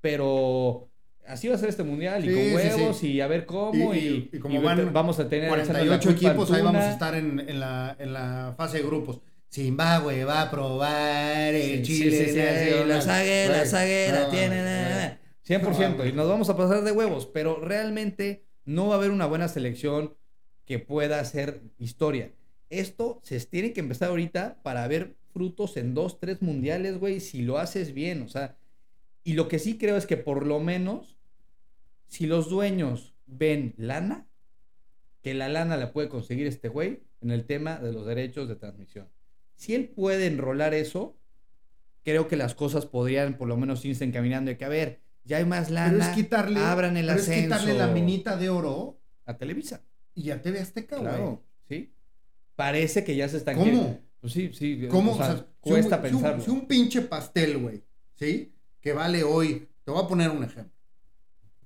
Pero 0.00 0.88
así 1.26 1.48
va 1.48 1.56
a 1.56 1.58
ser 1.58 1.68
este 1.68 1.82
mundial 1.82 2.24
y 2.24 2.28
Sí, 2.28 2.34
con 2.34 2.44
sí, 2.44 2.54
huevos 2.78 2.98
sí. 2.98 3.12
y 3.12 3.20
a 3.20 3.26
ver 3.26 3.44
cómo 3.46 3.94
y, 3.94 3.98
Y- 3.98 4.30
y- 4.32 4.36
y 4.36 4.38
como 4.38 4.54
y 4.54 4.58
van 4.58 4.92
vamos 4.92 5.18
a 5.18 5.28
tener 5.28 5.48
echándole 5.48 5.84
la 5.86 5.98
48 5.98 6.08
culpa 6.08 6.28
al 6.28 6.34
equipos, 6.36 6.50
ahí 6.56 6.62
vamos 6.62 6.82
a 6.82 6.92
estar 6.92 7.14
en, 7.14 7.40
en 7.40 7.60
la, 7.60 7.96
en 7.98 8.12
la 8.12 8.54
fase 8.56 8.78
de 8.78 8.84
grupos. 8.84 9.20
Zimbabue 9.52 10.24
va 10.24 10.42
a 10.42 10.50
probar 10.50 11.54
el 11.54 11.82
Chile. 11.82 12.18
nacional. 12.26 12.88
la 12.88 13.00
zaguera, 13.00 13.56
la 13.58 13.66
zaguera, 13.66 14.30
tiene. 14.30 14.62
na. 14.62 15.18
100%. 15.46 16.08
Y 16.08 16.12
nos 16.12 16.28
vamos 16.28 16.50
a 16.50 16.56
pasar 16.56 16.82
de 16.82 16.90
huevos. 16.92 17.26
Pero 17.26 17.60
realmente 17.60 18.44
no 18.64 18.88
va 18.88 18.94
a 18.94 18.98
haber 18.98 19.10
una 19.12 19.26
buena 19.26 19.46
selección 19.48 20.14
que 20.64 20.78
pueda 20.80 21.20
hacer 21.20 21.62
historia. 21.78 22.32
Esto 22.70 23.20
se 23.22 23.38
tiene 23.46 23.72
que 23.72 23.80
empezar 23.80 24.08
ahorita 24.08 24.60
para 24.62 24.86
ver 24.88 25.16
frutos 25.32 25.76
en 25.76 25.94
dos, 25.94 26.18
tres 26.18 26.42
mundiales, 26.42 26.98
güey, 26.98 27.20
si 27.20 27.42
lo 27.42 27.58
haces 27.58 27.92
bien. 27.94 28.22
O 28.22 28.28
sea, 28.28 28.56
y 29.22 29.34
lo 29.34 29.48
que 29.48 29.58
sí 29.58 29.78
creo 29.78 29.96
es 29.96 30.06
que 30.06 30.16
por 30.16 30.46
lo 30.46 30.60
menos, 30.60 31.16
si 32.08 32.26
los 32.26 32.48
dueños 32.48 33.14
ven 33.26 33.74
lana, 33.76 34.26
que 35.22 35.34
la 35.34 35.48
lana 35.48 35.76
la 35.76 35.92
puede 35.92 36.08
conseguir 36.08 36.46
este 36.46 36.68
güey 36.68 37.02
en 37.20 37.30
el 37.30 37.44
tema 37.44 37.78
de 37.78 37.92
los 37.92 38.06
derechos 38.06 38.48
de 38.48 38.56
transmisión. 38.56 39.08
Si 39.56 39.74
él 39.74 39.88
puede 39.88 40.26
enrolar 40.26 40.74
eso, 40.74 41.18
creo 42.04 42.28
que 42.28 42.36
las 42.36 42.54
cosas 42.54 42.86
podrían 42.86 43.36
por 43.36 43.48
lo 43.48 43.56
menos 43.56 43.84
irse 43.84 44.04
encaminando 44.04 44.50
de 44.50 44.56
que, 44.56 44.64
a 44.64 44.68
ver, 44.68 45.00
ya 45.24 45.38
hay 45.38 45.44
más 45.44 45.70
lana, 45.70 45.90
Pero 45.92 46.04
es 46.04 46.08
quitarle, 46.10 46.60
abran 46.60 46.96
el 46.96 47.06
pero 47.06 47.18
es 47.18 47.28
ascenso 47.28 47.56
quitarle 47.56 47.74
la 47.74 47.88
minita 47.88 48.36
de 48.36 48.48
oro 48.48 49.00
a 49.24 49.36
Televisa. 49.36 49.82
y 50.14 50.30
a 50.30 50.40
TV 50.40 50.60
Azteca, 50.60 50.96
güey. 50.98 51.08
Claro, 51.08 51.42
¿sí? 51.68 51.92
Parece 52.56 53.04
que 53.04 53.14
ya 53.14 53.28
se 53.28 53.36
están... 53.36 53.56
¿Cómo? 53.56 54.00
Pues 54.20 54.32
sí, 54.32 54.50
sí. 54.52 54.88
¿Cómo? 54.90 55.12
o 55.12 55.16
sea, 55.16 55.32
O 55.32 55.36
sea, 55.36 55.46
cuesta 55.60 55.96
si 56.00 56.06
un- 56.06 56.10
pensarlo. 56.12 56.42
Si 56.44 56.50
un, 56.50 56.66
pinche 56.66 57.02
pastel, 57.02 57.58
güey, 57.58 57.84
¿sí? 58.14 58.52
Que 58.80 58.92
vale 58.92 59.22
hoy, 59.22 59.68
te 59.84 59.90
voy 59.90 60.02
a 60.02 60.08
poner 60.08 60.30
un 60.30 60.42
ejemplo, 60.42 60.72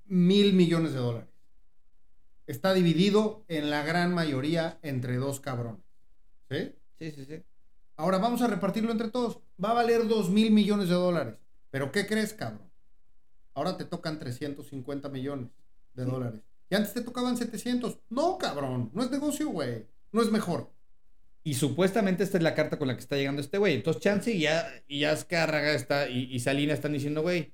mil 0.06 0.52
millones 0.52 0.92
de 0.92 0.98
dólares. 0.98 1.28
Está 2.46 2.74
dividido 2.74 3.44
en 3.48 3.70
la 3.70 3.84
gran 3.84 4.12
mayoría 4.12 4.78
entre 4.82 5.16
dos 5.16 5.38
cabrones, 5.40 5.80
¿sí? 6.50 6.74
Sí, 6.98 7.12
sí, 7.12 7.24
sí. 7.24 7.42
Ahora 7.96 8.18
vamos 8.18 8.42
a 8.42 8.48
repartirlo 8.48 8.90
entre 8.90 9.10
todos. 9.10 9.38
Va 9.62 9.70
a 9.70 9.74
valer 9.74 10.08
dos 10.08 10.30
mil 10.30 10.50
millones 10.50 10.88
de 10.88 10.94
dólares. 10.94 11.34
¿Pero 11.70 11.92
qué 11.92 12.06
crees, 12.06 12.34
cabrón? 12.34 12.68
Ahora 13.54 13.76
te 13.76 13.84
tocan 13.84 14.18
350 14.18 15.08
millones 15.08 15.50
de 15.94 16.04
dólares. 16.04 16.40
Y 16.68 16.74
antes 16.74 16.94
te 16.94 17.02
tocaban 17.02 17.36
700. 17.36 17.98
No, 18.08 18.38
cabrón. 18.38 18.90
No 18.94 19.02
es 19.02 19.10
negocio, 19.10 19.48
güey. 19.50 19.86
No 20.12 20.22
es 20.22 20.32
mejor. 20.32 20.72
Y 21.42 21.54
supuestamente 21.54 22.22
esta 22.22 22.36
es 22.36 22.42
la 22.42 22.54
carta 22.54 22.78
con 22.78 22.88
la 22.88 22.94
que 22.94 23.00
está 23.00 23.16
llegando 23.16 23.40
este 23.40 23.58
güey. 23.58 23.74
Entonces 23.76 24.02
Chance 24.02 24.32
y 24.32 24.40
ya, 24.40 24.68
y 24.88 25.00
ya 25.00 25.12
Azcárraga 25.12 25.72
está, 25.72 26.08
y, 26.08 26.28
y 26.30 26.40
Salina 26.40 26.74
están 26.74 26.92
diciendo, 26.92 27.22
güey, 27.22 27.52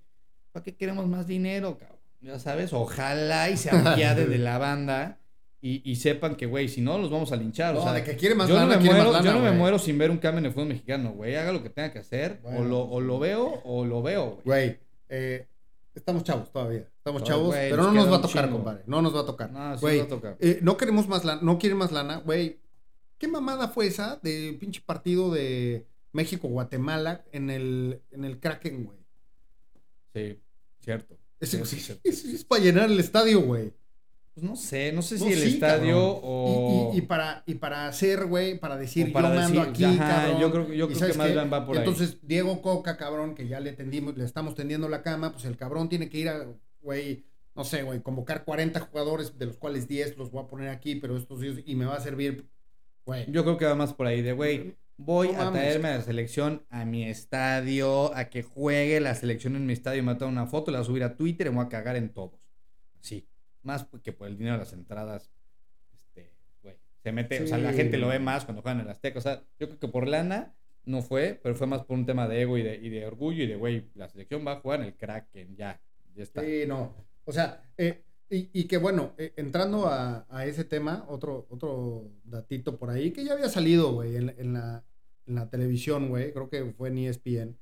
¿para 0.53 0.65
qué 0.65 0.75
queremos 0.75 1.07
más 1.07 1.27
dinero, 1.27 1.79
cabrón? 1.79 1.97
Ya 2.21 2.39
sabes, 2.41 2.73
ojalá 2.73 3.49
y 3.51 3.57
se 3.57 3.71
apiade 3.71 4.27
de 4.27 4.39
la 4.39 4.59
banda 4.59 5.19
y, 5.61 5.89
y 5.89 5.97
sepan 5.97 6.35
que, 6.35 6.47
güey, 6.47 6.69
si 6.69 6.81
no, 6.81 6.99
los 6.99 7.11
vamos 7.11 7.31
a 7.31 7.37
linchar. 7.37 7.75
o 7.75 7.79
No, 7.79 7.85
sea, 7.85 7.93
de 7.93 8.03
que 8.03 8.17
quiere 8.17 8.35
más 8.35 8.49
yo 8.49 8.55
no, 8.55 8.63
lana, 8.63 8.77
me 8.77 8.83
quiere 8.83 9.03
muero, 9.03 9.23
yo 9.23 9.33
no 9.33 9.41
me 9.41 9.53
muero 9.53 9.79
sin 9.79 9.97
ver 9.99 10.11
un 10.11 10.19
cambio 10.19 10.39
en 10.41 10.47
el 10.47 10.53
fútbol 10.53 10.69
mexicano, 10.69 11.13
güey. 11.13 11.37
Haga 11.37 11.53
lo 11.53 11.63
que 11.63 11.71
tenga 11.71 11.93
que 11.93 12.01
hacer, 12.01 12.41
o, 12.43 12.63
lo, 12.65 12.81
o 12.81 13.01
lo 13.01 13.19
veo 13.21 13.61
o 13.65 13.85
lo 13.85 14.03
veo, 14.03 14.41
güey. 14.45 14.69
Güey, 14.69 14.79
eh, 15.11 15.47
estamos 15.95 16.25
chavos 16.25 16.51
todavía. 16.51 16.89
Estamos 16.99 17.23
No, 17.23 17.27
chavos, 17.27 17.55
pero 17.55 17.77
nos 17.85 17.87
no 17.87 17.93
nos 18.03 18.13
va 18.13 18.17
a 18.17 18.23
tocar, 18.23 18.51
compadre. 18.51 18.83
No 18.87 19.03
nos 19.03 19.15
va 19.15 19.21
a 19.21 19.27
tocar. 19.27 19.51
No, 19.53 19.75
sí 19.77 19.81
Güey, 19.83 19.99
va 19.99 20.05
a 20.05 20.09
tocar. 20.09 20.37
eh, 20.41 20.59
no 20.63 20.77
queremos 20.77 21.07
más 21.07 21.25
lana, 21.25 21.41
no 21.43 21.59
quieren 21.59 21.79
más 21.79 21.93
lana, 21.93 22.17
güey. 22.17 22.59
¿Qué 23.19 23.29
mamada 23.29 23.69
fue 23.69 23.87
esa 23.87 24.17
de 24.23 24.57
pinche 24.61 24.81
partido 24.85 25.31
de 25.33 25.87
México-Guatemala 26.13 27.25
en 27.33 27.51
el, 27.51 28.03
en 28.11 28.25
el 28.25 28.39
Kraken, 28.41 28.85
güey? 28.85 28.99
Sí, 30.15 30.39
cierto. 30.81 31.17
Ese- 31.41 31.65
Sí, 31.65 31.77
sí, 31.77 31.81
cierto. 31.83 32.03
es, 32.09 32.25
es 32.25 32.45
para 32.45 32.63
llenar 32.63 32.91
el 32.91 32.99
estadio, 33.01 33.41
güey. 33.41 33.73
Pues 34.35 34.45
no 34.45 34.55
sé, 34.55 34.93
no 34.93 35.01
sé 35.01 35.15
No, 35.19 35.25
si 35.27 35.33
el 35.33 35.39
sí, 35.41 35.49
estadio 35.55 35.95
cabrón. 35.95 36.21
o... 36.25 36.91
Y, 36.93 36.97
y- 36.97 36.99
y 36.99 37.03
para, 37.03 37.43
y 37.47 37.55
para 37.55 37.89
hacer, 37.89 38.27
güey, 38.27 38.59
para 38.59 38.77
decir, 38.77 39.09
O 39.09 39.13
para 39.15 39.31
yo 39.31 39.35
mando 39.41 39.61
decir, 39.61 39.71
aquí, 39.71 39.85
ajá, 39.85 40.23
cabrón. 40.25 40.41
yo 40.41 40.51
creo- 40.53 40.73
yo 40.75 40.87
creo 40.89 40.99
¿sabes 40.99 41.13
que 41.15 41.19
más 41.19 41.33
bien 41.33 41.51
va 41.51 41.65
por 41.65 41.77
ahí. 41.77 41.83
Entonces, 41.85 42.19
Diego 42.23 42.61
Coca, 42.61 42.99
cabrón, 42.99 43.35
que 43.35 43.49
ya 43.49 43.61
le 43.61 43.73
tendimos, 43.73 44.15
le 44.19 44.25
estamos 44.25 44.55
tendiendo 44.55 44.91
la 44.91 45.03
cama, 45.03 45.33
pues 45.33 45.47
el 45.47 45.57
cabrón 45.57 45.89
tiene 45.89 46.11
que 46.11 46.19
ir 46.19 46.29
a, 46.29 46.47
güey, 46.83 47.25
no 47.55 47.65
sé, 47.65 47.83
güey, 47.83 48.03
convocar 48.03 48.45
40 48.45 48.79
jugadores, 48.81 49.39
de 49.39 49.47
los 49.47 49.57
cuales 49.57 49.89
10 49.89 50.19
los 50.19 50.31
voy 50.31 50.45
a 50.45 50.49
poner 50.49 50.69
aquí, 50.69 50.97
pero 50.97 51.17
estos 51.17 51.41
10, 51.41 51.63
y 51.65 51.75
me 51.75 51.87
va 51.87 51.95
a 51.97 52.01
servir, 52.01 52.47
Yo 53.29 53.45
creo 53.45 53.57
que 53.57 53.65
va 53.65 53.75
más 53.75 53.95
por 53.95 54.07
ahí 54.07 54.23
de, 54.23 54.33
güey, 54.33 54.77
voy 54.97 55.33
No 55.33 55.43
a 55.43 55.53
traerme 55.53 55.89
a 55.89 55.97
la 55.97 56.03
selección 56.03 56.67
a 56.71 56.85
mi 56.85 57.05
estadio, 57.05 58.15
a 58.15 58.27
que 58.31 58.43
juegue 58.43 59.01
la 59.01 59.15
selección 59.15 59.57
en 59.57 59.67
mi 59.67 59.73
estadio, 59.73 60.03
me 60.03 60.13
a 60.13 60.27
una 60.27 60.47
foto, 60.47 60.71
la 60.71 60.79
voy 60.79 60.85
a 60.85 60.87
subir 60.87 61.05
a 61.05 61.17
Twitter 61.17 61.47
y 61.47 61.51
me 61.51 61.57
voy 61.57 61.67
a 61.67 61.69
cagar 61.69 61.97
en 61.97 62.13
todos. 62.13 62.41
Sí, 63.01 63.29
más 63.63 63.87
que 64.03 64.13
por 64.13 64.27
el 64.29 64.37
dinero 64.37 64.55
de 64.55 64.61
las 64.65 64.73
entradas, 64.73 65.31
este, 65.93 66.33
güey, 66.63 66.77
se 67.03 67.13
mete, 67.13 67.43
o 67.43 67.47
sea, 67.47 67.59
la 67.59 67.71
Sí. 67.71 67.77
gente 67.79 67.99
lo 67.99 68.09
ve 68.09 68.19
más 68.19 68.45
cuando 68.45 68.63
juegan 68.63 68.81
en 68.81 68.87
el 68.87 68.91
Azteca, 68.93 69.19
o 69.19 69.23
sea, 69.23 69.43
yo 69.59 69.69
creo 69.69 69.79
que 69.79 69.89
por 69.89 70.09
lana 70.09 70.55
no 70.85 71.03
fue, 71.03 71.39
pero 71.43 71.55
fue 71.55 71.67
más 71.67 71.85
por 71.85 71.97
un 71.97 72.07
tema 72.07 72.27
de 72.29 72.43
ego 72.43 72.59
y 72.59 72.63
de, 72.63 72.77
y 72.77 72.89
de 72.89 73.07
orgullo 73.07 73.45
y 73.45 73.47
de, 73.47 73.57
güey, 73.57 73.91
la 73.95 74.09
selección 74.09 74.45
va 74.47 74.53
a 74.53 74.61
jugar 74.61 74.81
en 74.81 74.87
el 74.87 74.97
Kraken, 74.97 75.57
ya, 75.57 75.81
ya 76.15 76.23
está. 76.23 76.43
Sí, 76.43 76.65
no. 76.67 76.95
O 77.25 77.33
sea, 77.33 77.61
eh, 77.77 78.05
y, 78.31 78.49
y 78.53 78.65
que 78.65 78.79
bueno, 78.79 79.13
eh, 79.19 79.33
entrando 79.37 79.87
a, 79.87 80.27
a 80.29 80.47
ese 80.47 80.65
tema, 80.65 81.05
otro, 81.09 81.47
otro 81.51 82.11
datito 82.25 82.77
por 82.79 82.91
ahí, 82.91 83.11
que 83.13 83.25
ya 83.25 83.35
había 83.35 83.49
salido, 83.49 83.93
güey, 83.93 84.17
en, 84.17 84.35
en 84.39 84.53
la, 84.55 84.85
en 85.27 85.35
la 85.35 85.49
televisión, 85.51 86.09
güey, 86.09 86.33
creo 86.33 86.49
que 86.49 86.65
fue 86.73 86.89
en 86.89 86.99
ESPN, 86.99 87.57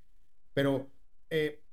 pero 0.52 0.90
eh, 1.30 1.63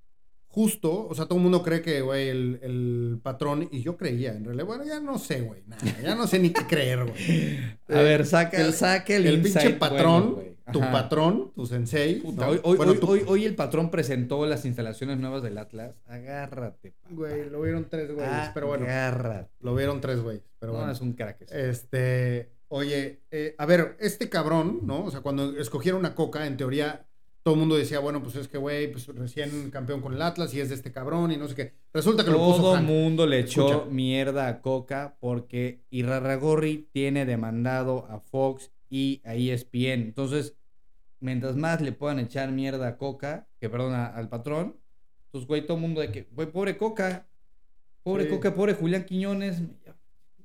justo, 0.51 1.07
o 1.07 1.15
sea, 1.15 1.25
todo 1.25 1.37
el 1.37 1.43
mundo 1.43 1.63
cree 1.63 1.81
que, 1.81 2.01
güey, 2.01 2.27
el, 2.29 2.59
el 2.61 3.19
patrón, 3.23 3.67
y 3.71 3.81
yo 3.81 3.95
creía, 3.97 4.33
en 4.33 4.43
realidad, 4.45 4.65
bueno, 4.65 4.83
ya 4.83 4.99
no 4.99 5.17
sé, 5.17 5.41
güey, 5.41 5.61
nada, 5.67 5.81
ya 6.03 6.13
no 6.15 6.27
sé 6.27 6.39
ni 6.39 6.49
qué 6.51 6.65
creer, 6.67 7.03
güey. 7.05 7.15
A 7.87 8.01
Eh, 8.01 8.03
ver, 8.03 8.25
saca, 8.25 8.57
el- 8.61 8.73
saca 8.73 9.15
el, 9.15 9.25
El 9.27 9.41
pinche 9.41 9.71
patrón, 9.71 10.35
bueno, 10.35 10.51
tu 10.73 10.79
patrón, 10.79 11.51
tu 11.55 11.65
sensei. 11.65 12.15
Puta, 12.21 12.45
¿no? 12.45 12.51
hoy, 12.51 12.59
hoy- 12.63 12.77
Bueno, 12.77 12.91
hoy- 12.93 12.99
tu- 12.99 13.07
hoy- 13.09 13.23
hoy 13.27 13.45
el 13.45 13.55
patrón 13.55 13.89
presentó 13.91 14.45
las 14.45 14.65
instalaciones 14.65 15.17
nuevas 15.19 15.41
del 15.43 15.57
Atlas. 15.57 15.95
Agárrate, 16.05 16.91
papá. 16.91 17.13
Güey, 17.15 17.49
lo 17.49 17.61
vieron 17.61 17.87
tres 17.89 18.11
güeyes, 18.13 18.49
pero 18.53 18.67
bueno, 18.67 18.85
Agárrate. 18.85 19.49
lo 19.61 19.73
vieron 19.75 19.99
tres 20.01 20.21
güeyes, 20.21 20.43
pero 20.59 20.71
no, 20.73 20.77
bueno. 20.79 20.91
es 20.93 21.01
un 21.01 21.13
crack. 21.13 21.41
Este, 21.51 22.51
oye, 22.69 23.21
eh, 23.31 23.55
a 23.57 23.65
ver, 23.65 23.97
este 23.99 24.29
cabrón, 24.29 24.79
¿no? 24.83 25.05
O 25.05 25.11
sea, 25.11 25.21
cuando 25.21 25.57
escogieron 25.57 26.05
a 26.05 26.15
Coca, 26.15 26.45
en 26.47 26.55
teoría, 26.57 27.05
todo 27.43 27.55
el 27.55 27.59
mundo 27.59 27.75
decía, 27.75 27.99
bueno, 27.99 28.21
pues 28.21 28.35
es 28.35 28.47
que, 28.47 28.57
güey, 28.57 28.91
pues 28.91 29.07
recién 29.07 29.71
campeón 29.71 30.01
con 30.01 30.13
el 30.13 30.21
Atlas 30.21 30.53
y 30.53 30.59
es 30.59 30.69
de 30.69 30.75
este 30.75 30.91
cabrón 30.91 31.31
y 31.31 31.37
no 31.37 31.47
sé 31.47 31.55
qué. 31.55 31.73
Resulta 31.91 32.23
que 32.23 32.29
lo 32.31 32.37
puso 32.37 32.61
Todo 32.61 32.77
el 32.77 32.83
mundo 32.83 33.25
le 33.25 33.39
echó 33.39 33.87
mierda 33.89 34.47
a 34.47 34.61
Coca 34.61 35.17
porque 35.19 35.81
Irarragorri 35.89 36.87
tiene 36.91 37.25
demandado 37.25 38.05
a 38.09 38.19
Fox 38.19 38.71
y 38.89 39.21
a 39.25 39.33
ESPN. 39.33 40.01
Entonces, 40.01 40.55
mientras 41.19 41.55
más 41.55 41.81
le 41.81 41.93
puedan 41.93 42.19
echar 42.19 42.51
mierda 42.51 42.87
a 42.87 42.97
Coca, 42.97 43.47
que 43.59 43.69
perdona 43.69 44.05
al 44.05 44.29
patrón, 44.29 44.77
pues, 45.31 45.47
güey, 45.47 45.65
todo 45.65 45.77
el 45.77 45.81
mundo 45.81 46.01
de 46.01 46.11
que, 46.11 46.27
güey, 46.31 46.51
pobre 46.51 46.77
Coca. 46.77 47.27
Pobre 48.03 48.25
Sí. 48.25 48.29
Coca, 48.31 48.53
pobre 48.53 48.73
Julián 48.73 49.05
Quiñones. 49.05 49.61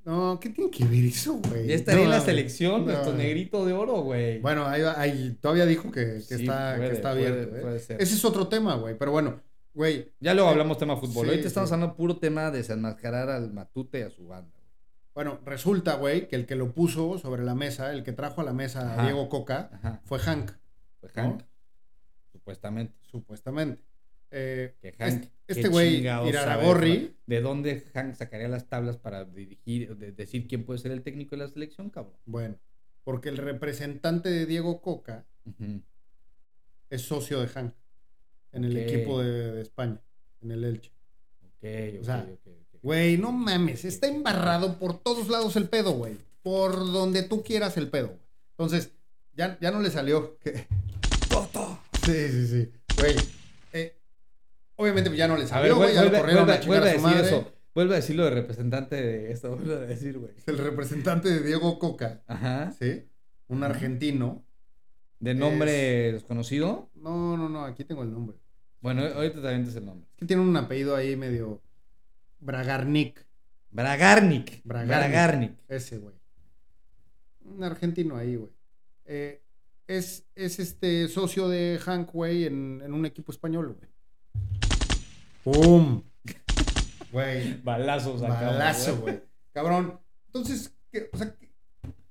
No, 0.07 0.39
¿qué 0.39 0.49
tiene 0.49 0.71
que 0.71 0.85
ver 0.85 1.03
eso, 1.03 1.33
güey? 1.49 1.67
Ya 1.67 1.75
estaría 1.75 2.05
en 2.05 2.09
la 2.09 2.21
selección, 2.21 2.85
no. 2.85 2.93
nuestro 2.93 3.13
negrito 3.13 3.65
de 3.65 3.73
oro, 3.73 4.01
güey. 4.03 4.39
Bueno, 4.39 4.65
ahí, 4.65 4.81
ahí 4.95 5.37
todavía 5.41 5.65
dijo 5.65 5.91
que, 5.91 6.05
que 6.05 6.21
Sí, 6.21 6.33
está, 6.43 6.75
que 6.75 6.77
puede, 6.79 6.93
está 6.93 7.11
puede, 7.11 7.27
abierto. 7.27 7.55
¿eh? 7.57 7.61
puede 7.61 7.79
ser. 7.79 8.01
Ese 8.01 8.15
es 8.15 8.23
otro 8.23 8.47
tema, 8.47 8.75
güey. 8.75 8.97
Pero 8.97 9.11
bueno, 9.11 9.41
güey, 9.73 10.13
Ya 10.21 10.33
luego 10.33 10.47
hablamos 10.49 10.77
tema 10.77 10.95
fútbol. 10.95 11.25
Sí, 11.25 11.29
Ahorita 11.31 11.47
estamos 11.49 11.69
sí. 11.69 11.73
hablando 11.75 11.95
puro 11.97 12.15
tema 12.17 12.49
de 12.51 12.59
desenmascarar 12.59 13.29
al 13.29 13.51
Matute 13.51 13.99
y 13.99 14.03
a 14.03 14.09
su 14.09 14.27
banda. 14.27 14.57
bueno, 15.13 15.41
resulta, 15.43 15.95
güey, 15.95 16.29
que 16.29 16.37
el 16.37 16.45
que 16.45 16.55
lo 16.55 16.71
puso 16.73 17.17
sobre 17.17 17.43
la 17.43 17.53
mesa, 17.53 17.91
el 17.91 18.03
que 18.03 18.13
trajo 18.13 18.39
a 18.39 18.43
la 18.45 18.53
mesa 18.53 18.93
Ajá. 18.93 19.01
a 19.01 19.03
Diego 19.07 19.27
Coca, 19.27 19.71
Ajá. 19.73 20.01
fue 20.05 20.19
Hank, 20.19 20.51
¿no? 21.01 21.09
Hank, 21.15 21.41
supuestamente. 22.31 22.95
supuestamente. 23.01 23.83
Eh, 24.31 24.75
Que 24.81 24.91
Hank, 24.93 25.25
este- 25.47 25.69
güey, 25.69 25.97
chingados 25.97 26.27
Iraragorri, 26.29 27.15
¿De 27.25 27.41
dónde 27.41 27.81
Hank 27.93 28.13
sacaría 28.15 28.47
las 28.49 28.67
tablas 28.67 28.97
para 28.97 29.23
dirigir, 29.25 29.95
de 29.97 30.11
decir 30.11 30.47
quién 30.47 30.65
puede 30.65 30.79
ser 30.79 30.91
el 30.91 31.01
técnico 31.01 31.35
de 31.37 31.43
la 31.43 31.47
selección, 31.49 31.89
cabrón? 31.89 32.17
bueno, 32.25 32.55
porque 33.03 33.29
el 33.29 33.37
representante 33.37 34.29
de 34.29 34.45
Diego 34.45 34.81
Coca 34.81 35.25
es 36.89 37.01
socio 37.01 37.39
de 37.39 37.47
Hank 37.47 37.73
en 38.51 38.65
el 38.65 38.75
equipo 38.77 39.21
de, 39.21 39.51
de 39.53 39.61
España, 39.61 40.01
en 40.41 40.51
el 40.51 40.63
Elche. 40.63 40.91
Ok, 41.43 41.63
ok, 41.63 42.01
O 42.01 42.03
sea. 42.03 42.27
Güey, 42.81 43.17
no 43.17 43.31
mames, 43.31 43.85
está 43.85 44.07
embarrado 44.07 44.77
por 44.77 44.99
todos 44.99 45.29
lados 45.29 45.55
el 45.55 45.67
pedo, 45.69 45.91
güey. 45.93 46.17
Por 46.43 46.75
donde 46.91 47.23
tú 47.23 47.43
quieras 47.43 47.75
el 47.77 47.89
pedo. 47.89 48.17
Entonces, 48.51 48.91
ya, 49.33 49.57
ya 49.59 49.71
no 49.71 49.81
le 49.81 49.89
salió. 49.89 50.37
que- 50.39 50.67
Sí, 52.05 52.29
sí, 52.29 52.47
sí. 52.47 52.71
Güey, 52.97 53.15
obviamente 54.77 55.15
ya 55.15 55.27
no 55.27 55.35
le 55.35 55.41
A 55.41 55.45
ver, 55.45 55.49
salió, 55.49 55.75
güey. 55.75 55.93
Ya 55.93 56.03
lo 56.05 56.11
corrieron 56.17 56.49
a 56.49 56.59
chingar 56.59 56.83
a 56.87 56.93
su 56.93 56.99
madre. 57.01 57.27
eso. 57.27 57.51
Vuelve 57.75 57.93
a 57.93 57.97
decir 57.97 58.15
lo 58.15 58.23
de 58.23 58.31
representante 58.31 58.95
de 58.95 59.31
esto. 59.31 59.49
Vuelve 59.55 59.73
a 59.75 59.79
decir, 59.79 60.17
güey. 60.17 60.33
El 60.47 60.57
representante 60.57 61.29
de 61.29 61.41
Diego 61.41 61.77
Coca, 61.77 62.23
Ajá. 62.25 62.71
¿sí? 62.79 63.03
Un 63.47 63.63
Ajá. 63.63 63.73
argentino. 63.73 64.43
¿De 65.19 65.33
nombre 65.35 66.11
desconocido? 66.13 66.89
No, 66.95 67.35
no, 67.37 67.49
no, 67.49 67.65
aquí 67.65 67.83
tengo 67.83 68.03
el 68.03 68.11
nombre. 68.11 68.37
Bueno, 68.81 69.03
ahorita 69.03 69.41
también 69.41 69.67
es 69.67 69.75
el 69.75 69.85
nombre. 69.85 70.07
Es 70.11 70.17
que 70.17 70.25
tiene 70.25 70.41
un 70.43 70.55
apellido 70.55 70.95
ahí 70.95 71.15
medio 71.15 71.61
Bragarnik, 72.39 73.25
Bragarnik. 73.71 74.61
Bragarnik. 74.63 74.87
Bragarnik. 74.97 75.51
ese, 75.67 75.97
güey. 75.97 76.13
Un 77.45 77.63
argentino 77.63 78.15
ahí, 78.15 78.35
güey. 78.35 78.51
Eh, 79.05 79.41
es, 79.87 80.25
es 80.35 80.59
este 80.59 81.07
socio 81.07 81.47
de 81.49 81.79
Hank, 81.83 82.11
güey, 82.11 82.45
en, 82.45 82.81
en 82.83 82.93
un 82.93 83.05
equipo 83.05 83.31
español, 83.31 83.75
güey. 83.77 83.89
¡Pum! 85.43 86.03
Güey. 87.11 87.61
Balazos 87.61 88.21
acá. 88.21 88.47
Balazo, 88.47 88.97
güey. 88.97 89.21
Cabrón. 89.53 89.99
Entonces, 90.27 90.73
o 91.11 91.17
sea, 91.17 91.35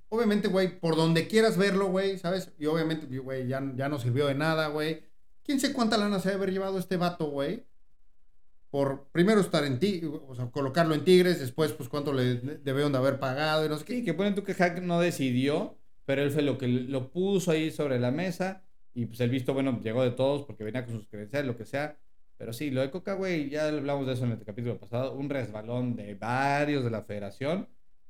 obviamente, 0.08 0.48
güey, 0.48 0.80
por 0.80 0.96
donde 0.96 1.28
quieras 1.28 1.56
verlo, 1.56 1.88
güey, 1.88 2.18
¿sabes? 2.18 2.52
Y 2.58 2.66
obviamente, 2.66 3.06
güey, 3.18 3.46
ya, 3.46 3.62
ya 3.76 3.88
no 3.88 3.98
sirvió 3.98 4.26
de 4.26 4.34
nada, 4.34 4.68
güey. 4.68 5.04
¿Quién 5.44 5.60
sé 5.60 5.72
cuánta 5.72 5.96
lana 5.96 6.18
se 6.18 6.30
debe 6.30 6.42
haber 6.42 6.52
llevado 6.52 6.78
este 6.78 6.96
vato, 6.96 7.26
güey? 7.26 7.64
Por 8.70 9.08
primero 9.12 9.40
estar 9.40 9.64
en 9.64 9.78
ti, 9.78 10.02
o 10.04 10.34
sea, 10.34 10.50
colocarlo 10.50 10.94
en 10.94 11.04
Tigres, 11.04 11.38
después, 11.38 11.72
pues, 11.72 11.88
cuánto 11.88 12.12
le 12.12 12.34
debieron 12.34 12.92
de 12.92 12.98
haber 12.98 13.20
pagado 13.20 13.64
y 13.64 13.68
no 13.68 13.78
sé 13.78 13.84
qué. 13.84 13.94
Sí, 13.98 14.04
que 14.04 14.14
ponen 14.14 14.34
tú 14.34 14.42
que 14.42 14.54
Hack 14.54 14.82
no 14.82 15.00
decidió, 15.00 15.78
pero 16.04 16.22
él 16.22 16.30
fue 16.30 16.42
lo 16.42 16.58
que 16.58 16.66
lo 16.66 17.10
puso 17.10 17.52
ahí 17.52 17.70
sobre 17.70 18.00
la 18.00 18.10
mesa 18.10 18.64
y 18.92 19.06
pues 19.06 19.20
el 19.20 19.30
visto 19.30 19.52
bueno 19.52 19.78
llegó 19.82 20.02
de 20.02 20.10
todos 20.10 20.44
porque 20.44 20.64
venía 20.64 20.84
con 20.84 20.94
sus 20.94 21.06
credenciales, 21.06 21.46
lo 21.46 21.56
que 21.56 21.66
sea. 21.66 21.98
Pero 22.36 22.52
sí, 22.52 22.70
lo 22.70 22.82
de 22.82 22.90
Coca, 22.90 23.14
güey, 23.14 23.48
ya 23.48 23.68
hablamos 23.68 24.06
de 24.06 24.12
eso 24.12 24.24
en 24.24 24.32
el 24.32 24.44
capítulo 24.44 24.78
pasado, 24.78 25.14
un 25.14 25.30
resbalón 25.30 25.96
de 25.96 26.14
varios 26.14 26.84
de 26.84 26.90
la 26.90 27.02
federación, 27.02 27.68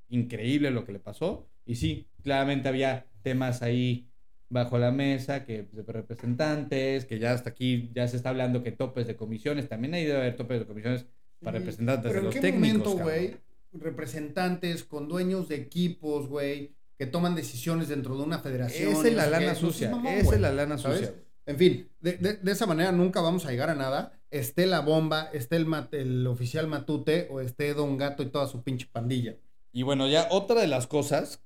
increíble 0.09 0.71
lo 0.71 0.85
que 0.85 0.93
le 0.93 0.99
pasó. 0.99 1.49
Y 1.65 1.77
sí, 1.77 2.09
claramente 2.23 2.69
había 2.69 3.07
temas 3.23 3.63
ahí 3.63 4.09
bajo 4.49 4.79
la 4.79 4.91
mesa, 4.91 5.45
que 5.45 5.63
de 5.63 5.83
representantes, 5.83 7.05
que 7.05 7.19
ya 7.19 7.33
hasta 7.33 7.51
aquí 7.51 7.91
ya 7.95 8.07
se 8.09 8.17
está 8.17 8.31
hablando 8.31 8.63
que 8.63 8.73
topes 8.73 9.07
de 9.07 9.17
comisiones, 9.17 9.69
también 9.69 9.95
hay 9.95 10.05
debe 10.05 10.19
haber 10.19 10.37
topes 10.37 10.61
de 10.61 10.67
comisiones 10.67 11.07
para 11.41 11.59
representantes 11.59 12.11
Pero 12.11 12.15
de 12.15 12.19
en 12.19 12.25
los 12.27 12.35
qué 12.35 12.41
técnicos. 12.41 12.95
momento, 12.95 13.05
güey, 13.05 13.37
representantes 13.73 14.85
con 14.85 15.09
dueños 15.09 15.49
de 15.49 15.57
equipos, 15.57 16.29
güey, 16.29 16.75
que 16.99 17.07
toman 17.07 17.35
decisiones 17.35 17.89
dentro 17.89 18.17
de 18.17 18.23
una 18.23 18.39
federación. 18.39 18.93
Esa 18.93 19.09
es 19.09 19.15
la 19.15 19.27
lana 19.27 19.47
pues, 19.49 19.59
sucia, 19.59 19.91
esa 20.17 20.35
es 20.35 20.41
la 20.41 20.53
lana 20.53 20.79
sucia. 20.79 21.15
En 21.47 21.57
fin, 21.57 21.89
de, 22.01 22.13
de- 22.19 22.37
de 22.39 22.53
esa 22.53 22.67
manera 22.67 22.93
nunca 22.93 23.21
vamos 23.21 23.47
a 23.47 23.51
llegar 23.51 23.71
a 23.71 23.75
nada. 23.75 24.13
Esté 24.31 24.67
la 24.67 24.81
bomba, 24.81 25.31
esté 25.33 25.57
el, 25.57 25.67
mat- 25.67 25.95
el 25.95 26.27
oficial 26.27 26.67
Matute 26.67 27.29
o 27.31 27.41
esté 27.41 27.73
Don 27.75 27.97
Gato 27.97 28.23
y 28.23 28.27
toda 28.31 28.49
su 28.49 28.63
pinche 28.63 28.89
pandilla. 28.91 29.37
Y 29.73 29.83
bueno, 29.83 30.09
ya 30.09 30.27
otra 30.31 30.61
de 30.61 30.67
las 30.67 30.87
cosas, 30.87 31.41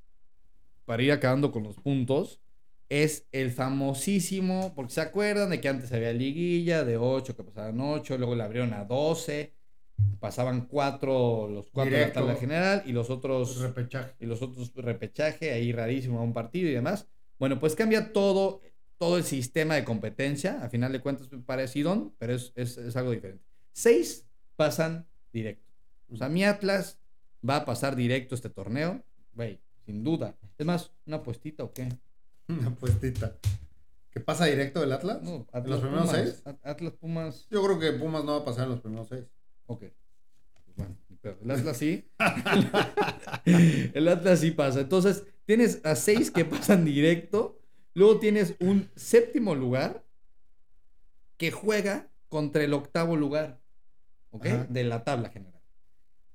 para 0.86 1.03
ir 1.03 1.12
acabando 1.12 1.53
con 1.53 1.62
los 1.64 1.76
puntos, 1.76 2.40
es 2.88 3.26
el 3.32 3.51
famosísimo, 3.53 4.72
porque 4.74 4.94
se 4.94 5.01
acuerdan 5.03 5.51
de 5.51 5.61
que 5.61 5.68
antes 5.68 5.92
había 5.92 6.12
liguilla 6.12 6.84
de 6.84 6.96
8, 6.96 7.36
que 7.36 7.44
pasaban 7.44 7.78
8, 7.80 8.16
luego 8.18 8.34
la 8.34 8.44
abrieron 8.46 8.72
a 8.72 8.84
12, 8.84 9.53
pasaban 10.18 10.66
4, 10.66 11.48
los 11.48 11.70
4 11.70 11.94
de 11.94 12.01
la 12.01 12.12
tabla 12.12 12.34
general 12.36 12.82
y 12.86 12.92
los 12.92 13.11
otros 13.11 13.61
Repechaje. 13.61 14.14
y 14.18 14.26
los 14.26 14.42
otros 14.42 14.72
repechaje, 14.74 15.53
ahí 15.53 15.72
rarísimo 15.72 16.18
a 16.18 16.22
un 16.22 16.32
partido 16.32 16.68
y 16.68 16.72
demás. 16.72 17.07
Bueno, 17.38 17.61
pues 17.61 17.74
cambia 17.76 18.12
todo, 18.12 18.61
todo 19.01 19.16
el 19.16 19.24
sistema 19.24 19.76
de 19.76 19.84
competencia, 19.84 20.62
a 20.62 20.68
final 20.68 20.92
de 20.92 21.01
cuentas 21.01 21.26
parecido, 21.46 22.12
pero 22.18 22.34
es, 22.34 22.53
es, 22.55 22.76
es 22.76 22.94
algo 22.96 23.12
diferente. 23.12 23.42
Seis 23.72 24.26
pasan 24.57 25.07
directo. 25.32 25.72
O 26.12 26.16
sea, 26.18 26.28
mi 26.28 26.44
Atlas 26.44 26.98
va 27.48 27.57
a 27.57 27.64
pasar 27.64 27.96
directo 27.96 28.34
este 28.34 28.51
torneo, 28.51 29.03
güey, 29.32 29.59
sin 29.86 30.05
duda. 30.05 30.36
Es 30.59 30.66
más, 30.66 30.92
una 31.07 31.16
apuestita 31.16 31.64
o 31.64 31.72
qué? 31.72 31.88
Una 32.48 32.74
puestita. 32.74 33.38
¿Que 34.11 34.20
pasa 34.20 34.44
directo 34.44 34.80
del 34.80 34.92
Atlas? 34.92 35.22
No, 35.22 35.46
¿En 35.55 35.70
los 35.70 35.80
primeros 35.80 36.07
Pumas, 36.11 36.16
seis? 36.22 36.42
At- 36.44 36.59
Atlas 36.66 36.92
Pumas, 37.01 37.46
Yo 37.51 37.64
creo 37.64 37.78
que 37.78 37.92
Pumas 37.92 38.22
no 38.24 38.32
va 38.32 38.38
a 38.42 38.44
pasar 38.44 38.64
en 38.64 38.70
los 38.72 38.80
primeros 38.80 39.09
seis. 39.09 39.24
ok. 39.66 39.80
Pues 39.80 40.76
bueno, 40.76 40.96
ni 41.09 41.16
pedo. 41.16 41.38
el 41.42 41.51
Atlas 41.53 41.76
sí. 41.78 42.05
el 43.94 44.09
Atlas 44.09 44.40
sí 44.40 44.51
pasa. 44.51 44.80
Entonces, 44.80 45.24
tienes 45.46 45.80
a 45.84 45.96
seis 45.96 46.30
que 46.30 46.44
pasan 46.44 46.84
directo. 46.84 47.60
Luego 47.95 48.18
tienes 48.18 48.55
un 48.61 48.88
séptimo 48.97 49.55
lugar 49.55 50.05
que 51.36 51.51
juega 51.51 52.09
contra 52.28 52.62
el 52.64 52.72
octavo 52.74 53.16
lugar. 53.16 53.61
¿Ok? 54.30 54.47
Ajá. 54.47 54.66
De 54.68 54.84
la 54.84 55.03
tabla 55.05 55.30
general. 55.30 55.61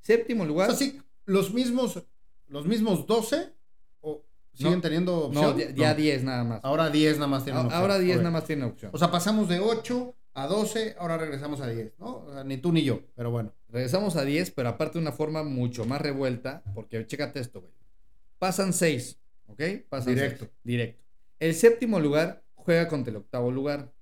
Séptimo 0.01 0.43
O 0.43 0.45
lugar. 0.45 0.67
sea, 0.69 0.77
sí, 0.77 1.01
los 1.25 1.53
mismos, 1.53 2.03
los 2.47 2.65
mismos 2.65 3.07
12 3.07 3.53
o 4.01 4.23
siguen 4.53 4.75
No, 4.75 4.81
teniendo 4.81 5.29
no, 5.33 5.41
opción. 5.51 5.57
ya- 5.57 5.71
ya 5.75 5.89
No. 5.91 5.95
10 5.95 6.23
nada 6.23 6.43
más. 6.43 6.59
Ahora 6.63 6.89
10 6.89 7.15
nada 7.15 7.27
más 7.27 7.43
tienen 7.43 7.65
opción. 7.65 7.81
Ahora 7.81 7.97
10 7.99 8.17
Ok. 8.17 8.23
nada 8.23 8.31
más 8.31 8.45
tiene 8.45 8.65
opción. 8.65 8.91
O 8.93 8.97
sea, 8.97 9.09
pasamos 9.11 9.47
de 9.47 9.59
8 9.59 10.13
a 10.33 10.47
12, 10.47 10.95
ahora 10.99 11.17
regresamos 11.17 11.61
a 11.61 11.67
10, 11.69 11.93
¿no? 11.97 12.17
O 12.17 12.33
sea, 12.33 12.43
ni 12.43 12.57
tú 12.57 12.73
ni 12.73 12.83
yo, 12.83 12.99
pero 13.15 13.31
bueno. 13.31 13.53
Regresamos 13.69 14.17
a 14.17 14.25
10, 14.25 14.51
pero 14.51 14.67
aparte 14.69 14.97
de 14.99 15.01
una 15.03 15.13
forma 15.13 15.43
mucho 15.43 15.85
más 15.85 16.01
revuelta, 16.01 16.61
porque 16.73 17.05
chécate 17.07 17.39
esto, 17.39 17.61
güey. 17.61 17.71
Pasan 18.37 18.73
6, 18.73 19.17
¿ok? 19.47 19.61
Pasan 19.87 20.13
Directo. 20.13 20.45
seis, 20.45 20.51
directo. 20.63 21.03
El 21.39 21.53
séptimo 21.53 21.99
lugar 21.99 22.43
juega 22.55 22.87
contra 22.87 23.11
el 23.11 23.17
octavo 23.17 23.51
lugar. 23.51 23.93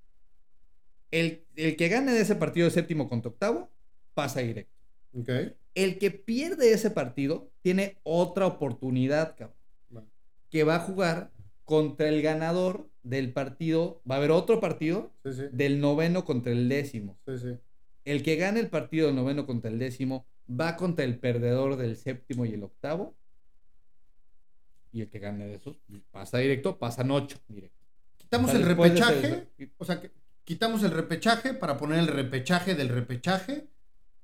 El, 1.10 1.44
el 1.56 1.76
que 1.76 1.88
gane 1.88 2.12
de 2.12 2.20
ese 2.20 2.34
partido 2.34 2.66
de 2.66 2.70
séptimo 2.72 3.08
contra 3.08 3.30
octavo, 3.30 3.70
pasa 4.14 4.40
directo. 4.40 4.72
Ok. 5.16 5.28
El 5.74 5.98
que 5.98 6.10
pierde 6.10 6.72
ese 6.72 6.90
partido 6.90 7.50
tiene 7.62 7.98
otra 8.02 8.46
oportunidad, 8.46 9.36
cabrón. 9.36 9.56
Bueno. 9.88 10.08
Que 10.50 10.64
va 10.64 10.76
a 10.76 10.80
jugar 10.80 11.32
contra 11.64 12.08
el 12.08 12.22
ganador 12.22 12.88
del 13.02 13.32
partido. 13.32 14.00
Va 14.08 14.16
a 14.16 14.18
haber 14.18 14.30
otro 14.30 14.60
partido 14.60 15.12
Sí, 15.24 15.32
sí. 15.32 15.42
del 15.52 15.80
noveno 15.80 16.24
contra 16.24 16.52
el 16.52 16.68
décimo. 16.68 17.18
Sí, 17.26 17.38
sí. 17.38 17.58
El 18.04 18.22
que 18.22 18.36
gane 18.36 18.60
el 18.60 18.68
partido 18.68 19.06
del 19.06 19.16
noveno 19.16 19.46
contra 19.46 19.70
el 19.70 19.78
décimo 19.78 20.26
va 20.48 20.76
contra 20.76 21.04
el 21.04 21.18
perdedor 21.18 21.76
del 21.76 21.96
séptimo 21.96 22.44
y 22.44 22.52
el 22.54 22.62
octavo. 22.64 23.14
Y 24.94 25.00
el 25.02 25.08
que 25.10 25.18
gane 25.18 25.46
de 25.46 25.56
esos 25.56 25.76
pasa 26.12 26.38
directo, 26.38 26.78
pasan 26.78 27.10
ocho 27.10 27.38
directo. 27.48 27.84
Quitamos 28.16 28.54
el 28.54 28.62
repechaje. 28.62 29.48
O 29.76 29.84
sea, 29.84 30.00
que 30.00 30.12
quitamos 30.44 30.84
el 30.84 30.92
repechaje 30.92 31.52
para 31.52 31.76
poner 31.76 31.98
el 31.98 32.06
repechaje 32.06 32.76
del 32.76 32.88
repechaje 32.88 33.66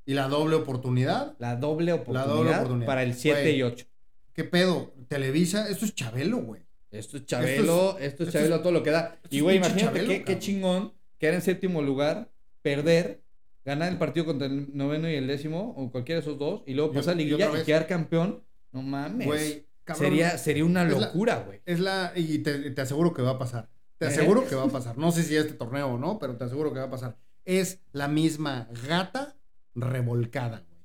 y 0.07 0.15
la 0.15 0.29
doble 0.29 0.55
oportunidad. 0.55 1.35
La 1.41 1.57
doble 1.57 1.93
oportunidad, 1.93 2.27
doble 2.29 2.55
oportunidad. 2.55 2.87
para 2.87 3.03
el 3.03 3.15
7 3.15 3.43
Güey. 3.43 3.57
y 3.57 3.63
8. 3.65 3.87
¿Qué 4.33 4.45
pedo? 4.45 4.95
Televisa, 5.09 5.69
esto 5.69 5.85
es 5.87 5.95
Chabelo, 5.95 6.39
güey. 6.39 6.63
Esto 6.93 7.17
es 7.17 7.27
Chabelo, 7.27 7.99
esto 7.99 7.99
es, 7.99 8.05
esto 8.13 8.23
es- 8.25 8.33
Chabelo 8.33 8.61
todo 8.61 8.73
lo 8.73 8.83
que 8.85 8.91
da. 8.91 9.19
Y 9.29 9.41
güey, 9.41 9.57
imagínate 9.57 10.05
qué, 10.07 10.23
qué 10.25 10.39
chingón 10.39 10.93
quedar 11.19 11.35
en 11.35 11.43
séptimo 11.43 11.83
lugar, 11.83 12.31
perder, 12.63 13.23
ganar 13.65 13.91
el 13.91 13.99
partido 13.99 14.25
contra 14.25 14.47
el 14.47 14.69
noveno 14.77 15.11
y 15.11 15.15
el 15.17 15.27
décimo, 15.27 15.75
o 15.77 15.91
cualquiera 15.91 16.21
de 16.21 16.27
esos 16.27 16.39
dos, 16.39 16.63
y 16.67 16.75
luego 16.75 16.93
pasar 16.93 17.15
a 17.15 17.17
liguilla 17.17 17.51
y 17.61 17.65
quedar 17.65 17.87
campeón. 17.89 18.43
No 18.73 18.83
mames. 18.83 19.27
Güey, 19.27 19.67
cabrón. 19.95 20.11
sería, 20.11 20.39
sería 20.39 20.65
una 20.65 20.85
locura, 20.85 21.43
güey. 21.47 21.61
Es 21.67 21.81
la. 21.81 22.13
Y 22.17 22.39
te, 22.39 22.71
te 22.71 22.81
aseguro 22.81 23.13
que 23.15 23.23
va 23.23 23.33
a 23.33 23.39
pasar. 23.39 23.69
Te 23.99 24.07
¿Eh? 24.07 24.09
aseguro 24.09 24.47
que 24.47 24.55
va 24.55 24.65
a 24.65 24.69
pasar. 24.73 24.97
No 24.99 25.13
sé 25.13 25.23
si 25.23 25.37
este 25.37 25.53
torneo 25.55 25.89
o 25.89 25.99
no, 25.99 26.19
pero 26.19 26.37
te 26.37 26.45
aseguro 26.45 26.73
que 26.73 26.79
va 26.81 26.87
a 26.87 26.91
pasar. 26.91 27.17
Es 27.45 27.81
la 27.93 28.09
misma 28.09 28.69
gata 28.89 29.37
revolcada, 29.75 30.59
güey. 30.69 30.81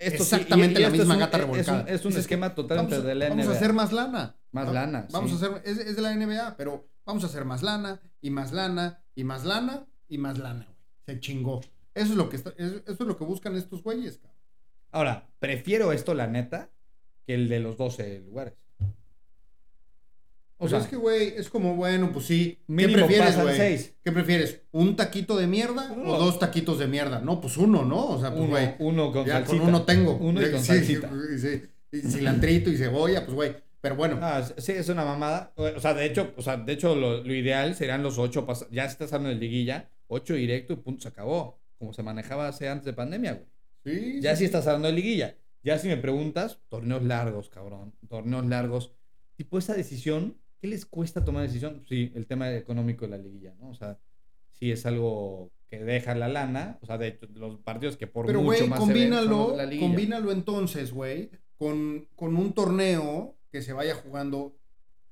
Sí, 0.00 0.06
Exactamente 0.16 0.80
y- 0.80 0.82
y 0.82 0.86
la 0.86 0.90
misma 0.90 1.14
un- 1.14 1.20
gata 1.20 1.36
es 1.38 1.44
un- 1.44 1.50
revolcada. 1.50 1.84
Es 1.88 2.04
un, 2.04 2.12
esquema 2.16 2.54
totalmente 2.54 2.94
Vamos, 2.96 3.06
de 3.08 3.14
la 3.14 3.28
vamos 3.28 3.44
NBA. 3.46 3.52
a 3.52 3.56
hacer 3.56 3.72
más 3.72 3.92
lana. 3.92 4.36
Más 4.52 4.72
lana, 4.72 5.06
Vamos 5.12 5.30
sí. 5.30 5.36
a 5.44 5.48
hacer. 5.48 5.62
Es, 5.64 5.78
es 5.78 5.96
de 5.96 6.02
la 6.02 6.12
NBA, 6.14 6.56
pero 6.56 6.88
vamos 7.04 7.22
a 7.24 7.26
hacer 7.26 7.44
más 7.44 7.62
lana 7.62 8.00
y 8.20 8.30
más 8.30 8.52
lana 8.52 9.02
y 9.14 9.24
más 9.24 9.44
lana 9.44 9.86
y 10.08 10.18
más 10.18 10.38
lana, 10.38 10.64
güey. 10.64 10.78
Se 11.04 11.20
chingó. 11.20 11.60
Eso 11.94 12.12
es 12.12 12.16
lo 12.16 12.28
que 12.30 12.36
está, 12.36 12.50
eso, 12.56 12.76
eso 12.76 12.92
es 12.92 13.00
lo 13.00 13.16
que 13.18 13.24
buscan 13.24 13.56
estos 13.56 13.82
güeyes, 13.82 14.18
cabrón. 14.18 14.38
Ahora, 14.90 15.28
prefiero 15.38 15.92
esto, 15.92 16.14
la 16.14 16.26
neta, 16.28 16.70
que 17.28 17.34
el 17.34 17.48
de 17.48 17.60
los 17.60 17.76
12 17.76 18.22
lugares. 18.26 18.54
O 20.60 20.64
O 20.64 20.68
sea, 20.68 20.78
es 20.80 20.86
que, 20.88 20.96
güey, 20.96 21.34
es 21.36 21.48
como, 21.50 21.76
bueno, 21.76 22.10
pues 22.12 22.26
sí. 22.26 22.58
¿Qué 22.66 22.88
prefieres, 22.88 23.40
güey? 23.40 23.78
¿Qué 24.02 24.10
prefieres? 24.12 24.62
¿Un 24.72 24.96
taquito 24.96 25.36
de 25.36 25.46
mierda 25.46 25.92
Uno. 25.92 26.14
o 26.14 26.18
dos 26.18 26.38
taquitos 26.40 26.78
de 26.80 26.88
mierda? 26.88 27.20
No, 27.20 27.40
pues 27.40 27.56
uno, 27.58 27.84
¿no? 27.84 28.06
O 28.08 28.20
sea, 28.20 28.34
pues, 28.34 28.48
güey. 28.48 28.74
uno 28.80 29.12
con 29.12 29.24
Ya 29.26 29.34
salsita. 29.34 29.58
con 29.58 29.68
uno 29.68 29.82
tengo. 29.84 30.16
Uno 30.16 30.40
y 30.44 30.50
con 30.50 30.60
sí, 30.60 30.66
salsita. 30.66 31.10
sí, 31.30 31.38
sí. 31.38 31.62
Y 31.92 32.00
cilantrito 32.00 32.70
y 32.70 32.76
cebolla, 32.76 33.24
pues, 33.24 33.34
güey. 33.34 33.54
Pero 33.80 33.94
bueno, 33.94 34.18
Ah, 34.20 34.42
sí, 34.56 34.72
es 34.72 34.88
una 34.88 35.04
mamada. 35.04 35.52
O 35.54 35.78
sea, 35.80 35.94
de 35.94 36.06
hecho, 36.06 36.32
o 36.36 36.42
sea, 36.42 36.56
de 36.56 36.72
hecho 36.72 36.96
lo, 36.96 37.22
lo 37.22 37.34
ideal 37.34 37.76
serían 37.76 38.02
los 38.02 38.18
ocho. 38.18 38.44
Ya 38.72 38.84
estás 38.86 39.12
hablando 39.12 39.28
de 39.38 39.40
liguilla, 39.40 39.88
ocho 40.08 40.34
directo 40.34 40.72
y 40.72 40.76
punto, 40.76 41.02
se 41.02 41.08
acabó. 41.08 41.60
Como 41.78 41.92
se 41.92 42.02
manejaba 42.02 42.48
hace 42.48 42.68
antes 42.68 42.86
de 42.86 42.92
pandemia, 42.94 43.34
güey. 43.34 43.46
sí. 43.84 44.18
Ya 44.20 44.32
sí, 44.34 44.40
si 44.40 44.44
estás 44.46 44.66
hablando 44.66 44.88
de 44.88 44.94
liguilla. 44.94 45.36
Ya 45.62 45.78
si 45.78 45.88
me 45.88 45.96
preguntas, 45.96 46.60
torneos 46.68 47.02
largos, 47.02 47.48
cabrón. 47.48 47.94
Torneos 48.08 48.46
largos. 48.46 48.92
Tipo, 49.36 49.58
esa 49.58 49.74
decisión, 49.74 50.36
¿qué 50.60 50.68
les 50.68 50.86
cuesta 50.86 51.24
tomar 51.24 51.42
decisión? 51.46 51.84
Sí, 51.88 52.12
el 52.14 52.26
tema 52.26 52.52
económico 52.54 53.04
de 53.04 53.10
la 53.10 53.18
liguilla, 53.18 53.54
¿no? 53.60 53.70
O 53.70 53.74
sea, 53.74 53.98
sí 54.52 54.70
es 54.70 54.86
algo 54.86 55.50
que 55.68 55.78
deja 55.78 56.14
la 56.14 56.28
lana. 56.28 56.78
O 56.82 56.86
sea, 56.86 56.98
de 56.98 57.18
los 57.34 57.58
partidos 57.58 57.96
que 57.96 58.06
por 58.06 58.26
Pero, 58.26 58.40
mucho 58.40 58.58
güey, 58.58 58.68
más 58.68 58.78
se 58.80 58.86
ven 58.86 58.94
combínalo, 59.10 59.56
la 59.56 59.66
liguilla. 59.66 59.86
combínalo 59.86 60.32
entonces, 60.32 60.92
güey, 60.92 61.30
con, 61.56 62.08
con 62.16 62.36
un 62.36 62.52
torneo 62.52 63.36
que 63.50 63.62
se 63.62 63.72
vaya 63.72 63.94
jugando 63.94 64.56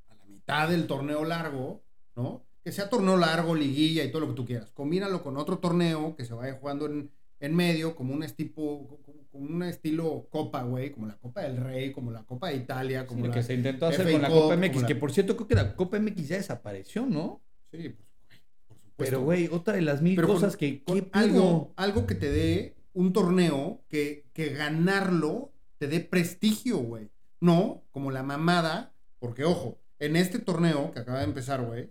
a 0.09 0.15
la 0.15 0.25
mitad 0.27 0.69
del 0.69 0.87
torneo 0.87 1.25
largo, 1.25 1.83
¿no? 2.15 2.45
Que 2.63 2.73
sea 2.73 2.89
torneo 2.89 3.17
largo, 3.17 3.55
liguilla 3.55 4.05
y 4.05 4.11
todo 4.11 4.23
lo 4.23 4.29
que 4.29 4.35
tú 4.35 4.45
quieras. 4.45 4.71
Combínalo 4.73 5.23
con 5.23 5.37
otro 5.37 5.59
torneo 5.59 6.17
que 6.17 6.25
se 6.25 6.35
vaya 6.35 6.55
jugando 6.55 6.87
en, 6.87 7.11
en 7.39 7.55
medio, 7.55 7.95
como 7.95 8.13
un, 8.15 8.27
tipo, 8.35 8.99
un 9.37 9.63
estilo 9.63 10.27
Copa, 10.31 10.63
güey, 10.63 10.91
como 10.93 11.07
la 11.07 11.17
Copa 11.17 11.43
del 11.43 11.57
Rey, 11.59 11.93
como 11.93 12.11
la 12.11 12.25
Copa 12.25 12.49
de 12.49 12.57
Italia, 12.57 13.03
Sí, 13.03 13.07
como 13.09 13.23
lo 13.23 13.29
la... 13.29 13.35
que 13.35 13.43
se 13.43 13.55
intentó 13.55 13.87
hacer 13.87 14.07
FA 14.07 14.13
con 14.13 14.23
la 14.23 14.29
Cup, 14.29 14.37
Copa 14.39 14.57
MX, 14.57 14.81
la- 14.83 14.87
que 14.89 14.95
por 14.97 15.13
cierto 15.13 15.37
creo 15.37 15.49
que 15.49 15.55
la 15.55 15.75
Copa 15.77 15.99
MX 15.99 16.29
ya 16.29 16.37
desapareció, 16.37 17.07
¿no? 17.07 17.41
Sí, 17.71 17.89
pues, 17.91 18.09
güey, 18.29 18.41
por 18.69 18.77
supuesto. 18.79 18.95
Pero, 18.97 19.21
güey, 19.23 19.49
otra 19.53 19.75
de 19.75 19.83
las 19.83 20.03
mil 20.03 20.17
Pero 20.17 20.29
con- 20.29 20.37
cosas 20.37 20.57
que... 20.57 20.83
con 20.85 21.01
¿qué 21.01 21.09
algo, 21.13 21.73
algo 21.77 22.07
que 22.07 22.15
te 22.15 22.31
dé 22.31 22.75
un 22.95 23.13
torneo 23.13 23.83
que, 23.89 24.27
que 24.33 24.51
ganarlo 24.55 25.53
te 25.79 25.87
dé 25.89 26.01
prestigio, 26.01 26.79
güey. 26.79 27.11
No 27.41 27.83
como 27.91 28.11
la 28.11 28.23
mamada, 28.23 28.95
porque 29.19 29.45
ojo, 29.45 29.79
en 29.99 30.17
este 30.17 30.39
torneo 30.39 30.91
que 30.93 31.01
acaba 31.01 31.19
de 31.19 31.25
empezar, 31.25 31.63
güey, 31.63 31.91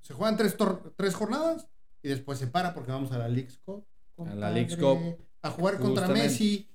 se 0.00 0.14
juegan 0.14 0.36
tres, 0.36 0.56
tor- 0.56 0.92
tres 0.96 1.14
jornadas 1.14 1.68
y 2.02 2.08
después 2.08 2.38
se 2.38 2.46
para 2.46 2.74
porque 2.74 2.90
vamos 2.92 3.12
a 3.12 3.18
la 3.18 3.28
Leagues 3.28 3.58
Cup. 3.58 3.84
A 4.18 4.34
la 4.34 4.50
Leagues 4.50 4.76
compadre, 4.76 5.18
A 5.42 5.50
jugar 5.50 5.78
contra. 5.78 6.08
Messi. 6.08 6.68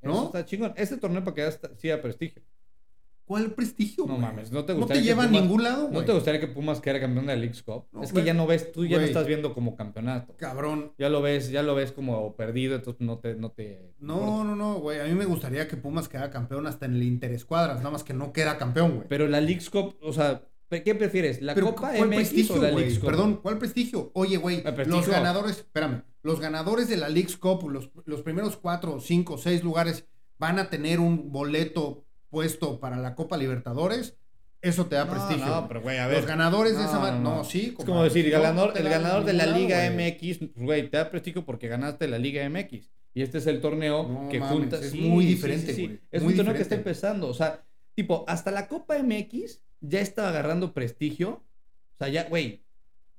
Eso 0.00 0.12
¿No? 0.12 0.24
está 0.26 0.44
chingón. 0.44 0.72
Este 0.76 0.96
torneo 0.96 1.22
para 1.24 1.34
que 1.34 1.42
haya- 1.42 1.58
sí 1.76 1.88
da 1.88 2.00
prestigio. 2.00 2.42
¿Cuál 3.24 3.52
prestigio, 3.52 4.06
No 4.06 4.14
güey? 4.14 4.26
mames, 4.26 4.50
no 4.50 4.64
te 4.64 4.72
No 4.72 4.80
gustaría 4.80 5.02
te 5.02 5.04
que 5.06 5.14
lleva 5.14 5.22
a 5.22 5.26
ningún 5.28 5.62
lado, 5.62 5.84
¿No 5.84 5.92
güey. 5.94 6.04
te 6.06 6.12
gustaría 6.12 6.40
que 6.40 6.48
Pumas 6.48 6.80
quedara 6.80 6.98
campeón 6.98 7.26
de 7.26 7.34
la 7.34 7.38
Leagues 7.40 7.62
Cup? 7.62 7.84
No, 7.92 8.02
es 8.02 8.08
que 8.08 8.14
güey. 8.14 8.24
ya 8.24 8.34
no 8.34 8.44
ves, 8.44 8.72
tú 8.72 8.84
ya 8.86 8.98
no 8.98 9.04
estás 9.04 9.24
viendo 9.28 9.54
como 9.54 9.76
campeonato. 9.76 10.34
Cabrón. 10.36 10.94
Ya 10.98 11.08
lo 11.10 11.22
ves, 11.22 11.48
ya 11.48 11.62
lo 11.62 11.76
ves 11.76 11.92
como 11.92 12.34
perdido, 12.34 12.74
entonces 12.74 13.00
no 13.06 13.18
te, 13.20 13.36
no 13.36 13.52
te. 13.52 13.94
No, 14.00 14.42
no, 14.42 14.56
no, 14.56 14.80
güey. 14.80 14.98
A 14.98 15.04
mí 15.04 15.14
me 15.14 15.26
gustaría 15.26 15.68
que 15.68 15.76
Pumas 15.76 16.08
quedara 16.08 16.30
campeón 16.30 16.66
hasta 16.66 16.86
en 16.86 16.94
el 16.96 17.04
Interescuadras, 17.04 17.76
nada 17.78 17.90
más 17.90 18.02
que 18.02 18.14
no 18.14 18.32
queda 18.32 18.58
campeón, 18.58 18.96
güey. 18.96 19.06
Pero 19.08 19.28
la 19.28 19.40
Leagues 19.40 19.70
Cup, 19.70 19.94
o 20.02 20.12
sea, 20.12 20.40
¿Pero 20.40 20.49
¿Qué 20.70 20.94
prefieres? 20.94 21.42
¿La 21.42 21.54
Pero 21.54 21.74
Copa 21.74 21.92
¿cuál 21.96 22.08
MX 22.08 22.16
prestigio, 22.16 22.54
o 22.54 22.58
la 22.58 22.70
güey? 22.70 22.84
Leagues 22.84 22.98
Cup? 23.00 23.08
Perdón, 23.08 23.40
¿cuál 23.42 23.58
prestigio? 23.58 24.10
Oye, 24.14 24.36
güey, 24.36 24.62
los 24.86 25.08
ganadores, 25.08 25.58
espérame, 25.58 26.02
los 26.22 26.38
ganadores 26.40 26.88
de 26.88 26.96
la 26.96 27.08
League's 27.08 27.36
Cup, 27.36 27.68
los, 27.68 27.90
los 28.04 28.22
primeros 28.22 28.56
cuatro, 28.56 29.00
cinco, 29.00 29.36
seis 29.36 29.64
lugares, 29.64 30.06
van 30.38 30.58
a 30.58 30.70
tener 30.70 31.00
un 31.00 31.32
boleto 31.32 32.04
puesto 32.30 32.78
para 32.78 32.96
la 32.96 33.14
Copa 33.16 33.36
Libertadores. 33.36 34.16
Eso 34.62 34.86
te 34.86 34.94
da 34.94 35.06
No, 35.06 35.10
prestigio. 35.12 35.46
no, 35.46 35.68
pero 35.68 35.80
güey, 35.80 35.98
a 35.98 36.06
ver. 36.06 36.18
Los 36.18 36.26
ganadores 36.26 36.76
de 36.76 36.84
esa 36.84 37.12
no, 37.12 37.36
no. 37.36 37.44
sí. 37.44 37.74
Es 37.78 37.84
como 37.84 38.04
decir, 38.04 38.30
ganador, 38.30 38.74
el 38.76 38.88
ganador 38.88 39.24
de 39.24 39.32
la 39.32 39.46
Liga. 39.46 39.90
MX, 39.90 40.38
pues, 40.38 40.66
güey, 40.66 40.88
te 40.90 40.98
da 40.98 41.10
prestigio 41.10 41.44
porque 41.44 41.66
ganaste 41.68 42.06
la 42.08 42.18
Liga 42.18 42.48
MX. 42.48 42.90
Y 43.14 43.22
este 43.22 43.38
es 43.38 43.46
el 43.46 43.60
torneo 43.60 44.28
que 44.30 44.38
mames, 44.38 44.54
junta. 44.54 44.76
es 44.78 44.90
sí, 44.90 45.00
muy 45.00 45.24
diferente, 45.24 45.68
sí, 45.68 45.74
sí. 45.74 45.86
güey, 45.86 46.00
Es 46.12 46.22
muy 46.22 46.32
un 46.32 46.36
torneo 46.36 46.54
que 46.54 46.62
está 46.62 46.74
empezando. 46.74 47.26
O 47.28 47.34
sea, 47.34 47.64
tipo, 47.94 48.24
hasta 48.28 48.50
la 48.50 48.68
Copa 48.68 48.96
MX 49.02 49.62
ya 49.80 50.00
estaba 50.00 50.28
agarrando 50.28 50.72
prestigio. 50.72 51.42
O 51.94 51.98
sea, 51.98 52.08
ya, 52.08 52.24
güey. 52.28 52.62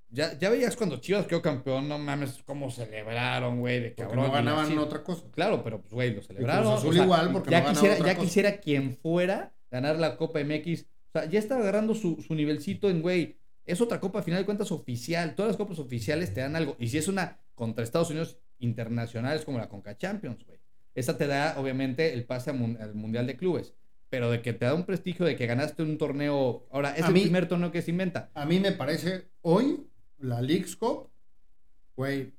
Ya, 0.10 0.38
ya 0.38 0.50
veías 0.50 0.76
cuando 0.76 0.98
Chivas 0.98 1.26
quedó 1.26 1.42
campeón, 1.42 1.88
no 1.88 1.98
mames, 1.98 2.44
cómo 2.46 2.70
celebraron, 2.70 3.62
güey, 3.62 3.80
de 3.80 3.90
Porque 3.92 4.04
cabrón. 4.04 4.28
no 4.28 4.34
ganaban 4.34 4.66
así. 4.66 4.78
otra 4.78 5.04
cosa. 5.04 5.24
Claro, 5.32 5.64
pero 5.64 5.80
pues, 5.80 5.94
güey, 5.94 6.14
lo 6.14 6.22
celebraron. 6.22 6.64
Cruz 6.64 6.80
Azul 6.80 6.90
o 6.90 6.94
sea, 6.94 7.04
igual, 7.04 7.32
porque 7.32 7.52
ya 7.52 7.62
no 7.62 7.70
quisiera, 7.70 7.96
otra 7.96 8.08
ya 8.08 8.16
cosa. 8.16 8.26
quisiera 8.26 8.58
quien 8.58 8.98
fuera 8.98 9.54
ganar 9.70 9.98
la 9.98 10.18
Copa 10.18 10.40
MX. 10.44 10.82
O 10.84 11.12
sea, 11.14 11.26
ya 11.30 11.40
está 11.40 11.58
agarrando 11.58 11.96
su, 11.96 12.22
su 12.22 12.36
nivelcito 12.36 12.90
en, 12.90 13.02
güey, 13.02 13.38
es 13.66 13.80
otra 13.80 14.02
Copa, 14.02 14.20
a 14.20 14.24
final 14.24 14.42
de 14.42 14.46
cuentas, 14.46 14.72
oficial. 14.74 15.34
Todas 15.36 15.52
las 15.52 15.58
copas 15.58 15.80
oficiales 15.80 16.34
te 16.34 16.42
dan 16.42 16.58
algo. 16.58 16.76
Y 16.78 16.90
si 16.90 16.98
es 16.98 17.08
una 17.08 17.40
contra 17.56 17.84
Estados 17.84 18.10
Unidos 18.10 18.38
internacional, 18.60 19.38
es 19.38 19.46
como 19.46 19.60
la 19.60 19.70
Conca 19.70 19.98
Champions, 19.98 20.46
güey. 20.46 20.60
Esa 20.94 21.18
te 21.18 21.26
da, 21.28 21.56
obviamente, 21.58 22.12
el 22.12 22.26
pase 22.26 22.50
al 22.50 22.96
Mundial 22.96 23.28
de 23.28 23.38
Clubes. 23.38 23.74
Pero 24.12 24.30
de 24.30 24.42
que 24.44 24.52
te 24.54 24.66
da 24.66 24.76
un 24.76 24.86
prestigio 24.86 25.26
de 25.26 25.36
que 25.38 25.48
ganaste 25.48 25.82
un 25.82 25.98
torneo. 25.98 26.68
Ahora, 26.70 26.94
es 26.96 27.04
A 27.04 27.08
el 27.08 27.14
mí- 27.14 27.22
primer 27.22 27.48
torneo 27.48 27.72
que 27.72 27.82
se 27.82 27.90
inventa. 27.92 28.30
A 28.36 28.46
mí 28.46 28.60
me 28.60 28.74
parece 28.74 29.30
hoy 29.42 29.88
la 30.20 30.42
League's 30.42 30.76
Cup, 30.76 31.10
güey, 31.96 32.34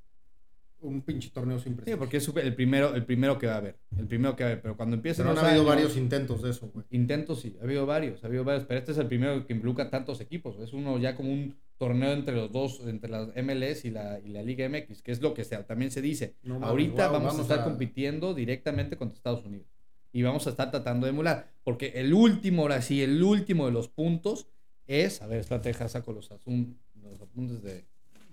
un 0.80 1.00
pinche 1.00 1.30
torneo 1.30 1.58
sin 1.58 1.72
Sí, 1.72 1.76
prestigio. 1.76 1.98
porque 1.98 2.16
es 2.18 2.28
el 2.28 2.54
primero, 2.54 2.94
el 2.94 3.04
primero 3.06 3.38
que 3.38 3.46
va 3.46 3.54
a 3.54 3.56
haber. 3.58 3.78
El 3.96 4.06
primero 4.06 4.36
que 4.36 4.42
va 4.44 4.50
a 4.50 4.52
haber. 4.52 4.62
Pero 4.62 4.76
cuando 4.76 4.96
empiecen 4.96 5.22
Pero 5.24 5.30
han 5.30 5.36
los 5.36 5.44
habido 5.44 5.62
años- 5.62 5.74
varios 5.74 5.96
intentos 5.96 6.42
de 6.42 6.50
eso, 6.50 6.68
güey. 6.74 6.84
Intentos 6.90 7.40
sí, 7.40 7.56
ha 7.60 7.64
habido 7.64 7.86
varios, 7.86 8.22
ha 8.22 8.26
habido 8.26 8.44
varios, 8.44 8.64
pero 8.66 8.78
este 8.80 8.92
es 8.92 8.98
el 8.98 9.06
primero 9.06 9.46
que 9.46 9.52
involucra 9.54 9.88
tantos 9.88 10.20
equipos. 10.20 10.58
Es 10.60 10.72
uno 10.74 10.98
ya 10.98 11.14
como 11.16 11.32
un 11.32 11.56
torneo 11.78 12.12
entre 12.12 12.34
los 12.36 12.52
dos, 12.52 12.80
entre 12.86 13.10
la 13.10 13.30
MLS 13.36 13.84
y 13.86 13.90
la, 13.90 14.20
y 14.20 14.28
la 14.28 14.42
Liga 14.42 14.68
MX, 14.68 15.02
que 15.02 15.10
es 15.12 15.22
lo 15.22 15.32
que 15.34 15.42
también 15.44 15.90
se 15.90 16.02
dice. 16.02 16.36
No 16.42 16.56
Ahorita 16.62 17.06
wow, 17.08 17.12
vamos, 17.14 17.28
vamos 17.28 17.38
a 17.38 17.42
estar 17.42 17.60
a- 17.60 17.64
compitiendo 17.64 18.34
directamente 18.34 18.96
contra 18.96 19.16
Estados 19.16 19.44
Unidos. 19.46 19.66
Y 20.12 20.22
vamos 20.22 20.46
a 20.46 20.50
estar 20.50 20.70
tratando 20.70 21.06
de 21.06 21.10
emular. 21.10 21.50
Porque 21.64 21.92
el 21.96 22.12
último, 22.12 22.62
ahora 22.62 22.82
sí, 22.82 23.02
el 23.02 23.22
último 23.22 23.66
de 23.66 23.72
los 23.72 23.88
puntos 23.88 24.46
es. 24.86 25.22
A 25.22 25.26
ver, 25.26 25.40
espérate, 25.40 25.70
deja, 25.70 25.88
saco 25.88 26.12
los, 26.12 26.30
asun- 26.30 26.76
los 27.02 27.20
apuntes 27.20 27.62
de, 27.62 27.84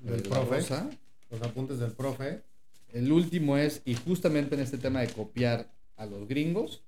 de 0.02 0.12
Del 0.12 0.24
profe. 0.24 0.56
Rosa. 0.58 0.90
Los 1.30 1.42
apuntes 1.42 1.80
del 1.80 1.92
profe. 1.94 2.44
El 2.92 3.12
último 3.12 3.58
es, 3.58 3.82
y 3.86 3.96
justamente 3.96 4.56
en 4.56 4.62
este 4.62 4.78
tema 4.78 5.02
de 5.02 5.08
copiar 5.08 5.72
a 5.96 6.06
los 6.06 6.28
gringos, 6.28 6.84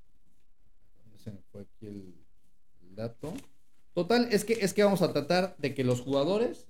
se 1.24 1.32
me 1.32 1.38
fue 1.52 1.62
aquí 1.62 1.86
el, 1.86 2.16
el 2.82 2.96
dato. 2.96 3.34
Total, 3.94 4.28
es 4.32 4.44
que, 4.44 4.54
es 4.54 4.74
que 4.74 4.84
vamos 4.84 5.04
a 5.04 5.14
tratar 5.14 5.56
de 5.60 5.76
que 5.76 5.84
los 5.84 6.02
jugadores 6.02 6.66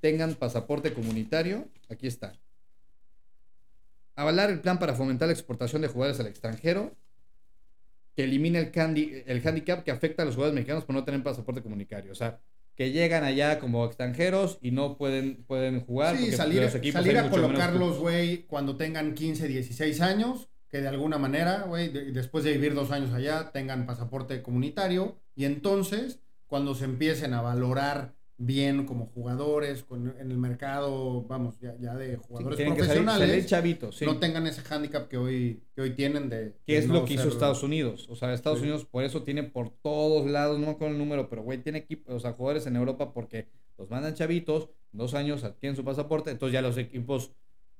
tengan 0.00 0.34
pasaporte 0.34 0.94
comunitario. 0.94 1.68
Aquí 1.90 2.06
está. 2.06 2.32
Avalar 4.16 4.48
el 4.50 4.60
plan 4.60 4.78
para 4.78 4.94
fomentar 4.94 5.28
la 5.28 5.34
exportación 5.34 5.82
de 5.82 5.88
jugadores 5.88 6.18
al 6.20 6.26
extranjero. 6.26 6.94
Que 8.20 8.24
elimine 8.24 8.58
el, 8.58 8.70
candi- 8.72 9.22
el 9.26 9.46
handicap 9.46 9.82
que 9.82 9.90
afecta 9.90 10.22
a 10.22 10.26
los 10.26 10.34
jugadores 10.34 10.54
mexicanos 10.54 10.84
por 10.84 10.94
no 10.94 11.04
tener 11.04 11.22
pasaporte 11.22 11.62
comunitario. 11.62 12.12
O 12.12 12.14
sea, 12.14 12.38
que 12.76 12.92
llegan 12.92 13.24
allá 13.24 13.58
como 13.58 13.84
extranjeros 13.86 14.58
y 14.60 14.72
no 14.72 14.98
pueden, 14.98 15.44
pueden 15.44 15.80
jugar. 15.80 16.16
Sí, 16.16 16.32
salir, 16.32 16.68
salir 16.92 17.16
a 17.18 17.30
colocarlos, 17.30 17.98
güey, 17.98 18.42
cuando 18.46 18.76
tengan 18.76 19.14
15, 19.14 19.48
16 19.48 20.00
años, 20.02 20.50
que 20.68 20.80
de 20.82 20.88
alguna 20.88 21.16
manera, 21.18 21.62
güey, 21.66 21.88
de- 21.88 22.12
después 22.12 22.44
de 22.44 22.52
vivir 22.52 22.74
dos 22.74 22.90
años 22.90 23.12
allá, 23.14 23.50
tengan 23.52 23.86
pasaporte 23.86 24.42
comunitario. 24.42 25.16
Y 25.34 25.44
entonces, 25.46 26.20
cuando 26.46 26.74
se 26.74 26.84
empiecen 26.84 27.32
a 27.32 27.40
valorar 27.42 28.14
bien 28.42 28.86
como 28.86 29.04
jugadores 29.06 29.84
con- 29.84 30.14
en 30.18 30.30
el 30.30 30.38
mercado, 30.38 31.22
vamos, 31.24 31.60
ya, 31.60 31.76
ya 31.78 31.94
de 31.94 32.16
Sí, 32.16 32.22
jugadores 32.26 32.56
que 32.56 32.64
salir- 32.64 32.76
profesionales, 32.78 33.28
salir 33.28 33.44
chavitos, 33.46 33.96
sí. 33.98 34.06
no 34.06 34.18
tengan 34.18 34.46
ese 34.46 34.62
hándicap 34.62 35.08
que 35.08 35.18
hoy, 35.18 35.62
que 35.74 35.82
hoy 35.82 35.90
tienen 35.90 36.30
de... 36.30 36.54
que 36.66 36.78
es 36.78 36.88
no 36.88 36.94
lo 36.94 37.04
que 37.04 37.14
hizo 37.14 37.24
ser- 37.24 37.32
Estados 37.32 37.62
Unidos. 37.62 38.06
O 38.08 38.16
sea, 38.16 38.32
Estados 38.32 38.58
Sí. 38.60 38.64
Unidos 38.64 38.86
por 38.86 39.04
eso 39.04 39.22
tiene 39.24 39.42
por 39.42 39.68
todos 39.68 40.26
lados, 40.30 40.58
no 40.58 40.70
acuerdo 40.70 40.94
el 40.94 40.98
número, 40.98 41.28
pero 41.28 41.42
güey, 41.42 41.58
tiene 41.62 41.80
equipos, 41.80 42.14
o 42.14 42.18
sea, 42.18 42.32
jugadores 42.32 42.66
en 42.66 42.76
Europa 42.76 43.12
porque 43.12 43.48
los 43.76 43.90
mandan 43.90 44.14
chavitos, 44.14 44.70
dos 44.92 45.12
años 45.12 45.44
adquieren 45.44 45.76
su 45.76 45.84
pasaporte, 45.84 46.30
entonces 46.30 46.54
ya 46.54 46.62
los 46.62 46.78
equipos 46.78 47.32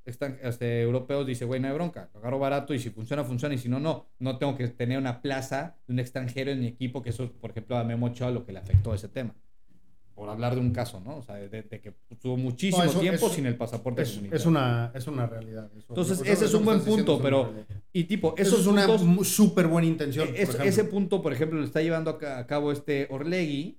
están, 0.04 0.38
este, 0.42 0.82
europeos 0.82 1.26
dicen, 1.26 1.48
güey, 1.48 1.60
no 1.60 1.68
hay 1.68 1.74
bronca, 1.74 2.10
lo 2.12 2.20
agarro 2.20 2.38
barato 2.38 2.74
y 2.74 2.78
si 2.78 2.90
funciona, 2.90 3.24
funciona, 3.24 3.54
y 3.54 3.58
si 3.58 3.68
no, 3.70 3.80
no. 3.80 4.08
No 4.18 4.36
tengo 4.36 4.56
que 4.58 4.68
tener 4.68 4.98
una 4.98 5.22
plaza 5.22 5.76
de 5.86 5.94
un 5.94 6.00
extranjero 6.00 6.50
en 6.50 6.60
mi 6.60 6.66
equipo, 6.66 7.02
que 7.02 7.10
eso, 7.10 7.32
por 7.32 7.50
ejemplo, 7.50 7.76
a 7.78 7.84
Memo 7.84 8.06
Ochoa 8.06 8.30
lo 8.30 8.44
que 8.44 8.52
le 8.52 8.58
afectó 8.58 8.92
ese 8.94 9.08
tema. 9.08 9.34
Por 10.14 10.28
hablar 10.28 10.54
de 10.54 10.60
un 10.60 10.72
caso, 10.72 11.00
¿no? 11.00 11.16
O 11.16 11.22
sea, 11.22 11.36
de, 11.36 11.48
de 11.62 11.80
que 11.80 11.94
tuvo 12.20 12.36
muchísimo 12.36 12.84
No, 12.84 12.90
eso- 12.90 13.00
tiempo 13.00 13.28
sin 13.30 13.46
el 13.46 13.56
pasaporte 13.56 14.02
Es, 14.02 14.10
comunitario. 14.10 14.38
es 14.38 14.46
una, 14.46 14.92
es 14.94 15.06
una 15.06 15.26
realidad. 15.26 15.70
eso. 15.76 15.86
Entonces, 15.88 16.20
ese 16.26 16.44
es 16.44 16.52
un 16.54 16.64
buen 16.64 16.80
punto, 16.82 17.20
pero-. 17.22 17.52
Y 17.92 18.04
tipo, 18.04 18.34
Eso 18.36 18.58
es 18.58 18.66
una 18.66 18.86
súper 19.24 19.66
buena 19.66 19.88
intención. 19.88 20.28
Es- 20.36 20.54
por 20.56 20.66
ese 20.66 20.84
punto, 20.84 21.22
por 21.22 21.32
ejemplo, 21.32 21.58
lo 21.58 21.64
está 21.64 21.80
llevando 21.80 22.10
a, 22.10 22.18
ca- 22.18 22.38
a 22.38 22.46
cabo 22.46 22.70
este 22.72 23.06
Orlegui, 23.10 23.78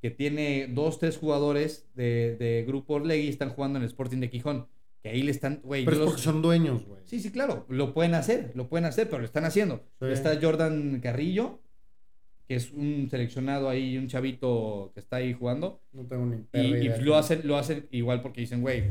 que 0.00 0.10
tiene 0.10 0.68
dos, 0.72 0.98
tres 0.98 1.18
jugadores 1.18 1.88
de, 1.94 2.36
de 2.38 2.64
grupo 2.66 2.94
Orlegui, 2.94 3.28
están 3.28 3.50
jugando 3.50 3.78
en 3.78 3.82
el 3.82 3.88
Sporting 3.88 4.18
de 4.20 4.30
Quijón. 4.30 4.68
Que 5.02 5.10
ahí 5.10 5.22
le 5.22 5.30
están, 5.30 5.60
güey. 5.62 5.84
Pero 5.84 5.96
es 5.96 6.00
los- 6.00 6.08
porque 6.10 6.22
son 6.22 6.40
dueños, 6.42 6.84
güey. 6.86 7.00
Sí, 7.04 7.20
sí, 7.20 7.30
claro, 7.30 7.66
lo 7.68 7.92
pueden 7.94 8.14
hacer, 8.14 8.52
lo 8.54 8.68
pueden 8.68 8.84
hacer, 8.84 9.06
pero 9.08 9.18
lo 9.20 9.24
están 9.26 9.44
haciendo. 9.44 9.84
Sí. 10.00 10.06
Está 10.06 10.38
Jordan 10.40 10.98
Carrillo, 11.00 11.60
que 12.48 12.54
es 12.56 12.72
un 12.72 13.08
seleccionado 13.10 13.68
ahí, 13.68 13.98
un 13.98 14.08
chavito 14.08 14.90
que 14.94 15.00
está 15.00 15.16
ahí 15.16 15.34
jugando. 15.34 15.82
No 15.92 16.06
tengo 16.06 16.26
ni 16.26 16.46
Y, 16.52 16.74
y 16.86 16.88
lo 17.02 17.16
hacen, 17.16 17.42
lo 17.44 17.56
hacen 17.58 17.86
igual 17.90 18.22
porque 18.22 18.40
dicen, 18.40 18.62
güey, 18.62 18.84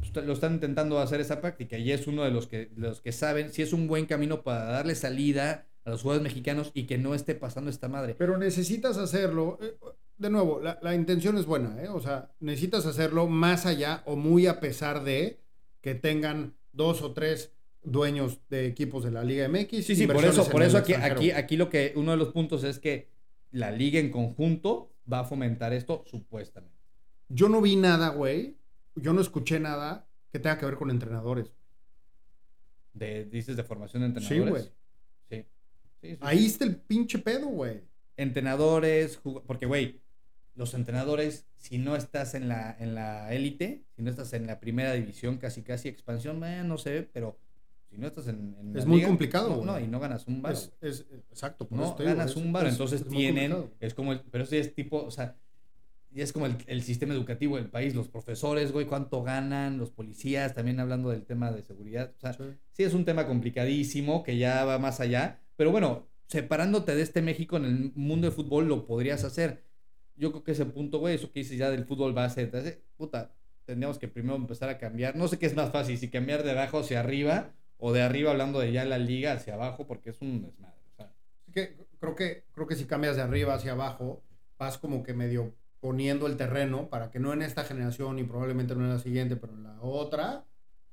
pues, 0.00 0.24
lo 0.26 0.32
están 0.32 0.54
intentando 0.54 0.98
hacer 0.98 1.20
esa 1.20 1.40
práctica 1.40 1.78
y 1.78 1.90
es 1.92 2.06
uno 2.06 2.22
de 2.24 2.30
los 2.30 2.46
que, 2.46 2.66
de 2.66 2.88
los 2.88 3.00
que 3.00 3.12
saben 3.12 3.52
si 3.52 3.62
es 3.62 3.72
un 3.72 3.88
buen 3.88 4.06
camino 4.06 4.42
para 4.42 4.64
darle 4.64 4.94
salida 4.94 5.66
a 5.84 5.90
los 5.90 6.02
jugadores 6.02 6.22
mexicanos 6.22 6.70
y 6.74 6.84
que 6.84 6.98
no 6.98 7.14
esté 7.14 7.34
pasando 7.34 7.70
esta 7.70 7.88
madre. 7.88 8.14
Pero 8.14 8.36
necesitas 8.38 8.98
hacerlo. 8.98 9.58
eh, 9.62 9.74
De 10.18 10.30
nuevo, 10.30 10.60
la, 10.60 10.78
la 10.82 10.94
intención 10.94 11.38
es 11.38 11.46
buena, 11.46 11.82
¿eh? 11.82 11.88
O 11.88 12.00
sea, 12.00 12.30
necesitas 12.40 12.86
hacerlo 12.86 13.26
más 13.28 13.66
allá 13.66 14.02
o 14.04 14.16
muy 14.16 14.46
a 14.46 14.60
pesar 14.60 15.04
de 15.04 15.40
que 15.80 15.94
tengan 15.94 16.54
dos 16.72 17.02
o 17.02 17.12
tres 17.12 17.54
dueños 17.90 18.40
de 18.48 18.66
equipos 18.66 19.04
de 19.04 19.10
la 19.10 19.24
Liga 19.24 19.48
MX. 19.48 19.84
Sí, 19.84 19.96
sí, 19.96 20.06
por 20.06 20.24
eso, 20.24 20.48
por 20.48 20.62
eso 20.62 20.78
aquí, 20.78 20.94
aquí, 20.94 21.30
aquí 21.30 21.56
lo 21.56 21.68
que, 21.70 21.92
uno 21.96 22.10
de 22.12 22.16
los 22.16 22.28
puntos 22.32 22.64
es 22.64 22.78
que 22.78 23.08
la 23.50 23.70
liga 23.70 23.98
en 23.98 24.10
conjunto 24.10 24.92
va 25.10 25.20
a 25.20 25.24
fomentar 25.24 25.72
esto 25.72 26.04
supuestamente. 26.06 26.76
Yo 27.28 27.48
no 27.48 27.60
vi 27.60 27.76
nada, 27.76 28.08
güey. 28.10 28.56
Yo 28.94 29.12
no 29.12 29.20
escuché 29.20 29.58
nada 29.60 30.06
que 30.32 30.38
tenga 30.38 30.58
que 30.58 30.66
ver 30.66 30.76
con 30.76 30.90
entrenadores. 30.90 31.52
De, 32.92 33.24
dices 33.26 33.56
de 33.56 33.62
formación 33.64 34.02
de 34.02 34.20
Sí, 34.20 34.34
entrenadores. 34.34 34.72
güey. 35.30 35.42
Sí, 35.42 35.48
sí, 36.00 36.08
sí, 36.12 36.18
Ahí 36.20 36.38
sí. 36.40 36.46
está 36.46 36.64
el 36.64 36.76
pinche 36.76 37.18
pedo, 37.18 37.46
güey. 37.46 37.82
Entrenadores, 38.16 39.20
porque 39.46 39.66
güey, 39.66 40.00
los 40.54 40.74
entrenadores, 40.74 41.46
si 41.56 41.78
no 41.78 41.94
estás 41.94 42.34
en 42.34 42.48
la 42.48 42.76
en 42.80 42.94
la 42.94 43.32
élite, 43.32 43.84
si 43.94 44.02
no 44.02 44.10
estás 44.10 44.32
en 44.32 44.46
la 44.46 44.58
primera 44.58 44.92
división, 44.94 45.38
casi 45.38 45.62
casi 45.62 45.88
expansión, 45.88 46.42
eh, 46.44 46.64
no 46.64 46.78
sé, 46.78 47.08
pero 47.12 47.38
si 47.90 47.98
no 47.98 48.06
estás 48.06 48.28
en, 48.28 48.54
en 48.60 48.72
la 48.72 48.78
Es 48.80 48.86
muy 48.86 48.96
liga, 48.98 49.08
complicado, 49.08 49.64
No, 49.64 49.80
y 49.80 49.86
no 49.86 49.98
ganas 50.00 50.26
un 50.26 50.42
varo. 50.42 50.54
Es, 50.56 50.72
es- 50.80 51.06
exacto. 51.30 51.66
por 51.68 51.78
no 51.78 51.84
digo, 51.98 52.04
ganas 52.04 52.36
un 52.36 52.54
es- 52.56 52.72
entonces 52.72 53.06
tienen, 53.06 53.70
es 53.80 53.94
como 53.94 54.12
el, 54.12 54.20
pero 54.30 54.44
eso 54.44 54.54
ya 54.54 54.60
es 54.60 54.74
tipo, 54.74 55.02
o 55.04 55.10
sea, 55.10 55.36
ya 56.10 56.24
es 56.24 56.32
como 56.32 56.46
el, 56.46 56.56
el 56.66 56.82
sistema 56.82 57.14
educativo 57.14 57.56
del 57.56 57.68
país, 57.68 57.94
los 57.94 58.08
profesores, 58.08 58.72
güey, 58.72 58.86
cuánto 58.86 59.22
ganan, 59.22 59.78
los 59.78 59.90
policías, 59.90 60.54
también 60.54 60.80
hablando 60.80 61.10
del 61.10 61.24
tema 61.24 61.50
de 61.52 61.62
seguridad, 61.62 62.12
o 62.16 62.20
sea, 62.20 62.32
Sí. 62.32 62.44
sí 62.72 62.82
es 62.82 62.94
un 62.94 63.04
tema 63.04 63.26
complicadísimo 63.26 64.22
que 64.22 64.36
ya 64.38 64.64
va 64.64 64.78
más 64.78 65.00
allá, 65.00 65.40
pero 65.56 65.70
bueno, 65.70 66.06
separándote 66.28 66.94
de 66.94 67.02
este 67.02 67.22
México 67.22 67.56
en 67.56 67.64
el 67.64 67.92
mundo 67.94 68.26
del 68.26 68.34
fútbol 68.34 68.68
lo 68.68 68.86
podrías 68.86 69.24
hacer. 69.24 69.64
Yo 70.16 70.30
creo 70.32 70.44
que 70.44 70.52
ese 70.52 70.66
punto, 70.66 70.98
güey, 70.98 71.14
eso 71.14 71.30
que 71.32 71.40
dices 71.40 71.56
ya 71.58 71.70
del 71.70 71.84
fútbol 71.84 72.12
base, 72.12 72.50
hace- 72.52 72.82
puta, 72.96 73.34
tendríamos 73.64 73.98
que 73.98 74.08
primero 74.08 74.34
empezar 74.36 74.68
a 74.68 74.78
cambiar, 74.78 75.14
no 75.16 75.28
sé 75.28 75.38
qué 75.38 75.46
es 75.46 75.54
más 75.54 75.70
fácil, 75.70 75.96
si 75.98 76.08
cambiar 76.10 76.42
de 76.42 76.50
abajo 76.52 76.78
hacia 76.80 77.00
arriba 77.00 77.52
o 77.78 77.92
de 77.92 78.02
arriba 78.02 78.32
hablando 78.32 78.58
de 78.58 78.72
ya 78.72 78.84
la 78.84 78.98
liga 78.98 79.32
hacia 79.32 79.54
abajo, 79.54 79.86
porque 79.86 80.10
es 80.10 80.20
un 80.20 80.42
desmadre, 80.42 80.74
Así 80.98 81.52
que 81.52 81.76
creo 81.98 82.14
que 82.14 82.44
creo 82.52 82.66
que 82.66 82.76
si 82.76 82.84
cambias 82.84 83.16
de 83.16 83.22
arriba 83.22 83.54
hacia 83.54 83.72
abajo, 83.72 84.22
vas 84.58 84.76
como 84.78 85.02
que 85.02 85.14
medio 85.14 85.54
poniendo 85.80 86.26
el 86.26 86.36
terreno 86.36 86.88
para 86.88 87.10
que 87.10 87.20
no 87.20 87.32
en 87.32 87.42
esta 87.42 87.64
generación 87.64 88.18
y 88.18 88.24
probablemente 88.24 88.74
no 88.74 88.84
en 88.84 88.90
la 88.90 88.98
siguiente, 88.98 89.36
pero 89.36 89.54
en 89.54 89.62
la 89.62 89.80
otra 89.80 90.44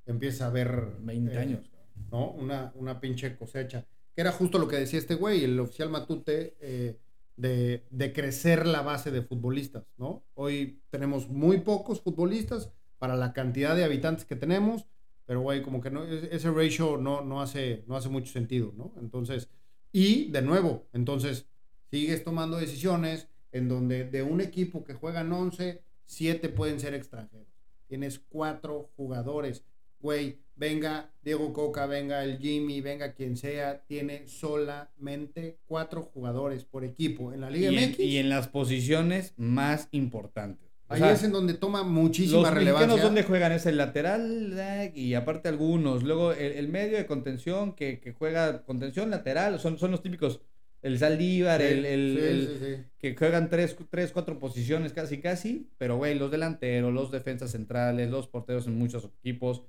empiece 0.05 0.43
a 0.43 0.47
haber 0.47 0.97
20 0.99 1.33
eh, 1.33 1.37
años. 1.37 1.71
¿no? 2.11 2.31
Una, 2.31 2.71
una 2.75 2.99
pinche 2.99 3.35
cosecha. 3.35 3.85
Que 4.13 4.21
era 4.21 4.31
justo 4.31 4.59
lo 4.59 4.67
que 4.67 4.77
decía 4.77 4.99
este 4.99 5.15
güey, 5.15 5.43
el 5.43 5.59
oficial 5.59 5.89
Matute, 5.89 6.55
eh, 6.61 6.99
de, 7.35 7.85
de 7.89 8.13
crecer 8.13 8.65
la 8.65 8.81
base 8.81 9.11
de 9.11 9.21
futbolistas, 9.21 9.83
¿no? 9.97 10.23
Hoy 10.35 10.81
tenemos 10.89 11.27
muy 11.27 11.59
pocos 11.59 11.99
futbolistas 11.99 12.71
para 12.97 13.17
la 13.17 13.33
cantidad 13.33 13.75
de 13.75 13.83
habitantes 13.83 14.23
que 14.23 14.37
tenemos, 14.37 14.87
pero 15.25 15.41
güey, 15.41 15.61
como 15.61 15.81
que 15.81 15.89
no, 15.89 16.03
ese 16.03 16.51
ratio 16.51 16.97
no, 16.97 17.21
no, 17.21 17.41
hace, 17.41 17.83
no 17.87 17.95
hace 17.95 18.09
mucho 18.09 18.31
sentido, 18.31 18.73
¿no? 18.77 18.93
Entonces, 18.99 19.49
y 19.91 20.31
de 20.31 20.41
nuevo, 20.41 20.87
entonces 20.93 21.47
sigues 21.89 22.23
tomando 22.23 22.57
decisiones 22.57 23.27
en 23.51 23.69
donde 23.69 24.03
de 24.03 24.21
un 24.21 24.41
equipo 24.41 24.83
que 24.83 24.93
juegan 24.93 25.31
11, 25.31 25.81
7 26.05 26.49
pueden 26.49 26.79
ser 26.79 26.93
extranjeros. 26.93 27.47
Tienes 27.87 28.19
cuatro 28.19 28.91
jugadores. 28.95 29.63
Güey, 29.99 30.39
venga 30.55 31.13
Diego 31.21 31.53
Coca, 31.53 31.85
venga 31.85 32.23
el 32.23 32.37
Jimmy, 32.39 32.81
venga 32.81 33.13
quien 33.13 33.37
sea, 33.37 33.83
tiene 33.85 34.27
solamente 34.27 35.59
cuatro 35.65 36.03
jugadores 36.03 36.65
por 36.65 36.83
equipo 36.83 37.33
en 37.33 37.41
la 37.41 37.49
Liga 37.49 37.71
Y 37.71 37.77
en, 37.77 37.89
MX. 37.91 37.99
y 37.99 38.17
en 38.17 38.29
las 38.29 38.47
posiciones 38.47 39.33
más 39.37 39.87
importantes. 39.91 40.74
Ahí 40.95 41.01
sea, 41.01 41.11
es 41.13 41.23
en 41.23 41.31
donde 41.31 41.53
toma 41.53 41.83
muchísima 41.83 42.41
los 42.41 42.51
relevancia. 42.53 42.87
mexicanos 42.87 43.01
donde 43.03 43.23
juegan 43.23 43.51
es 43.51 43.65
el 43.65 43.77
lateral 43.77 44.91
y 44.95 45.13
aparte 45.13 45.49
algunos. 45.49 46.03
Luego 46.03 46.31
el, 46.33 46.53
el 46.53 46.67
medio 46.69 46.97
de 46.97 47.05
contención 47.05 47.73
que, 47.73 47.99
que 47.99 48.13
juega 48.13 48.63
contención 48.63 49.09
lateral 49.09 49.59
son, 49.59 49.77
son 49.77 49.91
los 49.91 50.01
típicos. 50.01 50.41
El 50.81 50.99
Saldívar, 50.99 51.61
Sí, 51.61 51.67
el, 51.67 51.85
el- 51.85 52.49
sí, 52.59 52.65
sí, 52.75 52.83
que 52.99 53.15
juegan 53.15 53.49
tres, 53.49 53.75
tres, 53.89 54.11
cuatro 54.11 54.37
posiciones 54.37 54.93
casi, 54.93 55.19
casi. 55.19 55.69
Pero, 55.79 55.97
güey, 55.97 56.13
los 56.17 56.29
delanteros, 56.29 56.93
los 56.93 57.09
defensas 57.11 57.51
centrales, 57.51 58.09
los 58.11 58.27
porteros 58.27 58.67
en 58.67 58.77
muchos 58.77 59.03
equipos 59.05 59.63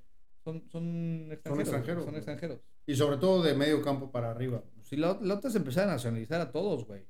son, 0.44 0.64
son 0.70 1.28
extranjeros. 1.32 1.68
extranjeros, 1.68 2.04
Son 2.04 2.14
extranjeros. 2.16 2.58
Y 2.86 2.94
sobre 2.96 3.16
todo 3.16 3.42
de 3.42 3.54
medio 3.54 3.80
campo 3.82 4.12
para 4.12 4.30
arriba. 4.30 4.62
Si 4.82 4.96
la, 4.96 5.18
la 5.22 5.34
otra 5.34 5.48
es 5.50 5.56
empezar 5.56 5.88
a 5.88 5.92
nacionalizar 5.92 6.40
a 6.40 6.52
todos, 6.52 6.86
güey. 6.86 7.02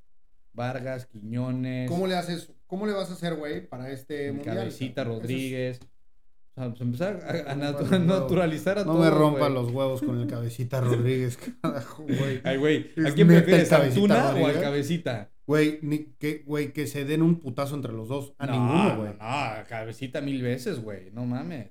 Vargas, 0.53 1.05
Quiñones, 1.05 1.89
¿Cómo 1.89 2.07
le 2.07 2.15
haces, 2.15 2.51
cómo 2.65 2.85
le 2.87 2.93
vas 2.93 3.09
a 3.09 3.13
hacer, 3.13 3.35
güey, 3.35 3.67
para 3.67 3.91
este 3.91 4.31
mundial? 4.31 4.57
Cabecita 4.57 5.01
es- 5.03 5.07
Rodríguez. 5.07 5.79
O 6.55 6.59
sea, 6.59 6.69
pues 6.69 6.81
empezar 6.81 7.19
a, 7.47 7.53
No 7.55 7.61
me 7.61 7.67
natu- 7.71 7.99
naturalizar 8.05 8.79
a 8.79 8.83
No 8.83 8.93
todos. 8.93 9.05
me 9.05 9.11
rompa 9.11 9.39
güey. 9.41 9.53
los 9.53 9.71
huevos 9.71 10.01
con 10.01 10.19
el 10.19 10.25
cabecita 10.27 10.81
Rodríguez, 10.81 11.37
carajo, 11.61 12.03
güey. 12.03 12.41
Ay, 12.43 12.57
güey. 12.57 12.91
¿A 13.05 13.11
quién 13.11 13.27
prefieres, 13.27 13.71
a 13.71 13.83
Antuna 13.83 14.33
o 14.35 14.47
al? 14.47 14.59
Cabecita? 14.59 15.29
Güey, 15.45 15.79
ni- 15.83 16.05
que, 16.19 16.43
güey, 16.47 16.73
que 16.73 16.87
se 16.87 17.05
den 17.05 17.21
un 17.21 17.39
putazo 17.39 17.75
entre 17.75 17.93
los 17.93 18.07
dos. 18.07 18.33
A 18.39 18.47
no, 18.47 18.53
ninguno, 18.53 18.97
güey. 18.97 19.13
No, 19.13 19.67
Cabecita 19.69 20.19
mil 20.21 20.41
veces, 20.41 20.79
güey. 20.81 21.11
No 21.11 21.25
mames. 21.25 21.69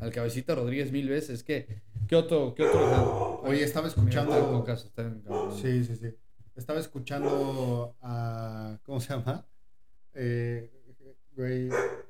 Al 0.00 0.10
Cabecita 0.10 0.54
Rodríguez 0.56 0.90
mil 0.92 1.08
veces. 1.08 1.42
¿Qué, 1.44 1.80
qué 2.08 2.16
otro? 2.16 2.54
¿Qué 2.54 2.64
otro? 2.64 3.40
Oye, 3.44 3.62
estaba 3.64 3.86
Mira, 3.86 3.96
escuchando. 4.00 4.50
Cocas, 4.50 4.90
cabrón. 4.94 5.22
Sí, 5.62 5.84
sí, 5.84 5.94
sí. 5.96 6.08
Estaba 6.58 6.80
escuchando 6.80 7.96
a. 8.02 8.78
¿Cómo 8.82 9.00
se 9.00 9.14
llama? 9.14 9.46
Eh, 10.14 10.72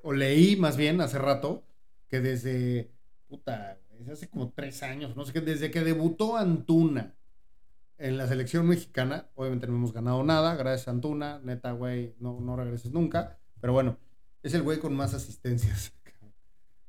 o 0.02 0.12
leí 0.14 0.56
más 0.56 0.78
bien 0.78 1.00
hace 1.02 1.18
rato 1.18 1.62
que 2.08 2.20
desde. 2.20 2.90
Puta, 3.28 3.78
hace 4.10 4.28
como 4.30 4.50
tres 4.52 4.82
años, 4.82 5.14
no 5.14 5.26
sé 5.26 5.34
qué, 5.34 5.42
desde 5.42 5.70
que 5.70 5.82
debutó 5.82 6.38
Antuna 6.38 7.14
en 7.98 8.16
la 8.16 8.26
selección 8.26 8.66
mexicana, 8.66 9.28
obviamente 9.34 9.66
no 9.66 9.74
hemos 9.74 9.92
ganado 9.92 10.22
nada, 10.24 10.54
gracias 10.54 10.88
a 10.88 10.92
Antuna, 10.92 11.40
neta, 11.44 11.72
güey, 11.72 12.14
no, 12.18 12.40
no 12.40 12.56
regreses 12.56 12.90
nunca, 12.90 13.38
pero 13.60 13.74
bueno, 13.74 13.98
es 14.42 14.54
el 14.54 14.62
güey 14.62 14.78
con 14.78 14.94
más 14.94 15.12
asistencias. 15.12 15.92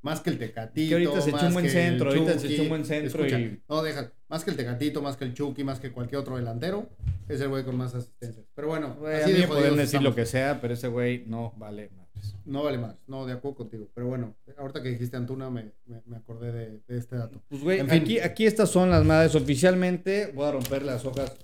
Más 0.01 0.21
que 0.21 0.29
el 0.29 0.37
Tecatito. 0.39 0.87
Que 0.89 0.93
ahorita 1.07 1.21
se 1.21 1.29
echó 1.29 1.37
más 1.37 1.47
un 1.47 1.53
buen 1.53 1.69
centro, 1.69 2.09
ahorita 2.09 2.39
se 2.39 2.53
echó 2.53 2.61
un 2.63 2.69
buen 2.69 2.85
centro 2.85 3.25
Escucha, 3.25 3.39
y- 3.39 3.61
No, 3.67 3.81
deja. 3.83 4.11
Más 4.29 4.43
que 4.43 4.51
el 4.51 4.57
Tecatito, 4.57 5.01
más 5.01 5.17
que 5.17 5.25
el 5.25 5.33
Chucky, 5.33 5.63
más 5.63 5.79
que 5.79 5.91
cualquier 5.91 6.21
otro 6.21 6.37
delantero, 6.37 6.87
es 7.27 7.41
el 7.41 7.49
güey 7.49 7.63
con 7.65 7.75
más 7.75 7.93
asistencias. 7.95 8.45
Pero 8.55 8.67
bueno, 8.69 8.95
Güey, 8.99 9.15
así 9.15 9.31
a 9.31 9.33
mí 9.33 9.41
de 9.41 9.47
pueden 9.47 9.63
decir 9.71 9.83
estamos. 9.85 10.03
lo 10.05 10.15
que 10.15 10.25
sea, 10.25 10.61
pero 10.61 10.73
ese 10.73 10.87
güey 10.87 11.25
no 11.25 11.53
vale 11.57 11.89
madres. 11.89 12.35
No 12.45 12.63
vale 12.63 12.77
más. 12.77 12.95
No, 13.07 13.25
de 13.25 13.33
acuerdo 13.33 13.57
contigo. 13.57 13.89
Pero 13.93 14.07
bueno, 14.07 14.35
ahorita 14.57 14.81
que 14.83 14.89
dijiste 14.89 15.17
Antuna, 15.17 15.49
me, 15.49 15.71
me, 15.85 16.01
me 16.05 16.17
acordé 16.17 16.51
de, 16.51 16.79
de 16.87 16.97
este 16.97 17.15
dato. 17.17 17.41
Pues, 17.49 17.61
güey, 17.61 17.79
En 17.79 17.89
fin. 17.89 18.01
aquí, 18.01 18.19
aquí 18.19 18.45
estas 18.45 18.69
son 18.69 18.89
las 18.89 19.03
madres. 19.03 19.35
Oficialmente, 19.35 20.31
voy 20.33 20.47
a 20.47 20.51
romper 20.51 20.83
las 20.83 21.03
hojas 21.05 21.35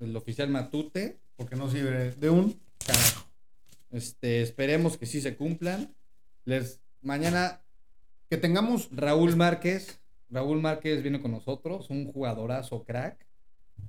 del 0.00 0.16
oficial 0.16 0.48
Matute. 0.48 1.18
Porque 1.36 1.56
no 1.56 1.70
sirve 1.70 2.12
de 2.12 2.30
un 2.30 2.60
carajo. 2.84 3.26
Este, 3.90 4.42
esperemos 4.42 4.96
que 4.96 5.06
sí 5.06 5.20
se 5.20 5.36
cumplan. 5.36 5.94
Les, 6.44 6.80
mañana 7.02 7.60
Que 8.32 8.38
tengamos. 8.38 8.88
Raúl 8.90 9.36
Márquez. 9.36 10.00
Raúl 10.30 10.62
Márquez 10.62 11.02
viene 11.02 11.20
con 11.20 11.32
nosotros, 11.32 11.90
un 11.90 12.10
jugadorazo 12.10 12.82
crack. 12.82 13.26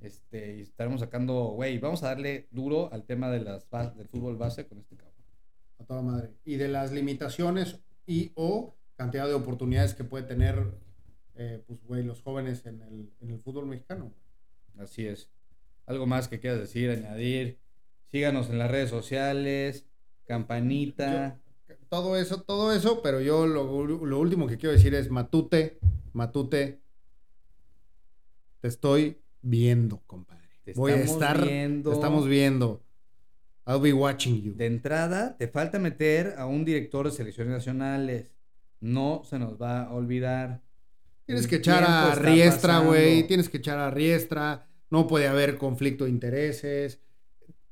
Este, 0.02 0.58
y 0.58 0.60
estaremos 0.60 1.00
sacando, 1.00 1.44
güey, 1.54 1.78
vamos 1.78 2.02
a 2.02 2.08
darle 2.08 2.46
duro 2.50 2.92
al 2.92 3.04
tema 3.06 3.30
de 3.30 3.40
las 3.40 3.66
del 3.96 4.06
fútbol 4.06 4.36
base 4.36 4.66
con 4.66 4.80
este 4.80 4.96
cabrón. 4.96 5.24
A 5.78 5.84
toda 5.84 6.02
madre. 6.02 6.34
Y 6.44 6.56
de 6.56 6.68
las 6.68 6.92
limitaciones 6.92 7.80
y 8.06 8.32
o 8.34 8.74
cantidad 8.96 9.26
de 9.26 9.32
oportunidades 9.32 9.94
que 9.94 10.04
puede 10.04 10.24
tener, 10.24 10.74
eh, 11.36 11.64
pues, 11.66 11.82
güey, 11.84 12.02
los 12.02 12.20
jóvenes 12.20 12.66
en 12.66 12.82
el, 12.82 13.14
en 13.22 13.30
el 13.30 13.38
fútbol 13.38 13.64
mexicano. 13.64 14.12
Así 14.76 15.06
es. 15.06 15.30
Algo 15.86 16.06
más 16.06 16.28
que 16.28 16.38
quieras 16.38 16.60
decir, 16.60 16.90
añadir. 16.90 17.60
Síganos 18.10 18.50
en 18.50 18.58
las 18.58 18.70
redes 18.70 18.90
sociales, 18.90 19.86
campanita. 20.26 21.40
Todo 21.94 22.16
eso, 22.16 22.42
todo 22.42 22.72
eso, 22.72 23.02
pero 23.02 23.20
yo 23.20 23.46
lo, 23.46 23.86
lo 23.86 24.18
último 24.18 24.48
que 24.48 24.58
quiero 24.58 24.72
decir 24.72 24.96
es 24.96 25.12
Matute, 25.12 25.78
Matute, 26.12 26.80
te 28.58 28.66
estoy 28.66 29.22
viendo, 29.42 30.02
compadre. 30.04 30.48
Te 30.64 30.72
Voy 30.72 30.90
a 30.90 30.96
estar, 30.96 31.46
viendo. 31.46 31.90
te 31.90 31.94
estamos 31.94 32.26
viendo. 32.26 32.82
I'll 33.64 33.80
be 33.80 33.92
watching 33.92 34.42
you. 34.42 34.54
De 34.56 34.66
entrada, 34.66 35.36
te 35.36 35.46
falta 35.46 35.78
meter 35.78 36.34
a 36.36 36.46
un 36.46 36.64
director 36.64 37.06
de 37.06 37.12
selecciones 37.12 37.52
nacionales. 37.52 38.26
No 38.80 39.22
se 39.24 39.38
nos 39.38 39.56
va 39.62 39.84
a 39.84 39.94
olvidar. 39.94 40.64
Tienes 41.26 41.46
que 41.46 41.56
echar 41.56 41.84
a 41.84 42.16
Riestra, 42.16 42.80
güey. 42.80 43.24
Tienes 43.28 43.48
que 43.48 43.58
echar 43.58 43.78
a 43.78 43.92
Riestra. 43.92 44.66
No 44.90 45.06
puede 45.06 45.28
haber 45.28 45.58
conflicto 45.58 46.06
de 46.06 46.10
intereses. 46.10 46.98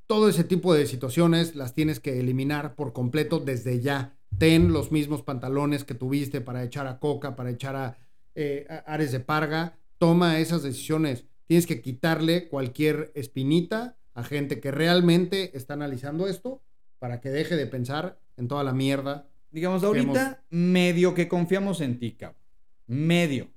Todo 0.06 0.28
ese 0.28 0.44
tipo 0.44 0.74
de 0.74 0.86
situaciones 0.86 1.54
las 1.54 1.74
tienes 1.74 2.00
que 2.00 2.18
eliminar 2.18 2.74
por 2.74 2.92
completo 2.92 3.38
desde 3.38 3.80
ya. 3.80 4.16
Ten 4.38 4.72
los 4.72 4.92
mismos 4.92 5.22
pantalones 5.22 5.84
que 5.84 5.94
tuviste 5.94 6.40
para 6.40 6.64
echar 6.64 6.86
a 6.86 6.98
Coca, 6.98 7.36
para 7.36 7.50
echar 7.50 7.76
a, 7.76 7.98
eh, 8.34 8.66
a 8.68 8.92
Ares 8.92 9.12
de 9.12 9.20
Parga. 9.20 9.78
Toma 9.98 10.38
esas 10.38 10.62
decisiones. 10.62 11.24
Tienes 11.46 11.66
que 11.66 11.80
quitarle 11.80 12.48
cualquier 12.48 13.12
espinita 13.14 13.96
a 14.14 14.24
gente 14.24 14.60
que 14.60 14.70
realmente 14.70 15.56
está 15.56 15.74
analizando 15.74 16.26
esto 16.26 16.62
para 16.98 17.20
que 17.20 17.30
deje 17.30 17.56
de 17.56 17.66
pensar 17.66 18.20
en 18.36 18.48
toda 18.48 18.64
la 18.64 18.72
mierda. 18.72 19.28
Digamos, 19.50 19.82
ahorita 19.84 20.44
medio 20.50 21.14
que 21.14 21.28
confiamos 21.28 21.80
en 21.80 21.98
ti, 21.98 22.12
cabrón. 22.12 22.40
Medio. 22.86 23.48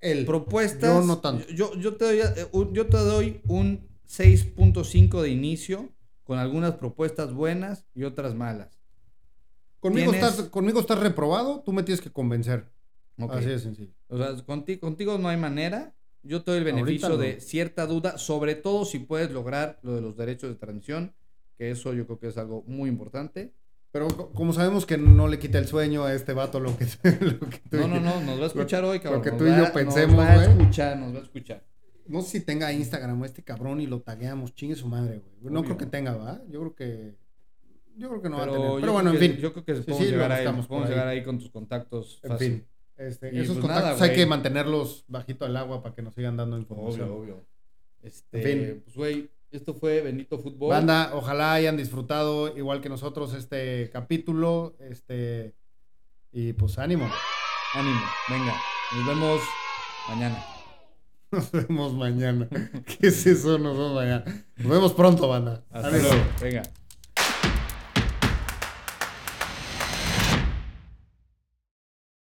El 0.00 0.26
Propuestas. 0.26 0.94
Yo 0.94 1.06
no 1.06 1.18
tanto. 1.18 1.46
Yo, 1.48 1.74
yo 1.78 1.96
te 1.96 2.04
doy, 2.04 2.18
eh, 2.18 2.48
yo 2.72 2.86
te 2.86 2.98
doy 2.98 3.40
un 3.48 3.88
6.5 4.08 5.20
de 5.22 5.28
inicio 5.30 5.90
con 6.24 6.38
algunas 6.38 6.74
propuestas 6.76 7.32
buenas 7.32 7.86
y 7.94 8.04
otras 8.04 8.34
malas. 8.34 8.78
Conmigo, 9.80 10.12
Tienes- 10.12 10.30
estás, 10.30 10.48
conmigo 10.48 10.80
estás 10.80 10.98
reprobado, 10.98 11.60
tú 11.64 11.72
me 11.72 11.82
tienes 11.82 12.00
que 12.00 12.10
convencer. 12.10 12.70
Ok. 13.20 13.32
Así 13.34 13.46
de 13.46 13.58
sencillo. 13.58 13.92
O 14.08 14.16
sea, 14.18 14.34
contigo, 14.44 14.80
contigo 14.80 15.18
no 15.18 15.28
hay 15.28 15.36
manera. 15.36 15.94
Yo 16.22 16.42
te 16.42 16.50
doy 16.52 16.58
el 16.58 16.64
beneficio 16.64 17.10
no. 17.10 17.16
de 17.18 17.40
cierta 17.40 17.86
duda, 17.86 18.16
sobre 18.16 18.54
todo 18.54 18.86
si 18.86 18.98
puedes 18.98 19.30
lograr 19.30 19.78
lo 19.82 19.94
de 19.94 20.00
los 20.00 20.16
derechos 20.16 20.48
de 20.48 20.56
transmisión, 20.56 21.12
que 21.58 21.70
eso 21.70 21.92
yo 21.92 22.06
creo 22.06 22.18
que 22.18 22.28
es 22.28 22.38
algo 22.38 22.64
muy 22.66 22.88
importante. 22.88 23.52
Pero 23.92 24.08
co- 24.08 24.32
como 24.32 24.52
sabemos 24.54 24.86
que 24.86 24.96
no 24.96 25.28
le 25.28 25.38
quita 25.38 25.58
el 25.58 25.68
sueño 25.68 26.04
a 26.04 26.14
este 26.14 26.32
vato 26.32 26.58
lo 26.60 26.76
que, 26.78 26.86
lo 27.20 27.48
que 27.50 27.58
tú 27.70 27.76
No, 27.76 27.86
no, 27.88 28.00
no, 28.00 28.20
nos 28.22 28.40
va 28.40 28.44
a 28.44 28.46
escuchar 28.46 28.84
hoy, 28.84 29.00
cabrón. 29.00 29.22
que 29.22 29.30
nos 29.30 29.38
tú 29.38 29.46
y 29.46 29.50
va- 29.50 29.58
yo 29.68 29.72
pensemos, 29.72 30.16
Nos 30.16 30.24
va 30.26 30.32
a 30.32 30.36
güey. 30.36 30.48
escuchar, 30.48 30.96
nos 30.96 31.14
va 31.14 31.18
a 31.18 31.22
escuchar. 31.22 31.62
No 32.06 32.22
sé 32.22 32.38
si 32.38 32.40
tenga 32.44 32.72
Instagram 32.72 33.20
o 33.20 33.24
este 33.24 33.42
cabrón 33.42 33.80
y 33.80 33.86
lo 33.86 34.00
tagueamos. 34.02 34.54
Chingue 34.54 34.74
su 34.76 34.86
madre, 34.88 35.18
güey. 35.40 35.52
No 35.52 35.60
Obvio. 35.60 35.64
creo 35.70 35.78
que 35.78 35.86
tenga, 35.86 36.16
¿va? 36.16 36.40
Yo 36.48 36.60
creo 36.60 36.74
que. 36.74 37.14
Yo 37.96 38.08
creo 38.08 38.22
que 38.22 38.28
no 38.28 38.36
va 38.38 38.44
a 38.44 38.50
tener. 38.50 38.70
Pero 38.80 38.92
bueno, 38.92 39.10
en 39.12 39.18
fin. 39.18 39.36
Yo 39.36 39.52
creo 39.52 39.64
que 39.64 39.74
Sí, 39.76 39.82
podemos, 39.82 40.04
sí, 40.04 40.10
llegar, 40.12 40.32
ahí, 40.32 40.44
podemos 40.44 40.70
ahí. 40.70 40.88
llegar 40.90 41.08
ahí 41.08 41.22
con 41.24 41.38
tus 41.38 41.50
contactos. 41.50 42.20
En 42.22 42.30
fácil. 42.30 42.52
fin. 42.52 42.66
Este, 42.96 43.34
Y 43.34 43.38
esos 43.38 43.56
pues 43.56 43.66
contactos 43.66 43.98
nada, 44.00 44.04
hay 44.04 44.14
que 44.16 44.26
mantenerlos 44.26 45.04
bajito 45.08 45.44
al 45.44 45.56
agua 45.56 45.82
para 45.82 45.94
que 45.94 46.02
nos 46.02 46.14
sigan 46.14 46.36
dando 46.36 46.56
información. 46.58 47.08
Obvio, 47.10 47.16
obvio. 47.36 47.46
Este, 48.02 48.38
En 48.52 48.68
fin. 48.72 48.82
pues, 48.84 48.96
güey, 48.96 49.30
esto 49.50 49.74
fue 49.74 50.00
Benito 50.02 50.38
Fútbol. 50.38 50.70
Banda, 50.70 51.10
ojalá 51.14 51.54
hayan 51.54 51.76
disfrutado 51.76 52.56
igual 52.56 52.80
que 52.80 52.88
nosotros 52.88 53.32
este 53.34 53.90
capítulo. 53.92 54.76
Este. 54.78 55.54
Y 56.32 56.52
pues 56.52 56.78
ánimo. 56.78 57.08
Ánimo, 57.74 58.00
venga. 58.28 58.54
Nos 58.96 59.06
vemos 59.06 59.40
mañana. 60.08 60.44
Nos 61.34 61.50
vemos 61.50 61.92
mañana. 61.94 62.48
¿Qué 62.86 63.08
es 63.08 63.26
eso? 63.26 63.58
Nos 63.58 63.76
vemos 63.76 63.94
mañana. 63.94 64.24
Nos 64.56 64.68
vemos 64.68 64.92
pronto, 64.92 65.26
banda. 65.26 65.64
Hasta 65.72 65.90
luego. 65.90 66.14
Venga. 66.40 66.62